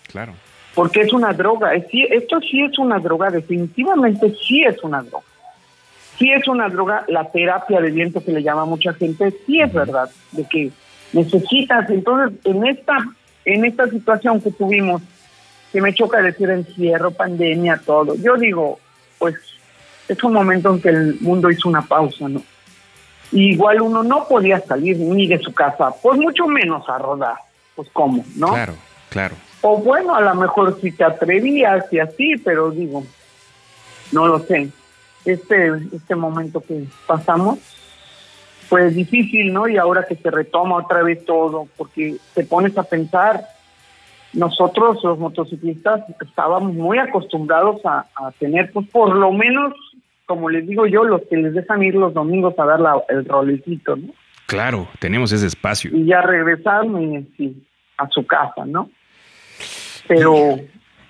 Claro. 0.08 0.34
Porque 0.74 1.02
es 1.02 1.12
una 1.12 1.32
droga. 1.32 1.74
esto 1.74 2.40
sí 2.40 2.62
es 2.62 2.78
una 2.78 2.98
droga, 2.98 3.30
definitivamente 3.30 4.34
sí 4.46 4.64
es 4.64 4.82
una 4.82 5.02
droga. 5.02 5.24
Sí 6.18 6.30
es 6.30 6.46
una 6.48 6.68
droga, 6.68 7.04
la 7.08 7.30
terapia 7.30 7.80
de 7.80 7.90
viento 7.90 8.24
que 8.24 8.32
le 8.32 8.42
llama 8.42 8.62
a 8.62 8.66
mucha 8.66 8.92
gente, 8.94 9.32
sí 9.46 9.60
es 9.60 9.72
verdad, 9.72 10.10
de 10.32 10.44
que 10.44 10.70
necesitas, 11.12 11.88
entonces, 11.90 12.38
en 12.44 12.66
esta, 12.66 12.96
en 13.44 13.64
esta 13.64 13.88
situación 13.88 14.40
que 14.40 14.50
tuvimos, 14.52 15.02
que 15.72 15.80
me 15.80 15.94
choca 15.94 16.22
decir 16.22 16.50
encierro, 16.50 17.10
pandemia, 17.10 17.80
todo, 17.84 18.14
yo 18.16 18.36
digo, 18.36 18.78
pues, 19.18 19.34
es 20.08 20.22
un 20.22 20.34
momento 20.34 20.72
en 20.74 20.80
que 20.80 20.88
el 20.90 21.20
mundo 21.20 21.50
hizo 21.50 21.68
una 21.68 21.82
pausa, 21.82 22.28
¿no? 22.28 22.42
igual 23.32 23.80
uno 23.80 24.02
no 24.02 24.28
podía 24.28 24.60
salir 24.60 24.98
ni 24.98 25.26
de 25.26 25.38
su 25.38 25.52
casa, 25.52 25.90
pues 26.02 26.18
mucho 26.18 26.46
menos 26.46 26.88
a 26.88 26.98
rodar. 26.98 27.36
Pues 27.74 27.88
cómo, 27.92 28.24
¿no? 28.36 28.48
Claro, 28.48 28.74
claro. 29.08 29.36
O 29.62 29.78
bueno, 29.78 30.14
a 30.14 30.20
lo 30.20 30.34
mejor 30.34 30.78
si 30.80 30.92
te 30.92 31.04
atrevías 31.04 31.90
y 31.92 31.98
así, 31.98 32.36
pero 32.44 32.70
digo, 32.70 33.04
no 34.10 34.26
lo 34.26 34.40
sé. 34.40 34.68
Este, 35.24 35.70
este 35.92 36.14
momento 36.14 36.60
que 36.60 36.84
pasamos 37.06 37.58
fue 38.68 38.90
difícil, 38.90 39.52
¿no? 39.52 39.68
Y 39.68 39.76
ahora 39.76 40.04
que 40.06 40.16
se 40.16 40.30
retoma 40.30 40.76
otra 40.76 41.02
vez 41.02 41.24
todo, 41.24 41.68
porque 41.76 42.16
te 42.34 42.44
pones 42.44 42.76
a 42.76 42.82
pensar, 42.82 43.44
nosotros 44.32 45.02
los 45.04 45.18
motociclistas 45.18 46.02
estábamos 46.20 46.74
muy 46.74 46.98
acostumbrados 46.98 47.84
a, 47.84 48.06
a 48.16 48.32
tener, 48.32 48.72
pues 48.72 48.88
por 48.88 49.14
lo 49.14 49.30
menos 49.30 49.74
como 50.32 50.48
les 50.48 50.66
digo 50.66 50.86
yo, 50.86 51.04
los 51.04 51.22
que 51.28 51.36
les 51.36 51.52
dejan 51.52 51.82
ir 51.82 51.94
los 51.94 52.14
domingos 52.14 52.58
a 52.58 52.64
dar 52.64 52.80
el 53.08 53.24
rolecito, 53.24 53.96
¿no? 53.96 54.08
Claro, 54.46 54.88
tenemos 54.98 55.32
ese 55.32 55.46
espacio. 55.46 55.90
Y 55.94 56.06
ya 56.06 56.20
regresarme 56.20 57.24
sí, 57.36 57.62
a 57.96 58.08
su 58.08 58.26
casa, 58.26 58.64
¿no? 58.66 58.90
Pero 60.08 60.56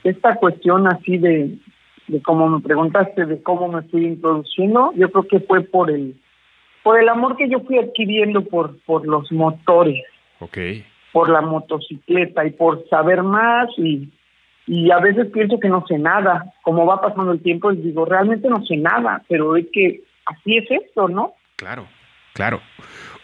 esta 0.04 0.36
cuestión 0.36 0.86
así 0.86 1.18
de, 1.18 1.59
de 2.09 2.22
como 2.22 2.48
me 2.48 2.60
preguntaste, 2.60 3.26
de 3.26 3.42
cómo 3.42 3.68
me 3.68 3.82
fui 3.82 4.06
introduciendo, 4.06 4.92
yo 4.96 5.10
creo 5.10 5.26
que 5.28 5.40
fue 5.40 5.62
por 5.62 5.90
el 5.90 6.20
por 6.82 7.00
el 7.00 7.09
amor 7.09 7.36
que 7.36 7.48
yo 7.48 7.60
fui 7.60 7.78
adquiriendo 7.78 8.44
por 8.44 8.78
por 8.84 9.06
los 9.06 9.30
motores. 9.32 10.04
Okay. 10.40 10.84
Por 11.12 11.28
la 11.28 11.40
motocicleta 11.40 12.44
y 12.44 12.50
por 12.50 12.88
saber 12.88 13.22
más 13.22 13.68
y 13.76 14.10
y 14.66 14.90
a 14.90 14.98
veces 14.98 15.26
pienso 15.32 15.59
que 15.59 15.68
no 15.68 15.84
sé 15.86 15.98
nada, 15.98 16.52
como 16.62 16.86
va 16.86 17.00
pasando 17.00 17.32
el 17.32 17.42
tiempo, 17.42 17.72
y 17.72 17.76
digo, 17.76 18.04
realmente 18.04 18.48
no 18.48 18.64
sé 18.64 18.76
nada, 18.76 19.22
pero 19.28 19.56
es 19.56 19.66
que 19.72 20.02
así 20.26 20.56
es 20.56 20.70
esto, 20.70 21.09
¿no? 21.09 21.34
Claro, 21.56 21.86
claro. 22.32 22.60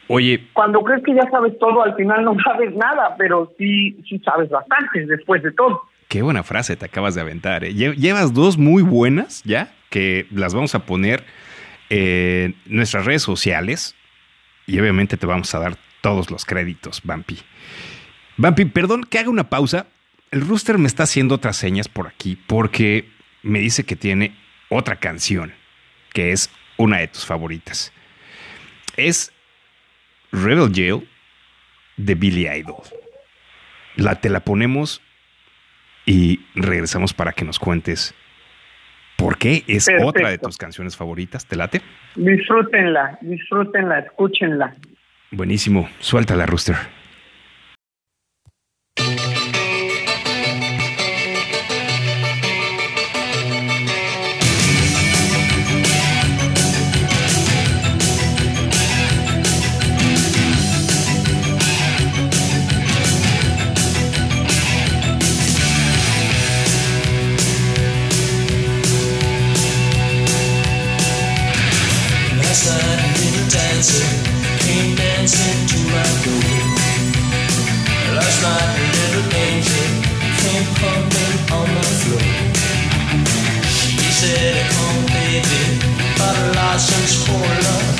Oye. 0.08 0.48
Cuando 0.54 0.82
crees 0.82 1.02
que 1.04 1.14
ya 1.14 1.30
sabes 1.30 1.58
todo, 1.58 1.82
al 1.82 1.94
final 1.94 2.24
no 2.24 2.36
sabes 2.44 2.74
nada, 2.74 3.14
pero 3.16 3.52
sí, 3.58 3.96
sí 4.08 4.18
sabes 4.24 4.50
bastante 4.50 5.06
después 5.06 5.42
de 5.42 5.52
todo. 5.52 5.82
Qué 6.08 6.22
buena 6.22 6.42
frase 6.42 6.76
te 6.76 6.86
acabas 6.86 7.14
de 7.14 7.20
aventar. 7.20 7.64
¿eh? 7.64 7.74
Llevas 7.74 8.32
dos 8.32 8.56
muy 8.56 8.82
buenas 8.82 9.42
ya, 9.44 9.72
que 9.90 10.26
las 10.30 10.54
vamos 10.54 10.74
a 10.74 10.86
poner 10.86 11.24
en 11.90 12.56
nuestras 12.66 13.04
redes 13.04 13.22
sociales 13.22 13.94
y 14.66 14.80
obviamente 14.80 15.16
te 15.16 15.26
vamos 15.26 15.54
a 15.54 15.58
dar 15.58 15.76
todos 16.00 16.30
los 16.30 16.44
créditos, 16.44 17.02
Bumpy. 17.02 17.38
Bumpy, 18.36 18.64
perdón 18.66 19.04
que 19.04 19.18
haga 19.18 19.30
una 19.30 19.50
pausa. 19.50 19.86
El 20.30 20.46
rooster 20.46 20.78
me 20.78 20.86
está 20.86 21.02
haciendo 21.04 21.34
otras 21.34 21.56
señas 21.56 21.88
por 21.88 22.06
aquí 22.06 22.38
porque 22.46 23.10
me 23.42 23.58
dice 23.58 23.84
que 23.84 23.96
tiene 23.96 24.34
otra 24.70 24.96
canción 24.96 25.52
que 26.12 26.32
es 26.32 26.50
una 26.76 26.98
de 26.98 27.08
tus 27.08 27.26
favoritas. 27.26 27.92
Es 28.96 29.32
Rebel 30.32 30.70
Jail 30.74 31.08
de 31.96 32.14
Billy 32.14 32.48
Idol. 32.48 32.76
La, 33.96 34.14
te 34.16 34.28
la 34.28 34.40
ponemos 34.40 35.02
y 36.06 36.40
regresamos 36.54 37.12
para 37.12 37.32
que 37.32 37.44
nos 37.44 37.58
cuentes 37.58 38.14
por 39.16 39.36
qué 39.36 39.64
es 39.66 39.86
Perfecto. 39.86 40.06
otra 40.08 40.30
de 40.30 40.38
tus 40.38 40.56
canciones 40.56 40.96
favoritas. 40.96 41.46
¿Te 41.46 41.56
late? 41.56 41.82
Disfrútenla, 42.14 43.18
disfrútenla, 43.20 43.98
escúchenla. 44.00 44.76
Buenísimo. 45.30 45.88
Suéltala, 45.98 46.46
Rooster. 46.46 46.76
License 86.78 87.26
for 87.26 87.32
love, 87.34 87.98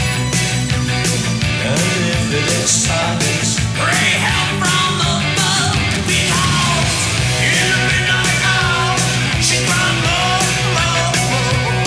and 1.66 1.80
if 2.14 2.26
it 2.38 2.46
is 2.62 2.86
time, 2.86 3.18
it's 3.34 3.59
pray 3.74 4.10
help 4.22 4.50
from 4.62 4.92
above 5.14 5.74
because 6.06 7.00
in 7.42 7.64
the 7.72 7.80
midnight 7.90 8.38
hour 8.46 8.94
she 9.42 9.59
cried 9.66 9.96
more, 10.06 10.46
more, 10.78 11.10
more." 11.26 11.86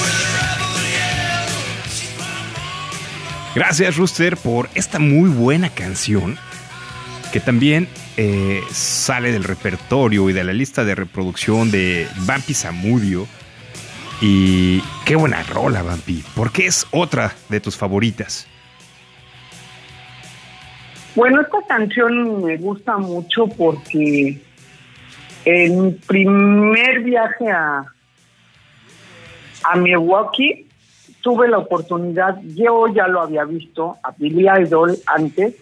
With 0.00 0.16
a 0.16 0.30
rebel 0.40 0.74
yell, 0.96 1.50
she 1.96 2.06
cried 2.16 2.48
more. 2.56 3.54
Gracias, 3.54 3.96
Rooster, 3.98 4.38
por 4.38 4.70
esta 4.74 4.98
muy 4.98 5.28
buena 5.28 5.68
canción 5.68 6.38
que 7.30 7.40
también 7.40 7.88
eh, 8.16 8.62
sale 8.72 9.32
del 9.32 9.44
repertorio 9.44 10.30
y 10.30 10.32
de 10.32 10.44
la 10.44 10.54
lista 10.54 10.82
de 10.86 10.94
reproducción 10.94 11.70
de 11.70 12.08
Vampi 12.24 12.54
Zamudio. 12.54 13.28
Y 14.24 14.80
qué 15.04 15.16
buena 15.16 15.42
rola, 15.42 15.82
Vampi, 15.82 16.22
porque 16.36 16.66
es 16.66 16.86
otra 16.92 17.32
de 17.48 17.58
tus 17.58 17.76
favoritas. 17.76 18.46
Bueno, 21.16 21.40
esta 21.40 21.58
canción 21.66 22.44
me 22.44 22.56
gusta 22.56 22.98
mucho 22.98 23.48
porque 23.48 24.40
en 25.44 25.82
mi 25.82 25.90
primer 25.90 27.00
viaje 27.00 27.50
a, 27.50 27.84
a 29.64 29.76
Milwaukee 29.76 30.68
tuve 31.20 31.48
la 31.48 31.58
oportunidad, 31.58 32.40
yo 32.54 32.86
ya 32.94 33.08
lo 33.08 33.22
había 33.22 33.44
visto 33.44 33.96
a 34.04 34.12
Billy 34.16 34.46
Idol 34.60 34.96
antes, 35.06 35.56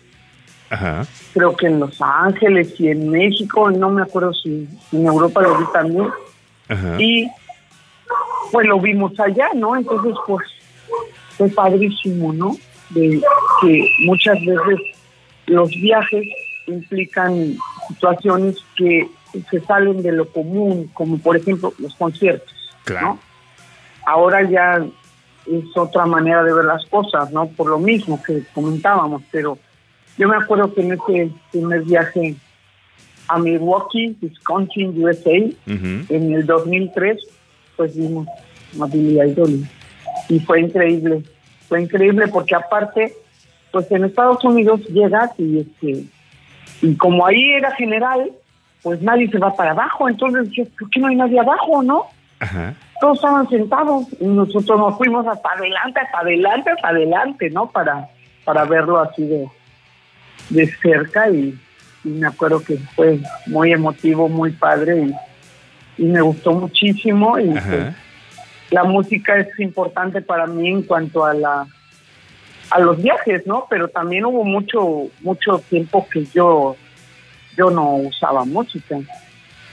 Ajá. 0.68 1.06
creo 1.32 1.56
que 1.56 1.66
en 1.66 1.80
Los 1.80 1.98
Ángeles 2.00 2.78
y 2.78 2.88
en 2.88 3.08
México, 3.08 3.70
no 3.70 3.88
me 3.88 4.02
acuerdo 4.02 4.34
si 4.34 4.68
en 4.92 5.06
Europa 5.06 5.40
lo 5.40 5.56
vi 5.58 5.64
también, 5.72 6.08
Ajá. 6.68 7.00
y 7.00 7.26
pues 8.50 8.66
lo 8.66 8.80
vimos 8.80 9.18
allá, 9.20 9.48
¿no? 9.54 9.76
Entonces, 9.76 10.14
pues 10.26 10.46
fue 11.36 11.48
padrísimo, 11.48 12.32
¿no? 12.32 12.56
De 12.90 13.20
que 13.62 13.88
muchas 14.04 14.38
veces 14.44 14.80
los 15.46 15.70
viajes 15.70 16.26
implican 16.66 17.56
situaciones 17.88 18.56
que 18.76 19.08
se 19.50 19.60
salen 19.60 20.02
de 20.02 20.12
lo 20.12 20.28
común, 20.28 20.90
como 20.92 21.18
por 21.18 21.36
ejemplo 21.36 21.72
los 21.78 21.94
conciertos, 21.94 22.52
Claro. 22.84 23.06
¿no? 23.06 23.18
Ahora 24.06 24.42
ya 24.48 24.84
es 25.46 25.76
otra 25.76 26.06
manera 26.06 26.42
de 26.42 26.52
ver 26.52 26.64
las 26.64 26.84
cosas, 26.86 27.30
¿no? 27.32 27.46
Por 27.48 27.68
lo 27.68 27.78
mismo 27.78 28.20
que 28.22 28.42
comentábamos, 28.54 29.22
pero 29.30 29.58
yo 30.18 30.28
me 30.28 30.36
acuerdo 30.36 30.72
que 30.74 30.80
en 30.82 30.92
ese 30.92 31.30
primer 31.52 31.82
viaje 31.82 32.34
a 33.28 33.38
Milwaukee, 33.38 34.16
Wisconsin, 34.20 35.02
USA, 35.02 35.30
Ujú. 35.66 36.04
en 36.08 36.32
el 36.34 36.44
2003, 36.46 37.18
pues 37.80 37.96
vimos 37.96 38.28
a 38.78 38.84
Billy 38.84 39.18
Idol 39.22 39.66
y 40.28 40.38
fue 40.40 40.60
increíble, 40.60 41.22
fue 41.66 41.80
increíble 41.80 42.28
porque 42.28 42.54
aparte, 42.54 43.14
pues 43.72 43.90
en 43.90 44.04
Estados 44.04 44.44
Unidos 44.44 44.82
llegas 44.90 45.30
y 45.38 45.60
este 45.60 46.04
y 46.82 46.94
como 46.96 47.26
ahí 47.26 47.54
era 47.54 47.74
general, 47.76 48.32
pues 48.82 49.00
nadie 49.00 49.30
se 49.30 49.38
va 49.38 49.56
para 49.56 49.70
abajo, 49.70 50.10
entonces 50.10 50.50
decías, 50.50 50.68
¿por 50.78 50.90
qué 50.90 51.00
no 51.00 51.06
hay 51.06 51.16
nadie 51.16 51.40
abajo, 51.40 51.82
no? 51.82 52.04
Ajá. 52.38 52.74
Todos 53.00 53.16
estaban 53.16 53.48
sentados 53.48 54.08
y 54.20 54.26
nosotros 54.26 54.78
nos 54.78 54.98
fuimos 54.98 55.26
hasta 55.26 55.48
adelante, 55.48 56.00
hasta 56.00 56.18
adelante, 56.18 56.70
hasta 56.72 56.88
adelante, 56.88 57.48
¿no? 57.48 57.70
Para, 57.70 58.10
para 58.44 58.66
verlo 58.66 59.00
así 59.00 59.24
de, 59.26 59.48
de 60.50 60.66
cerca 60.82 61.30
y, 61.30 61.58
y 62.04 62.08
me 62.10 62.26
acuerdo 62.26 62.62
que 62.62 62.76
fue 62.94 63.20
muy 63.46 63.72
emotivo, 63.72 64.28
muy 64.28 64.50
padre 64.50 65.00
y, 65.00 65.14
y 65.98 66.04
me 66.04 66.20
gustó 66.20 66.52
muchísimo 66.52 67.38
y 67.38 67.50
pues, 67.50 67.94
la 68.70 68.84
música 68.84 69.36
es 69.36 69.58
importante 69.58 70.22
para 70.22 70.46
mí 70.46 70.68
en 70.68 70.82
cuanto 70.82 71.24
a 71.24 71.34
la 71.34 71.66
a 72.70 72.78
los 72.78 73.02
viajes, 73.02 73.44
¿no? 73.46 73.66
Pero 73.68 73.88
también 73.88 74.24
hubo 74.24 74.44
mucho 74.44 75.08
mucho 75.20 75.62
tiempo 75.68 76.06
que 76.10 76.24
yo 76.26 76.76
yo 77.56 77.70
no 77.70 77.96
usaba 77.96 78.44
música. 78.44 78.98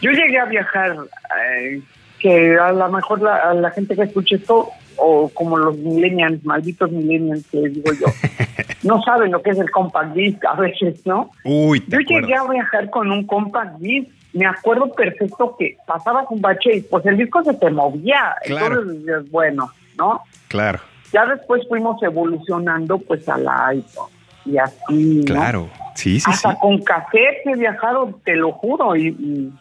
Yo 0.02 0.11
llegué 0.11 0.39
a 0.39 0.45
viajar 0.45 0.98
eh, 1.39 1.81
que 2.19 2.57
a 2.57 2.72
lo 2.72 2.91
mejor 2.91 3.22
la, 3.22 3.35
a 3.35 3.53
la 3.53 3.72
gente 3.72 3.95
que 3.95 4.03
escuche 4.03 4.35
esto 4.35 4.69
o 4.98 5.30
como 5.30 5.57
los 5.57 5.77
millennials, 5.77 6.44
malditos 6.44 6.91
millennials 6.91 7.45
que 7.48 7.57
les 7.57 7.73
digo 7.76 7.91
yo, 7.94 8.07
no 8.84 9.02
saben 9.03 9.31
lo 9.31 9.41
que 9.41 9.52
es 9.52 9.60
el 9.60 9.69
compact 9.69 10.14
disc 10.15 10.44
a 10.45 10.56
veces, 10.56 11.06
¿no? 11.06 11.31
Uy, 11.44 11.84
Yo 11.88 11.99
llegué 11.99 12.35
a 12.35 12.44
viajar 12.48 12.89
con 12.89 13.11
un 13.11 13.26
compact 13.26 13.77
disc. 13.80 14.10
Me 14.34 14.45
acuerdo 14.45 14.91
perfecto 14.94 15.56
que 15.58 15.78
pasabas 15.88 16.26
un 16.30 16.41
bache 16.41 16.76
y 16.78 16.82
pues 16.82 17.06
el 17.06 17.18
disco 17.18 17.44
se 17.44 17.54
te 17.54 17.70
movía. 17.70 18.36
Claro. 18.44 18.82
Entonces 18.82 19.32
bueno, 19.32 19.72
¿no? 19.98 20.22
Claro, 20.48 20.80
Ya 21.12 21.26
después 21.26 21.68
fuimos 21.68 22.02
evolucionando 22.04 22.98
pues 22.99 23.28
a 23.30 23.38
la 23.38 23.74
iPod 23.74 24.10
y 24.45 24.58
así, 24.58 25.20
¿no? 25.20 25.26
claro. 25.26 25.70
Sí, 25.95 26.20
sí, 26.20 26.32
sí. 26.32 26.32
Hasta 26.32 26.60
con 26.60 26.82
café 26.84 27.41
he 27.44 27.56
viajado, 27.56 28.20
te 28.24 28.36
lo 28.36 28.52
juro, 28.52 28.95
y, 28.95 29.08
y 29.08 29.52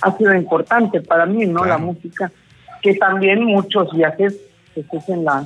ha 0.00 0.16
sido 0.16 0.34
importante 0.34 1.00
para 1.00 1.26
mí, 1.26 1.44
¿no? 1.46 1.62
Claro. 1.62 1.68
La 1.68 1.78
música, 1.78 2.30
que 2.80 2.94
también 2.94 3.44
muchos 3.44 3.92
viajes 3.94 4.36
pues, 4.74 4.86
es 4.92 5.08
en 5.08 5.24
la, 5.24 5.44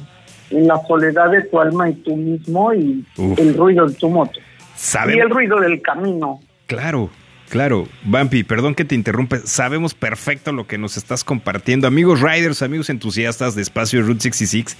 en 0.50 0.68
la 0.68 0.78
soledad 0.86 1.30
de 1.30 1.42
tu 1.42 1.58
alma 1.58 1.88
y 1.88 1.94
tú 1.94 2.14
mismo 2.16 2.72
y 2.74 3.04
Uf. 3.16 3.38
el 3.38 3.56
ruido 3.56 3.86
de 3.86 3.94
tu 3.94 4.08
moto. 4.10 4.38
Y 4.38 4.42
Sabemos, 4.76 5.24
el 5.24 5.30
ruido 5.30 5.58
del 5.60 5.80
camino. 5.80 6.40
Claro, 6.66 7.08
claro. 7.54 7.88
Bumpy, 8.02 8.42
perdón 8.42 8.74
que 8.74 8.84
te 8.84 8.96
interrumpe. 8.96 9.38
Sabemos 9.44 9.94
perfecto 9.94 10.50
lo 10.50 10.66
que 10.66 10.76
nos 10.76 10.96
estás 10.96 11.22
compartiendo. 11.22 11.86
Amigos 11.86 12.20
riders, 12.20 12.62
amigos 12.62 12.90
entusiastas 12.90 13.54
de 13.54 13.62
Espacio 13.62 14.02
Route 14.02 14.20
66. 14.22 14.76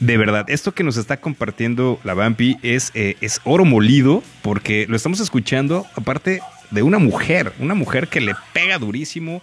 De 0.00 0.16
verdad, 0.16 0.44
esto 0.48 0.72
que 0.72 0.82
nos 0.82 0.96
está 0.96 1.18
compartiendo 1.18 2.00
la 2.02 2.14
Bumpy 2.14 2.58
es, 2.64 2.90
eh, 2.94 3.16
es 3.20 3.40
oro 3.44 3.64
molido 3.64 4.24
porque 4.42 4.84
lo 4.88 4.96
estamos 4.96 5.20
escuchando 5.20 5.86
aparte 5.94 6.40
de 6.72 6.82
una 6.82 6.98
mujer, 6.98 7.52
una 7.60 7.74
mujer 7.74 8.08
que 8.08 8.20
le 8.20 8.34
pega 8.52 8.78
durísimo 8.78 9.40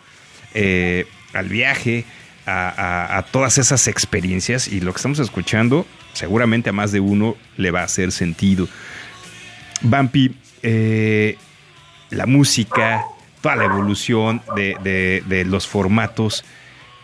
eh, 0.54 1.06
al 1.32 1.48
viaje, 1.48 2.04
a, 2.46 3.18
a- 3.20 3.24
todas 3.24 3.58
esas 3.58 3.88
experiencias 3.88 4.68
y 4.68 4.82
lo 4.82 4.92
que 4.92 4.98
estamos 4.98 5.20
escuchando 5.20 5.86
seguramente 6.12 6.72
a 6.72 6.74
más 6.74 6.92
de 6.92 7.00
uno 7.00 7.38
le 7.56 7.72
va 7.72 7.80
a 7.80 7.86
hacer 7.86 8.12
sentido. 8.12 8.68
Bumpy, 9.82 10.36
eh, 10.62 11.38
la 12.10 12.26
música, 12.26 13.06
toda 13.42 13.56
la 13.56 13.66
evolución 13.66 14.42
de, 14.56 15.22
de- 15.28 15.46
los 15.46 15.68
formatos, 15.68 16.44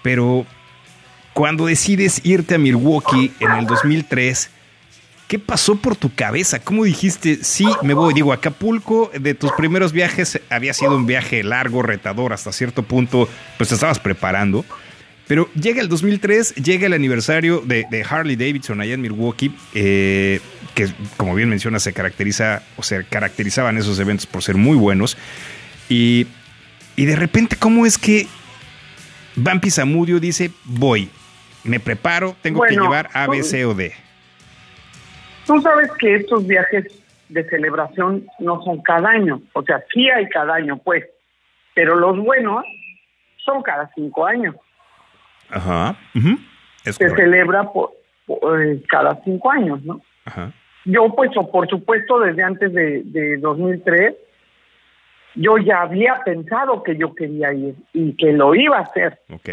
pero 0.03 0.45
cuando 1.33 1.65
decides 1.65 2.21
irte 2.23 2.55
a 2.55 2.57
Milwaukee 2.57 3.33
en 3.39 3.51
el 3.51 3.65
2003, 3.67 4.49
¿qué 5.27 5.39
pasó 5.39 5.75
por 5.75 5.95
tu 5.95 6.13
cabeza? 6.13 6.59
¿Cómo 6.59 6.83
dijiste, 6.83 7.43
sí, 7.43 7.67
me 7.81 7.93
voy? 7.93 8.13
Digo, 8.13 8.31
Acapulco, 8.31 9.11
de 9.19 9.33
tus 9.33 9.51
primeros 9.53 9.91
viajes, 9.91 10.39
había 10.49 10.73
sido 10.73 10.95
un 10.95 11.05
viaje 11.05 11.43
largo, 11.43 11.81
retador, 11.81 12.31
hasta 12.33 12.51
cierto 12.51 12.83
punto, 12.83 13.27
pues 13.57 13.69
te 13.69 13.75
estabas 13.75 13.99
preparando, 13.99 14.63
Pero 15.27 15.49
llega 15.53 15.81
el 15.81 15.89
2003, 15.89 16.55
llega 16.55 16.85
el 16.85 16.93
aniversario 16.93 17.61
de, 17.61 17.85
de 17.89 18.05
Harley 18.07 18.35
Davidson 18.35 18.79
allá 18.79 18.93
en 18.93 19.01
Milwaukee, 19.01 19.55
eh, 19.73 20.39
que 20.75 20.87
como 21.17 21.33
bien 21.33 21.49
menciona 21.49 21.79
se 21.79 21.93
caracteriza 21.93 22.61
o 22.77 22.83
se 22.83 23.05
caracterizaban 23.05 23.77
esos 23.77 23.99
eventos 23.99 24.27
por 24.27 24.43
ser 24.43 24.55
muy 24.55 24.77
buenos. 24.77 25.17
Y, 25.89 26.27
y 26.95 27.05
de 27.05 27.15
repente, 27.15 27.55
¿cómo 27.57 27.85
es 27.85 27.97
que 27.97 28.27
Vampi 29.35 29.71
Zamudio 29.71 30.19
dice, 30.19 30.51
voy, 30.63 31.09
me 31.63 31.79
preparo, 31.79 32.35
tengo 32.41 32.61
que 32.61 32.75
llevar 32.75 33.09
A, 33.13 33.27
B, 33.27 33.41
C 33.41 33.65
o 33.65 33.73
D? 33.73 33.93
Tú 35.47 35.59
sabes 35.61 35.89
que 35.99 36.15
estos 36.15 36.45
viajes 36.45 36.85
de 37.29 37.43
celebración 37.49 38.27
no 38.39 38.63
son 38.63 38.81
cada 38.83 39.09
año, 39.09 39.41
o 39.53 39.63
sea, 39.63 39.83
sí 39.91 40.07
hay 40.09 40.27
cada 40.29 40.53
año, 40.55 40.77
pues, 40.77 41.03
pero 41.73 41.95
los 41.95 42.17
buenos 42.19 42.63
son 43.43 43.63
cada 43.63 43.89
cinco 43.95 44.25
años. 44.25 44.55
Ajá. 45.49 45.97
Es 46.83 46.95
Se 46.95 47.05
correcto. 47.09 47.21
celebra 47.23 47.63
por, 47.71 47.91
por, 48.25 48.61
eh, 48.61 48.81
cada 48.87 49.21
cinco 49.23 49.51
años, 49.51 49.83
¿no? 49.83 50.01
Ajá. 50.25 50.51
Yo, 50.85 51.13
pues, 51.15 51.31
o 51.35 51.49
por 51.51 51.67
supuesto, 51.67 52.19
desde 52.19 52.43
antes 52.43 52.71
de, 52.73 53.01
de 53.05 53.37
2003, 53.37 54.15
yo 55.35 55.57
ya 55.57 55.81
había 55.81 56.21
pensado 56.23 56.83
que 56.83 56.95
yo 56.95 57.13
quería 57.15 57.53
ir 57.53 57.75
y 57.93 58.13
que 58.15 58.31
lo 58.31 58.53
iba 58.55 58.77
a 58.77 58.81
hacer, 58.81 59.19
Ok. 59.31 59.45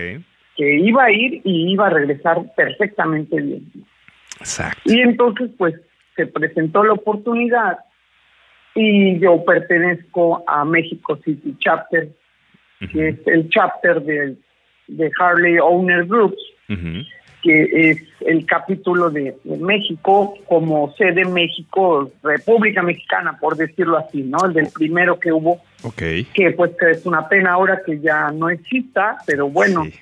que 0.56 0.78
iba 0.78 1.05
a 1.05 1.10
ir 1.10 1.40
y 1.44 1.73
iba 1.73 1.86
a 1.86 1.90
regresar 1.90 2.43
perfectamente 2.55 3.40
bien. 3.40 3.64
Exacto. 4.39 4.81
Y 4.85 5.01
entonces, 5.01 5.51
pues, 5.56 5.74
se 6.16 6.27
presentó 6.27 6.85
la 6.85 6.93
oportunidad 6.93 7.78
y 8.74 9.19
yo 9.19 9.43
pertenezco 9.44 10.44
a 10.47 10.64
México 10.64 11.16
City 11.24 11.56
Chapter, 11.59 12.09
que 12.93 13.09
es 13.09 13.16
el 13.27 13.48
chapter 13.48 14.02
de, 14.02 14.36
de 14.97 15.10
Harley 15.19 15.59
Owner 15.59 16.05
Groups, 16.06 16.39
que 17.43 17.90
es 17.90 17.98
el 18.24 18.47
capítulo 18.47 19.10
de, 19.10 19.35
de 19.43 19.56
México 19.59 20.35
como 20.47 20.93
sede 20.94 21.24
México, 21.24 22.10
República 22.23 22.82
Mexicana, 22.82 23.36
por 23.40 23.56
decirlo 23.56 23.98
así, 23.98 24.23
¿no? 24.23 24.39
El 24.47 24.52
del 24.52 24.69
primero 24.73 25.19
que 25.19 25.32
hubo, 25.32 25.60
Ok. 25.82 26.02
que 26.32 26.52
pues 26.56 26.70
que 26.78 26.90
es 26.93 27.05
una 27.05 27.28
pena 27.28 27.52
ahora 27.55 27.81
que 27.85 27.98
ya 28.01 28.31
no 28.31 28.48
exista, 28.48 29.19
pero 29.27 29.48
bueno, 29.48 29.85
Sí. 29.86 29.94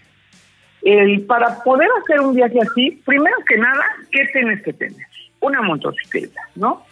el, 0.83 1.23
para 1.23 1.63
poder 1.65 1.89
hacer 2.03 2.21
un 2.21 2.35
viaje 2.35 2.59
así, 2.61 3.01
primero 3.07 3.37
que 3.49 3.57
nada, 3.57 3.85
¿qué 4.13 4.27
tienes 4.33 4.63
que 4.63 4.73
tener? 4.75 5.07
Una 5.41 5.63
motocicleta, 5.63 6.43
¿no? 6.57 6.85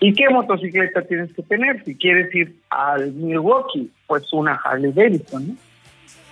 ¿Y 0.00 0.12
qué 0.14 0.28
motocicleta 0.28 1.02
tienes 1.02 1.32
que 1.34 1.42
tener? 1.44 1.84
Si 1.84 1.94
quieres 1.96 2.34
ir 2.34 2.56
al 2.70 3.12
Milwaukee, 3.12 3.88
pues 4.08 4.32
una 4.32 4.54
Harley 4.56 4.90
Davidson, 4.92 5.48
¿no? 5.48 5.54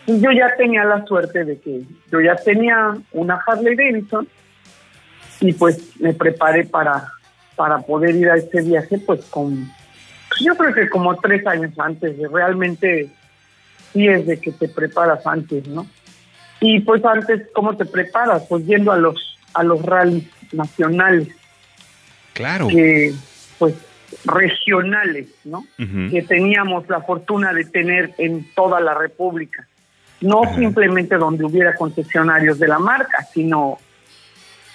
Y 0.07 0.21
yo 0.21 0.31
ya 0.31 0.55
tenía 0.57 0.85
la 0.85 1.05
suerte 1.05 1.45
de 1.45 1.59
que 1.59 1.83
yo 2.11 2.21
ya 2.21 2.37
tenía 2.37 2.97
una 3.13 3.43
Harley 3.47 3.75
Davidson 3.75 4.29
y 5.41 5.53
pues 5.53 6.01
me 6.01 6.15
preparé 6.15 6.65
para, 6.65 7.13
para 7.57 7.79
poder 7.79 8.15
ir 8.15 8.31
a 8.31 8.37
este 8.37 8.63
viaje 8.63 8.99
pues 8.99 9.25
con, 9.27 9.71
pues, 10.29 10.41
yo 10.45 10.55
creo 10.57 10.75
que 10.75 10.89
como 10.89 11.17
tres 11.17 11.47
años 11.47 11.73
antes, 11.79 12.17
de 12.17 12.29
realmente 12.29 13.11
sí 13.93 14.07
es 14.07 14.27
de 14.27 14.39
que 14.39 14.53
te 14.53 14.69
preparas 14.69 15.27
antes, 15.27 15.67
¿no? 15.67 15.87
Y 16.61 16.81
pues 16.81 17.05
antes, 17.05 17.49
¿cómo 17.53 17.77
te 17.77 17.85
preparas? 17.85 18.45
Pues 18.49 18.65
yendo 18.65 18.93
a 18.93 18.97
los, 18.97 19.39
a 19.55 19.63
los 19.63 19.83
rallies 19.83 20.25
nacionales 20.53 21.29
Claro. 22.33 22.69
que 22.69 23.15
pues 23.59 23.75
regionales, 24.25 25.29
¿no? 25.45 25.67
Que 25.77 26.23
teníamos 26.23 26.89
la 26.89 27.01
fortuna 27.01 27.53
de 27.53 27.65
tener 27.65 28.15
en 28.19 28.47
toda 28.55 28.81
la 28.81 28.95
República. 28.95 29.67
No 30.21 30.43
Ajá. 30.45 30.55
simplemente 30.57 31.17
donde 31.17 31.45
hubiera 31.45 31.75
concesionarios 31.75 32.59
de 32.59 32.69
la 32.69 32.79
marca, 32.79 33.23
sino 33.33 33.79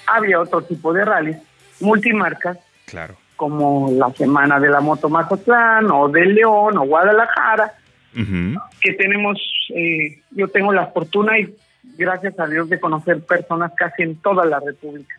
había 0.08 0.40
otro 0.40 0.62
tipo 0.64 0.94
de 0.94 1.06
rallies 1.06 1.38
multimarcas 1.80 2.58
Claro. 2.86 3.16
como 3.36 3.92
la 3.92 4.12
Semana 4.12 4.60
de 4.60 4.70
la 4.70 4.82
Moto 4.82 5.10
Mazatlán 5.10 5.90
o 5.92 6.10
de 6.10 6.26
León 6.26 6.78
o 6.78 6.82
Guadalajara, 6.86 7.74
que 8.14 8.94
tenemos, 8.94 9.38
eh, 9.74 10.20
yo 10.32 10.48
tengo 10.50 10.74
la 10.74 10.88
fortuna 10.88 11.40
y 11.40 11.54
gracias 11.98 12.38
a 12.40 12.46
Dios 12.48 12.70
de 12.70 12.80
conocer 12.80 13.22
personas 13.22 13.72
casi 13.76 14.04
en 14.04 14.18
toda 14.18 14.46
la 14.46 14.60
República 14.60 15.16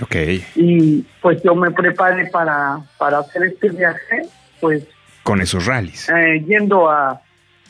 Ok. 0.00 0.14
y 0.54 1.04
pues 1.20 1.42
yo 1.42 1.54
me 1.56 1.70
preparé 1.72 2.26
para, 2.30 2.78
para 2.96 3.18
hacer 3.18 3.42
este 3.44 3.68
viaje, 3.70 4.22
pues 4.60 4.86
Con 5.24 5.40
esos 5.40 5.66
rallies. 5.66 6.08
eh, 6.10 6.42
yendo 6.46 6.88
a, 6.88 7.20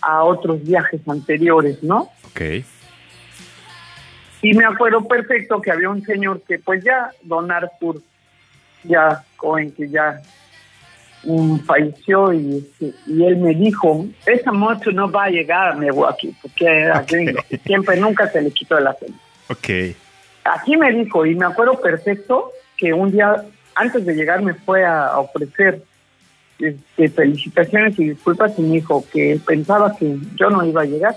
a 0.03 0.24
otros 0.24 0.62
viajes 0.62 1.01
anteriores, 1.09 1.83
¿no? 1.83 2.11
Ok. 2.27 2.41
Y 4.43 4.55
me 4.55 4.65
acuerdo 4.65 5.07
perfecto 5.07 5.61
que 5.61 5.70
había 5.70 5.89
un 5.89 6.03
señor 6.05 6.43
que 6.43 6.59
pues 6.59 6.83
ya, 6.83 7.11
don 7.23 7.51
Arthur, 7.51 8.03
ya 8.83 9.24
Cohen, 9.37 9.70
que 9.70 9.89
ya 9.89 10.20
um, 11.23 11.61
falleció 11.61 12.33
y, 12.33 12.59
este, 12.59 12.93
y 13.07 13.24
él 13.24 13.37
me 13.37 13.55
dijo, 13.55 14.05
esa 14.27 14.51
moto 14.51 14.91
no 14.91 15.11
va 15.11 15.24
a 15.24 15.31
llegar 15.31 15.69
a 15.69 15.74
Milwaukee, 15.77 16.35
porque 16.43 16.66
era 16.66 17.01
Ok. 17.01 17.11
gringo, 17.12 17.41
siempre 17.65 17.97
nunca 17.99 18.29
se 18.31 18.43
le 18.43 18.51
quitó 18.51 18.79
el 18.79 18.89
acento. 18.89 19.19
Ok. 19.49 19.95
Aquí 20.45 20.77
me 20.77 20.91
dijo, 20.93 21.24
y 21.24 21.37
me 21.37 21.47
acuerdo 21.47 21.81
perfecto, 21.81 22.51
que 22.77 22.93
un 22.93 23.12
día 23.12 23.45
antes 23.77 24.05
de 24.05 24.15
llegar 24.15 24.43
me 24.43 24.55
fue 24.55 24.85
a 24.85 25.16
ofrecer 25.20 25.85
este, 26.59 27.09
felicitaciones 27.09 27.99
y 27.99 28.11
disculpas 28.11 28.53
y 28.59 28.62
me 28.62 28.74
dijo 28.77 29.05
que 29.12 29.41
pensaba 29.47 29.97
que 29.97 30.16
yo 30.37 30.51
no 30.51 30.65
iba 30.65 30.83
a 30.83 30.87
llegar, 30.87 31.16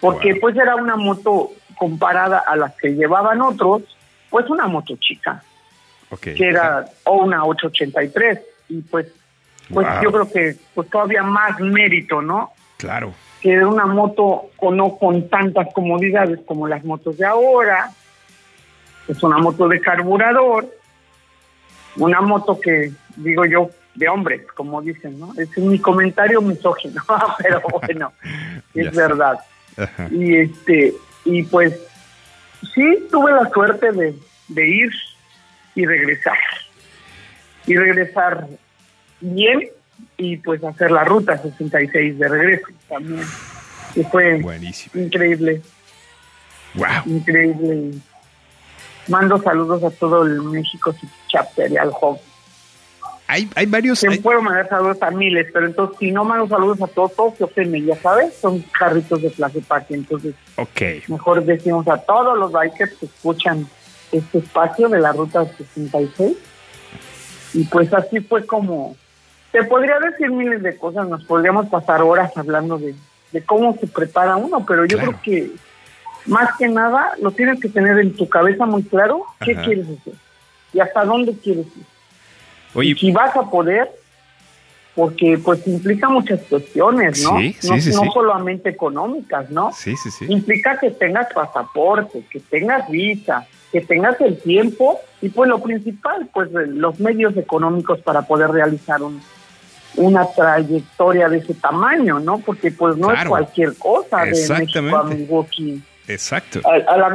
porque 0.00 0.32
Wow. 0.32 0.40
pues 0.40 0.56
era 0.56 0.76
una 0.76 0.96
moto 0.96 1.50
comparada 1.78 2.42
a 2.46 2.56
las 2.56 2.74
que 2.76 2.90
llevaban 2.94 3.40
otros, 3.42 3.82
pues 4.30 4.48
una 4.48 4.66
moto 4.66 4.96
chica, 4.98 5.42
Ok. 6.10 6.20
que 6.36 6.48
era 6.48 6.84
o 7.04 7.22
una 7.24 7.44
883, 7.44 8.40
y 8.68 8.80
pues, 8.82 9.06
pues 9.72 9.86
Wow. 9.86 10.02
yo 10.02 10.12
creo 10.12 10.30
que 10.30 10.56
pues 10.74 10.88
todavía 10.90 11.22
más 11.22 11.58
mérito, 11.60 12.22
¿no? 12.22 12.52
Claro. 12.78 13.14
que 13.40 13.52
era 13.52 13.66
una 13.66 13.86
moto 13.86 14.50
con, 14.56 14.76
no 14.76 14.96
con 14.98 15.28
tantas 15.28 15.66
comodidades 15.74 16.38
como 16.46 16.68
las 16.68 16.84
motos 16.84 17.18
de 17.18 17.26
ahora. 17.26 17.90
Es 19.08 19.20
una 19.24 19.38
moto 19.38 19.66
de 19.66 19.80
carburador, 19.80 20.68
una 21.96 22.20
moto 22.20 22.60
que, 22.60 22.92
digo 23.16 23.44
yo, 23.44 23.68
de 23.94 24.08
hombres, 24.08 24.42
como 24.54 24.80
dicen, 24.82 25.18
¿no? 25.20 25.32
Es 25.36 25.56
mi 25.58 25.78
comentario 25.78 26.40
misógino, 26.40 27.02
pero 27.42 27.60
bueno, 27.80 28.12
es 28.74 28.94
verdad. 28.94 29.38
Ajá. 29.76 30.08
Y 30.10 30.36
este, 30.36 30.94
y 31.24 31.42
pues 31.44 31.78
sí, 32.74 33.06
tuve 33.10 33.32
la 33.32 33.48
suerte 33.50 33.92
de, 33.92 34.14
de 34.48 34.68
ir 34.68 34.90
y 35.74 35.86
regresar. 35.86 36.38
Y 37.66 37.76
regresar 37.76 38.46
bien 39.20 39.68
y 40.16 40.36
pues 40.38 40.62
hacer 40.64 40.90
la 40.90 41.04
ruta 41.04 41.38
66 41.40 42.18
de 42.18 42.28
regreso 42.28 42.66
también. 42.88 43.24
Que 43.94 44.04
fue 44.04 44.40
Buenísimo. 44.40 45.02
increíble, 45.04 45.60
Wow. 46.74 46.86
increíble. 47.06 47.92
Mando 49.08 49.40
saludos 49.42 49.82
a 49.84 49.90
todo 49.90 50.24
el 50.24 50.40
México 50.42 50.94
Chapter 51.28 51.70
y 51.70 51.76
al 51.76 51.90
Hub. 51.90 52.18
Hay, 53.32 53.48
hay 53.54 53.66
varios. 53.66 54.00
Que 54.00 54.08
hay- 54.10 54.18
puedo 54.20 54.42
mandar 54.42 54.68
saludos 54.68 54.98
a 55.02 55.10
miles, 55.10 55.46
pero 55.52 55.64
entonces 55.66 55.96
si 55.98 56.12
no 56.12 56.22
mando 56.24 56.46
saludos 56.48 56.82
a 56.82 56.86
todos, 56.86 57.14
todos 57.16 57.34
se 57.38 57.44
ofenden, 57.44 57.86
ya 57.86 57.96
sabes, 57.96 58.34
son 58.40 58.60
carritos 58.78 59.22
de 59.22 59.30
Plaza 59.30 59.58
Parque, 59.66 59.94
entonces 59.94 60.34
ok. 60.56 61.08
mejor 61.08 61.42
decimos 61.44 61.88
a 61.88 61.96
todos 61.96 62.36
los 62.38 62.52
bikers 62.52 62.92
que 62.98 63.06
escuchan 63.06 63.66
este 64.12 64.38
espacio 64.38 64.88
de 64.90 64.98
la 65.00 65.12
ruta 65.12 65.46
66 65.56 66.36
y 67.54 67.64
pues 67.64 67.92
así 67.94 68.20
fue 68.20 68.44
como 68.46 68.96
te 69.50 69.62
podría 69.64 69.98
decir 69.98 70.30
miles 70.30 70.62
de 70.62 70.76
cosas 70.76 71.08
nos 71.08 71.24
podríamos 71.24 71.66
pasar 71.68 72.02
horas 72.02 72.30
hablando 72.36 72.76
de, 72.78 72.94
de 73.32 73.42
cómo 73.44 73.76
se 73.78 73.86
prepara 73.86 74.36
uno 74.36 74.64
pero 74.66 74.84
yo 74.84 74.98
Claro. 74.98 75.12
creo 75.20 75.22
que 75.22 75.50
más 76.26 76.50
que 76.58 76.68
nada 76.68 77.12
lo 77.20 77.30
tienes 77.30 77.60
que 77.60 77.68
tener 77.70 77.98
en 77.98 78.14
tu 78.14 78.28
cabeza 78.28 78.66
muy 78.66 78.82
claro 78.82 79.24
qué 79.44 79.52
Ajá. 79.52 79.62
quieres 79.64 79.86
hacer 79.88 80.14
y 80.74 80.80
hasta 80.80 81.04
dónde 81.06 81.32
quieres 81.38 81.66
ir 81.76 81.84
Oye, 82.74 82.90
y 82.90 82.94
si 82.94 83.10
vas 83.12 83.34
a 83.36 83.42
poder 83.50 83.90
porque 84.94 85.38
pues 85.42 85.66
implica 85.66 86.08
muchas 86.10 86.40
cuestiones 86.42 87.22
no 87.22 87.38
Sí, 87.38 87.56
no, 87.68 87.80
sí, 87.80 87.90
no 87.92 88.02
sí. 88.02 88.10
solamente 88.12 88.68
económicas 88.68 89.50
no 89.50 89.72
sí, 89.72 89.96
sí, 89.96 90.10
sí. 90.10 90.26
implica 90.28 90.78
que 90.78 90.90
tengas 90.90 91.32
pasaporte, 91.32 92.22
que 92.30 92.40
tengas 92.40 92.90
visa, 92.90 93.46
que 93.70 93.80
tengas 93.80 94.20
el 94.20 94.36
tiempo 94.38 95.00
y 95.22 95.30
pues 95.30 95.48
lo 95.48 95.62
principal, 95.62 96.28
pues 96.32 96.50
los 96.52 97.00
medios 97.00 97.34
económicos 97.38 98.00
para 98.00 98.20
poder 98.22 98.50
realizar 98.50 99.02
un, 99.02 99.22
una 99.96 100.26
trayectoria 100.26 101.28
de 101.30 101.38
ese 101.38 101.54
tamaño, 101.54 102.18
¿no? 102.20 102.38
Porque 102.40 102.70
pues 102.70 102.96
no 102.98 103.12
es 103.12 103.24
cualquier 103.24 103.74
cosa 103.78 104.24
de 104.24 104.32
México 104.58 104.96
a. 104.96 105.04
Milwaukee. 105.04 105.82
Exacto. 106.08 106.60
A- 106.64 106.92
a 106.92 106.96
la 106.98 107.14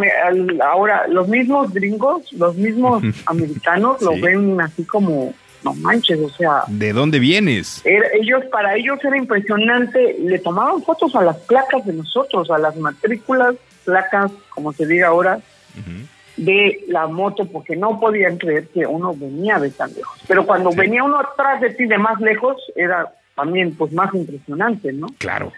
ahora, 0.66 1.08
los 1.10 1.28
mismos 1.28 1.72
gringos, 1.74 2.32
los 2.34 2.56
mismos 2.56 3.04
americanos 3.28 4.02
lo 4.02 4.20
ven 4.20 4.60
así 4.62 4.84
como, 4.86 5.34
no 5.68 5.82
manches, 5.82 6.20
o 6.20 6.30
sea, 6.30 6.64
¿De 6.68 6.94
dónde 6.94 7.20
vienes? 7.20 7.82
era- 7.86 8.08
ellos 8.20 8.44
para 8.52 8.76
ellos 8.76 9.00
era 9.04 9.18
impresionante 9.18 10.18
le 10.20 10.40
tomaban 10.40 10.82
fotos 10.84 11.16
a 11.16 11.22
las 11.22 11.38
placas 11.38 11.86
de 11.86 11.94
nosotros 11.94 12.50
a 12.52 12.58
las 12.58 12.76
matrículas 12.78 13.56
placas, 13.86 14.32
como 14.50 14.74
se 14.74 14.86
diga 14.86 15.08
ahora, 15.08 15.40
de 16.36 16.84
la 16.88 17.08
moto 17.08 17.46
porque 17.46 17.76
no 17.76 18.00
podían 18.00 18.38
creer 18.38 18.68
que 18.68 18.86
uno 18.86 19.14
venía 19.16 19.58
de 19.60 19.72
tan 19.72 19.92
lejos. 19.94 20.20
Pero 20.28 20.46
cuando 20.46 20.72
Sí. 20.72 20.78
venía 20.78 21.04
uno 21.04 21.20
atrás 21.20 21.62
de 21.62 21.72
ti 21.72 21.86
de 21.86 21.98
más 21.98 22.20
lejos, 22.22 22.58
era 22.76 23.12
también 23.36 23.76
pues 23.76 23.92
más 23.94 24.14
impresionante, 24.14 24.92
¿no? 24.94 25.08
Claro. 25.18 25.52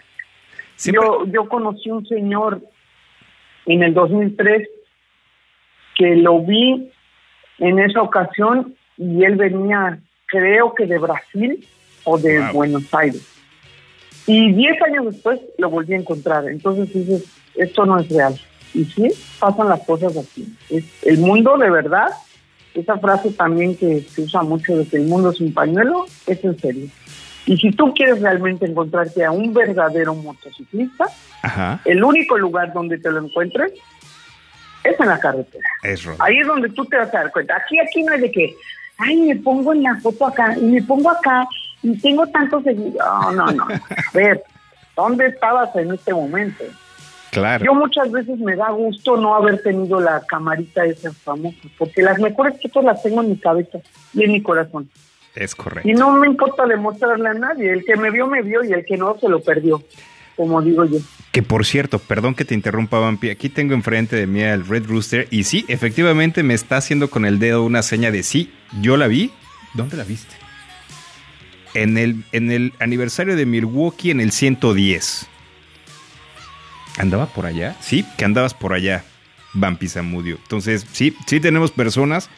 Siempre- 0.76 1.04
Yo, 1.06 1.26
yo 1.26 1.48
conocí 1.48 1.90
un 1.90 2.06
señor 2.06 2.60
en 3.66 3.82
el 3.82 3.92
2003 3.92 4.66
que 5.96 6.16
lo 6.16 6.40
vi 6.40 6.90
en 7.58 7.78
esa 7.78 8.00
ocasión 8.00 8.74
y 9.00 9.24
él 9.24 9.36
venía, 9.36 9.98
creo 10.26 10.74
que 10.74 10.86
de 10.86 10.98
Brasil 10.98 11.66
o 12.04 12.18
de 12.18 12.38
Wow. 12.38 12.52
Buenos 12.52 12.94
Aires. 12.94 13.26
Y 14.26 14.52
10 14.52 14.82
años 14.82 15.06
después 15.06 15.40
lo 15.56 15.70
volví 15.70 15.94
a 15.94 15.96
encontrar. 15.96 16.46
Entonces 16.48 16.92
dices, 16.92 17.24
esto 17.54 17.86
no 17.86 17.98
es 17.98 18.08
real. 18.10 18.38
Y 18.74 18.84
sí, 18.84 19.08
pasan 19.38 19.70
las 19.70 19.80
cosas 19.80 20.14
así. 20.16 20.54
Es 20.68 20.84
el 21.02 21.18
mundo 21.18 21.56
de 21.56 21.70
verdad, 21.70 22.08
esa 22.74 22.98
frase 22.98 23.30
también 23.30 23.74
que 23.74 24.02
se 24.02 24.20
usa 24.20 24.42
mucho 24.42 24.76
de 24.76 24.86
que 24.86 24.98
el 24.98 25.04
mundo 25.04 25.30
es 25.30 25.40
un 25.40 25.54
pañuelo, 25.54 26.04
es 26.26 26.44
en 26.44 26.58
serio. 26.60 26.86
Y 27.46 27.56
si 27.56 27.72
tú 27.72 27.94
quieres 27.94 28.20
realmente 28.20 28.66
encontrarte 28.66 29.24
a 29.24 29.30
un 29.30 29.54
verdadero 29.54 30.14
motociclista, 30.14 31.06
Ajá. 31.42 31.80
el 31.86 32.04
único 32.04 32.36
lugar 32.36 32.72
donde 32.74 32.98
te 32.98 33.10
lo 33.10 33.24
encuentres 33.24 33.72
es 34.84 35.00
en 35.00 35.06
la 35.08 35.18
carretera. 35.18 35.68
Es. 35.82 36.06
Ahí 36.18 36.38
es 36.38 36.46
donde 36.46 36.68
tú 36.68 36.84
te 36.84 36.96
vas 36.96 37.08
a 37.14 37.18
dar 37.18 37.32
cuenta. 37.32 37.56
Aquí, 37.56 37.78
aquí 37.80 38.02
no 38.02 38.12
es 38.12 38.20
de 38.20 38.30
que, 38.30 38.54
ay, 39.00 39.16
me 39.16 39.36
pongo 39.36 39.72
en 39.72 39.82
la 39.82 39.96
foto 39.96 40.26
acá 40.26 40.56
y 40.56 40.64
me 40.64 40.82
pongo 40.82 41.10
acá 41.10 41.46
y 41.82 41.96
tengo 41.98 42.26
tantos 42.26 42.62
seguidores. 42.62 42.96
No, 42.98 43.32
no, 43.32 43.50
no. 43.52 43.64
A 43.64 44.10
ver, 44.12 44.42
¿dónde 44.96 45.26
estabas 45.26 45.74
en 45.76 45.92
este 45.92 46.12
momento? 46.12 46.64
Claro. 47.30 47.64
Yo 47.64 47.74
muchas 47.74 48.10
veces 48.10 48.38
me 48.38 48.56
da 48.56 48.70
gusto 48.70 49.16
no 49.16 49.34
haber 49.34 49.62
tenido 49.62 50.00
la 50.00 50.20
camarita 50.20 50.84
esa 50.84 51.12
famosa, 51.12 51.56
porque 51.78 52.02
las 52.02 52.18
mejores 52.18 52.60
fotos 52.60 52.84
las 52.84 53.02
tengo 53.02 53.22
en 53.22 53.30
mi 53.30 53.36
cabeza 53.36 53.78
y 54.12 54.24
en 54.24 54.32
mi 54.32 54.42
corazón. 54.42 54.90
Es 55.34 55.54
correcto. 55.54 55.88
Y 55.88 55.94
no 55.94 56.12
me 56.12 56.26
importa 56.26 56.66
demostrarle 56.66 57.28
a 57.28 57.34
nadie. 57.34 57.72
El 57.72 57.84
que 57.84 57.96
me 57.96 58.10
vio, 58.10 58.26
me 58.26 58.42
vio 58.42 58.64
y 58.64 58.72
el 58.72 58.84
que 58.84 58.96
no, 58.96 59.16
se 59.18 59.28
lo 59.28 59.40
perdió, 59.40 59.80
como 60.36 60.60
digo 60.60 60.84
yo. 60.84 60.98
Que 61.30 61.42
por 61.42 61.64
cierto, 61.64 62.00
perdón 62.00 62.34
que 62.34 62.44
te 62.44 62.54
interrumpa, 62.54 62.98
Vampi. 62.98 63.30
Aquí 63.30 63.48
tengo 63.48 63.74
enfrente 63.74 64.16
de 64.16 64.26
mí 64.26 64.42
al 64.42 64.66
Red 64.66 64.86
Rooster. 64.86 65.28
Y 65.30 65.44
sí, 65.44 65.64
efectivamente 65.68 66.42
me 66.42 66.54
está 66.54 66.78
haciendo 66.78 67.08
con 67.10 67.24
el 67.24 67.38
dedo 67.38 67.62
una 67.62 67.82
seña 67.82 68.10
de 68.10 68.24
sí. 68.24 68.52
Yo 68.80 68.96
la 68.96 69.06
vi. 69.06 69.32
¿Dónde 69.74 69.96
la 69.96 70.04
viste? 70.04 70.34
En 71.74 71.98
el, 71.98 72.24
en 72.32 72.50
el 72.50 72.72
aniversario 72.80 73.36
de 73.36 73.46
Milwaukee 73.46 74.10
en 74.10 74.20
el 74.20 74.32
110. 74.32 75.28
¿Andaba 76.98 77.26
por 77.26 77.46
allá? 77.46 77.76
Sí, 77.80 78.04
que 78.18 78.24
andabas 78.24 78.54
por 78.54 78.72
allá, 78.72 79.04
Vampi 79.54 79.88
Zamudio. 79.88 80.36
Entonces, 80.42 80.86
sí, 80.92 81.16
sí 81.26 81.40
tenemos 81.40 81.70
personas 81.70 82.28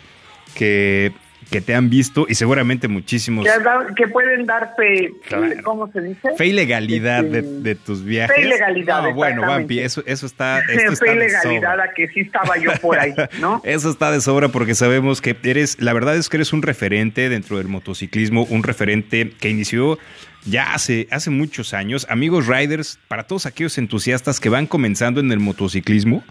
que, 0.55 1.13
que 1.53 1.61
te 1.61 1.75
han 1.75 1.91
visto 1.91 2.27
y 2.29 2.35
seguramente 2.35 2.89
muchísimos. 2.89 3.47
Que, 3.95 4.09
pueden 4.09 4.47
dar 4.47 4.75
fe, 4.77 5.13
Claro. 5.29 5.49
¿cómo 5.63 5.93
se 5.93 6.01
dice? 6.01 6.35
Fe 6.37 6.47
y 6.47 6.53
legalidad 6.53 7.23
de, 7.23 7.39
Este, 7.41 7.51
de 7.61 7.75
tus 7.77 8.03
viajes. 8.05 8.35
fe 8.35 8.43
y 8.43 8.49
legalidad, 8.49 9.03
No, 9.03 9.15
bueno, 9.15 9.43
exactamente. 9.43 9.75
Vampi, 9.75 9.79
eso, 9.81 10.03
eso 10.07 10.27
está. 10.27 10.61
esto 10.69 10.97
fe 10.97 11.13
y 11.13 11.19
legalidad 11.19 11.81
a 11.81 11.93
que 11.95 12.09
sí 12.09 12.21
estaba 12.21 12.57
yo 12.57 12.73
por 12.81 12.99
ahí, 12.99 13.15
¿no? 13.39 13.61
Eso 13.65 13.91
está 13.91 14.11
de 14.11 14.21
sobra 14.21 14.49
porque 14.49 14.75
sabemos 14.75 15.21
que 15.21 15.37
eres, 15.45 15.81
la 15.81 15.93
verdad 15.93 16.17
es 16.17 16.29
que 16.29 16.39
eres 16.39 16.53
un 16.53 16.63
referente 16.63 17.29
dentro 17.29 17.59
del 17.59 17.69
motociclismo, 17.69 18.45
un 18.45 18.63
referente 18.63 19.31
que 19.39 19.51
inició 19.51 19.99
ya 20.45 20.73
hace, 20.75 21.07
hace 21.11 21.31
muchos 21.31 21.75
años. 21.75 22.07
Amigos 22.09 22.47
riders, 22.47 22.99
para 23.09 23.27
todos 23.27 23.47
aquellos 23.47 23.77
entusiastas 23.79 24.41
que 24.41 24.49
van 24.49 24.67
comenzando 24.67 25.21
en 25.21 25.31
el 25.31 25.39
motociclismo, 25.39 26.25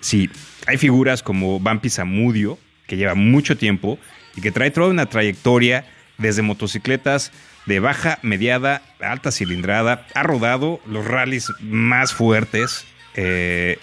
sí, 0.00 0.30
hay 0.66 0.78
figuras 0.78 1.22
como 1.22 1.60
Vampi 1.60 1.90
Zamudio, 1.90 2.58
que 2.86 2.96
lleva 2.96 3.14
mucho 3.14 3.56
tiempo 3.56 3.98
y 4.38 4.40
que 4.40 4.52
trae 4.52 4.70
toda 4.70 4.88
una 4.88 5.06
trayectoria 5.06 5.84
desde 6.16 6.42
motocicletas 6.42 7.32
de 7.66 7.80
baja, 7.80 8.18
mediada, 8.22 8.82
alta 9.00 9.32
cilindrada. 9.32 10.06
Ha 10.14 10.22
rodado 10.22 10.80
los 10.86 11.04
rallies 11.04 11.52
más 11.60 12.14
fuertes. 12.14 12.86
eh, 13.14 13.78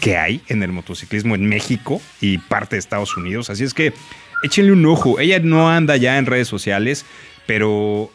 que 0.00 0.18
hay 0.18 0.42
en 0.48 0.62
el 0.62 0.72
motociclismo 0.72 1.34
en 1.34 1.46
México 1.46 2.02
y 2.20 2.36
parte 2.36 2.76
de 2.76 2.80
Estados 2.80 3.16
Unidos. 3.16 3.48
Así 3.48 3.64
es 3.64 3.72
que 3.72 3.94
échenle 4.42 4.72
un 4.72 4.84
ojo. 4.84 5.18
Ella 5.18 5.38
no 5.40 5.70
anda 5.70 5.96
ya 5.96 6.18
en 6.18 6.26
redes 6.26 6.48
sociales, 6.48 7.06
pero 7.46 8.10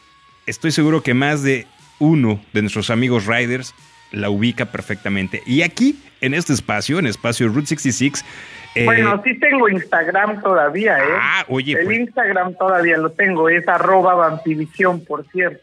estoy 0.45 0.71
seguro 0.71 1.01
que 1.01 1.15
más 1.15 1.41
de 1.41 1.65
uno 1.97 2.39
de 2.53 2.61
nuestros 2.61 2.91
amigos 2.91 3.25
riders 3.25 3.73
la 4.11 4.29
ubica 4.29 4.71
perfectamente. 4.71 5.41
Y 5.47 5.61
aquí, 5.61 5.99
en 6.19 6.33
este 6.33 6.53
espacio, 6.53 6.99
en 6.99 7.07
espacio 7.07 7.47
Route 7.47 7.67
66, 7.67 8.23
eh, 8.75 8.85
bueno, 8.85 9.21
sí 9.23 9.37
tengo 9.39 9.67
Instagram 9.69 10.41
todavía, 10.41 10.97
¿eh? 10.97 11.01
ah, 11.19 11.45
oye, 11.49 11.73
El 11.73 11.85
pues, 11.85 11.99
Instagram 11.99 12.55
todavía 12.55 12.97
lo 12.97 13.11
tengo, 13.11 13.49
es 13.49 13.67
arroba 13.67 14.13
vampivisión, 14.15 15.03
por 15.05 15.25
cierto. 15.27 15.61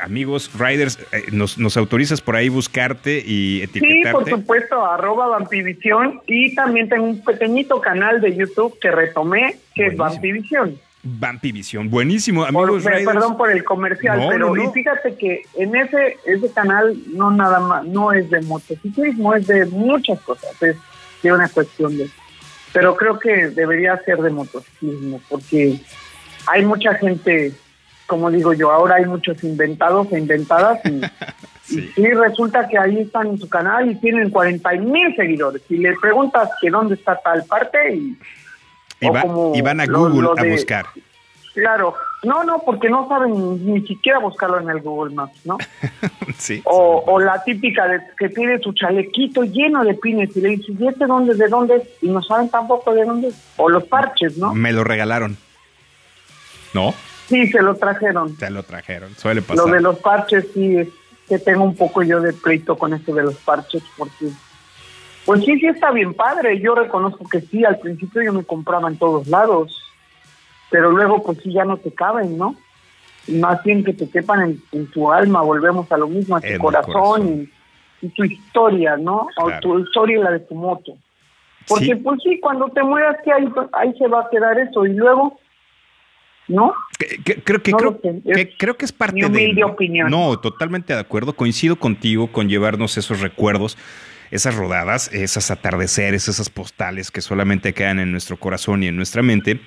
amigos 0.00 0.50
riders, 0.58 0.98
eh, 1.12 1.24
nos, 1.32 1.58
nos 1.58 1.76
autorizas 1.76 2.20
por 2.20 2.34
ahí 2.36 2.48
buscarte 2.48 3.18
y 3.18 3.60
Sí, 3.60 3.66
por 3.66 3.76
etiquetarte. 3.82 4.30
supuesto, 4.30 4.86
arroba 4.86 5.26
vampivisión 5.28 6.20
y 6.26 6.54
también 6.54 6.88
tengo 6.88 7.04
un 7.04 7.22
pequeñito 7.24 7.80
canal 7.80 8.20
de 8.20 8.34
YouTube 8.36 8.78
que 8.80 8.90
retomé, 8.90 9.56
que 9.74 9.86
es 9.88 9.96
Buenísimo. 9.96 10.04
Vampivisión. 10.04 10.78
Vampi 11.08 11.52
Visión. 11.52 11.88
Buenísimo, 11.88 12.40
Por- 12.40 12.48
amigos 12.64 12.84
riders. 12.84 13.06
perdón 13.06 13.36
por 13.36 13.48
el 13.52 13.62
comercial, 13.62 14.18
No, 14.18 14.28
pero 14.28 14.48
no, 14.48 14.56
no. 14.56 14.70
y 14.70 14.72
fíjate 14.72 15.14
que 15.14 15.42
en 15.56 15.76
ese 15.76 16.16
ese 16.26 16.52
canal 16.52 16.96
no 17.14 17.30
nada 17.30 17.60
más 17.60 17.84
no 17.84 18.12
es 18.12 18.28
de 18.28 18.40
motociclismo, 18.42 19.32
es 19.34 19.46
de 19.46 19.66
muchas 19.66 20.18
cosas, 20.22 20.60
es 20.62 20.74
de 21.22 21.32
una 21.32 21.48
cuestión 21.48 21.96
de 21.96 22.08
pero 22.76 22.94
creo 22.94 23.18
que 23.18 23.48
debería 23.48 23.96
ser 24.04 24.18
de 24.18 24.28
motociclismo 24.30 25.20
porque 25.30 25.80
hay 26.46 26.62
mucha 26.64 26.92
gente, 26.94 27.52
como 28.06 28.30
digo 28.30 28.52
yo, 28.52 28.70
ahora 28.70 28.96
hay 28.96 29.06
muchos 29.06 29.42
inventados 29.44 30.12
e 30.12 30.18
inventadas 30.18 30.78
y 30.84 31.00
Sí. 31.66 31.90
y 31.96 32.06
resulta 32.12 32.68
que 32.68 32.78
ahí 32.78 33.00
están 33.00 33.26
en 33.26 33.38
su 33.38 33.48
canal 33.48 33.90
y 33.90 33.96
tienen 33.96 34.30
40 34.30 34.70
mil 34.74 35.16
seguidores. 35.16 35.62
Y 35.68 35.78
le 35.78 35.96
preguntas 36.00 36.48
que 36.60 36.70
dónde 36.70 36.94
está 36.94 37.16
tal 37.16 37.44
parte 37.46 37.92
y 37.96 38.16
Y, 39.00 39.08
o 39.08 39.12
va- 39.12 39.22
como 39.22 39.52
y 39.52 39.60
van 39.62 39.80
a 39.80 39.86
Google 39.86 40.22
lo 40.22 40.38
a 40.38 40.42
de- 40.42 40.50
buscar. 40.52 40.86
Claro, 41.54 41.94
no, 42.26 42.44
no, 42.44 42.62
porque 42.64 42.90
no 42.90 43.08
saben 43.08 43.64
ni 43.64 43.80
siquiera 43.86 44.18
buscarlo 44.18 44.60
en 44.60 44.68
el 44.68 44.80
Google 44.80 45.14
Maps, 45.14 45.46
¿no? 45.46 45.58
sí. 46.38 46.60
O, 46.64 47.04
o 47.06 47.20
la 47.20 47.42
típica 47.44 47.86
de 47.86 48.00
que 48.18 48.28
tiene 48.28 48.58
su 48.58 48.72
chalequito 48.72 49.44
lleno 49.44 49.84
de 49.84 49.94
pines 49.94 50.36
y 50.36 50.40
le 50.40 50.48
dices, 50.50 50.74
¿y 50.78 50.86
este 50.86 51.06
dónde, 51.06 51.34
de 51.34 51.48
dónde 51.48 51.76
es? 51.76 51.82
Y 52.02 52.08
no 52.08 52.22
saben 52.22 52.48
tampoco 52.48 52.92
de 52.92 53.04
dónde 53.04 53.28
es. 53.28 53.34
O 53.56 53.68
los 53.68 53.84
parches, 53.84 54.36
¿no? 54.36 54.54
Me 54.54 54.72
lo 54.72 54.84
regalaron. 54.84 55.36
¿No? 56.74 56.92
Sí, 57.28 57.46
se 57.48 57.62
lo 57.62 57.74
trajeron. 57.76 58.36
Se 58.36 58.50
lo 58.50 58.62
trajeron. 58.62 59.14
Suele 59.16 59.42
pasar. 59.42 59.66
Lo 59.66 59.72
de 59.72 59.80
los 59.80 59.98
parches 59.98 60.46
sí 60.52 60.76
es 60.76 60.88
que 61.28 61.38
tengo 61.38 61.64
un 61.64 61.76
poco 61.76 62.02
yo 62.02 62.20
de 62.20 62.32
pleito 62.32 62.76
con 62.76 62.92
eso 62.92 63.14
de 63.14 63.22
los 63.22 63.36
parches 63.36 63.82
porque 63.96 64.26
pues 65.24 65.44
sí, 65.44 65.58
sí 65.58 65.66
está 65.66 65.90
bien 65.90 66.14
padre. 66.14 66.60
Yo 66.60 66.74
reconozco 66.74 67.28
que 67.28 67.40
sí, 67.40 67.64
al 67.64 67.78
principio 67.78 68.22
yo 68.22 68.32
me 68.32 68.44
compraba 68.44 68.88
en 68.88 68.96
todos 68.96 69.26
lados, 69.26 69.82
pero 70.70 70.90
luego 70.90 71.22
pues 71.22 71.38
sí 71.42 71.52
ya 71.52 71.64
no 71.64 71.76
te 71.76 71.92
caben, 71.92 72.36
¿no? 72.38 72.56
Más 73.28 73.62
bien 73.64 73.82
que 73.84 73.92
te 73.92 74.08
quepan 74.08 74.42
en, 74.42 74.62
en 74.72 74.86
tu 74.90 75.10
alma, 75.12 75.42
volvemos 75.42 75.90
a 75.90 75.96
lo 75.96 76.06
mismo, 76.08 76.36
a 76.36 76.40
tu 76.40 76.46
En 76.46 76.58
corazón, 76.58 76.92
corazón. 76.92 77.50
Y, 78.02 78.06
y 78.06 78.08
tu 78.10 78.24
historia, 78.24 78.96
¿no? 78.96 79.26
Claro. 79.36 79.56
O 79.56 79.60
tu 79.60 79.78
historia 79.80 80.18
y 80.18 80.22
la 80.22 80.30
de 80.30 80.40
tu 80.40 80.54
moto. 80.54 80.92
Porque 81.66 81.86
Sí. 81.86 81.94
pues 81.96 82.20
sí, 82.22 82.38
cuando 82.40 82.68
te 82.68 82.82
mueras, 82.84 83.16
que 83.24 83.32
ahí, 83.32 83.48
ahí 83.72 83.92
se 83.98 84.06
va 84.06 84.20
a 84.20 84.28
quedar 84.30 84.56
eso 84.60 84.86
y 84.86 84.92
luego, 84.94 85.40
¿no? 86.48 86.72
Que- 86.98 87.20
que- 87.24 87.42
creo 87.42 87.60
que 87.62 87.72
No 87.72 87.76
creo, 87.78 88.00
que 88.00 88.20
es 88.24 88.48
creo 88.56 88.76
que 88.76 88.84
es 88.84 88.92
parte 88.92 89.14
mi 89.16 89.20
de 89.22 89.26
humilde 89.26 89.60
¿no? 89.62 89.66
opinión. 89.68 90.10
No, 90.10 90.38
totalmente 90.38 90.92
de 90.94 91.00
acuerdo. 91.00 91.32
Coincido 91.34 91.76
contigo 91.76 92.28
con 92.30 92.48
llevarnos 92.48 92.96
esos 92.96 93.20
recuerdos, 93.20 93.76
esas 94.30 94.54
rodadas, 94.54 95.12
esas 95.12 95.50
atardeceres, 95.50 96.28
esas 96.28 96.48
postales 96.50 97.10
que 97.10 97.20
solamente 97.20 97.74
quedan 97.74 97.98
en 97.98 98.12
nuestro 98.12 98.36
corazón 98.36 98.84
y 98.84 98.86
en 98.88 98.94
nuestra 98.96 99.22
mente. 99.22 99.60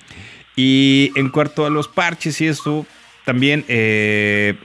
Y 0.56 1.12
en 1.16 1.30
cuanto 1.30 1.64
a 1.66 1.70
los 1.70 1.88
parches 1.88 2.40
y 2.40 2.46
esto, 2.46 2.86
también, 3.24 3.64
eh, 3.68 4.56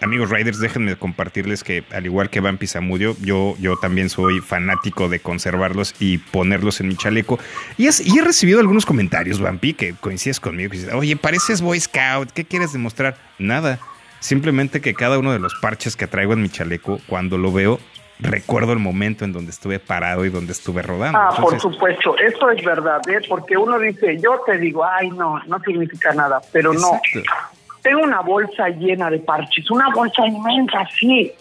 amigos 0.00 0.30
riders, 0.30 0.58
déjenme 0.58 0.96
compartirles 0.96 1.64
que 1.64 1.84
al 1.92 2.04
igual 2.04 2.30
que 2.30 2.40
Vampi 2.40 2.66
Zamudio, 2.66 3.16
yo, 3.20 3.56
yo 3.58 3.76
también 3.76 4.10
soy 4.10 4.40
fanático 4.40 5.08
de 5.08 5.20
conservarlos 5.20 5.94
y 5.98 6.18
ponerlos 6.18 6.80
en 6.80 6.88
mi 6.88 6.96
chaleco. 6.96 7.38
Y 7.78 7.86
he 7.86 8.22
recibido 8.22 8.60
algunos 8.60 8.86
comentarios, 8.86 9.40
Vampi, 9.40 9.74
que 9.74 9.94
coincides 9.94 10.40
conmigo, 10.40 10.70
que 10.70 10.78
dices, 10.78 10.94
oye, 10.94 11.16
pareces 11.16 11.60
Boy 11.60 11.80
Scout, 11.80 12.30
¿qué 12.32 12.44
quieres 12.44 12.72
demostrar? 12.72 13.16
Nada, 13.38 13.80
simplemente 14.20 14.80
que 14.80 14.94
cada 14.94 15.18
uno 15.18 15.32
de 15.32 15.38
los 15.38 15.54
parches 15.54 15.96
que 15.96 16.06
traigo 16.06 16.34
en 16.34 16.42
mi 16.42 16.48
chaleco, 16.48 17.00
cuando 17.06 17.38
lo 17.38 17.52
veo, 17.52 17.80
recuerdo 18.24 18.72
el 18.72 18.78
momento 18.80 19.24
en 19.24 19.32
donde 19.32 19.50
estuve 19.50 19.78
parado 19.78 20.24
y 20.24 20.30
donde 20.30 20.52
estuve 20.52 20.82
rodando. 20.82 21.18
Ah, 21.18 21.34
por 21.40 21.60
supuesto, 21.60 22.16
eso 22.18 22.50
es 22.50 22.64
verdad, 22.64 23.00
¿eh? 23.08 23.20
porque 23.28 23.56
uno 23.56 23.78
dice, 23.78 24.18
yo 24.20 24.40
te 24.44 24.58
digo, 24.58 24.84
ay, 24.84 25.10
no, 25.10 25.40
no 25.46 25.60
significa 25.60 26.12
nada, 26.12 26.40
pero 26.52 26.72
no. 26.72 27.00
Tengo 27.82 28.00
una 28.02 28.20
bolsa 28.20 28.68
llena 28.70 29.10
de 29.10 29.18
parches, 29.18 29.70
una 29.70 29.90
bolsa 29.94 30.26
inmensa, 30.26 30.86
sí. 30.98 31.32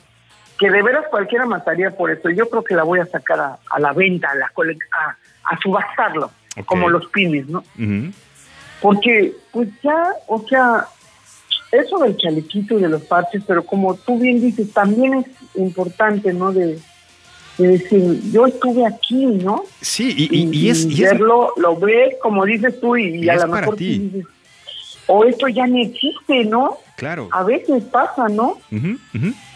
que 0.60 0.70
de 0.70 0.82
veras 0.82 1.06
cualquiera 1.10 1.46
mataría 1.46 1.92
por 1.92 2.12
eso. 2.12 2.30
Yo 2.30 2.50
creo 2.50 2.64
que 2.64 2.76
la 2.76 2.84
voy 2.84 3.00
a 3.00 3.06
sacar 3.06 3.40
a, 3.40 3.58
a 3.72 3.80
la 3.80 3.94
venta, 3.94 4.30
a, 4.32 4.36
la 4.36 4.50
cole- 4.50 4.78
a, 4.92 5.16
a 5.54 5.58
subastarlo, 5.60 6.32
como 6.66 6.90
los 6.90 7.08
pines, 7.08 7.48
¿no? 7.48 7.64
Porque, 8.82 9.34
pues 9.52 9.70
ya, 9.82 10.04
o 10.28 10.46
sea, 10.48 10.86
eso 11.74 11.98
del 12.00 12.16
chalequito 12.18 12.78
y 12.78 12.82
de 12.82 12.90
los 12.90 13.02
parches, 13.04 13.44
pero 13.48 13.64
como 13.66 13.96
tú 13.96 14.20
bien 14.20 14.40
dices, 14.42 14.72
también 14.72 15.14
es 15.16 15.26
importante, 15.56 16.32
¿no? 16.34 16.52
De, 16.54 16.80
de 17.58 17.68
decir, 17.68 18.20
yo 18.32 18.46
estuve 18.48 18.86
aquí, 18.86 19.26
¿no? 19.26 19.64
Sí, 19.82 20.14
y, 20.18 20.36
y- 20.36 20.50
y 20.52 20.70
es, 20.70 20.86
y 20.86 20.94
es- 20.94 21.00
verlo, 21.12 21.54
lo 21.58 21.76
ves, 21.78 22.16
como 22.22 22.46
dices 22.46 22.80
tú, 22.80 22.96
y, 22.98 23.28
a 23.30 23.36
lo 23.36 23.48
mejor 23.48 23.76
dices, 23.78 24.26
o 25.08 25.26
esto 25.26 25.48
ya 25.50 25.68
no 25.68 25.78
existe, 25.80 26.46
¿no? 26.46 26.78
claro. 26.96 27.28
A 27.32 27.44
veces 27.44 27.84
pasa, 27.92 28.30
¿no? 28.30 28.58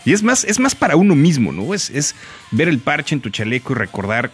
Y 0.06 0.12
es 0.14 0.22
más, 0.24 0.44
es 0.44 0.60
más 0.60 0.76
para 0.76 0.96
uno 0.98 1.16
mismo, 1.16 1.52
¿no? 1.54 1.74
Es, 1.74 1.90
es 1.92 2.16
ver 2.52 2.68
el 2.68 2.80
parche 2.80 3.16
en 3.16 3.22
tu 3.22 3.30
chaleco 3.30 3.72
y 3.74 3.76
recordar 3.78 4.32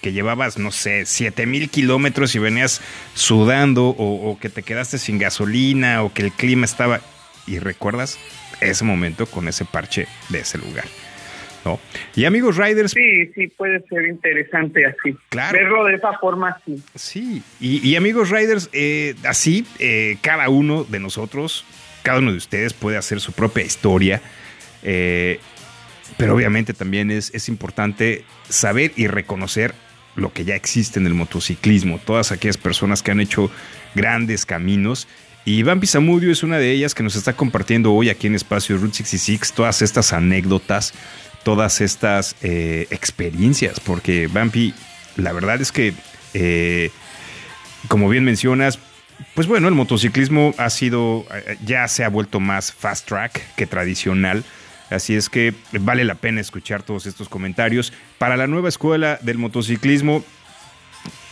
que 0.00 0.12
llevabas, 0.12 0.58
no 0.58 0.70
sé, 0.70 1.04
siete 1.06 1.46
mil 1.46 1.68
kilómetros 1.70 2.34
y 2.34 2.38
venías 2.38 2.80
sudando 3.14 3.88
o, 3.88 4.30
o 4.30 4.38
que 4.38 4.48
te 4.50 4.62
quedaste 4.62 4.98
sin 4.98 5.18
gasolina 5.18 6.02
o 6.02 6.12
que 6.12 6.22
el 6.22 6.32
clima 6.32 6.64
estaba... 6.64 7.00
Y 7.46 7.58
recuerdas 7.58 8.18
ese 8.60 8.84
momento 8.84 9.26
con 9.26 9.48
ese 9.48 9.64
parche 9.64 10.06
de 10.30 10.40
ese 10.40 10.58
lugar, 10.58 10.84
¿no? 11.64 11.78
Y 12.14 12.24
amigos 12.24 12.56
riders, 12.56 12.92
Sí, 12.92 13.32
sí, 13.34 13.48
puede 13.48 13.82
ser 13.88 14.06
interesante 14.08 14.86
así. 14.86 15.16
Claro. 15.28 15.58
Verlo 15.58 15.84
de 15.84 15.96
esa 15.96 16.18
forma, 16.18 16.60
sí. 16.64 16.82
Sí, 16.94 17.42
y, 17.60 17.86
y 17.86 17.96
amigos 17.96 18.30
Riders, 18.30 18.70
eh, 18.72 19.14
así 19.24 19.66
eh, 19.78 20.16
cada 20.20 20.48
uno 20.48 20.84
de 20.84 21.00
nosotros, 21.00 21.64
cada 22.02 22.18
uno 22.18 22.30
de 22.30 22.38
ustedes 22.38 22.72
puede 22.72 22.96
hacer 22.96 23.20
su 23.20 23.32
propia 23.32 23.64
historia, 23.64 24.22
eh, 24.82 25.40
pero 26.16 26.34
obviamente 26.34 26.74
también 26.74 27.10
es, 27.10 27.34
es 27.34 27.48
importante 27.48 28.24
saber 28.48 28.92
y 28.96 29.06
reconocer 29.06 29.74
lo 30.16 30.32
que 30.32 30.44
ya 30.44 30.54
existe 30.54 31.00
en 31.00 31.06
el 31.06 31.14
motociclismo, 31.14 31.98
todas 32.04 32.30
aquellas 32.32 32.56
personas 32.56 33.02
que 33.02 33.10
han 33.10 33.20
hecho 33.20 33.50
grandes 33.94 34.46
caminos. 34.46 35.08
Y 35.46 35.62
Bambi 35.62 35.86
Zamudio 35.86 36.32
es 36.32 36.42
una 36.42 36.58
de 36.58 36.70
ellas 36.70 36.94
que 36.94 37.02
nos 37.02 37.16
está 37.16 37.34
compartiendo 37.34 37.92
hoy 37.92 38.08
aquí 38.08 38.26
en 38.26 38.34
Espacio 38.34 38.78
Route 38.78 38.96
66 38.96 39.52
todas 39.52 39.82
estas 39.82 40.14
anécdotas, 40.14 40.94
todas 41.42 41.82
estas 41.82 42.34
eh, 42.40 42.86
experiencias, 42.90 43.78
porque 43.78 44.26
Bambi, 44.26 44.72
la 45.16 45.32
verdad 45.32 45.60
es 45.60 45.70
que, 45.70 45.92
eh, 46.32 46.90
como 47.88 48.08
bien 48.08 48.24
mencionas, 48.24 48.78
pues 49.34 49.46
bueno, 49.46 49.68
el 49.68 49.74
motociclismo 49.74 50.54
ha 50.56 50.70
sido, 50.70 51.26
ya 51.64 51.86
se 51.88 52.04
ha 52.04 52.08
vuelto 52.08 52.40
más 52.40 52.72
fast 52.72 53.06
track 53.06 53.42
que 53.54 53.66
tradicional. 53.66 54.44
Así 54.90 55.14
es 55.14 55.28
que 55.28 55.54
vale 55.72 56.04
la 56.04 56.14
pena 56.14 56.40
escuchar 56.40 56.82
todos 56.82 57.06
estos 57.06 57.28
comentarios. 57.28 57.92
Para 58.18 58.36
la 58.36 58.46
nueva 58.46 58.68
escuela 58.68 59.18
del 59.22 59.38
motociclismo, 59.38 60.24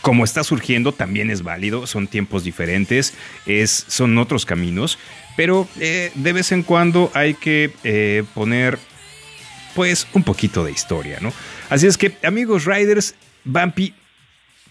como 0.03 0.25
está 0.25 0.43
surgiendo, 0.43 0.91
también 0.91 1.31
es 1.31 1.43
válido, 1.43 1.87
son 1.87 2.07
tiempos 2.07 2.43
diferentes, 2.43 3.13
es, 3.45 3.85
son 3.87 4.17
otros 4.17 4.45
caminos, 4.45 4.99
pero 5.37 5.65
eh, 5.79 6.11
de 6.13 6.33
vez 6.33 6.51
en 6.51 6.61
cuando 6.63 7.09
hay 7.13 7.35
que 7.35 7.71
eh, 7.85 8.25
poner 8.33 8.77
pues 9.73 10.05
un 10.11 10.23
poquito 10.23 10.65
de 10.65 10.73
historia, 10.73 11.19
¿no? 11.21 11.31
Así 11.69 11.87
es 11.87 11.97
que, 11.97 12.17
amigos 12.23 12.65
riders, 12.65 13.15
Bumpy, 13.45 13.93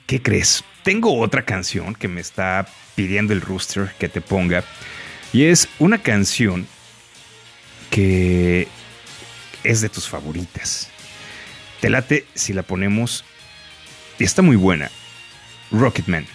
¿qué 0.07 0.21
crees? 0.21 0.63
Tengo 0.83 1.19
otra 1.19 1.47
canción 1.47 1.95
que 1.95 2.09
me 2.09 2.21
está 2.21 2.67
pidiendo 2.95 3.33
el 3.33 3.41
rooster 3.41 3.91
que 3.99 4.11
te 4.11 4.21
ponga, 4.21 4.63
y 5.33 5.45
es 5.45 5.67
una 5.79 5.97
canción 5.97 6.67
que 7.89 8.69
es 9.65 9.81
de 9.81 9.89
tus 9.89 10.07
favoritas. 10.07 10.91
Te 11.81 11.89
late 11.89 12.27
si 12.35 12.53
la 12.53 12.63
ponemos, 12.63 13.25
está 14.19 14.43
muy 14.43 14.57
buena. 14.57 14.91
Rocketman. 15.73 16.27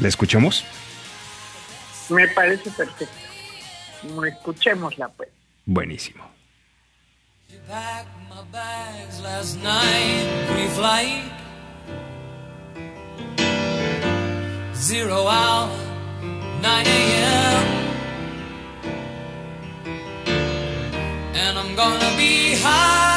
¿La 0.00 0.08
escuchamos? 0.08 0.64
Me 2.10 2.28
parece 2.28 2.70
perfecto. 2.70 3.14
Escuchémosla, 4.26 5.08
pues. 5.08 5.28
Buenísimo. 5.64 6.24
Packed 7.68 8.08
my 8.28 8.42
bags 8.52 9.20
last 9.22 9.56
night, 9.62 10.26
pre-flight. 10.52 11.24
Zero 14.74 15.26
hour, 15.26 15.70
9 16.60 16.86
a.m. 16.86 17.64
And 21.34 21.58
I'm 21.58 21.74
gonna 21.74 22.16
be 22.18 22.56
high 22.56 23.14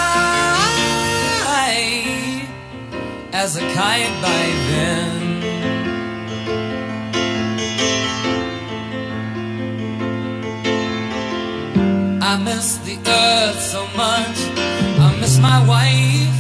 as 3.33 3.55
a 3.55 3.61
kite 3.73 4.21
by 4.21 4.45
then. 4.69 5.26
I 12.29 12.35
miss 12.43 12.77
the 12.79 12.97
earth 13.09 13.61
so 13.61 13.87
much. 13.95 14.37
I 14.99 15.17
miss 15.21 15.39
my 15.39 15.65
wife. 15.65 16.35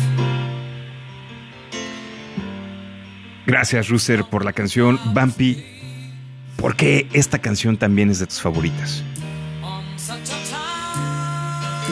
Gracias, 3.45 3.87
Rooster, 3.87 4.25
por 4.25 4.43
la 4.43 4.51
canción 4.51 4.99
Bumpy. 5.13 5.63
Porque 6.57 7.07
esta 7.13 7.39
canción 7.39 7.77
también 7.77 8.09
es 8.09 8.19
de 8.19 8.25
tus 8.25 8.41
favoritas. 8.41 9.01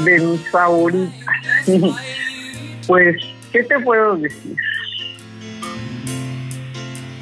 De 0.03 0.19
mis 0.19 0.45
favoritas. 0.49 1.13
pues, 2.87 3.15
¿qué 3.53 3.63
te 3.63 3.79
puedo 3.79 4.17
decir? 4.17 4.57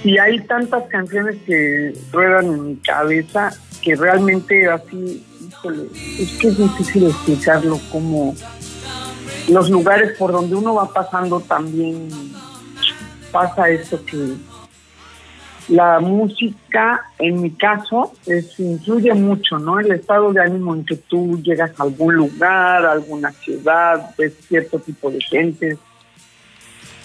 Y 0.03 0.17
hay 0.17 0.39
tantas 0.39 0.85
canciones 0.89 1.35
que 1.45 1.93
ruedan 2.11 2.45
en 2.45 2.67
mi 2.69 2.75
cabeza 2.77 3.53
que 3.83 3.95
realmente 3.95 4.67
así, 4.67 5.23
es 5.69 6.31
que 6.37 6.47
es 6.47 6.57
difícil 6.57 7.05
explicarlo 7.05 7.79
como 7.91 8.35
los 9.49 9.69
lugares 9.69 10.17
por 10.17 10.31
donde 10.31 10.55
uno 10.55 10.75
va 10.75 10.91
pasando 10.91 11.39
también 11.41 12.09
pasa 13.31 13.69
eso 13.69 14.03
que 14.05 14.35
la 15.69 15.99
música, 15.99 17.01
en 17.19 17.41
mi 17.41 17.51
caso, 17.51 18.11
es, 18.25 18.59
influye 18.59 19.13
mucho, 19.13 19.57
¿no? 19.59 19.79
El 19.79 19.91
estado 19.91 20.33
de 20.33 20.41
ánimo 20.41 20.75
en 20.75 20.85
que 20.85 20.95
tú 20.95 21.41
llegas 21.41 21.71
a 21.79 21.83
algún 21.83 22.15
lugar, 22.15 22.85
a 22.85 22.91
alguna 22.91 23.31
ciudad, 23.31 24.13
ves 24.17 24.33
cierto 24.47 24.79
tipo 24.79 25.09
de 25.09 25.21
gente. 25.21 25.77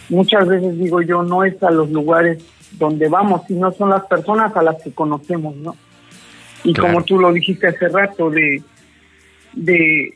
Muchas 0.08 0.48
veces 0.48 0.76
digo 0.76 1.00
yo, 1.02 1.22
no 1.22 1.44
es 1.44 1.62
a 1.62 1.70
los 1.70 1.90
lugares 1.90 2.42
donde 2.72 3.08
vamos, 3.08 3.42
sino 3.46 3.72
son 3.72 3.90
las 3.90 4.04
personas 4.06 4.54
a 4.56 4.62
las 4.62 4.82
que 4.82 4.92
conocemos, 4.92 5.54
¿no? 5.56 5.76
Y 6.64 6.72
Claro. 6.72 6.88
como 6.94 7.04
tú 7.04 7.18
lo 7.18 7.32
dijiste 7.32 7.66
hace 7.68 7.88
rato, 7.88 8.30
de, 8.30 8.62
de 9.52 10.14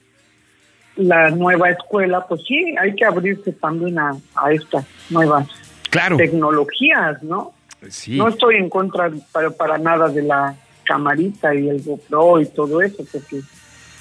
la 0.97 1.31
nueva 1.31 1.71
escuela, 1.71 2.27
pues 2.27 2.43
sí, 2.47 2.75
hay 2.81 2.95
que 2.95 3.05
abrirse 3.05 3.53
también 3.53 3.99
a, 3.99 4.13
a 4.35 4.53
estas 4.53 4.85
nuevas 5.11 5.49
Claro. 5.91 6.17
tecnologías, 6.17 7.23
¿no? 7.23 7.53
Sí. 7.89 8.17
No 8.17 8.29
estoy 8.29 8.57
en 8.57 8.69
contra 8.71 9.11
para, 9.33 9.51
para 9.51 9.79
nada 9.79 10.09
de 10.09 10.23
la 10.23 10.55
camarita 10.85 11.55
y 11.55 11.69
el 11.69 11.83
GoPro 11.83 12.41
y 12.41 12.47
todo 12.47 12.81
eso, 12.83 13.05
porque 13.11 13.41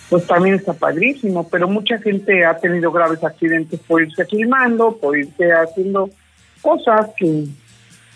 pues 0.10 0.28
también 0.28 0.56
está 0.56 0.74
padrísimo, 0.74 1.48
pero 1.50 1.68
mucha 1.70 1.98
gente 2.00 2.44
ha 2.46 2.58
tenido 2.58 2.92
graves 2.92 3.24
accidentes 3.24 3.80
por 3.82 4.02
irse 4.02 4.26
filmando, 4.26 4.98
por 4.98 5.18
irse 5.18 5.52
haciendo 5.54 6.10
cosas 6.62 7.10
que... 7.18 7.46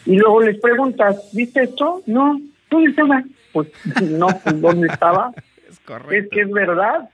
Y 0.08 0.18
luego 0.18 0.42
les 0.42 0.60
preguntas, 0.60 1.16
¿viste 1.32 1.64
esto? 1.64 2.02
No, 2.06 2.40
¿dónde 2.70 2.90
estaba? 2.92 3.24
Pues 3.56 3.68
no, 4.02 4.28
pues, 4.44 4.62
¿dónde 4.62 4.88
estaba? 4.88 5.32
Es 5.68 5.80
Es 6.12 6.30
que 6.30 6.42
es 6.42 6.52
verdad. 6.52 7.10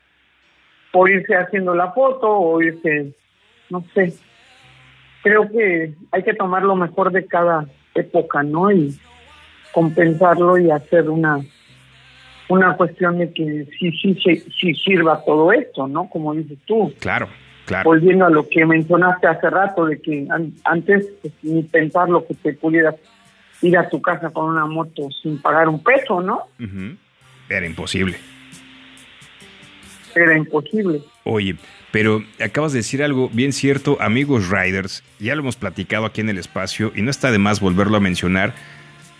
Por 0.92 1.10
irse 1.10 1.36
haciendo 1.36 1.74
la 1.74 1.92
foto 1.94 2.28
o 2.30 2.62
irse, 2.62 3.14
no 3.70 3.84
sé. 3.94 4.14
Creo 5.24 5.50
que 5.50 5.94
hay 6.12 6.24
que 6.24 6.34
tomar 6.34 6.64
lo 6.64 6.76
mejor 6.76 7.12
de 7.12 7.26
cada 7.28 7.66
época, 7.96 8.44
¿no? 8.44 8.72
Y 8.72 8.98
compensarlo 9.72 10.58
y 10.58 10.70
hacer 10.72 11.10
una 11.10 11.40
una 12.50 12.76
cuestión 12.76 13.20
de 13.20 13.32
que 13.32 13.68
sí, 13.80 13.92
sí, 13.94 14.16
sí, 14.22 14.44
sí 14.60 14.74
sirva 14.74 15.24
todo 15.24 15.54
esto, 15.54 15.88
¿no? 15.88 16.10
Como 16.10 16.34
dices 16.34 16.58
tú, 16.66 16.94
Claro, 17.00 17.30
claro. 17.66 17.90
volviendo 17.90 18.26
a 18.26 18.30
lo 18.30 18.50
que 18.50 18.66
mencionaste 18.66 19.28
hace 19.28 19.50
rato, 19.50 19.86
de 19.86 20.02
que 20.02 20.28
an- 20.30 20.54
antes 20.66 21.08
pues, 21.22 21.34
ni 21.44 21.64
pensar 21.64 22.10
lo 22.10 22.26
que 22.28 22.34
te 22.34 22.52
pudieras 22.54 22.96
ir 23.62 23.78
a 23.78 23.90
tu 23.90 24.02
casa 24.02 24.30
con 24.30 24.46
una 24.46 24.66
moto 24.66 25.10
sin 25.22 25.42
pagar 25.42 25.70
un 25.70 25.84
peso, 25.84 26.22
¿no? 26.22 26.48
Era 27.50 27.66
imposible. 27.66 28.18
Era 30.16 30.38
imposible. 30.38 31.02
Oye, 31.24 31.56
pero 31.92 32.24
acabas 32.44 32.72
de 32.74 32.80
decir 32.80 33.04
algo 33.04 33.30
bien 33.30 33.54
cierto, 33.54 33.98
amigos 34.02 34.50
riders, 34.50 35.04
ya 35.20 35.36
lo 35.36 35.42
hemos 35.42 35.56
platicado 35.56 36.06
aquí 36.06 36.22
en 36.22 36.30
el 36.30 36.38
espacio 36.38 36.92
y 36.96 37.02
no 37.02 37.12
está 37.12 37.32
de 37.32 37.38
más 37.38 37.60
volverlo 37.60 37.98
a 37.98 38.00
mencionar. 38.00 38.54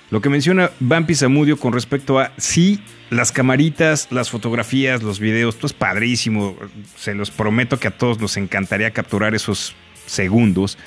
Lo 0.09 0.19
que 0.22 0.30
menciona 0.30 0.72
Bampi 0.81 1.15
Zamudio 1.15 1.57
con 1.57 1.72
respecto 1.72 2.19
a 2.19 2.34
sí, 2.38 2.84
las 3.09 3.31
camaritas, 3.31 4.11
las 4.11 4.30
fotografías, 4.30 5.03
los 5.03 5.22
videos, 5.22 5.55
todo 5.55 5.68
es 5.68 5.73
padrísimo. 5.73 6.57
Se 6.97 7.15
los 7.15 7.31
prometo 7.31 7.80
que 7.80 7.88
a 7.88 7.91
todos 7.91 8.19
nos 8.19 8.35
encantaría 8.35 8.91
capturar 8.91 9.35
esos 9.35 9.73
segundos. 10.05 10.77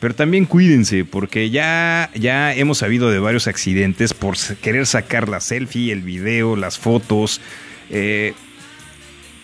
Pero 0.00 0.14
también 0.14 0.44
cuídense, 0.44 1.04
porque 1.04 1.50
ya, 1.50 2.10
ya 2.14 2.54
hemos 2.54 2.78
sabido 2.78 3.10
de 3.10 3.18
varios 3.18 3.46
accidentes 3.46 4.12
por 4.12 4.36
querer 4.62 4.86
sacar 4.86 5.28
la 5.28 5.40
selfie, 5.40 5.92
el 5.92 6.02
video, 6.02 6.54
las 6.54 6.78
fotos. 6.78 7.40
Eh, 7.88 8.34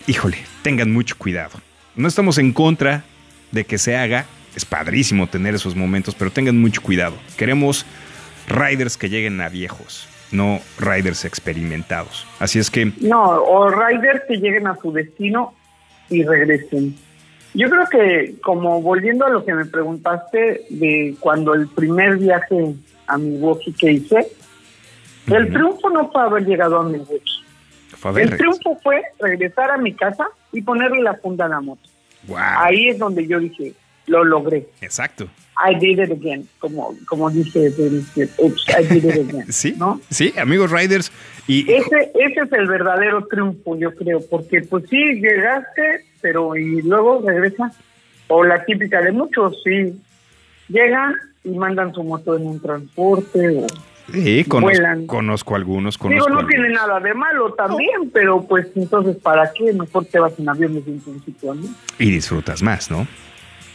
híjole, 0.05 0.37
tengan 0.61 0.91
mucho 0.91 1.17
cuidado. 1.17 1.59
No 1.95 2.07
estamos 2.07 2.37
en 2.37 2.53
contra 2.53 3.03
de 3.51 3.65
que 3.65 3.77
se 3.77 3.95
haga. 3.95 4.25
Es 4.55 4.65
padrísimo 4.65 5.27
tener 5.27 5.55
esos 5.55 5.75
momentos, 5.75 6.13
pero 6.13 6.31
tengan 6.31 6.59
mucho 6.59 6.81
cuidado. 6.81 7.15
Queremos 7.37 7.85
riders 8.47 8.97
que 8.97 9.09
lleguen 9.09 9.41
a 9.41 9.49
viejos, 9.49 10.07
no 10.31 10.59
riders 10.79 11.25
experimentados. 11.25 12.27
Así 12.39 12.59
es 12.59 12.69
que, 12.69 12.91
No, 13.01 13.23
o 13.23 13.69
riders 13.71 14.21
que 14.27 14.37
lleguen 14.37 14.67
a 14.67 14.75
su 14.75 14.91
destino 14.91 15.55
y 16.09 16.23
regresen. 16.23 16.95
Yo 17.53 17.69
creo 17.69 17.87
que, 17.89 18.35
como 18.41 18.81
volviendo 18.81 19.25
a 19.25 19.29
lo 19.29 19.45
que 19.45 19.53
me 19.53 19.65
preguntaste 19.65 20.65
de 20.69 21.15
cuando 21.19 21.53
el 21.53 21.67
primer 21.67 22.17
viaje 22.17 22.73
a 23.07 23.17
Milwaukee 23.17 23.73
que 23.73 23.91
hice, 23.91 24.27
el 25.27 25.51
triunfo 25.53 25.89
no 25.89 26.11
fue 26.11 26.21
haber 26.23 26.45
llegado 26.45 26.79
a 26.79 26.83
Milwaukee. 26.83 27.43
fue 27.97 28.21
El 28.23 28.37
triunfo 28.37 28.77
fue 28.81 29.03
regresar 29.19 29.71
a 29.71 29.77
mi 29.77 29.93
casa 29.93 30.25
y 30.51 30.61
ponerle 30.61 31.01
la 31.01 31.13
funda 31.15 31.45
a 31.45 31.49
la 31.49 31.61
moto. 31.61 31.87
wow, 32.27 32.37
Ahí 32.57 32.89
es 32.89 32.97
donde 32.97 33.25
yo 33.27 33.39
dije, 33.39 33.73
lo 34.07 34.23
logré. 34.23 34.67
exacto. 34.81 35.27
I 35.55 35.75
did 35.75 35.99
it 35.99 36.11
again, 36.11 36.47
como, 36.57 36.95
como 37.07 37.29
dice 37.29 37.71
"Oops, 38.39 38.65
I 38.69 38.83
did 38.91 39.03
it 39.05 39.29
again. 39.29 39.45
Sí, 39.51 39.75
¿no? 39.77 40.01
sí, 40.09 40.33
amigos 40.37 40.71
riders. 40.71 41.11
Y 41.47 41.71
Ese, 41.71 42.11
ese 42.15 42.39
es 42.41 42.51
el 42.53 42.67
verdadero 42.67 43.27
triunfo, 43.27 43.77
yo 43.77 43.93
creo, 43.93 44.19
porque 44.31 44.61
pues 44.61 44.85
sí, 44.89 44.97
llegaste, 45.21 46.05
pero 46.23 46.55
y 46.55 46.81
luego 46.81 47.21
regresa. 47.23 47.71
O 48.29 48.43
la 48.43 48.63
típica 48.65 49.01
de 49.01 49.11
muchos, 49.11 49.61
sí, 49.63 50.01
llegan 50.69 51.13
y 51.43 51.49
mandan 51.49 51.93
su 51.93 52.03
moto 52.03 52.35
en 52.35 52.47
un 52.47 52.59
transporte. 52.59 53.59
O, 53.59 53.67
sí, 54.11 54.43
conozco, 54.45 54.71
vuelan. 54.71 55.05
conozco 55.05 55.55
algunos, 55.55 55.95
digo, 55.95 56.03
conozco 56.09 56.29
no 56.29 56.39
algunos. 56.39 56.49
tiene 56.49 56.69
nada 56.73 56.99
de 57.01 57.13
malo 57.13 57.53
también, 57.53 58.09
pero 58.11 58.41
pues 58.41 58.67
entonces, 58.75 59.17
¿para 59.17 59.51
qué? 59.53 59.73
Mejor 59.73 60.05
te 60.05 60.19
vas 60.19 60.39
en 60.39 60.49
avión 60.49 60.73
desde 60.73 60.91
un 60.91 61.01
principio, 61.01 61.53
¿no? 61.53 61.63
Y 61.99 62.11
disfrutas 62.11 62.63
más, 62.63 62.89
¿no? 62.89 63.05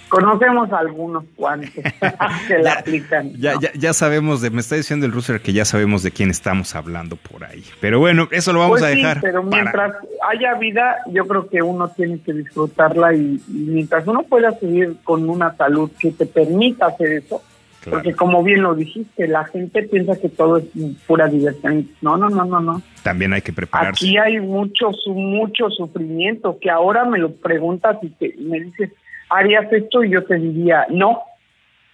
Conocemos 0.09 0.73
algunos 0.73 1.25
cuantos 1.37 1.71
que 2.49 2.59
la 2.59 2.73
aplican. 2.75 3.33
Ya, 3.35 3.55
¿no? 3.55 3.61
ya, 3.61 3.71
ya 3.75 3.93
sabemos 3.93 4.41
de, 4.41 4.51
me 4.51 4.61
está 4.61 4.75
diciendo 4.77 5.07
el 5.07 5.13
Rooster 5.13 5.41
que 5.41 5.53
ya 5.53 5.65
sabemos 5.65 6.03
de 6.03 6.11
quién 6.11 6.31
estamos 6.31 6.75
hablando 6.75 7.17
por 7.17 7.45
ahí. 7.45 7.63
Pero 7.81 7.99
bueno, 7.99 8.29
eso 8.31 8.53
lo 8.53 8.61
vamos 8.61 8.81
Pues 8.81 8.91
a 8.91 8.95
sí, 8.95 9.03
dejar. 9.03 9.21
pero 9.21 9.43
para- 9.49 9.63
mientras 9.63 9.93
haya 10.31 10.55
vida, 10.55 10.97
yo 11.13 11.27
creo 11.27 11.49
que 11.49 11.63
uno 11.63 11.89
tiene 11.89 12.21
que 12.21 12.33
disfrutarla 12.33 13.15
y, 13.15 13.41
y 13.49 13.53
mientras 13.53 14.07
uno 14.07 14.23
pueda 14.23 14.53
seguir 14.59 14.97
con 15.05 15.29
una 15.29 15.55
salud 15.57 15.91
que 15.99 16.11
te 16.13 16.27
permita 16.27 16.87
hacer 16.87 17.13
eso, 17.13 17.43
Claro. 17.81 17.99
porque 18.03 18.13
como 18.17 18.43
bien 18.43 18.63
lo 18.63 18.75
dijiste, 18.75 19.29
la 19.29 19.45
gente 19.45 19.85
piensa 19.85 20.17
que 20.21 20.29
todo 20.29 20.57
es 20.59 20.65
pura 21.07 21.29
diversión. 21.29 21.89
No, 22.03 22.17
no, 22.17 22.29
no, 22.29 22.45
no, 22.45 22.61
no. 22.61 22.83
También 23.05 23.33
hay 23.33 23.41
que 23.41 23.53
prepararse. 23.53 24.05
Aquí 24.05 24.19
hay 24.19 24.41
mucho, 24.41 24.91
mucho 25.07 25.71
sufrimiento 25.71 26.59
que 26.61 26.71
ahora 26.71 27.05
me 27.05 27.19
lo 27.19 27.33
preguntas 27.37 27.97
y 28.03 28.09
te, 28.09 28.35
me 28.41 28.61
dices, 28.61 28.91
¿harías 29.31 29.73
esto? 29.73 30.05
Y 30.05 30.11
yo 30.11 30.25
te 30.25 30.37
diría, 30.37 30.87
no. 30.91 31.23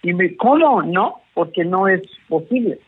Y 0.01 0.13
me, 0.13 0.35
¿cómo? 0.35 0.83
No, 0.83 1.21
porque 1.33 1.65
no 1.65 1.87
es 1.87 2.01
posible. 2.27 2.79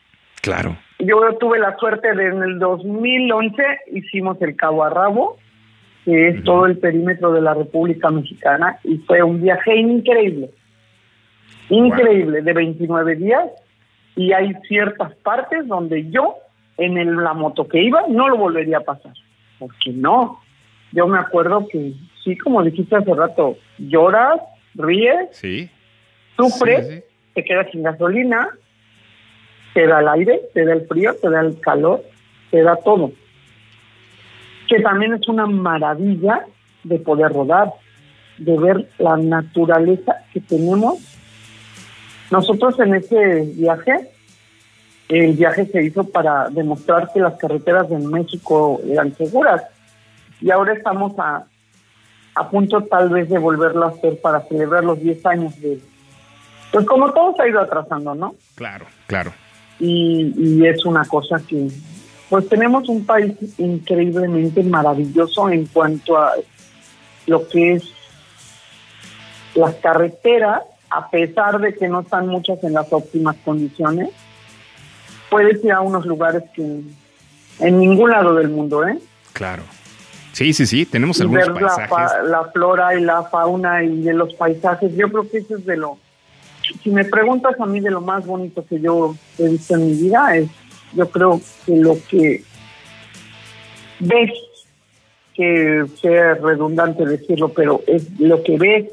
Claro. 0.41 0.78
Yo 0.99 1.19
tuve 1.40 1.60
la 1.60 1.76
suerte 1.78 2.14
de 2.15 2.28
en 2.28 2.41
el 2.41 2.60
2011 2.60 3.64
hicimos 3.94 4.41
el 4.41 4.56
Cabo 4.56 4.84
a 4.84 4.90
Rabo, 4.90 5.38
que 6.06 6.30
es 6.30 6.44
todo 6.44 6.65
el 6.65 6.78
perímetro 6.78 7.34
de 7.34 7.41
la 7.41 7.53
República 7.53 8.10
Mexicana, 8.10 8.80
y 8.84 8.98
fue 8.99 9.22
un 9.22 9.41
viaje 9.41 9.76
increíble. 9.76 10.49
Increíble, 11.69 12.41
de 12.41 12.53
29 12.53 13.15
días, 13.15 13.45
y 14.15 14.32
hay 14.32 14.53
ciertas 14.68 15.14
partes 15.15 15.68
donde 15.68 16.10
yo, 16.10 16.36
en 16.78 16.98
el- 16.98 17.24
la 17.24 17.34
moto 17.34 17.68
que 17.68 17.82
iba, 17.82 18.03
no 18.07 18.30
lo 18.30 18.38
volvería 18.38 18.78
a 18.78 18.82
pasar. 18.82 19.14
Porque 19.60 19.91
no. 19.91 20.40
Yo 20.94 21.07
me 21.07 21.19
acuerdo 21.19 21.68
que, 21.68 21.94
sí, 22.28 22.38
como 22.38 22.62
dijiste 22.62 22.95
hace 22.95 23.14
rato, 23.14 23.58
lloras, 23.78 24.41
ríes, 24.76 25.30
Sí. 25.32 25.70
sufres, 26.36 26.86
Sí, 26.88 26.95
sí. 26.95 27.04
te 27.36 27.44
quedas 27.45 27.68
sin 27.72 27.84
gasolina, 27.84 28.49
te 29.74 29.88
da 29.88 30.02
el 30.02 30.08
aire, 30.10 30.41
te 30.54 30.66
da 30.66 30.74
el 30.74 30.86
frío, 30.88 31.16
te 31.16 31.30
da 31.30 31.40
el 31.41 31.60
calor, 31.62 32.04
te 32.52 32.62
da 32.64 32.76
todo. 32.76 33.12
Que 34.68 34.82
también 34.82 35.14
es 35.14 35.28
una 35.30 35.45
maravilla 35.45 36.45
de 36.84 36.99
poder 36.99 37.32
rodar, 37.32 37.72
de 38.38 38.58
ver 38.58 38.90
la 38.98 39.16
naturaleza 39.16 40.26
que 40.34 40.41
tenemos. 40.41 40.99
Nosotros 42.30 42.78
en 42.80 42.95
ese 42.95 43.54
viaje, 43.56 44.10
el 45.08 45.34
viaje 45.34 45.66
se 45.68 45.82
hizo 45.84 46.04
para 46.04 46.49
demostrar 46.49 47.10
que 47.14 47.22
las 47.22 47.36
carreteras 47.38 47.90
de 47.90 47.99
México 47.99 48.82
eran 48.86 49.16
seguras. 49.16 49.64
Y 50.41 50.52
ahora 50.52 50.74
estamos 50.74 51.14
a, 51.18 51.45
a 52.38 52.50
punto 52.50 52.84
tal 52.84 53.10
vez 53.10 53.30
de 53.30 53.40
volverlo 53.40 53.86
a 53.86 53.90
hacer 53.90 54.22
para 54.22 54.42
celebrar 54.42 54.84
los 54.84 55.00
10 55.00 55.26
años 55.26 55.60
de, 55.60 55.80
pues 56.72 56.86
como 56.86 57.12
todo 57.12 57.36
se 57.36 57.44
ha 57.44 57.48
ido 57.48 57.60
atrasando, 57.60 58.14
¿no? 58.14 58.36
Claro, 58.56 58.86
claro. 59.08 59.34
Y, 59.80 60.34
y 60.38 60.68
es 60.68 60.86
una 60.86 61.04
cosa 61.06 61.42
que, 61.48 61.68
pues 62.30 62.48
tenemos 62.48 62.88
un 62.90 63.06
país 63.06 63.34
increíblemente 63.58 64.62
maravilloso 64.64 65.50
en 65.50 65.66
cuanto 65.66 66.18
a 66.18 66.34
lo 67.26 67.48
que 67.48 67.74
es 67.74 67.84
las 69.56 69.74
carreteras, 69.76 70.62
a 70.90 71.10
pesar 71.10 71.60
de 71.60 71.74
que 71.74 71.88
no 71.88 72.02
están 72.02 72.28
muchas 72.28 72.64
en 72.64 72.74
las 72.74 72.92
óptimas 72.94 73.36
condiciones, 73.44 74.10
puedes 75.32 75.64
ir 75.64 75.72
a 75.72 75.82
unos 75.82 76.06
lugares 76.06 76.44
que 76.54 76.82
en 77.60 77.80
ningún 77.80 78.12
lado 78.12 78.36
del 78.36 78.50
mundo, 78.50 78.88
¿eh? 78.88 79.00
Claro. 79.34 79.64
Sí, 80.38 80.54
sí, 80.54 80.68
sí. 80.68 80.86
Tenemos 80.86 81.18
y 81.18 81.24
algunos 81.24 81.48
ver 81.48 81.56
la, 81.62 81.68
paisajes. 81.68 81.90
fa- 81.90 82.22
la 82.24 82.44
flora 82.52 82.96
y 82.96 83.02
la 83.02 83.24
fauna 83.24 83.84
y 83.84 84.02
de 84.04 84.14
los 84.14 84.34
paisajes. 84.36 84.96
Yo 84.96 85.10
creo 85.10 85.28
que 85.28 85.40
eso 85.40 85.58
es 85.58 85.66
de 85.66 85.78
lo... 85.78 85.98
Si 86.84 86.92
me 86.92 87.06
preguntas 87.06 87.60
a 87.60 87.66
mí 87.66 87.80
de 87.80 87.90
lo 87.90 88.02
más 88.02 88.24
bonito 88.28 88.64
que 88.64 88.80
yo 88.80 89.16
he 89.40 89.50
visto 89.50 89.74
en 89.74 89.88
mi 89.88 89.94
vida, 89.94 90.36
es 90.36 90.48
yo 90.94 91.10
creo 91.10 91.42
que 91.66 91.76
lo 91.78 91.98
que 92.08 92.44
ves, 94.00 94.32
que 95.34 95.86
sea 96.02 96.36
redundante 96.36 97.04
decirlo, 97.06 97.50
pero 97.50 97.82
es 97.88 98.08
lo 98.20 98.44
que 98.44 98.58
ves, 98.60 98.86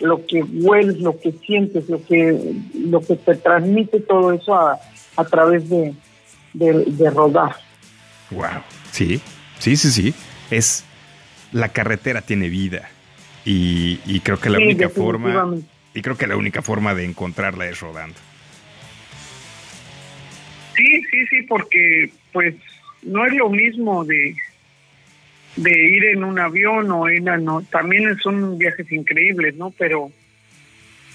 lo 0.00 0.26
que 0.26 0.42
hueles, 0.42 0.98
lo 0.98 1.18
que 1.20 1.32
sientes, 1.46 1.88
lo 1.88 2.02
que 2.04 2.54
lo 2.74 3.00
que 3.00 3.14
te 3.16 3.34
transmite 3.36 4.00
todo 4.00 4.32
eso 4.32 4.54
a, 4.54 4.78
a 5.16 5.24
través 5.24 5.68
de, 5.68 5.94
de, 6.52 6.84
de 6.84 7.10
rodar. 7.10 7.54
Wow. 8.30 8.62
Sí, 8.92 9.20
sí, 9.58 9.76
sí, 9.76 9.90
sí. 9.90 10.14
Es 10.50 10.84
la 11.52 11.70
carretera 11.70 12.22
tiene 12.22 12.48
vida. 12.48 12.90
Y, 13.44 14.00
y 14.06 14.20
creo 14.20 14.40
que 14.40 14.50
la 14.50 14.58
Sí, 14.58 14.64
única 14.64 14.88
forma. 14.88 15.54
Y 15.94 16.02
creo 16.02 16.16
que 16.16 16.26
la 16.26 16.36
única 16.36 16.62
forma 16.62 16.94
de 16.94 17.04
encontrarla 17.04 17.66
es 17.66 17.80
rodando. 17.80 18.18
Sí, 20.76 21.02
sí, 21.10 21.26
sí, 21.26 21.42
porque 21.42 22.10
pues 22.32 22.54
no 23.02 23.26
es 23.26 23.32
lo 23.32 23.50
mismo 23.50 24.04
de 24.04 24.36
de 25.56 25.88
ir 25.88 26.04
en 26.04 26.22
un 26.22 26.38
avión 26.38 26.90
o 26.92 27.08
en 27.08 27.24
no, 27.44 27.62
también 27.62 28.16
son 28.18 28.58
viajes 28.58 28.90
increíbles, 28.92 29.56
¿no? 29.56 29.72
Pero 29.72 30.12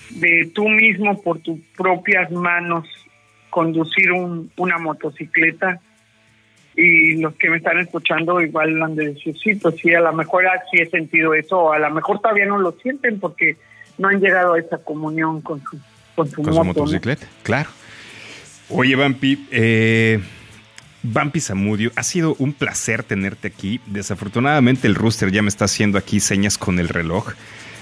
de 0.10 0.49
tú 0.53 0.68
mismo 0.68 1.22
por 1.22 1.39
tus 1.39 1.60
propias 1.77 2.30
manos 2.30 2.88
conducir 3.49 4.11
un, 4.11 4.51
una 4.57 4.77
motocicleta 4.80 5.80
y 6.75 7.17
los 7.17 7.35
que 7.35 7.49
me 7.49 7.57
están 7.57 7.79
escuchando 7.79 8.41
igual 8.41 8.81
han 8.81 8.95
de 8.95 9.13
decir, 9.13 9.35
sí, 9.37 9.55
pues 9.55 9.75
sí, 9.75 9.93
a 9.93 10.01
lo 10.01 10.13
mejor 10.13 10.43
sí 10.71 10.81
he 10.81 10.89
sentido 10.89 11.33
eso, 11.33 11.59
o 11.59 11.73
a 11.73 11.79
lo 11.79 11.91
mejor 11.91 12.19
todavía 12.19 12.45
no 12.45 12.57
lo 12.57 12.71
sienten 12.81 13.19
porque 13.19 13.57
no 13.97 14.07
han 14.07 14.19
llegado 14.19 14.53
a 14.53 14.59
esa 14.59 14.77
comunión 14.79 15.41
con 15.41 15.61
su, 15.63 15.77
con 16.15 16.27
su, 16.27 16.41
Con 16.41 16.45
moto, 16.45 16.53
su 16.53 16.59
¿no? 16.59 16.63
motocicleta, 16.65 17.27
claro. 17.43 17.69
Oye, 18.69 18.95
Vampi, 18.95 19.47
eh, 19.51 20.19
Vampi 21.03 21.41
Zamudio, 21.41 21.91
ha 21.95 22.03
sido 22.03 22.35
un 22.39 22.53
placer 22.53 23.03
tenerte 23.03 23.49
aquí. 23.49 23.79
Desafortunadamente 23.85 24.87
el 24.87 24.95
rooster 24.95 25.31
ya 25.31 25.41
me 25.41 25.49
está 25.49 25.65
haciendo 25.65 25.97
aquí 25.97 26.19
señas 26.19 26.57
con 26.57 26.79
el 26.79 26.89
reloj. 26.89 27.33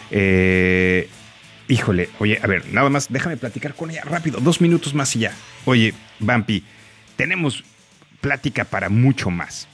Eh, 0.10 1.08
híjole, 1.68 2.10
oye, 2.20 2.40
a 2.42 2.48
ver, 2.48 2.66
nada 2.74 2.90
más 2.90 3.12
déjame 3.14 3.38
platicar 3.38 3.76
con 3.76 3.92
ella 3.92 4.02
rápido, 4.04 4.40
dos 4.42 4.60
minutos 4.60 4.94
más 4.94 5.16
y 5.16 5.20
ya. 5.20 5.34
Oye, 5.66 5.94
Vampi, 6.20 6.64
tenemos 7.16 7.64
plática 8.22 8.66
para 8.66 8.90
mucho 8.90 9.30
más. 9.30 9.68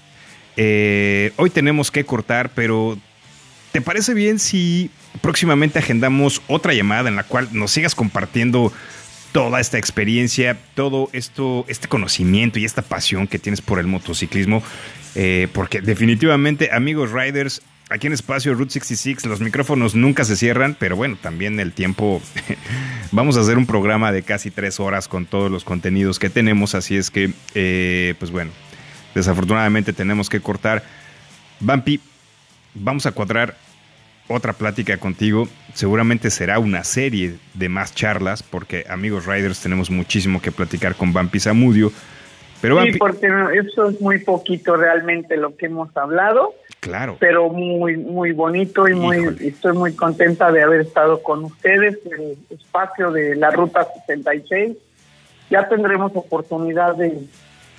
Eh, 0.56 1.32
hoy 1.36 1.50
tenemos 1.50 1.92
que 1.92 2.04
cortar, 2.04 2.50
pero 2.56 2.98
¿te 3.72 3.82
parece 3.82 4.14
bien 4.14 4.40
si 4.40 4.90
próximamente 5.22 5.80
agendamos 5.80 6.42
otra 6.48 6.74
llamada 6.74 7.10
en 7.10 7.16
la 7.16 7.24
cual 7.24 7.50
nos 7.52 7.72
sigas 7.72 7.94
compartiendo 7.94 8.74
toda 9.32 9.60
esta 9.60 9.78
experiencia, 9.78 10.58
todo 10.74 11.10
esto, 11.14 11.66
este 11.68 11.88
conocimiento 11.88 12.58
y 12.58 12.66
esta 12.66 12.82
pasión 12.82 13.28
que 13.28 13.38
tienes 13.38 13.62
por 13.62 13.80
el 13.80 13.86
motociclismo, 13.86 14.64
eh, 15.16 15.48
porque 15.54 15.82
definitivamente, 15.82 16.72
amigos 16.74 17.12
riders, 17.12 17.62
aquí 17.90 18.08
en 18.08 18.14
Espacio 18.14 18.54
Route 18.54 18.72
66 18.72 19.26
los 19.26 19.42
micrófonos 19.42 19.96
nunca 19.96 20.24
se 20.26 20.36
cierran, 20.36 20.76
pero 20.80 20.96
bueno, 20.96 21.18
también 21.22 21.60
el 21.60 21.74
tiempo, 21.74 22.22
vamos 23.12 23.38
a 23.38 23.42
hacer 23.42 23.58
un 23.58 23.66
programa 23.66 24.12
de 24.12 24.24
casi 24.24 24.52
tres 24.52 24.80
horas 24.80 25.08
con 25.08 25.26
todos 25.26 25.52
los 25.52 25.64
contenidos 25.64 26.20
que 26.20 26.30
tenemos, 26.30 26.76
así 26.76 26.98
es 26.98 27.12
que, 27.12 27.32
eh, 27.56 28.16
pues 28.20 28.32
bueno, 28.32 28.52
desafortunadamente 29.16 29.94
tenemos 29.94 30.30
que 30.30 30.40
cortar. 30.40 30.84
Bumpy, 31.60 32.00
vamos 32.74 33.06
a 33.06 33.12
cuadrar 33.12 33.56
otra 34.28 34.54
plática 34.54 34.98
contigo. 34.98 35.48
Seguramente 35.74 36.30
será 36.30 36.60
una 36.60 36.84
serie 36.84 37.36
de 37.54 37.70
más 37.70 37.96
charlas, 37.96 38.44
porque 38.44 38.86
amigos 38.90 39.26
Riders 39.26 39.62
tenemos 39.62 39.90
muchísimo 39.90 40.42
que 40.42 40.52
platicar 40.52 40.96
con 40.96 41.14
Bumpy 41.14 41.40
Zamudio. 41.40 41.92
Pero 42.62 42.82
Sí, 42.84 42.94
porque 42.98 43.28
eso 43.54 43.90
es 43.90 44.02
muy 44.02 44.20
poquito 44.20 44.76
realmente 44.76 45.38
lo 45.38 45.56
que 45.56 45.68
hemos 45.68 45.96
hablado, 45.96 46.56
claro, 46.80 47.18
pero 47.20 47.50
muy 47.50 47.98
muy 47.98 48.32
bonito 48.32 48.88
y 48.88 48.94
muy 48.94 49.18
Híjole. 49.18 49.48
estoy 49.48 49.74
muy 49.74 49.94
contenta 49.96 50.52
de 50.52 50.64
haber 50.64 50.82
estado 50.82 51.22
con 51.24 51.44
ustedes 51.46 51.98
en 52.06 52.22
el 52.22 52.38
espacio 52.50 53.12
de 53.12 53.36
la 53.36 53.50
Ruta 53.52 53.88
66. 54.06 54.78
Ya 55.50 55.68
tendremos 55.70 56.12
oportunidad 56.16 56.96
de, 56.96 57.22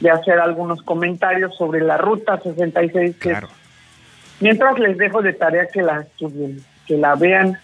de 0.00 0.10
hacer 0.10 0.38
algunos 0.40 0.82
comentarios 0.82 1.54
sobre 1.56 1.80
la 1.80 1.96
Ruta 1.98 2.38
66, 2.40 3.16
que 3.16 3.28
claro. 3.30 3.48
mientras 4.40 4.78
les 4.78 4.96
dejo 4.96 5.20
de 5.22 5.32
tarea 5.34 5.66
que 5.66 5.82
la 5.82 6.00
estudien, 6.00 6.62
que 6.86 6.96
la 6.96 7.14
vean, 7.14 7.58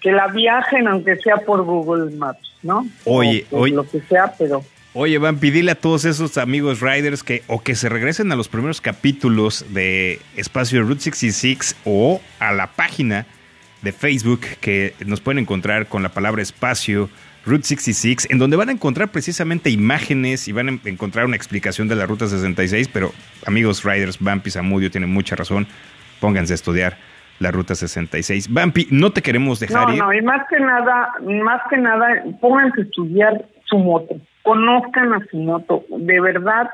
que 0.00 0.12
la 0.12 0.26
viajen 0.28 0.88
aunque 0.88 1.16
sea 1.16 1.36
por 1.36 1.62
Google 1.64 2.16
Maps, 2.16 2.56
¿no? 2.62 2.86
Oye, 3.04 3.46
O 3.52 3.60
oye. 3.60 3.74
lo 3.74 3.84
que 3.88 4.00
sea, 4.00 4.32
pero 4.38 4.62
Oye, 5.00 5.18
Bumpy, 5.18 5.52
dile 5.52 5.70
a 5.70 5.74
todos 5.76 6.04
esos 6.04 6.38
amigos 6.38 6.80
Riders 6.80 7.22
que 7.22 7.44
o 7.46 7.62
que 7.62 7.76
se 7.76 7.88
regresen 7.88 8.32
a 8.32 8.34
los 8.34 8.48
primeros 8.48 8.80
capítulos 8.80 9.64
de 9.72 10.18
Espacio 10.36 10.82
Route 10.82 11.00
66 11.02 11.76
o 11.84 12.20
a 12.40 12.50
la 12.50 12.66
página 12.66 13.24
de 13.82 13.92
Facebook 13.92 14.40
que 14.60 14.94
nos 15.06 15.20
pueden 15.20 15.38
encontrar 15.38 15.86
con 15.86 16.02
la 16.02 16.08
palabra 16.08 16.42
Espacio 16.42 17.08
Route 17.46 17.62
66, 17.62 18.26
en 18.28 18.38
donde 18.40 18.56
van 18.56 18.70
a 18.70 18.72
encontrar 18.72 19.06
precisamente 19.12 19.70
imágenes 19.70 20.48
y 20.48 20.52
van 20.52 20.68
a 20.68 20.78
encontrar 20.88 21.26
una 21.26 21.36
explicación 21.36 21.86
de 21.86 21.94
la 21.94 22.04
Ruta 22.04 22.26
66, 22.26 22.88
pero 22.88 23.12
amigos 23.46 23.84
Riders, 23.84 24.18
Bumpy 24.18 24.50
Zamudio 24.50 24.90
tiene 24.90 25.06
mucha 25.06 25.36
razón, 25.36 25.68
pónganse 26.18 26.54
a 26.54 26.56
estudiar 26.56 26.96
la 27.38 27.52
Ruta 27.52 27.76
66. 27.76 28.48
Bumpy, 28.48 28.88
no 28.90 29.12
te 29.12 29.22
queremos 29.22 29.60
dejar 29.60 29.86
No, 29.86 29.94
ir. 29.94 30.00
no, 30.00 30.12
y 30.12 30.22
más 30.22 30.44
que 30.50 30.58
nada, 30.58 31.12
más 31.44 31.62
que 31.70 31.76
nada, 31.76 32.24
pónganse 32.40 32.80
a 32.80 32.84
estudiar 32.84 33.44
su 33.66 33.78
moto, 33.78 34.16
conozcan 34.48 35.12
a 35.12 35.26
su 35.30 35.36
moto, 35.36 35.84
de 35.90 36.20
verdad, 36.22 36.70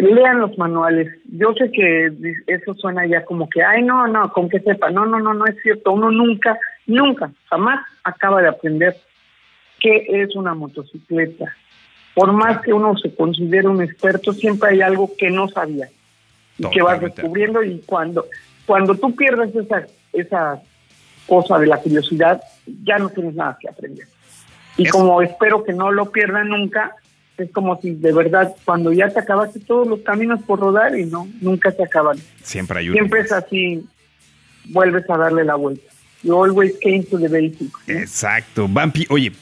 lean 0.00 0.40
los 0.40 0.56
manuales. 0.56 1.12
Yo 1.26 1.52
sé 1.52 1.70
que 1.70 2.10
eso 2.46 2.74
suena 2.74 3.04
ya 3.04 3.26
como 3.26 3.50
que, 3.50 3.62
ay, 3.62 3.82
no, 3.82 4.06
no, 4.08 4.32
con 4.32 4.48
que 4.48 4.60
sepa, 4.60 4.90
no, 4.90 5.04
no, 5.04 5.20
no, 5.20 5.34
no 5.34 5.44
es 5.44 5.60
cierto, 5.62 5.92
uno 5.92 6.10
nunca, 6.10 6.58
nunca, 6.86 7.30
jamás 7.50 7.80
acaba 8.02 8.40
de 8.40 8.48
aprender 8.48 8.96
qué 9.78 10.06
es 10.08 10.34
una 10.36 10.54
motocicleta. 10.54 11.54
Por 12.14 12.32
más 12.32 12.62
que 12.62 12.72
uno 12.72 12.96
se 12.96 13.14
considere 13.14 13.68
un 13.68 13.82
experto, 13.82 14.32
siempre 14.32 14.70
hay 14.70 14.80
algo 14.80 15.10
que 15.18 15.30
no 15.30 15.48
sabía 15.48 15.90
y 16.56 16.70
que 16.70 16.80
vas 16.80 16.98
descubriendo 16.98 17.62
y 17.62 17.82
cuando 17.84 18.24
cuando 18.64 18.94
tú 18.94 19.14
pierdes 19.14 19.54
esa 19.54 19.86
esa 20.12 20.60
cosa 21.28 21.58
de 21.58 21.66
la 21.66 21.76
curiosidad 21.76 22.42
ya 22.84 22.98
no 22.98 23.10
tienes 23.10 23.34
nada 23.34 23.56
que 23.60 23.68
aprender 23.68 24.06
y 24.78 24.84
Es- 24.86 24.92
como 24.92 25.20
espero 25.20 25.62
que 25.64 25.74
no 25.74 25.92
lo 25.92 26.10
pierdan 26.10 26.48
nunca 26.48 26.94
es 27.36 27.50
como 27.52 27.80
si 27.80 27.92
de 27.92 28.12
verdad 28.12 28.52
cuando 28.64 28.92
ya 28.92 29.10
te 29.10 29.20
acabaste 29.20 29.60
todos 29.60 29.86
los 29.86 30.00
caminos 30.00 30.42
por 30.42 30.58
rodar 30.58 30.98
y 30.98 31.04
no 31.04 31.28
nunca 31.40 31.70
se 31.70 31.84
acaban. 31.84 32.18
Siempre 32.42 32.80
hay 32.80 32.90
siempre 32.90 33.20
es 33.20 33.30
así 33.30 33.84
vuelves 34.64 35.08
a 35.08 35.16
darle 35.16 35.44
la 35.44 35.54
vuelta. 35.54 35.82
You 36.22 36.42
always 36.42 36.74
came 36.80 37.04
to 37.04 37.18
the 37.18 37.28
basics. 37.28 37.72
Exacto. 37.86 38.66
Bumpy, 38.66 39.06
oye, 39.08 39.32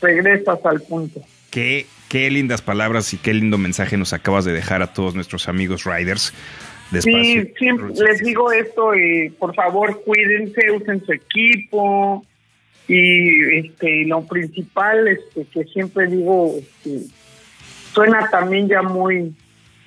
regresas 0.00 0.58
al 0.64 0.82
punto. 0.82 1.22
Qué, 1.50 1.86
qué 2.10 2.30
lindas 2.30 2.60
palabras 2.60 3.14
y 3.14 3.16
qué 3.16 3.32
lindo 3.32 3.56
mensaje 3.56 3.96
nos 3.96 4.12
acabas 4.12 4.44
de 4.44 4.52
dejar 4.52 4.82
a 4.82 4.92
todos 4.92 5.14
nuestros 5.14 5.48
amigos 5.48 5.84
riders 5.84 6.34
de 6.90 7.00
Sí, 7.02 7.52
siempre 7.58 7.94
les 7.94 8.22
digo 8.22 8.52
esto 8.52 8.94
y 8.94 9.30
por 9.30 9.54
favor 9.54 10.02
cuídense, 10.04 10.70
usen 10.70 11.02
su 11.04 11.12
equipo 11.12 12.24
y 12.88 13.58
este 13.58 14.04
lo 14.06 14.22
principal 14.22 15.06
este 15.08 15.44
que 15.44 15.64
siempre 15.64 16.06
digo 16.06 16.54
este, 16.58 17.02
suena 17.92 18.28
también 18.30 18.66
ya 18.68 18.82
muy 18.82 19.34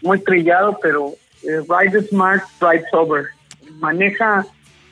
muy 0.01 0.19
trillado, 0.19 0.77
pero 0.81 1.13
eh, 1.43 1.61
ride 1.67 2.01
smart, 2.07 2.43
ride 2.59 2.83
sober. 2.91 3.25
Maneja 3.79 4.45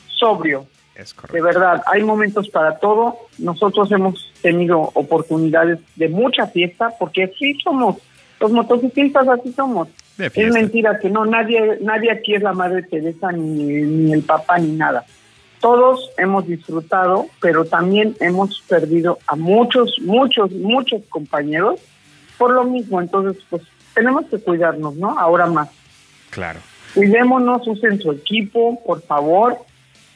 sobrio, 0.07 0.68
Es 0.95 1.15
de 1.15 1.22
correcto. 1.22 1.44
verdad, 1.44 1.84
hay 1.88 2.03
momentos 2.03 2.49
para 2.49 2.77
todo. 2.80 3.18
Nosotros 3.38 3.91
hemos 3.91 4.31
tenido 4.41 4.80
oportunidades 4.94 5.80
de 5.95 6.10
mucha 6.10 6.48
fiesta 6.48 6.91
porque 6.99 7.31
sí 7.38 7.57
somos 7.64 7.98
los 8.40 8.52
motociclistas 8.52 9.27
así 9.27 9.52
somos. 9.53 9.90
De 10.18 10.27
Es 10.27 10.53
mentira 10.53 10.99
que 10.99 11.10
no, 11.10 11.26
nadie, 11.26 11.77
nadie 11.81 12.11
aquí 12.11 12.36
es 12.36 12.41
la 12.41 12.53
madre 12.53 12.84
Teresa 12.84 13.31
ni, 13.31 13.64
ni 13.64 14.14
el 14.14 14.23
papá 14.23 14.57
ni 14.60 14.72
nada. 14.72 15.06
Todos 15.60 16.11
hemos 16.18 16.48
disfrutado, 16.48 17.27
pero 17.41 17.65
también 17.65 18.15
hemos 18.22 18.61
perdido 18.61 19.19
a 19.27 19.36
muchos, 19.36 19.98
muchos, 20.02 20.52
muchos 20.52 21.02
compañeros 21.10 21.80
por 22.38 22.52
lo 22.52 22.64
mismo. 22.64 23.02
Entonces, 23.02 23.44
pues 23.49 23.64
tenemos 23.94 24.26
que 24.26 24.40
cuidarnos, 24.40 24.95
¿no? 24.95 25.19
Ahora 25.19 25.48
más. 25.48 25.69
Claro. 26.30 26.60
Cuidémonos, 26.94 27.68
usen 27.68 27.99
su 27.99 28.11
equipo, 28.11 28.81
por 28.86 29.02
favor. 29.02 29.57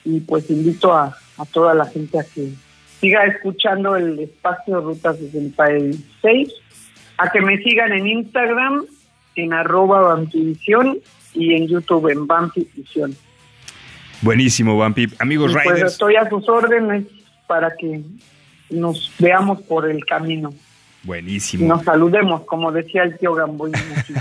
Y 0.05 0.21
pues 0.21 0.49
invito 0.49 0.93
a, 0.93 1.15
a 1.37 1.45
toda 1.45 1.73
la 1.73 1.85
gente 1.85 2.19
a 2.19 2.23
que 2.23 2.53
siga 2.99 3.25
escuchando 3.25 3.97
el 3.97 4.17
espacio 4.19 4.79
Ruta 4.79 5.13
66, 5.13 6.53
a 7.17 7.29
que 7.31 7.41
me 7.41 7.57
sigan 7.57 7.91
en 7.91 8.07
Instagram, 8.07 8.85
en 9.35 9.53
arroba 9.53 9.99
Vampivisión 9.99 10.99
y 11.33 11.53
en 11.53 11.67
YouTube 11.67 12.09
en 12.09 12.27
Vampivisión. 12.27 13.15
Buenísimo, 14.23 14.75
Bumpy. 14.75 15.07
Amigos 15.19 15.51
Y 15.51 15.53
pues 15.53 15.65
riders. 15.75 15.91
estoy 15.93 16.15
a 16.15 16.27
sus 16.29 16.47
órdenes 16.49 17.05
para 17.45 17.75
que 17.75 18.01
nos 18.69 19.11
veamos 19.19 19.61
por 19.63 19.89
el 19.89 20.03
camino 20.05 20.53
Buenísimo. 21.03 21.67
nos 21.67 21.83
saludemos, 21.83 22.41
como 22.45 22.71
decía 22.71 23.03
el 23.03 23.17
tío 23.19 23.35
aquí, 23.35 24.13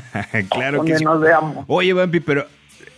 claro 0.50 0.84
que 0.84 0.98
sí. 0.98 1.04
nos 1.04 1.20
veamos. 1.20 1.64
Oye, 1.68 1.92
Bumpy, 1.92 2.20
pero 2.20 2.46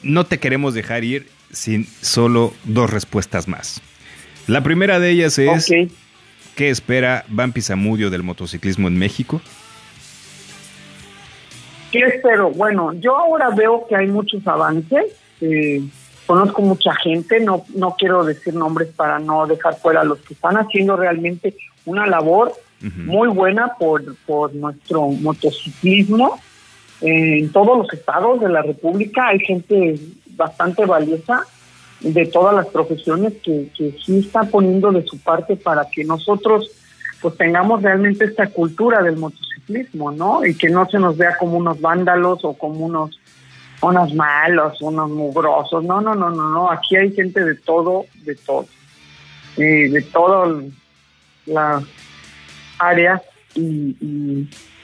no 0.02 0.24
te 0.24 0.38
queremos 0.40 0.72
dejar 0.74 1.04
ir 1.04 1.28
sin 1.52 1.86
solo 1.86 2.52
dos 2.64 2.90
respuestas 2.90 3.46
más. 3.46 3.82
La 4.46 4.62
primera 4.62 4.98
de 4.98 5.10
ellas 5.10 5.38
es. 5.38 5.70
¿qué 6.56 6.70
espera 6.70 7.24
Bumpy 7.28 7.60
Zamudio 7.60 8.10
del 8.10 8.22
motociclismo 8.22 8.88
en 8.88 8.96
México? 8.98 9.40
¿Qué 11.92 12.00
espero? 12.00 12.50
Bueno, 12.50 12.92
yo 12.94 13.16
ahora 13.16 13.50
veo 13.50 13.86
que 13.88 13.96
hay 13.96 14.06
muchos 14.08 14.44
avances. 14.46 15.04
eh, 15.40 15.82
conozco 16.26 16.62
mucha 16.62 16.94
gente, 16.94 17.40
no, 17.40 17.64
no 17.74 17.96
quiero 17.98 18.24
decir 18.24 18.54
nombres 18.54 18.88
para 18.88 19.18
no 19.18 19.46
dejar 19.46 19.76
fuera 19.76 20.00
a 20.00 20.04
los 20.04 20.18
que 20.20 20.34
están 20.34 20.56
haciendo 20.56 20.96
realmente 20.96 21.54
una 21.84 22.06
labor 22.06 22.52
muy 22.80 23.28
buena 23.28 23.74
por, 23.78 24.14
por 24.26 24.54
nuestro 24.54 25.06
motociclismo. 25.08 26.38
En 27.00 27.50
todos 27.50 27.78
los 27.78 27.92
estados 27.92 28.40
de 28.40 28.50
la 28.50 28.60
República 28.60 29.28
hay 29.28 29.38
gente 29.38 29.98
bastante 30.30 30.84
valiosa 30.84 31.46
de 32.00 32.26
todas 32.26 32.54
las 32.54 32.66
profesiones 32.66 33.32
que, 33.42 33.70
que 33.76 33.96
sí 34.04 34.18
está 34.18 34.42
poniendo 34.44 34.92
de 34.92 35.02
su 35.06 35.18
parte 35.18 35.56
para 35.56 35.88
que 35.90 36.04
nosotros 36.04 36.70
pues 37.22 37.38
tengamos 37.38 37.82
realmente 37.82 38.26
esta 38.26 38.48
cultura 38.48 39.02
del 39.02 39.16
motociclismo, 39.16 40.12
¿no? 40.12 40.44
Y 40.44 40.54
que 40.54 40.68
no 40.68 40.86
se 40.90 40.98
nos 40.98 41.16
vea 41.16 41.38
como 41.38 41.56
unos 41.56 41.80
vándalos 41.80 42.44
o 42.44 42.52
como 42.52 42.84
unos 42.84 43.18
unos 43.84 44.14
malos, 44.14 44.80
unos 44.80 45.10
mugrosos. 45.10 45.84
No, 45.84 46.00
no, 46.00 46.14
no, 46.14 46.30
no, 46.30 46.50
no. 46.50 46.70
Aquí 46.70 46.96
hay 46.96 47.12
gente 47.12 47.44
de 47.44 47.54
todo, 47.54 48.06
de 48.24 48.34
todo. 48.34 48.66
Eh, 49.56 49.88
de 49.88 50.02
todas 50.02 50.64
las 51.46 51.84
áreas 52.78 53.22
y, 53.54 53.96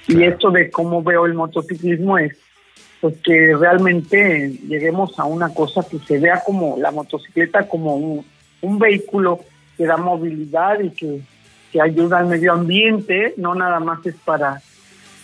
y, 0.07 0.23
esto 0.23 0.51
de 0.51 0.71
cómo 0.71 1.03
veo 1.03 1.27
el 1.27 1.35
motociclismo 1.35 2.19
es 2.19 2.37
pues 3.01 3.17
que 3.25 3.57
realmente 3.57 4.51
lleguemos 4.69 5.19
a 5.19 5.25
una 5.25 5.53
cosa 5.53 5.83
que 5.89 5.99
se 6.01 6.19
vea 6.19 6.43
como 6.45 6.77
la 6.79 6.91
motocicleta 6.93 7.67
como 7.67 7.97
un, 7.97 8.25
un 8.61 8.79
vehículo 8.79 9.41
que 9.77 9.87
da 9.87 9.97
movilidad 9.97 10.79
y 10.81 10.91
que, 10.91 11.21
que 11.73 11.81
ayuda 11.81 12.19
al 12.19 12.27
medio 12.27 12.53
ambiente, 12.53 13.35
no 13.37 13.55
nada 13.55 13.81
más 13.81 14.05
es 14.07 14.15
para, 14.25 14.61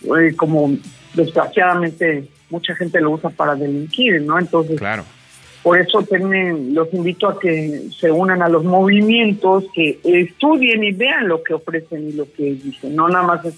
eh, 0.02 0.34
como 0.34 0.76
desgraciadamente 1.14 2.28
mucha 2.50 2.74
gente 2.74 3.00
lo 3.00 3.12
usa 3.12 3.30
para 3.30 3.54
delinquir, 3.54 4.22
¿no? 4.22 4.38
Entonces, 4.38 4.78
Claro. 4.78 5.04
Por 5.66 5.80
eso 5.80 6.00
tienen, 6.02 6.76
los 6.76 6.94
invito 6.94 7.28
a 7.28 7.40
que 7.40 7.88
se 7.98 8.08
unan 8.08 8.40
a 8.40 8.48
los 8.48 8.62
movimientos, 8.62 9.64
que 9.74 9.98
estudien 10.04 10.84
y 10.84 10.92
vean 10.92 11.26
lo 11.26 11.42
que 11.42 11.54
ofrecen 11.54 12.08
y 12.08 12.12
lo 12.12 12.32
que 12.32 12.54
dicen. 12.54 12.94
No 12.94 13.08
nada 13.08 13.26
más 13.26 13.44
es, 13.44 13.54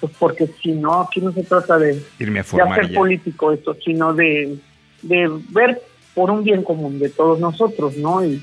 pues 0.00 0.12
porque 0.18 0.48
si 0.60 0.72
no, 0.72 1.02
aquí 1.02 1.20
no 1.20 1.30
se 1.30 1.44
trata 1.44 1.78
de, 1.78 2.02
Irme 2.18 2.40
a 2.40 2.42
de 2.42 2.48
formar 2.48 2.68
y 2.68 2.80
hacer 2.80 2.90
ya. 2.90 2.98
político 2.98 3.52
esto, 3.52 3.76
sino 3.84 4.14
de, 4.14 4.58
de 5.02 5.30
ver 5.50 5.80
por 6.12 6.32
un 6.32 6.42
bien 6.42 6.64
común 6.64 6.98
de 6.98 7.08
todos 7.08 7.38
nosotros, 7.38 7.96
¿no? 7.96 8.24
Y, 8.24 8.42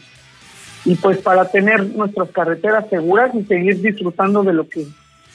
y 0.85 0.95
pues 0.95 1.17
para 1.17 1.51
tener 1.51 1.85
nuestras 1.87 2.29
carreteras 2.29 2.89
seguras 2.89 3.35
y 3.35 3.43
seguir 3.43 3.81
disfrutando 3.81 4.41
de 4.41 4.53
lo 4.53 4.69
que 4.69 4.85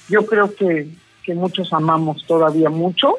yo 0.09 0.25
creo 0.25 0.55
que, 0.55 0.89
que 1.25 1.35
muchos 1.35 1.75
amamos 1.75 2.25
todavía 2.27 2.71
mucho 2.71 3.17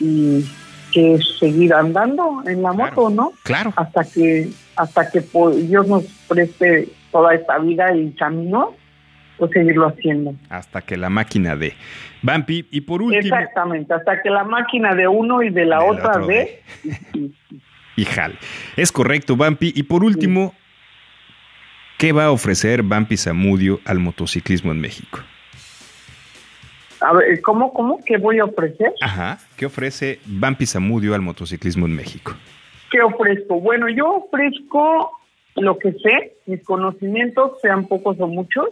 y 0.00 0.44
que 0.92 1.14
es 1.14 1.38
seguir 1.38 1.74
andando 1.74 2.42
en 2.46 2.62
la 2.62 2.72
Claro. 2.72 2.90
moto, 2.96 3.10
¿no? 3.10 3.32
Claro. 3.42 3.72
Hasta 3.76 4.04
que 4.04 4.48
hasta 4.76 5.10
que 5.10 5.22
Dios 5.66 5.86
nos 5.88 6.04
preste 6.28 6.88
toda 7.10 7.34
esta 7.34 7.58
vida 7.58 7.94
y 7.96 8.12
camino, 8.12 8.74
pues 9.36 9.50
seguirlo 9.50 9.88
haciendo. 9.88 10.34
Hasta 10.48 10.82
que 10.82 10.96
la 10.96 11.10
máquina 11.10 11.56
de 11.56 11.74
Vampi. 12.22 12.66
Y 12.70 12.80
por 12.82 13.02
último, 13.02 13.20
Exactamente, 13.36 13.92
hasta 13.92 14.22
que 14.22 14.30
la 14.30 14.44
máquina 14.44 14.94
de 14.94 15.08
uno 15.08 15.42
y 15.42 15.50
de 15.50 15.64
la 15.66 15.78
De 15.80 15.84
otra 15.90 16.08
otra 16.10 16.18
ve. 16.26 16.62
y 17.96 18.04
jale. 18.04 18.36
Es 18.76 18.92
correcto, 18.92 19.36
Vampi. 19.36 19.72
Y 19.74 19.82
por 19.82 20.04
último, 20.04 20.54
¿qué 21.98 22.12
va 22.12 22.26
a 22.26 22.30
ofrecer 22.30 22.82
Vampi 22.84 23.16
Zamudio 23.16 23.80
al 23.84 23.98
motociclismo 23.98 24.70
en 24.72 24.80
México? 24.80 25.18
A 27.00 27.12
ver, 27.12 27.40
¿cómo, 27.42 27.72
cómo? 27.72 28.00
¿Qué 28.04 28.16
voy 28.16 28.38
a 28.38 28.44
ofrecer? 28.44 28.92
Ajá. 29.00 29.38
¿Qué 29.56 29.66
ofrece 29.66 30.20
Vampi 30.26 30.66
Zamudio 30.66 31.14
al 31.14 31.22
motociclismo 31.22 31.86
en 31.86 31.94
México? 31.94 32.32
¿Qué 32.90 33.00
ofrezco? 33.00 33.60
Bueno, 33.60 33.88
yo 33.88 34.16
ofrezco 34.16 35.12
lo 35.56 35.78
que 35.78 35.92
sé, 35.92 36.36
mis 36.46 36.62
conocimientos, 36.64 37.52
sean 37.60 37.86
pocos 37.86 38.18
o 38.20 38.26
muchos. 38.26 38.68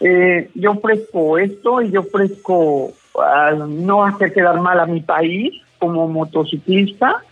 Eh, 0.00 0.50
yo 0.54 0.72
ofrezco 0.72 1.38
esto 1.38 1.82
y 1.82 1.90
yo 1.90 2.00
ofrezco 2.00 2.92
ah, 3.18 3.52
no 3.68 4.04
hacer 4.04 4.32
quedar 4.32 4.60
mal 4.60 4.80
a 4.80 4.86
mi 4.86 5.00
país 5.00 5.54
como 5.78 6.08
motociclista. 6.08 7.22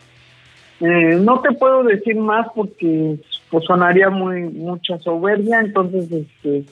Eh, 0.81 1.17
no 1.21 1.41
te 1.41 1.53
puedo 1.53 1.85
decir 1.85 2.17
más 2.17 2.47
porque 2.55 3.17
pues, 3.51 3.65
sonaría 3.65 4.11
muy 4.11 4.43
mucha 4.43 4.99
soberbia, 4.99 5.61
entonces 5.61 6.11
este, 6.11 6.65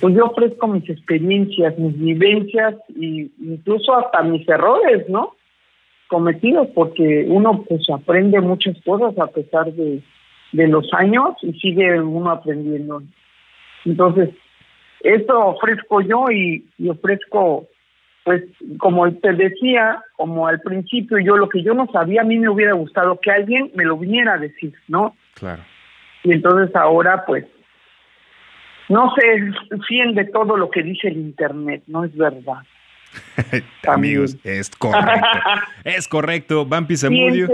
pues 0.00 0.14
yo 0.14 0.26
ofrezco 0.26 0.66
mis 0.66 0.88
experiencias, 0.88 1.78
mis 1.78 1.98
vivencias 1.98 2.74
e 3.00 3.30
incluso 3.40 3.96
hasta 3.96 4.22
mis 4.22 4.48
errores, 4.48 5.08
¿no? 5.08 5.34
cometidos 6.08 6.68
porque 6.74 7.26
uno 7.28 7.64
pues 7.68 7.88
aprende 7.90 8.40
muchas 8.40 8.76
cosas 8.84 9.18
a 9.18 9.26
pesar 9.26 9.72
de, 9.72 10.00
de 10.52 10.68
los 10.68 10.86
años 10.92 11.34
y 11.42 11.52
sigue 11.54 12.00
uno 12.00 12.30
aprendiendo. 12.30 13.02
Entonces, 13.84 14.30
esto 15.00 15.38
ofrezco 15.38 16.00
yo 16.02 16.30
y, 16.30 16.64
y 16.78 16.88
ofrezco, 16.88 17.66
pues 18.24 18.44
como 18.78 19.12
te 19.12 19.32
decía, 19.32 20.02
como 20.16 20.46
al 20.46 20.60
principio 20.60 21.18
yo 21.18 21.36
lo 21.36 21.48
que 21.48 21.62
yo 21.62 21.74
no 21.74 21.86
sabía, 21.92 22.22
a 22.22 22.24
mí 22.24 22.38
me 22.38 22.48
hubiera 22.48 22.74
gustado 22.74 23.18
que 23.20 23.30
alguien 23.30 23.70
me 23.74 23.84
lo 23.84 23.98
viniera 23.98 24.34
a 24.34 24.38
decir, 24.38 24.72
¿no? 24.88 25.16
Claro. 25.34 25.62
Y 26.22 26.32
entonces 26.32 26.74
ahora 26.76 27.24
pues 27.26 27.44
no 28.88 29.12
se 29.14 29.78
fíen 29.86 30.14
de 30.14 30.24
todo 30.26 30.56
lo 30.56 30.70
que 30.70 30.82
dice 30.82 31.08
el 31.08 31.16
internet, 31.16 31.82
no 31.86 32.04
es 32.04 32.16
verdad. 32.16 32.62
Amigos, 33.86 34.36
es 34.44 34.70
correcto. 34.70 35.28
es 35.84 36.08
correcto. 36.08 36.66
Vampi 36.66 36.96
Zamudio. 36.96 37.48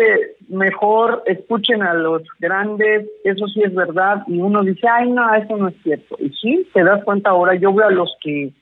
Mejor, 0.49 1.23
escuchen 1.27 1.83
a 1.83 1.95
los 1.95 2.23
grandes, 2.39 3.07
eso 3.25 3.47
sí 3.49 3.63
es 3.63 3.73
verdad, 3.73 4.25
y 4.27 4.41
uno 4.41 4.63
dice, 4.63 4.89
ay, 4.89 5.09
no, 5.11 5.33
eso 5.35 5.57
no 5.57 5.69
es 5.69 5.75
cierto. 5.85 6.17
Y 6.19 6.31
sí, 6.31 6.69
te 6.75 6.83
das 6.83 7.05
cuenta 7.05 7.31
ahora, 7.31 7.55
yo 7.55 7.73
veo 7.73 7.87
a 7.87 7.93
los 7.93 8.17
que 8.21 8.53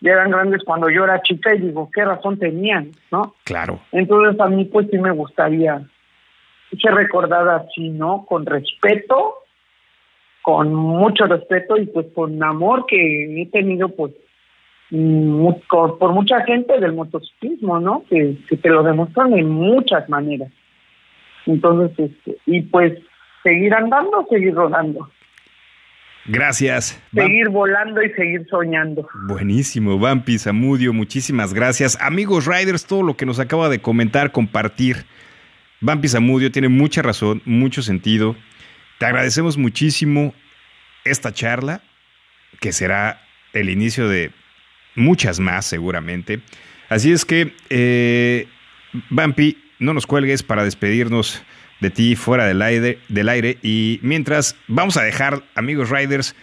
ya 0.00 0.12
eran 0.12 0.30
grandes 0.30 0.62
cuando 0.64 0.90
yo 0.90 1.04
era 1.04 1.22
chica 1.22 1.54
y 1.54 1.60
digo, 1.60 1.90
qué 1.94 2.04
razón 2.04 2.38
tenían, 2.38 2.90
¿no? 3.10 3.34
Claro. 3.44 3.80
Entonces 3.92 4.38
a 4.40 4.48
mí 4.48 4.64
pues 4.66 4.88
sí 4.90 4.98
me 4.98 5.12
gustaría 5.12 5.82
ser 6.80 6.94
recordada 6.94 7.56
así, 7.56 7.88
¿no? 7.88 8.24
Con 8.26 8.46
respeto, 8.46 9.34
con 10.42 10.74
mucho 10.74 11.26
respeto 11.26 11.76
y 11.76 11.86
pues 11.86 12.06
con 12.14 12.42
amor 12.42 12.86
que 12.86 13.42
he 13.42 13.46
tenido 13.46 13.88
pues 13.88 14.12
por 14.90 16.12
mucha 16.12 16.42
gente 16.44 16.80
del 16.80 16.94
motociclismo, 16.94 17.78
¿no? 17.78 18.04
Que, 18.08 18.36
que 18.48 18.56
te 18.56 18.68
lo 18.68 18.82
demuestran 18.82 19.32
en 19.34 19.48
muchas 19.48 20.08
maneras. 20.08 20.50
Entonces, 21.46 21.96
este, 21.98 22.38
y 22.46 22.62
pues 22.62 22.98
seguir 23.42 23.72
andando, 23.74 24.26
seguir 24.28 24.54
rodando, 24.54 25.08
Gracias. 26.26 27.02
Seguir 27.14 27.48
volando 27.48 28.02
y 28.02 28.10
seguir 28.10 28.46
soñando. 28.48 29.08
Buenísimo, 29.26 29.98
Vampi 29.98 30.38
Zamudio, 30.38 30.92
muchísimas 30.92 31.54
gracias. 31.54 31.98
Amigos 32.00 32.46
Riders, 32.46 32.86
todo 32.86 33.02
lo 33.02 33.16
que 33.16 33.26
nos 33.26 33.40
acaba 33.40 33.68
de 33.68 33.80
comentar, 33.80 34.30
compartir. 34.30 35.06
Vampi 35.80 36.08
Zamudio 36.08 36.52
tiene 36.52 36.68
mucha 36.68 37.02
razón, 37.02 37.42
mucho 37.46 37.82
sentido. 37.82 38.36
Te 39.00 39.06
agradecemos 39.06 39.56
muchísimo 39.56 40.34
esta 41.04 41.32
charla, 41.32 41.80
que 42.60 42.70
será 42.70 43.26
el 43.54 43.70
inicio 43.70 44.10
de 44.10 44.30
muchas 44.94 45.40
más 45.40 45.64
seguramente. 45.64 46.42
Así 46.90 47.10
es 47.10 47.24
que, 47.24 47.54
eh, 47.70 48.46
Vampi, 49.08 49.56
no 49.78 49.94
nos 49.94 50.06
cuelgues 50.06 50.42
para 50.42 50.64
despedirnos 50.64 51.42
de 51.80 51.88
ti 51.88 52.14
fuera 52.14 52.44
del 52.44 52.60
aire, 52.60 52.98
del 53.08 53.30
aire. 53.30 53.56
Y 53.62 54.00
mientras, 54.02 54.54
vamos 54.68 54.98
a 54.98 55.02
dejar, 55.02 55.44
amigos 55.54 55.88
Riders, 55.88 56.36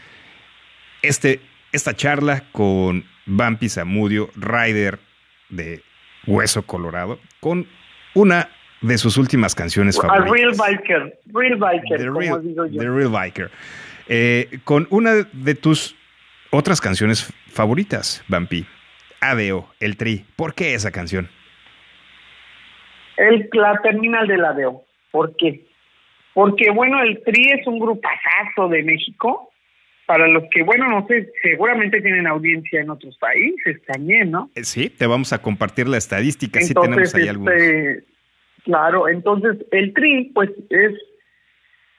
este, 1.04 1.40
esta 1.74 1.96
charla 1.96 2.46
con 2.54 3.06
Vampi 3.28 3.70
Zamudio, 3.70 4.32
rider 4.36 5.00
de 5.50 5.84
Hueso 6.26 6.64
Colorado, 6.64 7.20
con 7.40 7.68
una 8.16 8.50
de 8.82 8.98
sus 8.98 9.18
últimas 9.18 9.56
canciones 9.56 9.98
A 9.98 10.02
favoritas. 10.08 10.32
real 10.32 10.54
biker, 10.58 11.20
real 11.34 11.56
biker, 11.58 11.98
The 12.00 12.06
como 12.08 12.20
Real, 12.20 12.42
digo 12.44 12.66
yo. 12.66 12.80
The 12.80 12.90
Real 12.90 13.10
Biker. 13.10 13.52
Eh, 14.08 14.60
con 14.64 14.88
una 14.90 15.14
de 15.32 15.56
tus 15.56 15.96
otras 16.52 16.80
canciones 16.80 17.34
favoritas, 17.52 18.24
Vampi. 18.28 18.66
Adeo, 19.20 19.68
el 19.80 19.98
Tri. 19.98 20.26
¿Por 20.36 20.54
qué 20.54 20.74
esa 20.76 20.92
canción? 20.92 21.28
El, 23.18 23.50
la 23.54 23.80
terminal 23.82 24.28
de 24.28 24.38
la 24.38 24.54
DEO. 24.54 24.84
¿Por 25.12 25.36
qué? 25.38 25.66
Porque, 26.34 26.70
bueno, 26.70 27.02
el 27.02 27.24
TRI 27.24 27.52
es 27.60 27.66
un 27.68 27.80
grupazazo 27.80 28.70
de 28.70 28.84
México. 28.84 29.50
Para 30.06 30.28
los 30.28 30.44
que, 30.52 30.62
bueno, 30.64 30.88
no 30.88 31.06
sé, 31.08 31.28
seguramente 31.42 32.00
tienen 32.00 32.28
audiencia 32.28 32.80
en 32.80 32.92
otros 32.92 33.18
países 33.18 33.82
también, 33.88 34.32
¿no? 34.32 34.52
Eh, 34.56 34.64
Sí, 34.64 34.90
te 34.90 35.06
vamos 35.08 35.34
a 35.34 35.42
compartir 35.42 35.88
la 35.88 35.98
estadística. 35.98 36.62
Sí 36.62 36.74
tenemos 36.74 37.14
ahí 37.16 37.28
algunos. 37.28 37.54
Claro, 38.68 39.08
entonces 39.08 39.66
el 39.72 39.94
TRI, 39.94 40.32
pues, 40.36 40.52
es 40.70 40.94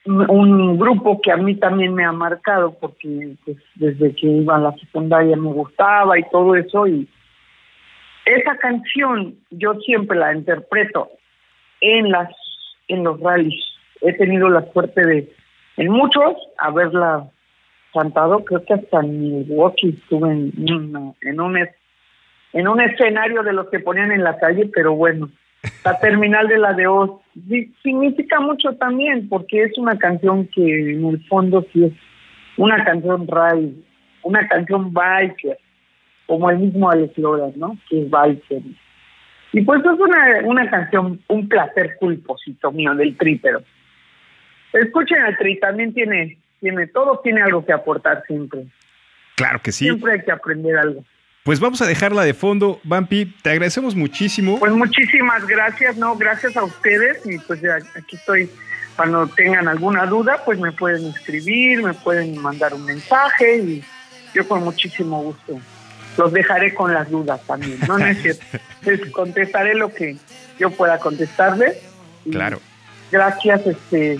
un 0.05 0.77
grupo 0.77 1.19
que 1.21 1.31
a 1.31 1.37
mí 1.37 1.55
también 1.55 1.93
me 1.93 2.05
ha 2.05 2.11
marcado 2.11 2.77
porque 2.79 3.35
pues, 3.43 3.57
desde 3.75 4.15
que 4.15 4.27
iba 4.27 4.55
a 4.55 4.59
la 4.59 4.71
secundaria 4.77 5.35
me 5.35 5.51
gustaba 5.51 6.17
y 6.17 6.23
todo 6.31 6.55
eso 6.55 6.87
y 6.87 7.07
esa 8.25 8.55
canción 8.57 9.35
yo 9.49 9.73
siempre 9.85 10.17
la 10.17 10.33
interpreto 10.33 11.09
en 11.81 12.11
las 12.11 12.29
en 12.87 13.03
los 13.03 13.19
rallies. 13.19 13.61
He 14.01 14.13
tenido 14.13 14.49
la 14.49 14.65
suerte 14.71 15.05
de 15.05 15.33
en 15.77 15.91
muchos 15.91 16.35
haberla 16.57 17.29
cantado 17.93 18.43
creo 18.45 18.63
que 18.63 18.75
hasta 18.75 18.99
en 19.01 19.21
Milwaukee 19.21 19.89
estuve 19.89 20.31
en, 20.31 20.53
en 21.21 21.41
un 21.41 21.57
en 22.53 22.67
un 22.67 22.81
escenario 22.81 23.43
de 23.43 23.53
los 23.53 23.69
que 23.69 23.79
ponían 23.79 24.11
en 24.11 24.23
la 24.23 24.37
calle 24.37 24.69
pero 24.73 24.93
bueno 24.93 25.29
la 25.83 25.99
terminal 25.99 26.47
de 26.47 26.57
la 26.57 26.73
de 26.73 26.87
Oz 26.87 27.21
significa 27.83 28.39
mucho 28.39 28.73
también 28.75 29.27
porque 29.27 29.63
es 29.63 29.77
una 29.77 29.97
canción 29.97 30.47
que 30.47 30.91
en 30.93 31.05
el 31.05 31.25
fondo 31.27 31.65
sí 31.73 31.85
es 31.85 31.93
una 32.57 32.83
canción 32.83 33.27
ride, 33.27 33.73
una 34.23 34.47
canción 34.47 34.93
biker, 34.93 35.57
como 36.27 36.49
el 36.49 36.59
mismo 36.59 36.89
Alex 36.89 37.17
Lora, 37.17 37.51
¿no? 37.55 37.77
Que 37.89 38.03
es 38.03 38.09
biker. 38.09 38.61
Y 39.51 39.61
pues 39.61 39.79
es 39.79 39.99
una, 39.99 40.41
una 40.45 40.69
canción, 40.69 41.19
un 41.27 41.47
placer 41.47 41.95
culposito 41.99 42.71
mío 42.71 42.93
del 42.95 43.17
tri, 43.17 43.37
pero 43.37 43.63
escuchen 44.73 45.21
al 45.23 45.37
tri, 45.37 45.59
también 45.59 45.93
tiene, 45.93 46.37
tiene, 46.59 46.87
todo 46.87 47.19
tiene 47.23 47.41
algo 47.41 47.65
que 47.65 47.73
aportar 47.73 48.23
siempre. 48.27 48.65
Claro 49.35 49.59
que 49.61 49.71
sí. 49.71 49.85
Siempre 49.85 50.13
hay 50.13 50.21
que 50.21 50.31
aprender 50.31 50.77
algo. 50.77 51.03
Pues 51.49 51.59
vamos 51.59 51.81
a 51.81 51.87
dejarla 51.87 52.21
de 52.21 52.35
fondo, 52.35 52.79
Vampi. 52.83 53.25
Te 53.41 53.49
agradecemos 53.49 53.95
muchísimo. 53.95 54.59
Pues 54.59 54.71
muchísimas 54.71 55.47
gracias, 55.47 55.97
no, 55.97 56.15
gracias 56.15 56.55
a 56.55 56.63
ustedes 56.63 57.25
y 57.25 57.39
pues 57.39 57.59
ya 57.59 57.77
aquí 57.95 58.17
estoy. 58.17 58.51
Cuando 58.95 59.25
tengan 59.25 59.67
alguna 59.67 60.05
duda, 60.05 60.43
pues 60.45 60.59
me 60.59 60.71
pueden 60.71 61.07
escribir, 61.07 61.81
me 61.81 61.95
pueden 61.95 62.37
mandar 62.39 62.75
un 62.75 62.85
mensaje 62.85 63.57
y 63.57 63.83
yo 64.35 64.47
con 64.47 64.63
muchísimo 64.63 65.23
gusto 65.23 65.59
los 66.19 66.31
dejaré 66.31 66.75
con 66.75 66.93
las 66.93 67.09
dudas 67.09 67.41
también. 67.47 67.79
No, 67.87 67.97
no 67.97 68.05
es 68.05 68.21
cierto. 68.21 68.45
Les 68.83 69.09
contestaré 69.09 69.73
lo 69.73 69.91
que 69.91 70.17
yo 70.59 70.69
pueda 70.69 70.99
contestarles. 70.99 71.77
Claro. 72.29 72.59
Gracias, 73.11 73.65
este 73.65 74.19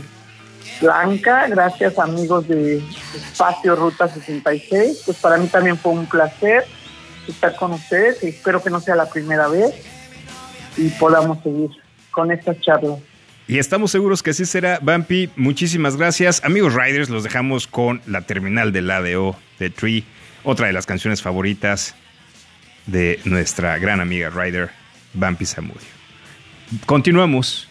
Blanca, 0.81 1.45
gracias 1.47 1.99
amigos 1.99 2.47
de 2.47 2.81
Espacio 3.13 3.75
Ruta 3.75 4.07
66. 4.07 5.03
Pues 5.05 5.17
para 5.19 5.37
mí 5.37 5.45
también 5.45 5.77
fue 5.77 5.91
un 5.91 6.07
placer 6.07 6.65
estar 7.31 7.55
con 7.55 7.73
ustedes 7.73 8.23
espero 8.23 8.61
que 8.61 8.69
no 8.69 8.79
sea 8.79 8.95
la 8.95 9.09
primera 9.09 9.47
vez 9.47 9.73
y 10.77 10.89
podamos 10.89 11.41
seguir 11.43 11.69
con 12.11 12.31
estas 12.31 12.59
charlas. 12.61 12.99
Y 13.47 13.57
estamos 13.57 13.89
seguros 13.91 14.21
que 14.21 14.29
así 14.29 14.45
será. 14.45 14.79
Bumpy, 14.79 15.31
muchísimas 15.35 15.97
gracias. 15.97 16.43
Amigos 16.43 16.75
Riders, 16.75 17.09
los 17.09 17.23
dejamos 17.23 17.65
con 17.65 18.01
la 18.05 18.21
terminal 18.21 18.71
del 18.71 18.91
ADO 18.91 19.35
de 19.57 19.71
Tree, 19.71 20.03
otra 20.43 20.67
de 20.67 20.73
las 20.73 20.85
canciones 20.85 21.21
favoritas 21.21 21.95
de 22.85 23.19
nuestra 23.25 23.77
gran 23.79 24.01
amiga 24.01 24.29
Rider, 24.29 24.69
Bumpy 25.13 25.45
Samudio. 25.45 25.87
Continuamos. 26.85 27.67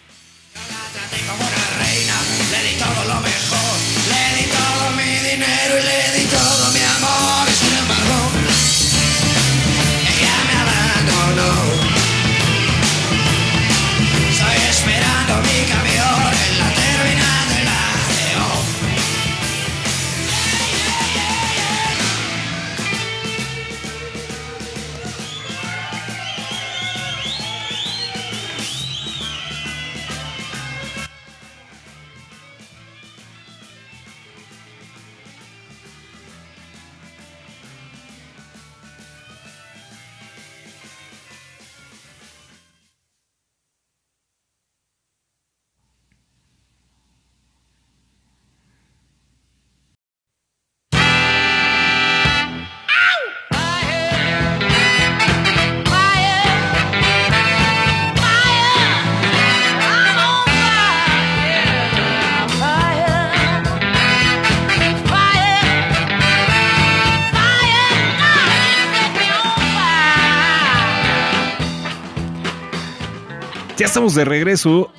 Estamos 73.89 74.15
de 74.15 74.27
regreso, 74.27 74.93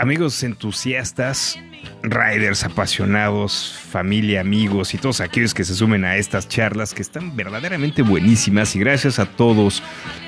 amigos 0.00 0.42
entusiastas, 0.42 1.56
riders 2.02 2.64
apasionados, 2.64 3.78
familia, 3.92 4.40
amigos 4.40 4.92
y 4.92 4.98
todos 4.98 5.20
aquellos 5.20 5.54
que 5.54 5.62
se 5.62 5.72
sumen 5.76 6.04
a 6.04 6.16
estas 6.16 6.48
charlas 6.48 6.94
que 6.94 7.02
están 7.02 7.36
verdaderamente 7.36 8.02
buenísimas 8.02 8.74
y 8.74 8.80
gracias 8.80 9.20
a 9.20 9.26
todos 9.26 9.84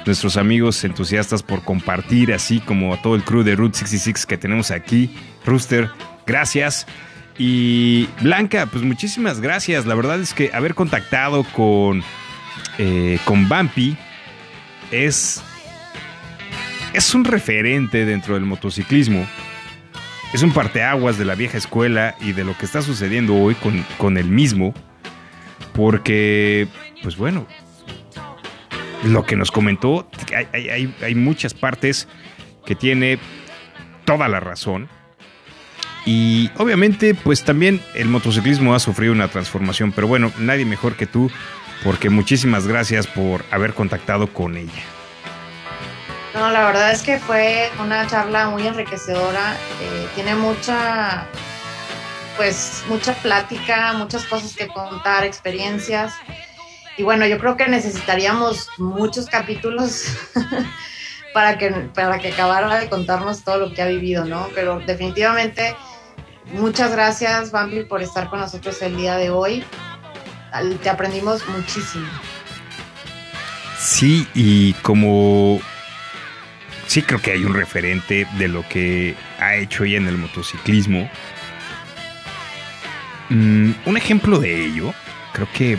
nuestros 0.07 0.37
amigos 0.37 0.85
entusiastas 0.85 1.43
por 1.43 1.65
compartir, 1.65 2.33
así 2.33 2.61
como 2.61 2.95
a 2.95 3.03
todo 3.03 3.17
el 3.17 3.25
crew 3.25 3.43
de 3.43 3.57
Route 3.57 3.79
66 3.79 4.25
que 4.25 4.39
tenemos 4.39 4.71
aquí. 4.71 5.13
Rooster, 5.45 5.91
gracias. 6.25 6.87
Y 7.39 8.09
Blanca, 8.21 8.67
pues 8.67 8.85
muchísimas 8.85 9.41
gracias. 9.41 9.85
La 9.85 9.97
verdad 9.97 10.21
es 10.21 10.33
que 10.33 10.53
haber 10.55 10.77
contactado 10.77 11.43
con, 11.43 12.05
eh, 12.79 13.19
con 13.25 13.49
Bumpy 13.49 13.97
es 14.93 15.43
es 16.93 17.15
un 17.15 17.25
referente 17.25 18.05
dentro 18.05 18.35
del 18.35 18.45
motociclismo. 18.45 19.27
Es 20.33 20.43
un 20.43 20.53
parteaguas 20.53 21.19
de 21.19 21.25
la 21.25 21.35
vieja 21.35 21.59
escuela 21.59 22.15
y 22.21 22.33
de 22.33 22.45
lo 22.45 22.57
que 22.57 22.65
está 22.65 22.83
sucediendo 22.83 23.35
hoy 23.35 23.55
con, 23.57 23.85
con 23.99 24.17
el 24.17 24.27
mismo. 24.27 24.75
Porque, 25.73 26.69
pues 27.03 27.17
bueno, 27.17 27.47
lo 29.05 29.25
que 29.25 29.37
nos 29.37 29.51
comentó, 29.51 30.09
hay, 30.37 30.47
hay- 30.53 30.95
hay- 31.03 31.15
muchas 31.15 31.55
partes 31.55 32.07
que 32.67 32.75
tiene 32.75 33.19
toda 34.05 34.29
la 34.29 34.41
razón. 34.41 34.89
Y 36.07 36.51
obviamente, 36.57 37.15
pues 37.15 37.45
también 37.45 37.81
el 37.95 38.09
motociclismo 38.09 38.75
ha 38.75 38.79
sufrido 38.81 39.13
una 39.13 39.29
transformación. 39.29 39.93
Pero 39.93 40.07
bueno, 40.09 40.33
nadie 40.39 40.65
mejor 40.65 40.97
que 40.97 41.07
tú, 41.07 41.31
porque 41.85 42.09
muchísimas 42.11 42.67
gracias 42.67 43.07
por 43.07 43.45
haber 43.51 43.75
contactado 43.75 44.33
con 44.33 44.57
ella. 44.57 44.83
No, 46.35 46.51
la 46.51 46.65
verdad 46.65 46.93
es 46.93 47.03
que 47.03 47.19
fue 47.19 47.71
una 47.81 48.07
charla 48.07 48.49
muy 48.49 48.67
enriquecedora. 48.67 49.57
eh, 49.81 50.09
tiene 50.15 50.35
mucha, 50.37 51.27
pues, 52.37 52.85
mucha 52.89 53.15
plática, 53.15 53.93
muchas 53.95 54.25
cosas 54.27 54.55
que 54.55 54.69
contar, 54.69 55.25
experiencias. 55.25 56.15
Y 56.97 57.03
bueno, 57.03 57.27
yo 57.27 57.39
creo 57.39 57.57
que 57.57 57.67
necesitaríamos 57.67 58.69
muchos 58.79 59.27
capítulos 59.27 60.05
para 61.35 61.59
que, 61.59 61.71
para 61.71 62.19
que 62.19 62.33
acabara 62.33 62.79
de 62.79 62.89
contarnos 62.89 63.43
todo 63.43 63.59
lo 63.59 63.75
que 63.75 63.83
ha 63.83 63.87
vivido, 63.87 64.25
¿no? 64.25 64.49
Pero 64.55 64.81
definitivamente, 64.81 65.75
muchas 66.53 66.93
gracias, 66.93 67.51
Bambi, 67.51 67.85
por 67.85 68.03
estar 68.03 68.29
con 68.29 68.39
nosotros 68.39 68.81
el 68.83 68.97
día 68.97 69.17
de 69.17 69.31
hoy. 69.31 69.65
Te 70.83 70.91
aprendimos 70.91 71.47
muchísimo. 71.49 72.09
Sí, 73.79 74.29
y 74.35 74.75
como 74.75 75.61
sí 76.91 77.03
creo 77.03 77.23
que 77.23 77.31
hay 77.31 77.45
un 77.45 77.55
referente 77.55 78.27
de 78.37 78.49
lo 78.49 78.69
que 78.69 79.15
ha 79.39 79.55
hecho 79.55 79.85
ella 79.85 79.99
en 79.99 80.09
el 80.09 80.19
motociclismo. 80.19 81.09
Mm, 83.29 83.71
un 83.87 83.97
ejemplo 83.97 84.41
de 84.41 84.65
ello, 84.65 84.93
creo 85.33 85.47
que, 85.55 85.79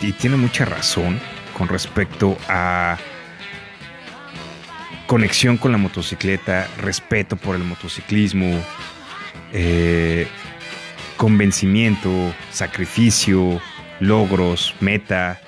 y, 0.00 0.12
tiene 0.12 0.36
mucha 0.36 0.64
razón 0.64 1.18
con 1.56 1.66
respecto 1.66 2.38
a 2.48 2.98
conexión 5.08 5.56
con 5.56 5.72
la 5.72 5.78
motocicleta, 5.78 6.68
respeto 6.82 7.34
por 7.34 7.56
el 7.56 7.64
motociclismo, 7.64 8.64
eh, 9.52 10.28
convencimiento, 11.16 12.32
sacrificio, 12.52 13.60
logros, 13.98 14.72
meta. 14.78 15.40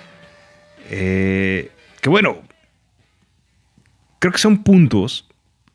Eh, 0.91 1.71
que 2.01 2.09
bueno, 2.09 2.43
creo 4.21 4.33
que 4.33 4.39
son 4.39 4.63
puntos 4.63 5.27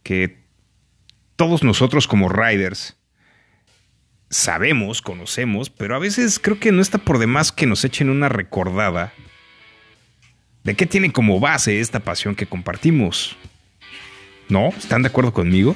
que 0.04 0.38
todos 1.36 1.64
nosotros 1.64 2.08
como 2.08 2.30
riders 2.30 2.96
sabemos, 4.30 5.02
conocemos, 5.02 5.70
pero 5.70 5.96
a 5.96 6.00
veces 6.00 6.40
creo 6.40 6.60
que 6.60 6.72
no 6.72 6.82
está 6.82 6.98
por 7.00 7.20
demás 7.20 7.52
que 7.52 7.66
nos 7.66 7.84
echen 7.84 8.10
una 8.10 8.30
recordada 8.30 9.14
de 10.64 10.76
qué 10.76 10.86
tiene 10.86 11.12
como 11.12 11.40
base 11.40 11.80
esta 11.80 12.00
pasión 12.00 12.36
que 12.36 12.46
compartimos. 12.46 13.36
¿No? 14.48 14.70
¿Están 14.70 15.02
de 15.02 15.08
acuerdo 15.08 15.34
conmigo? 15.34 15.76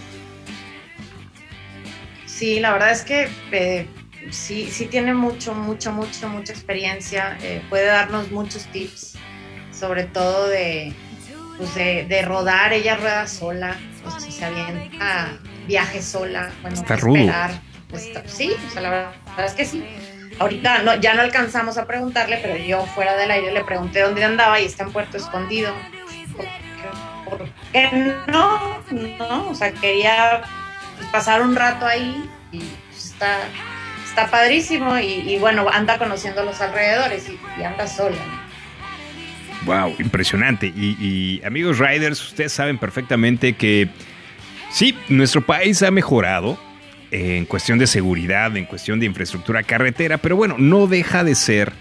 Sí, 2.28 2.60
la 2.60 2.72
verdad 2.72 2.92
es 2.92 3.02
que 3.02 3.28
eh, 3.52 3.88
sí, 4.30 4.70
sí 4.72 4.86
tiene 4.86 5.16
mucho, 5.16 5.56
mucho, 5.56 5.92
mucho, 5.92 6.30
mucha 6.30 6.54
experiencia. 6.54 7.36
eh, 7.42 7.64
puede 7.68 7.88
darnos 7.88 8.32
muchos 8.32 8.68
tips, 8.68 9.16
sobre 9.72 10.04
todo 10.04 10.48
de, 10.50 10.94
pues 11.60 11.76
de, 11.76 12.06
de 12.06 12.22
rodar. 12.24 12.74
Ella 12.74 12.96
rueda 12.96 13.28
sola, 13.28 13.76
o 14.06 14.10
sea, 14.20 14.32
se 14.32 14.44
avienta 14.46 15.28
viaje 15.68 16.02
sola. 16.02 16.50
Bueno, 16.64 16.78
Está 16.78 16.96
rudo. 16.96 17.18
esperar. 17.20 17.52
Está- 17.94 18.24
sí, 18.28 18.52
o 18.68 18.72
sea, 18.72 18.82
la 18.82 18.90
verdad, 18.90 19.14
es 19.46 19.54
que 19.54 19.66
sí. 19.66 19.86
Ahorita 20.40 20.84
no, 20.84 20.96
ya 20.96 21.14
no 21.16 21.22
alcanzamos 21.22 21.78
a 21.78 21.86
preguntarle, 21.86 22.40
pero 22.42 22.56
yo 22.56 22.86
fuera 22.96 23.16
del 23.18 23.30
aire 23.30 23.52
le 23.52 23.64
pregunté 23.64 24.02
dónde 24.02 24.24
andaba 24.24 24.60
y 24.60 24.66
está 24.66 24.84
en 24.86 24.92
Puerto 24.94 25.18
Escondido. 25.18 25.72
¿Por 26.36 26.46
qué- 26.46 27.30
¿Por 27.30 27.50
qué 27.74 28.14
no? 28.28 28.80
No, 29.20 29.50
o 29.50 29.54
sea, 29.56 29.72
quería 29.74 30.42
pues, 30.98 31.10
pasar 31.10 31.42
un 31.42 31.56
rato 31.56 31.86
ahí 31.86 32.28
y 32.54 32.60
pues, 32.60 33.06
está, 33.08 33.38
está 34.08 34.28
padrísimo 34.28 34.98
y, 34.98 35.06
y, 35.30 35.38
bueno, 35.40 35.68
anda 35.72 35.98
conociendo 35.98 36.44
los 36.44 36.62
alrededores 36.62 37.28
y, 37.30 37.38
y 37.60 37.64
anda 37.64 37.86
sola. 37.86 38.18
Wow, 39.66 39.96
impresionante. 40.00 40.68
Y, 40.68 41.42
amigos 41.46 41.80
riders, 41.80 42.22
ustedes 42.22 42.54
saben 42.54 42.78
perfectamente 42.78 43.54
que 43.54 43.90
sí, 44.72 44.96
nuestro 45.10 45.46
país 45.46 45.82
ha 45.84 45.92
mejorado 45.92 46.58
en 47.12 47.46
cuestión 47.46 47.80
de 47.80 47.88
seguridad, 47.88 48.56
en 48.56 48.66
cuestión 48.66 49.00
de 49.00 49.08
infraestructura 49.08 49.64
carretera, 49.64 50.18
pero 50.18 50.36
bueno, 50.36 50.56
no 50.58 50.88
deja 50.88 51.24
de 51.24 51.36
ser 51.36 51.74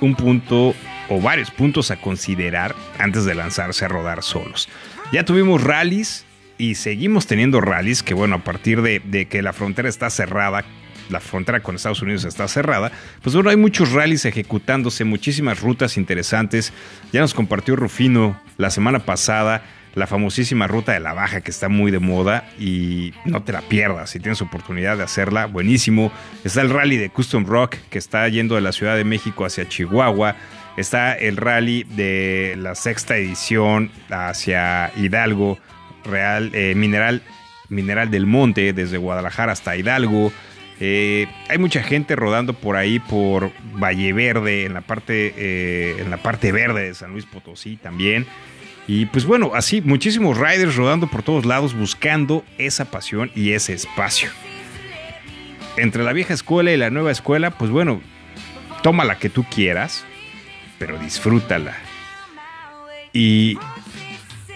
un 0.00 0.14
punto 0.16 0.74
o 1.08 1.20
varios 1.20 1.50
puntos 1.50 1.90
a 1.90 1.96
considerar 1.96 2.74
antes 2.98 3.24
de 3.24 3.34
lanzarse 3.34 3.84
a 3.84 3.88
rodar 3.88 4.22
solos. 4.22 4.68
Ya 5.12 5.24
tuvimos 5.24 5.62
rallies 5.62 6.24
y 6.58 6.74
seguimos 6.74 7.26
teniendo 7.26 7.60
rallies 7.60 8.02
que 8.02 8.14
bueno, 8.14 8.36
a 8.36 8.44
partir 8.44 8.82
de 8.82 9.28
que 9.28 9.42
la 9.42 9.52
frontera 9.52 9.88
está 9.88 10.10
cerrada, 10.10 10.64
la 11.12 11.20
frontera 11.20 11.60
con 11.60 11.76
Estados 11.76 12.02
Unidos 12.02 12.24
está 12.24 12.48
cerrada, 12.48 12.90
pues 13.22 13.34
bueno, 13.34 13.50
hay 13.50 13.56
muchos 13.56 13.92
rallies 13.92 14.24
ejecutándose, 14.24 15.04
muchísimas 15.04 15.60
rutas 15.60 15.96
interesantes. 15.96 16.72
Ya 17.12 17.20
nos 17.20 17.34
compartió 17.34 17.76
Rufino 17.76 18.40
la 18.56 18.70
semana 18.70 19.00
pasada 19.00 19.62
la 19.94 20.06
famosísima 20.06 20.66
ruta 20.66 20.92
de 20.92 21.00
la 21.00 21.12
baja 21.12 21.40
que 21.40 21.50
está 21.50 21.68
muy 21.68 21.90
de 21.90 21.98
moda 21.98 22.48
y 22.58 23.12
no 23.24 23.42
te 23.42 23.52
la 23.52 23.60
pierdas 23.60 24.10
si 24.10 24.20
tienes 24.20 24.40
oportunidad 24.40 24.96
de 24.96 25.02
hacerla, 25.02 25.46
buenísimo. 25.46 26.12
Está 26.44 26.62
el 26.62 26.70
rally 26.70 26.96
de 26.96 27.10
Custom 27.10 27.44
Rock 27.44 27.76
que 27.90 27.98
está 27.98 28.26
yendo 28.28 28.54
de 28.54 28.62
la 28.62 28.72
Ciudad 28.72 28.96
de 28.96 29.04
México 29.04 29.44
hacia 29.44 29.68
Chihuahua. 29.68 30.36
Está 30.76 31.12
el 31.12 31.36
rally 31.36 31.84
de 31.84 32.54
la 32.58 32.74
sexta 32.74 33.16
edición 33.16 33.90
hacia 34.10 34.90
Hidalgo, 34.96 35.58
Real, 36.04 36.50
eh, 36.54 36.74
Mineral, 36.74 37.22
Mineral 37.68 38.10
del 38.10 38.26
Monte, 38.26 38.72
desde 38.72 38.96
Guadalajara 38.96 39.52
hasta 39.52 39.76
Hidalgo. 39.76 40.32
Eh, 40.80 41.26
hay 41.48 41.58
mucha 41.58 41.82
gente 41.82 42.16
rodando 42.16 42.54
por 42.54 42.76
ahí 42.76 42.98
por 42.98 43.52
Valle 43.80 44.12
Verde, 44.12 44.64
en 44.64 44.74
la 44.74 44.80
parte, 44.80 45.34
eh, 45.36 45.96
en 46.00 46.10
la 46.10 46.16
parte 46.16 46.50
verde 46.50 46.84
de 46.84 46.94
San 46.94 47.12
Luis 47.12 47.26
Potosí 47.26 47.76
también. 47.76 48.26
Y 48.88 49.06
pues 49.06 49.24
bueno, 49.24 49.52
así 49.54 49.80
muchísimos 49.80 50.38
riders 50.38 50.74
rodando 50.74 51.06
por 51.06 51.22
todos 51.22 51.44
lados 51.44 51.74
buscando 51.74 52.44
esa 52.58 52.86
pasión 52.86 53.30
y 53.34 53.52
ese 53.52 53.74
espacio. 53.74 54.30
Entre 55.76 56.02
la 56.02 56.12
vieja 56.12 56.34
escuela 56.34 56.72
y 56.72 56.76
la 56.76 56.90
nueva 56.90 57.12
escuela, 57.12 57.52
pues 57.52 57.70
bueno, 57.70 58.02
toma 58.82 59.04
la 59.04 59.18
que 59.18 59.30
tú 59.30 59.44
quieras, 59.44 60.04
pero 60.78 60.98
disfrútala. 60.98 61.76
Y 63.12 63.56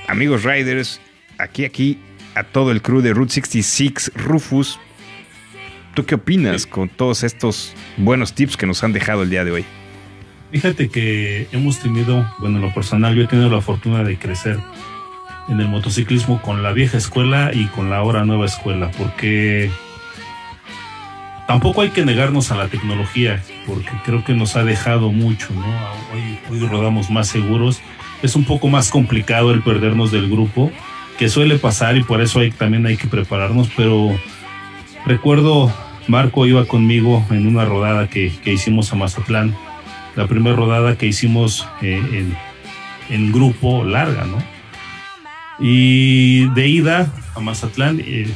amigos 0.09 0.43
riders, 0.43 1.01
aquí, 1.39 1.65
aquí, 1.65 1.99
a 2.35 2.43
todo 2.45 2.71
el 2.71 2.83
crew 2.83 3.01
de 3.01 3.15
Route 3.15 3.33
66, 3.33 4.13
Rufus, 4.15 4.79
¿tú 5.97 6.05
qué 6.05 6.15
opinas 6.15 6.67
con 6.67 6.91
todos 6.91 7.25
estos 7.25 7.73
buenos 7.97 8.35
tips 8.35 8.59
que 8.59 8.67
nos 8.67 8.85
han 8.85 8.93
dejado 8.93 9.23
el 9.23 9.31
día 9.31 9.45
de 9.45 9.51
hoy? 9.51 9.65
Fíjate 10.53 10.91
que 10.91 11.49
hemos 11.53 11.81
tenido, 11.81 12.31
bueno, 12.39 12.59
en 12.59 12.63
lo 12.63 12.75
personal, 12.75 13.17
yo 13.17 13.25
he 13.25 13.27
tenido 13.27 13.49
la 13.49 13.63
fortuna 13.63 14.05
de 14.05 14.19
crecer 14.19 14.59
en 15.49 15.59
el 15.59 15.69
motociclismo 15.69 16.43
con 16.43 16.63
la 16.63 16.73
vieja 16.73 16.99
escuela 16.99 17.51
y 17.53 17.67
con 17.69 17.89
la 17.89 17.97
ahora 17.97 18.27
nueva 18.27 18.45
escuela, 18.45 18.91
porque 18.99 19.71
tampoco 21.49 21.81
hay 21.81 21.91
que 21.91 22.05
negarnos 22.05 22.53
a 22.53 22.57
la 22.57 22.69
tecnología, 22.69 23.43
porque 23.67 23.91
creo 24.05 24.23
que 24.23 24.35
nos 24.35 24.55
ha 24.55 24.65
dejado 24.65 25.13
mucho, 25.13 25.49
¿no? 25.55 25.67
Hoy, 26.13 26.39
hoy 26.51 26.69
rodamos 26.69 27.11
más 27.11 27.29
seguros, 27.29 27.81
es 28.23 28.37
un 28.37 28.45
poco 28.45 28.69
más 28.69 28.91
complicado 28.91 29.51
el 29.51 29.63
perdernos 29.63 30.13
del 30.13 30.29
grupo, 30.29 30.71
que 31.19 31.31
suele 31.31 31.59
pasar 31.59 31.97
y 31.97 32.03
por 32.03 32.21
eso 32.21 32.41
hay, 32.41 32.51
también 32.51 32.85
hay 32.85 32.99
que 32.99 33.09
prepararnos, 33.09 33.71
pero 33.75 34.15
recuerdo, 35.07 35.73
Marco 36.09 36.47
iba 36.47 36.65
conmigo 36.67 37.25
en 37.31 37.47
una 37.47 37.65
rodada 37.65 38.09
que, 38.09 38.33
que 38.45 38.53
hicimos 38.53 38.93
a 38.93 38.97
Mazatlán, 38.97 39.55
la 40.15 40.27
primera 40.27 40.57
rodada 40.57 40.97
que 40.97 41.07
hicimos 41.07 41.67
eh, 41.83 42.01
en, 42.13 42.37
en, 43.11 43.33
grupo 43.33 43.85
larga, 43.85 44.25
¿no? 44.25 44.39
Y 45.59 46.49
de 46.51 46.69
ida 46.69 47.13
a 47.35 47.41
Mazatlán 47.41 48.01
eh, 48.01 48.29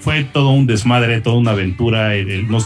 fue 0.00 0.24
todo 0.24 0.50
un 0.50 0.66
desmadre, 0.66 1.20
toda 1.20 1.36
una 1.36 1.52
aventura, 1.52 2.14
el, 2.14 2.48
no, 2.48 2.58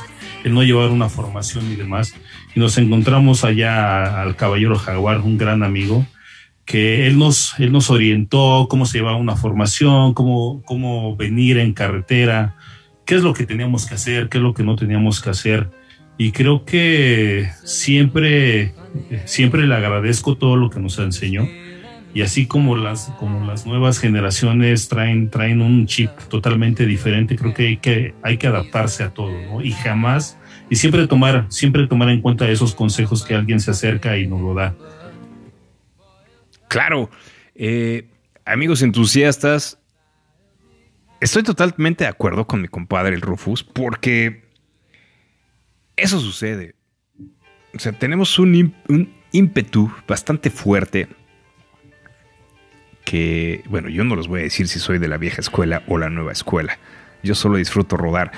el, 0.42 0.54
no, 0.54 0.62
llevar 0.62 0.90
una 0.90 1.08
formación 1.08 1.70
y 1.70 1.76
demás. 1.76 2.14
Y 2.54 2.60
nos 2.60 2.78
encontramos 2.78 3.44
allá 3.44 4.20
al 4.20 4.36
Caballero 4.36 4.76
Jaguar, 4.76 5.20
un 5.20 5.38
gran 5.38 5.62
amigo, 5.62 6.06
que 6.64 7.06
él 7.06 7.18
nos, 7.18 7.58
él 7.60 7.72
nos 7.72 7.90
orientó 7.90 8.66
cómo 8.68 8.86
se 8.86 8.98
llevaba 8.98 9.16
una 9.16 9.36
formación, 9.36 10.12
cómo, 10.14 10.62
cómo 10.64 11.14
venir 11.16 11.58
en 11.58 11.72
carretera, 11.72 12.56
qué 13.06 13.14
es 13.14 13.22
lo 13.22 13.32
que 13.32 13.46
teníamos 13.46 13.86
que 13.86 13.94
hacer, 13.94 14.28
qué 14.28 14.38
es 14.38 14.42
lo 14.42 14.52
que 14.52 14.62
no 14.62 14.76
teníamos 14.76 15.22
que 15.22 15.30
hacer 15.30 15.70
y 16.18 16.32
creo 16.32 16.64
que 16.64 17.50
siempre, 17.64 18.74
siempre 19.26 19.66
le 19.66 19.74
agradezco 19.74 20.36
todo 20.36 20.56
lo 20.56 20.70
que 20.70 20.80
nos 20.80 20.98
enseñó. 20.98 21.46
Y 22.14 22.22
así 22.22 22.46
como 22.46 22.76
las, 22.76 23.10
como 23.18 23.46
las 23.46 23.66
nuevas 23.66 23.98
generaciones 23.98 24.88
traen, 24.88 25.28
traen 25.28 25.60
un 25.60 25.86
chip 25.86 26.10
totalmente 26.30 26.86
diferente, 26.86 27.36
creo 27.36 27.52
que 27.52 27.66
hay 27.66 27.76
que, 27.76 28.14
hay 28.22 28.38
que 28.38 28.46
adaptarse 28.46 29.02
a 29.02 29.10
todo, 29.10 29.38
¿no? 29.42 29.62
Y 29.62 29.72
jamás, 29.72 30.38
y 30.70 30.76
siempre 30.76 31.06
tomar, 31.06 31.44
siempre 31.50 31.86
tomar 31.86 32.08
en 32.08 32.22
cuenta 32.22 32.48
esos 32.48 32.74
consejos 32.74 33.22
que 33.22 33.34
alguien 33.34 33.60
se 33.60 33.70
acerca 33.70 34.16
y 34.16 34.26
nos 34.26 34.40
lo 34.40 34.54
da. 34.54 34.74
Claro. 36.68 37.10
Eh, 37.54 38.08
amigos 38.46 38.80
entusiastas, 38.80 39.78
estoy 41.20 41.42
totalmente 41.42 42.04
de 42.04 42.10
acuerdo 42.10 42.46
con 42.46 42.62
mi 42.62 42.68
compadre 42.68 43.14
el 43.14 43.20
Rufus, 43.20 43.64
porque 43.64 44.44
eso 45.96 46.20
sucede. 46.20 46.74
O 47.74 47.78
sea, 47.78 47.92
tenemos 47.92 48.38
un, 48.38 48.72
ímpetu 49.32 49.92
bastante 50.06 50.50
fuerte 50.50 51.08
que, 53.04 53.62
bueno, 53.68 53.88
yo 53.88 54.02
no 54.04 54.16
les 54.16 54.28
voy 54.28 54.40
a 54.40 54.44
decir 54.44 54.68
si 54.68 54.78
soy 54.78 54.98
de 54.98 55.08
la 55.08 55.18
vieja 55.18 55.40
escuela 55.40 55.82
o 55.86 55.98
la 55.98 56.08
nueva 56.08 56.32
escuela. 56.32 56.78
Yo 57.22 57.34
solo 57.34 57.56
disfruto 57.56 57.96
rodar. 57.96 58.32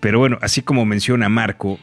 Pero 0.00 0.18
bueno, 0.18 0.38
así 0.42 0.62
como 0.62 0.84
menciona 0.86 1.28
Marco 1.28 1.78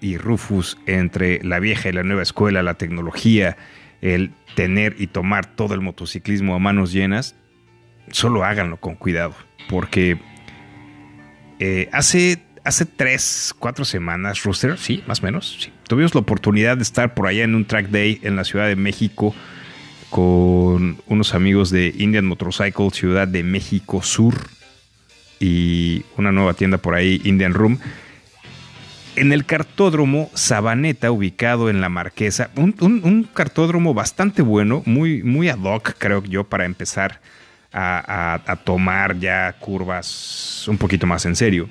y 0.00 0.16
Rufus, 0.16 0.78
entre 0.86 1.42
la 1.44 1.60
vieja 1.60 1.88
y 1.88 1.92
la 1.92 2.02
nueva 2.02 2.22
escuela, 2.22 2.62
la 2.62 2.74
tecnología, 2.74 3.56
el 4.00 4.32
tener 4.54 4.96
y 4.98 5.08
tomar 5.08 5.46
todo 5.46 5.74
el 5.74 5.80
motociclismo 5.80 6.54
a 6.54 6.58
manos 6.58 6.92
llenas, 6.92 7.36
solo 8.10 8.44
háganlo 8.44 8.78
con 8.78 8.94
cuidado. 8.94 9.34
Porque 9.68 10.18
eh, 11.58 11.88
hace 11.92 12.40
hace 12.64 12.84
tres, 12.84 13.54
cuatro 13.58 13.84
semanas, 13.84 14.42
Rooster, 14.42 14.76
sí, 14.78 15.02
más 15.06 15.20
o 15.20 15.24
menos, 15.24 15.58
sí. 15.60 15.72
Tuvimos 15.88 16.14
la 16.14 16.20
oportunidad 16.20 16.76
de 16.76 16.82
estar 16.82 17.14
por 17.14 17.26
allá 17.26 17.44
en 17.44 17.54
un 17.54 17.64
track 17.64 17.88
day 17.88 18.20
en 18.22 18.36
la 18.36 18.44
Ciudad 18.44 18.66
de 18.66 18.76
México 18.76 19.34
con 20.10 20.98
unos 21.06 21.34
amigos 21.34 21.70
de 21.70 21.94
Indian 21.96 22.26
Motorcycle 22.26 22.90
Ciudad 22.90 23.26
de 23.26 23.42
México 23.42 24.02
Sur 24.02 24.34
y 25.40 26.04
una 26.16 26.32
nueva 26.32 26.54
tienda 26.54 26.78
por 26.78 26.94
ahí, 26.94 27.20
Indian 27.24 27.54
Room. 27.54 27.78
En 29.16 29.32
el 29.32 29.46
cartódromo 29.46 30.30
Sabaneta, 30.34 31.10
ubicado 31.10 31.70
en 31.70 31.80
la 31.80 31.88
Marquesa, 31.88 32.50
un, 32.56 32.74
un, 32.80 33.24
cartódromo 33.24 33.94
bastante 33.94 34.42
bueno, 34.42 34.82
muy, 34.86 35.22
muy 35.22 35.48
ad 35.48 35.58
hoc, 35.58 35.94
creo 35.98 36.22
yo, 36.22 36.44
para 36.44 36.66
empezar 36.66 37.20
a, 37.72 38.58
tomar 38.64 39.18
ya 39.18 39.52
curvas 39.58 40.66
un 40.68 40.78
poquito 40.78 41.06
más 41.06 41.26
en 41.26 41.36
serio. 41.36 41.68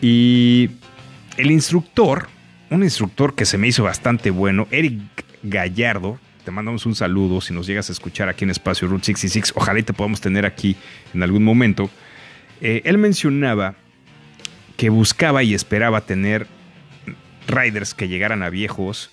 Y 0.00 0.70
el 1.36 1.50
instructor, 1.50 2.28
un 2.70 2.82
instructor 2.82 3.34
que 3.34 3.44
se 3.44 3.58
me 3.58 3.68
hizo 3.68 3.84
bastante 3.84 4.30
bueno, 4.30 4.66
Eric 4.70 5.00
Gallardo, 5.42 6.18
te 6.44 6.50
mandamos 6.50 6.84
un 6.84 6.94
saludo 6.94 7.40
si 7.40 7.54
nos 7.54 7.66
llegas 7.66 7.88
a 7.88 7.92
escuchar 7.92 8.28
aquí 8.28 8.44
en 8.44 8.50
Espacio 8.50 8.86
Route 8.86 9.06
66, 9.06 9.52
ojalá 9.56 9.82
te 9.82 9.92
podamos 9.92 10.20
tener 10.20 10.44
aquí 10.44 10.76
en 11.14 11.22
algún 11.22 11.42
momento. 11.42 11.88
Eh, 12.60 12.82
él 12.84 12.98
mencionaba 12.98 13.74
que 14.76 14.90
buscaba 14.90 15.42
y 15.42 15.54
esperaba 15.54 16.02
tener 16.02 16.46
riders 17.46 17.94
que 17.94 18.08
llegaran 18.08 18.42
a 18.42 18.50
viejos 18.50 19.10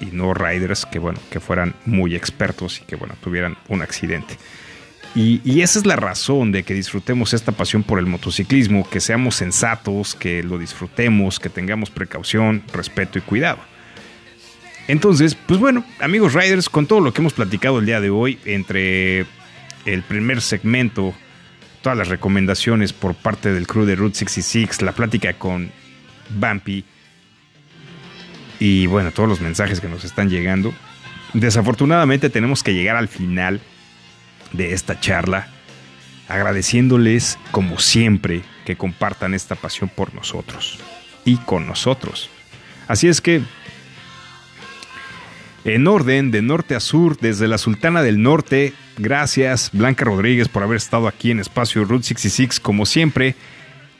y 0.00 0.06
no 0.06 0.34
riders 0.34 0.86
que 0.86 0.98
bueno, 0.98 1.20
que 1.30 1.40
fueran 1.40 1.74
muy 1.86 2.14
expertos 2.14 2.80
y 2.80 2.84
que 2.84 2.96
bueno, 2.96 3.14
tuvieran 3.22 3.56
un 3.68 3.82
accidente. 3.82 4.36
Y, 5.14 5.60
esa 5.60 5.78
es 5.78 5.84
la 5.84 5.96
razón 5.96 6.52
de 6.52 6.62
que 6.62 6.72
disfrutemos 6.72 7.34
esta 7.34 7.52
pasión 7.52 7.82
por 7.82 7.98
el 7.98 8.06
motociclismo, 8.06 8.88
que 8.88 9.00
seamos 9.00 9.34
sensatos, 9.34 10.14
que 10.14 10.42
lo 10.42 10.56
disfrutemos, 10.56 11.38
que 11.38 11.50
tengamos 11.50 11.90
precaución, 11.90 12.62
respeto 12.72 13.18
y 13.18 13.22
cuidado. 13.22 13.58
Entonces, 14.88 15.34
pues 15.34 15.60
bueno, 15.60 15.84
amigos 16.00 16.32
riders, 16.32 16.70
con 16.70 16.86
todo 16.86 17.00
lo 17.00 17.12
que 17.12 17.20
hemos 17.20 17.34
platicado 17.34 17.78
el 17.78 17.86
día 17.86 18.00
de 18.00 18.08
hoy, 18.08 18.38
entre 18.46 19.26
el 19.84 20.02
primer 20.02 20.40
segmento, 20.40 21.14
todas 21.82 21.98
las 21.98 22.08
recomendaciones 22.08 22.94
por 22.94 23.14
parte 23.14 23.52
del 23.52 23.66
crew 23.66 23.84
de 23.84 23.96
Route 23.96 24.16
66, 24.16 24.80
la 24.80 24.92
plática 24.92 25.34
con 25.34 25.70
Bumpy 26.30 26.84
y 28.58 28.86
bueno, 28.86 29.10
todos 29.10 29.28
los 29.28 29.40
mensajes 29.40 29.80
que 29.80 29.88
nos 29.88 30.04
están 30.04 30.30
llegando, 30.30 30.72
desafortunadamente 31.34 32.30
tenemos 32.30 32.62
que 32.62 32.72
llegar 32.72 32.96
al 32.96 33.08
final 33.08 33.60
de 34.52 34.72
esta 34.72 35.00
charla, 35.00 35.48
agradeciéndoles 36.28 37.38
como 37.50 37.78
siempre 37.78 38.42
que 38.64 38.76
compartan 38.76 39.34
esta 39.34 39.54
pasión 39.54 39.88
por 39.88 40.14
nosotros 40.14 40.78
y 41.24 41.36
con 41.38 41.66
nosotros. 41.66 42.30
Así 42.88 43.08
es 43.08 43.20
que, 43.20 43.42
en 45.64 45.86
orden, 45.86 46.30
de 46.30 46.42
norte 46.42 46.74
a 46.74 46.80
sur, 46.80 47.16
desde 47.18 47.48
la 47.48 47.58
Sultana 47.58 48.02
del 48.02 48.22
Norte, 48.22 48.72
gracias 48.98 49.70
Blanca 49.72 50.04
Rodríguez 50.04 50.48
por 50.48 50.62
haber 50.62 50.76
estado 50.76 51.06
aquí 51.06 51.30
en 51.30 51.40
Espacio 51.40 51.84
Route 51.84 52.04
66 52.04 52.60
como 52.60 52.86
siempre. 52.86 53.36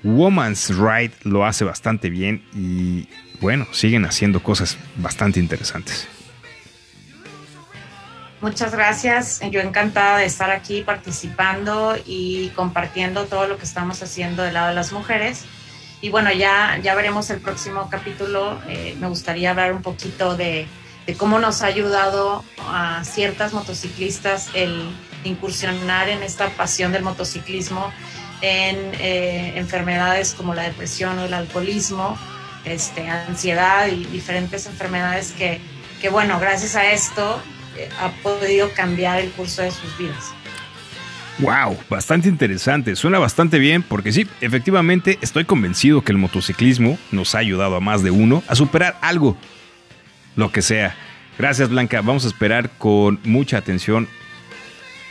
Woman's 0.03 0.71
Ride 0.71 1.13
lo 1.23 1.45
hace 1.45 1.65
bastante 1.65 2.11
bien 2.11 2.43
y 2.55 3.07
bueno, 3.41 3.67
siguen 3.73 4.05
haciendo 4.05 4.43
cosas 4.43 4.77
bastante 4.97 5.39
interesantes. 5.39 6.09
Muchas 8.43 8.73
gracias. 8.73 9.41
Yo 9.51 9.61
encantada 9.61 10.19
de 10.19 10.27
estar 10.27 10.51
aquí 10.51 10.83
participando 10.83 11.97
y 12.05 12.49
compartiendo 12.51 13.25
todo 13.25 13.47
lo 13.47 13.57
que 13.57 13.65
estamos 13.65 14.03
haciendo 14.03 14.43
del 14.43 14.55
lado 14.55 14.69
de 14.69 14.75
las 14.75 14.93
mujeres. 14.93 15.45
Y 16.01 16.11
bueno, 16.11 16.33
ya, 16.33 16.79
ya 16.83 16.95
veremos 16.97 17.31
el 17.31 17.41
próximo 17.41 17.89
capítulo. 17.89 18.61
Eh, 18.69 18.97
me 19.01 19.07
gustaría 19.07 19.51
hablar 19.51 19.73
un 19.73 19.83
poquito 19.83 20.37
de, 20.37 20.67
cómo 21.17 21.39
nos 21.39 21.63
ha 21.63 21.67
ayudado 21.67 22.45
a 22.69 23.05
ciertas 23.05 23.53
motociclistas 23.53 24.49
el 24.55 24.91
incursionar 25.25 26.09
en 26.09 26.23
esta 26.23 26.49
pasión 26.51 26.91
del 26.91 27.03
motociclismo 27.03 27.93
en 28.41 28.77
eh, 28.99 29.53
enfermedades 29.57 30.35
como 30.35 30.53
la 30.53 30.65
depresión 30.65 31.17
o 31.21 31.27
el 31.27 31.35
alcoholismo, 31.35 32.19
este, 32.65 33.09
ansiedad 33.09 33.87
y 33.87 34.05
diferentes 34.07 34.67
enfermedades 34.67 35.31
que, 35.31 35.61
que 36.01 36.09
bueno, 36.09 36.41
gracias 36.41 36.75
a 36.75 36.91
esto 36.91 37.41
ha 38.01 38.11
podido 38.23 38.71
cambiar 38.73 39.21
el 39.21 39.31
curso 39.31 39.63
de 39.63 39.71
sus 39.71 39.97
vidas. 39.99 40.33
Wow, 41.39 41.79
bastante 41.89 42.29
interesante. 42.29 42.95
Suena 42.95 43.19
bastante 43.19 43.59
bien 43.59 43.83
porque 43.83 44.13
sí, 44.13 44.27
efectivamente 44.41 45.19
estoy 45.23 45.45
convencido 45.45 46.03
que 46.03 46.13
el 46.13 46.19
motociclismo 46.19 46.99
nos 47.11 47.35
ha 47.35 47.39
ayudado 47.39 47.77
a 47.77 47.81
más 47.81 48.03
de 48.03 48.11
uno 48.11 48.43
a 48.49 48.55
superar 48.55 48.99
algo, 49.01 49.37
lo 50.37 50.53
que 50.53 50.63
sea. 50.63 50.95
Gracias 51.39 51.69
Blanca, 51.71 52.03
vamos 52.03 52.25
a 52.25 52.29
esperar 52.29 52.71
con 52.79 53.19
mucha 53.25 53.57
atención 53.57 54.09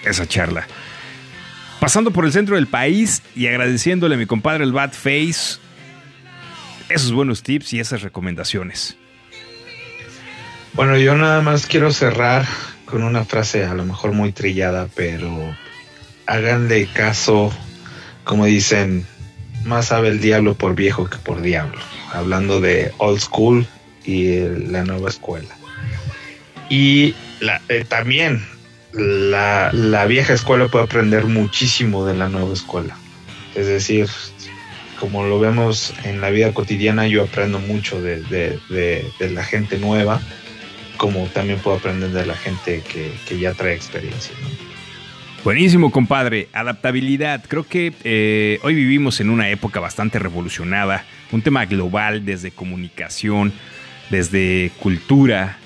esa 0.05 0.27
charla. 0.27 0.67
Pasando 1.79 2.11
por 2.11 2.25
el 2.25 2.31
centro 2.31 2.55
del 2.55 2.67
país 2.67 3.23
y 3.35 3.47
agradeciéndole 3.47 4.15
a 4.15 4.17
mi 4.17 4.27
compadre 4.27 4.63
el 4.63 4.71
Bad 4.71 4.91
Face 4.93 5.59
esos 6.89 7.11
buenos 7.11 7.41
tips 7.41 7.73
y 7.73 7.79
esas 7.79 8.01
recomendaciones. 8.03 8.97
Bueno, 10.73 10.97
yo 10.97 11.15
nada 11.15 11.41
más 11.41 11.65
quiero 11.67 11.91
cerrar 11.91 12.45
con 12.85 13.03
una 13.03 13.25
frase 13.25 13.65
a 13.65 13.73
lo 13.73 13.83
mejor 13.83 14.13
muy 14.13 14.31
trillada, 14.31 14.87
pero 14.95 15.53
háganle 16.25 16.87
caso, 16.87 17.51
como 18.23 18.45
dicen, 18.45 19.05
más 19.65 19.87
sabe 19.87 20.07
el 20.07 20.21
diablo 20.21 20.53
por 20.53 20.73
viejo 20.73 21.09
que 21.09 21.17
por 21.17 21.41
diablo, 21.41 21.77
hablando 22.13 22.61
de 22.61 22.93
old 22.99 23.19
school 23.19 23.67
y 24.05 24.39
la 24.69 24.85
nueva 24.85 25.09
escuela. 25.09 25.53
Y 26.69 27.15
la, 27.41 27.61
eh, 27.67 27.83
también 27.85 28.41
la, 28.93 30.05
vieja 30.07 30.33
escuela 30.33 30.69
puede 30.69 30.85
aprender 30.85 31.25
muchísimo 31.25 32.05
de 32.05 32.15
la 32.15 32.29
nueva 32.29 32.53
escuela. 32.53 32.97
Es 33.55 33.67
decir, 33.67 34.07
como 35.01 35.25
lo 35.25 35.37
vemos 35.37 35.93
en 36.05 36.21
la 36.21 36.29
vida 36.29 36.53
cotidiana, 36.53 37.07
yo 37.07 37.23
aprendo 37.23 37.59
mucho 37.59 38.01
de 38.01 38.57
la 39.19 39.43
gente 39.43 39.77
nueva, 39.77 40.21
como 41.01 41.25
también 41.29 41.57
puedo 41.57 41.77
aprender 41.77 42.11
de 42.11 42.27
la 42.27 42.35
gente 42.35 42.83
que, 42.83 43.39
ya 43.39 43.55
trae 43.55 43.73
experiencia. 43.73 44.35
Buenísimo, 45.43 45.91
compadre. 45.91 46.47
Adaptabilidad. 46.53 47.43
Creo 47.47 47.63
que 47.63 47.91
eh, 48.03 48.59
hoy 48.61 48.75
vivimos 48.75 49.19
en 49.19 49.31
una 49.31 49.49
época 49.49 49.79
bastante 49.79 50.19
revolucionada. 50.19 51.03
Un 51.31 51.41
tema 51.41 51.65
global 51.65 52.23
desde 52.23 52.51
comunicación, 52.51 53.51
desde 54.11 54.71
cultura 54.77 55.57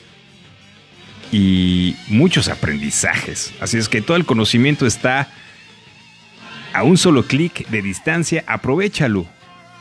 y 1.34 1.98
muchos 2.08 2.48
aprendizajes. 2.48 3.54
Así 3.60 3.78
es 3.78 3.90
que 3.90 4.02
todo 4.02 4.16
el 4.16 4.24
conocimiento 4.24 4.86
está 4.86 5.28
a 6.72 6.84
un 6.84 6.98
solo 6.98 7.28
clic 7.28 7.68
de 7.68 7.82
distancia. 7.82 8.46
Aprovechalo 8.48 9.28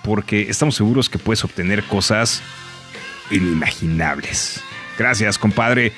porque 0.02 0.50
estamos 0.50 0.74
seguros 0.74 1.08
que 1.08 1.20
puedes 1.20 1.44
obtener 1.44 1.84
cosas 1.84 2.42
inimaginables. 3.30 4.60
Gracias, 4.98 5.38
compadre. 5.38 5.92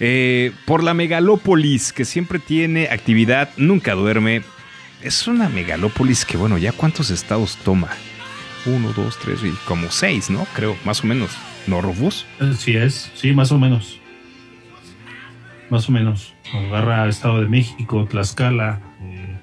Eh, 0.00 0.52
por 0.66 0.82
la 0.82 0.94
megalópolis, 0.94 1.92
que 1.92 2.04
siempre 2.04 2.38
tiene 2.38 2.88
actividad, 2.88 3.50
nunca 3.56 3.94
duerme. 3.94 4.42
Es 5.02 5.26
una 5.26 5.48
megalópolis 5.48 6.24
que, 6.24 6.36
bueno, 6.36 6.58
ya 6.58 6.72
cuántos 6.72 7.10
estados 7.10 7.56
toma. 7.58 7.90
Uno, 8.66 8.92
dos, 8.92 9.18
tres 9.18 9.40
y 9.44 9.50
como 9.66 9.90
seis, 9.90 10.30
¿no? 10.30 10.46
Creo, 10.54 10.76
más 10.84 11.04
o 11.04 11.06
menos. 11.06 11.30
¿No, 11.66 11.80
Rufus? 11.80 12.26
Sí 12.58 12.76
es, 12.76 13.10
sí, 13.14 13.32
más 13.32 13.52
o 13.52 13.58
menos. 13.58 14.00
Más 15.70 15.88
o 15.88 15.92
menos. 15.92 16.34
Agarra 16.52 17.08
Estado 17.08 17.40
de 17.40 17.48
México, 17.48 18.06
Tlaxcala, 18.06 18.80
eh, 19.02 19.38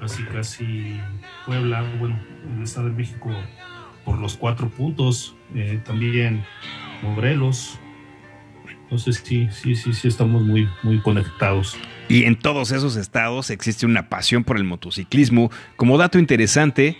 casi, 0.00 0.22
casi 0.24 1.00
Puebla, 1.46 1.82
bueno, 1.98 2.18
el 2.56 2.62
Estado 2.62 2.88
de 2.88 2.94
México 2.94 3.30
por 4.04 4.18
los 4.18 4.36
cuatro 4.36 4.68
puntos, 4.68 5.34
eh, 5.54 5.80
también 5.84 6.44
Morelos, 7.02 7.78
entonces 8.90 9.22
sí, 9.24 9.48
sí, 9.52 9.76
sí, 9.76 9.92
sí 9.92 10.08
estamos 10.08 10.42
muy, 10.42 10.68
muy 10.82 10.98
conectados. 10.98 11.78
Y 12.08 12.24
en 12.24 12.34
todos 12.34 12.72
esos 12.72 12.96
estados 12.96 13.50
existe 13.50 13.86
una 13.86 14.08
pasión 14.08 14.42
por 14.42 14.56
el 14.56 14.64
motociclismo. 14.64 15.52
Como 15.76 15.96
dato 15.96 16.18
interesante, 16.18 16.96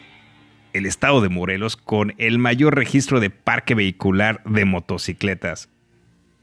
el 0.73 0.87
estado 0.87 1.21
de 1.21 1.29
Morelos 1.29 1.77
con 1.77 2.15
el 2.19 2.39
mayor 2.39 2.77
registro 2.77 3.19
de 3.19 3.31
parque 3.31 3.75
vehicular 3.75 4.41
de 4.45 4.65
motocicletas. 4.67 5.69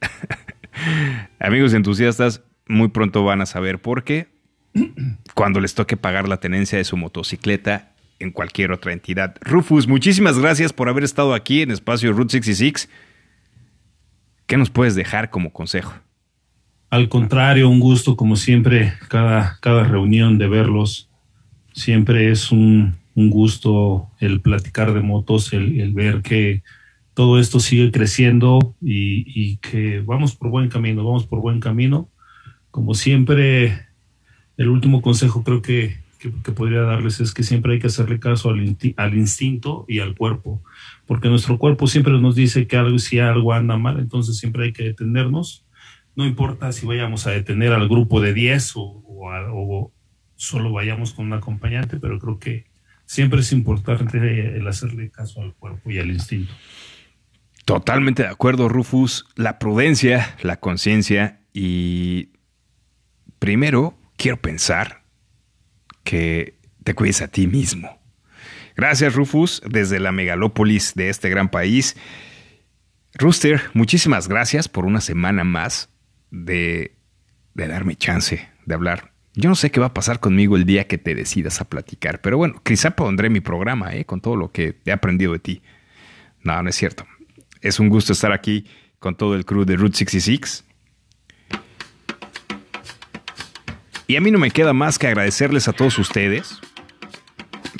Amigos 1.39 1.73
entusiastas, 1.73 2.41
muy 2.67 2.89
pronto 2.89 3.23
van 3.23 3.39
a 3.39 3.45
saber 3.45 3.79
por 3.79 4.03
qué. 4.03 4.27
Cuando 5.33 5.61
les 5.61 5.75
toque 5.75 5.95
pagar 5.95 6.27
la 6.27 6.41
tenencia 6.41 6.77
de 6.77 6.83
su 6.83 6.97
motocicleta 6.97 7.93
en 8.19 8.31
cualquier 8.31 8.73
otra 8.73 8.91
entidad. 8.91 9.37
Rufus, 9.39 9.87
muchísimas 9.87 10.37
gracias 10.39 10.73
por 10.73 10.89
haber 10.89 11.05
estado 11.05 11.33
aquí 11.33 11.61
en 11.61 11.71
Espacio 11.71 12.11
Route 12.11 12.33
66. 12.33 12.89
¿Qué 14.47 14.55
nos 14.55 14.69
puedes 14.69 14.95
dejar 14.95 15.29
como 15.29 15.51
consejo? 15.51 15.93
Al 16.89 17.09
contrario, 17.09 17.67
un 17.69 17.81
gusto 17.81 18.15
como 18.15 18.37
siempre, 18.37 18.93
cada, 19.09 19.59
cada 19.59 19.83
reunión 19.83 20.37
de 20.37 20.47
verlos. 20.47 21.09
Siempre 21.73 22.31
es 22.31 22.49
un, 22.49 22.95
un 23.13 23.29
gusto 23.29 24.09
el 24.21 24.39
platicar 24.39 24.93
de 24.93 25.01
motos, 25.01 25.51
el, 25.51 25.93
ver 25.93 26.21
que 26.21 26.63
todo 27.13 27.39
esto 27.39 27.59
sigue 27.59 27.91
creciendo 27.91 28.73
y, 28.81 29.25
y, 29.27 29.57
que 29.57 29.99
vamos 29.99 30.33
por 30.33 30.49
buen 30.49 30.69
camino, 30.69 31.03
vamos 31.03 31.25
por 31.25 31.41
buen 31.41 31.59
camino. 31.59 32.09
Como 32.71 32.93
siempre, 32.93 33.87
el 34.55 34.69
último 34.69 35.01
consejo 35.01 35.43
creo 35.43 35.61
que, 35.61 35.97
que, 36.19 36.31
que 36.41 36.51
podría 36.53 36.83
darles 36.83 37.19
es 37.19 37.33
que 37.33 37.43
siempre 37.43 37.73
hay 37.73 37.79
que 37.79 37.87
hacerle 37.87 38.17
caso 38.17 38.49
al, 38.49 38.77
al 38.95 39.13
instinto 39.17 39.83
y 39.89 39.99
al 39.99 40.15
cuerpo 40.15 40.61
porque 41.07 41.29
nuestro 41.29 41.57
cuerpo 41.57 41.87
siempre 41.87 42.13
nos 42.19 42.35
dice 42.35 42.67
que 42.67 42.77
algo, 42.77 42.99
si 42.99 43.19
algo 43.19 43.53
anda 43.53 43.77
mal, 43.77 43.99
entonces 43.99 44.37
siempre 44.37 44.65
hay 44.65 44.73
que 44.73 44.83
detenernos. 44.83 45.65
No 46.15 46.25
importa 46.25 46.71
si 46.71 46.85
vayamos 46.85 47.25
a 47.27 47.31
detener 47.31 47.71
al 47.73 47.87
grupo 47.87 48.19
de 48.19 48.33
10 48.33 48.73
o, 48.75 49.03
o, 49.07 49.93
solo 50.35 50.71
vayamos 50.71 51.13
con 51.13 51.27
un 51.27 51.33
acompañante, 51.33 51.97
pero 51.97 52.19
creo 52.19 52.39
que 52.39 52.65
siempre 53.05 53.39
es 53.39 53.51
importante 53.53 54.17
el 54.57 54.67
hacerle 54.67 55.09
caso 55.09 55.41
al 55.41 55.53
cuerpo 55.53 55.89
y 55.89 55.99
al 55.99 56.11
instinto. 56.11 56.53
Totalmente 57.65 58.23
de 58.23 58.29
acuerdo, 58.29 58.69
Rufus. 58.69 59.25
La 59.35 59.59
prudencia, 59.59 60.35
la 60.41 60.57
conciencia 60.59 61.41
y 61.53 62.31
primero 63.39 63.97
quiero 64.17 64.41
pensar 64.41 65.03
que 66.03 66.57
te 66.83 66.95
cuides 66.95 67.21
a 67.21 67.27
ti 67.27 67.47
mismo. 67.47 67.96
Gracias, 68.77 69.15
Rufus, 69.15 69.59
desde 69.65 69.99
la 69.99 70.11
megalópolis 70.11 70.93
de 70.93 71.09
este 71.09 71.31
gran 71.31 71.49
país. 71.49 71.97
Rooster, 73.15 73.59
muchísimas 73.73 74.27
gracias 74.27 74.69
por 74.69 74.85
una 74.85 75.01
semana 75.01 75.43
más 75.43 75.89
de, 76.29 76.95
darme 77.55 77.95
chance 77.95 78.47
de 78.67 78.75
hablar. 78.75 79.13
Yo 79.33 79.49
no 79.49 79.55
sé 79.55 79.71
qué 79.71 79.79
va 79.79 79.87
a 79.87 79.93
pasar 79.95 80.19
conmigo 80.19 80.55
el 80.55 80.65
día 80.65 80.85
que 80.85 80.99
te 80.99 81.15
decidas 81.15 81.59
a 81.59 81.65
platicar, 81.67 82.21
pero 82.21 82.37
bueno, 82.37 82.61
quizá 82.63 82.91
pondré 82.91 83.31
mi 83.31 83.39
programa 83.39 83.95
¿eh? 83.95 84.05
con 84.05 84.21
todo 84.21 84.35
lo 84.35 84.51
que 84.51 84.75
he 84.85 84.91
aprendido 84.91 85.33
de 85.33 85.39
ti. 85.39 85.63
No, 86.43 86.61
no 86.61 86.69
es 86.69 86.75
cierto. 86.75 87.07
Es 87.61 87.79
un 87.79 87.89
gusto 87.89 88.13
estar 88.13 88.31
aquí 88.31 88.67
con 88.99 89.15
todo 89.15 89.33
el 89.33 89.43
crew 89.43 89.65
de 89.65 89.75
Route 89.75 89.97
66. 89.97 90.65
Y 94.05 94.15
a 94.15 94.21
mí 94.21 94.29
no 94.29 94.37
me 94.37 94.51
queda 94.51 94.73
más 94.73 94.99
que 94.99 95.07
agradecerles 95.07 95.67
a 95.67 95.73
todos 95.73 95.97
ustedes 95.97 96.61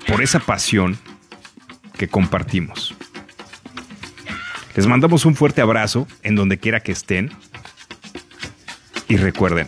por 0.08 0.22
esa 0.22 0.40
pasión 0.40 0.98
que 1.98 2.08
compartimos. 2.08 2.96
Les 4.76 4.86
mandamos 4.86 5.26
un 5.26 5.36
fuerte 5.36 5.62
abrazo 5.62 6.08
en 6.24 6.36
donde 6.36 6.60
quiera 6.60 6.80
que 6.80 6.92
estén. 6.92 7.32
Y 9.08 9.18
recuerden 9.18 9.68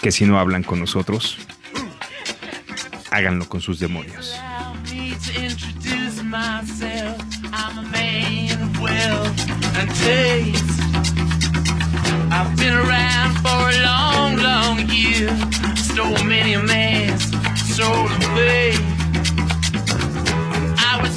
que 0.00 0.10
si 0.10 0.24
no 0.24 0.38
hablan 0.38 0.62
con 0.62 0.80
nosotros, 0.80 1.38
háganlo 3.10 3.48
con 3.48 3.60
sus 3.60 3.78
demonios. 3.78 4.34
I've 12.34 12.56
been 12.56 12.72
around 12.72 13.36
for 13.42 13.70
long, 13.82 14.38
long 14.38 14.88
many 16.24 16.56
a. 16.56 18.91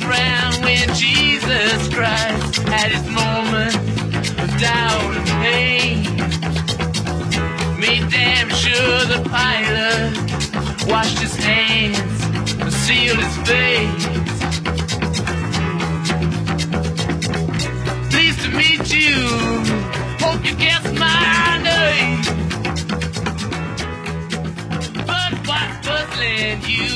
around 0.08 0.64
when 0.64 0.88
Jesus 0.95 1.88
Christ 1.93 2.58
had 2.69 2.92
his 2.92 3.06
moment 3.09 3.75
of 4.43 4.50
doubt 4.59 5.16
and 5.17 5.27
pain. 5.43 6.03
Made 7.80 8.09
damn 8.11 8.50
sure 8.50 9.06
the 9.06 9.22
pilot 9.30 10.11
washed 10.88 11.19
his 11.19 11.35
hands 11.35 12.24
and 12.61 12.74
sealed 12.74 13.19
his 13.19 13.38
face. 13.50 14.06
Pleased 18.11 18.42
to 18.43 18.50
meet 18.61 18.93
you. 18.93 19.16
Hope 20.24 20.45
you 20.45 20.56
guessed 20.56 20.93
my 20.93 21.59
name. 21.64 22.22
But 25.09 25.34
what's 25.48 25.88
puzzling 25.88 26.61
you 26.67 26.95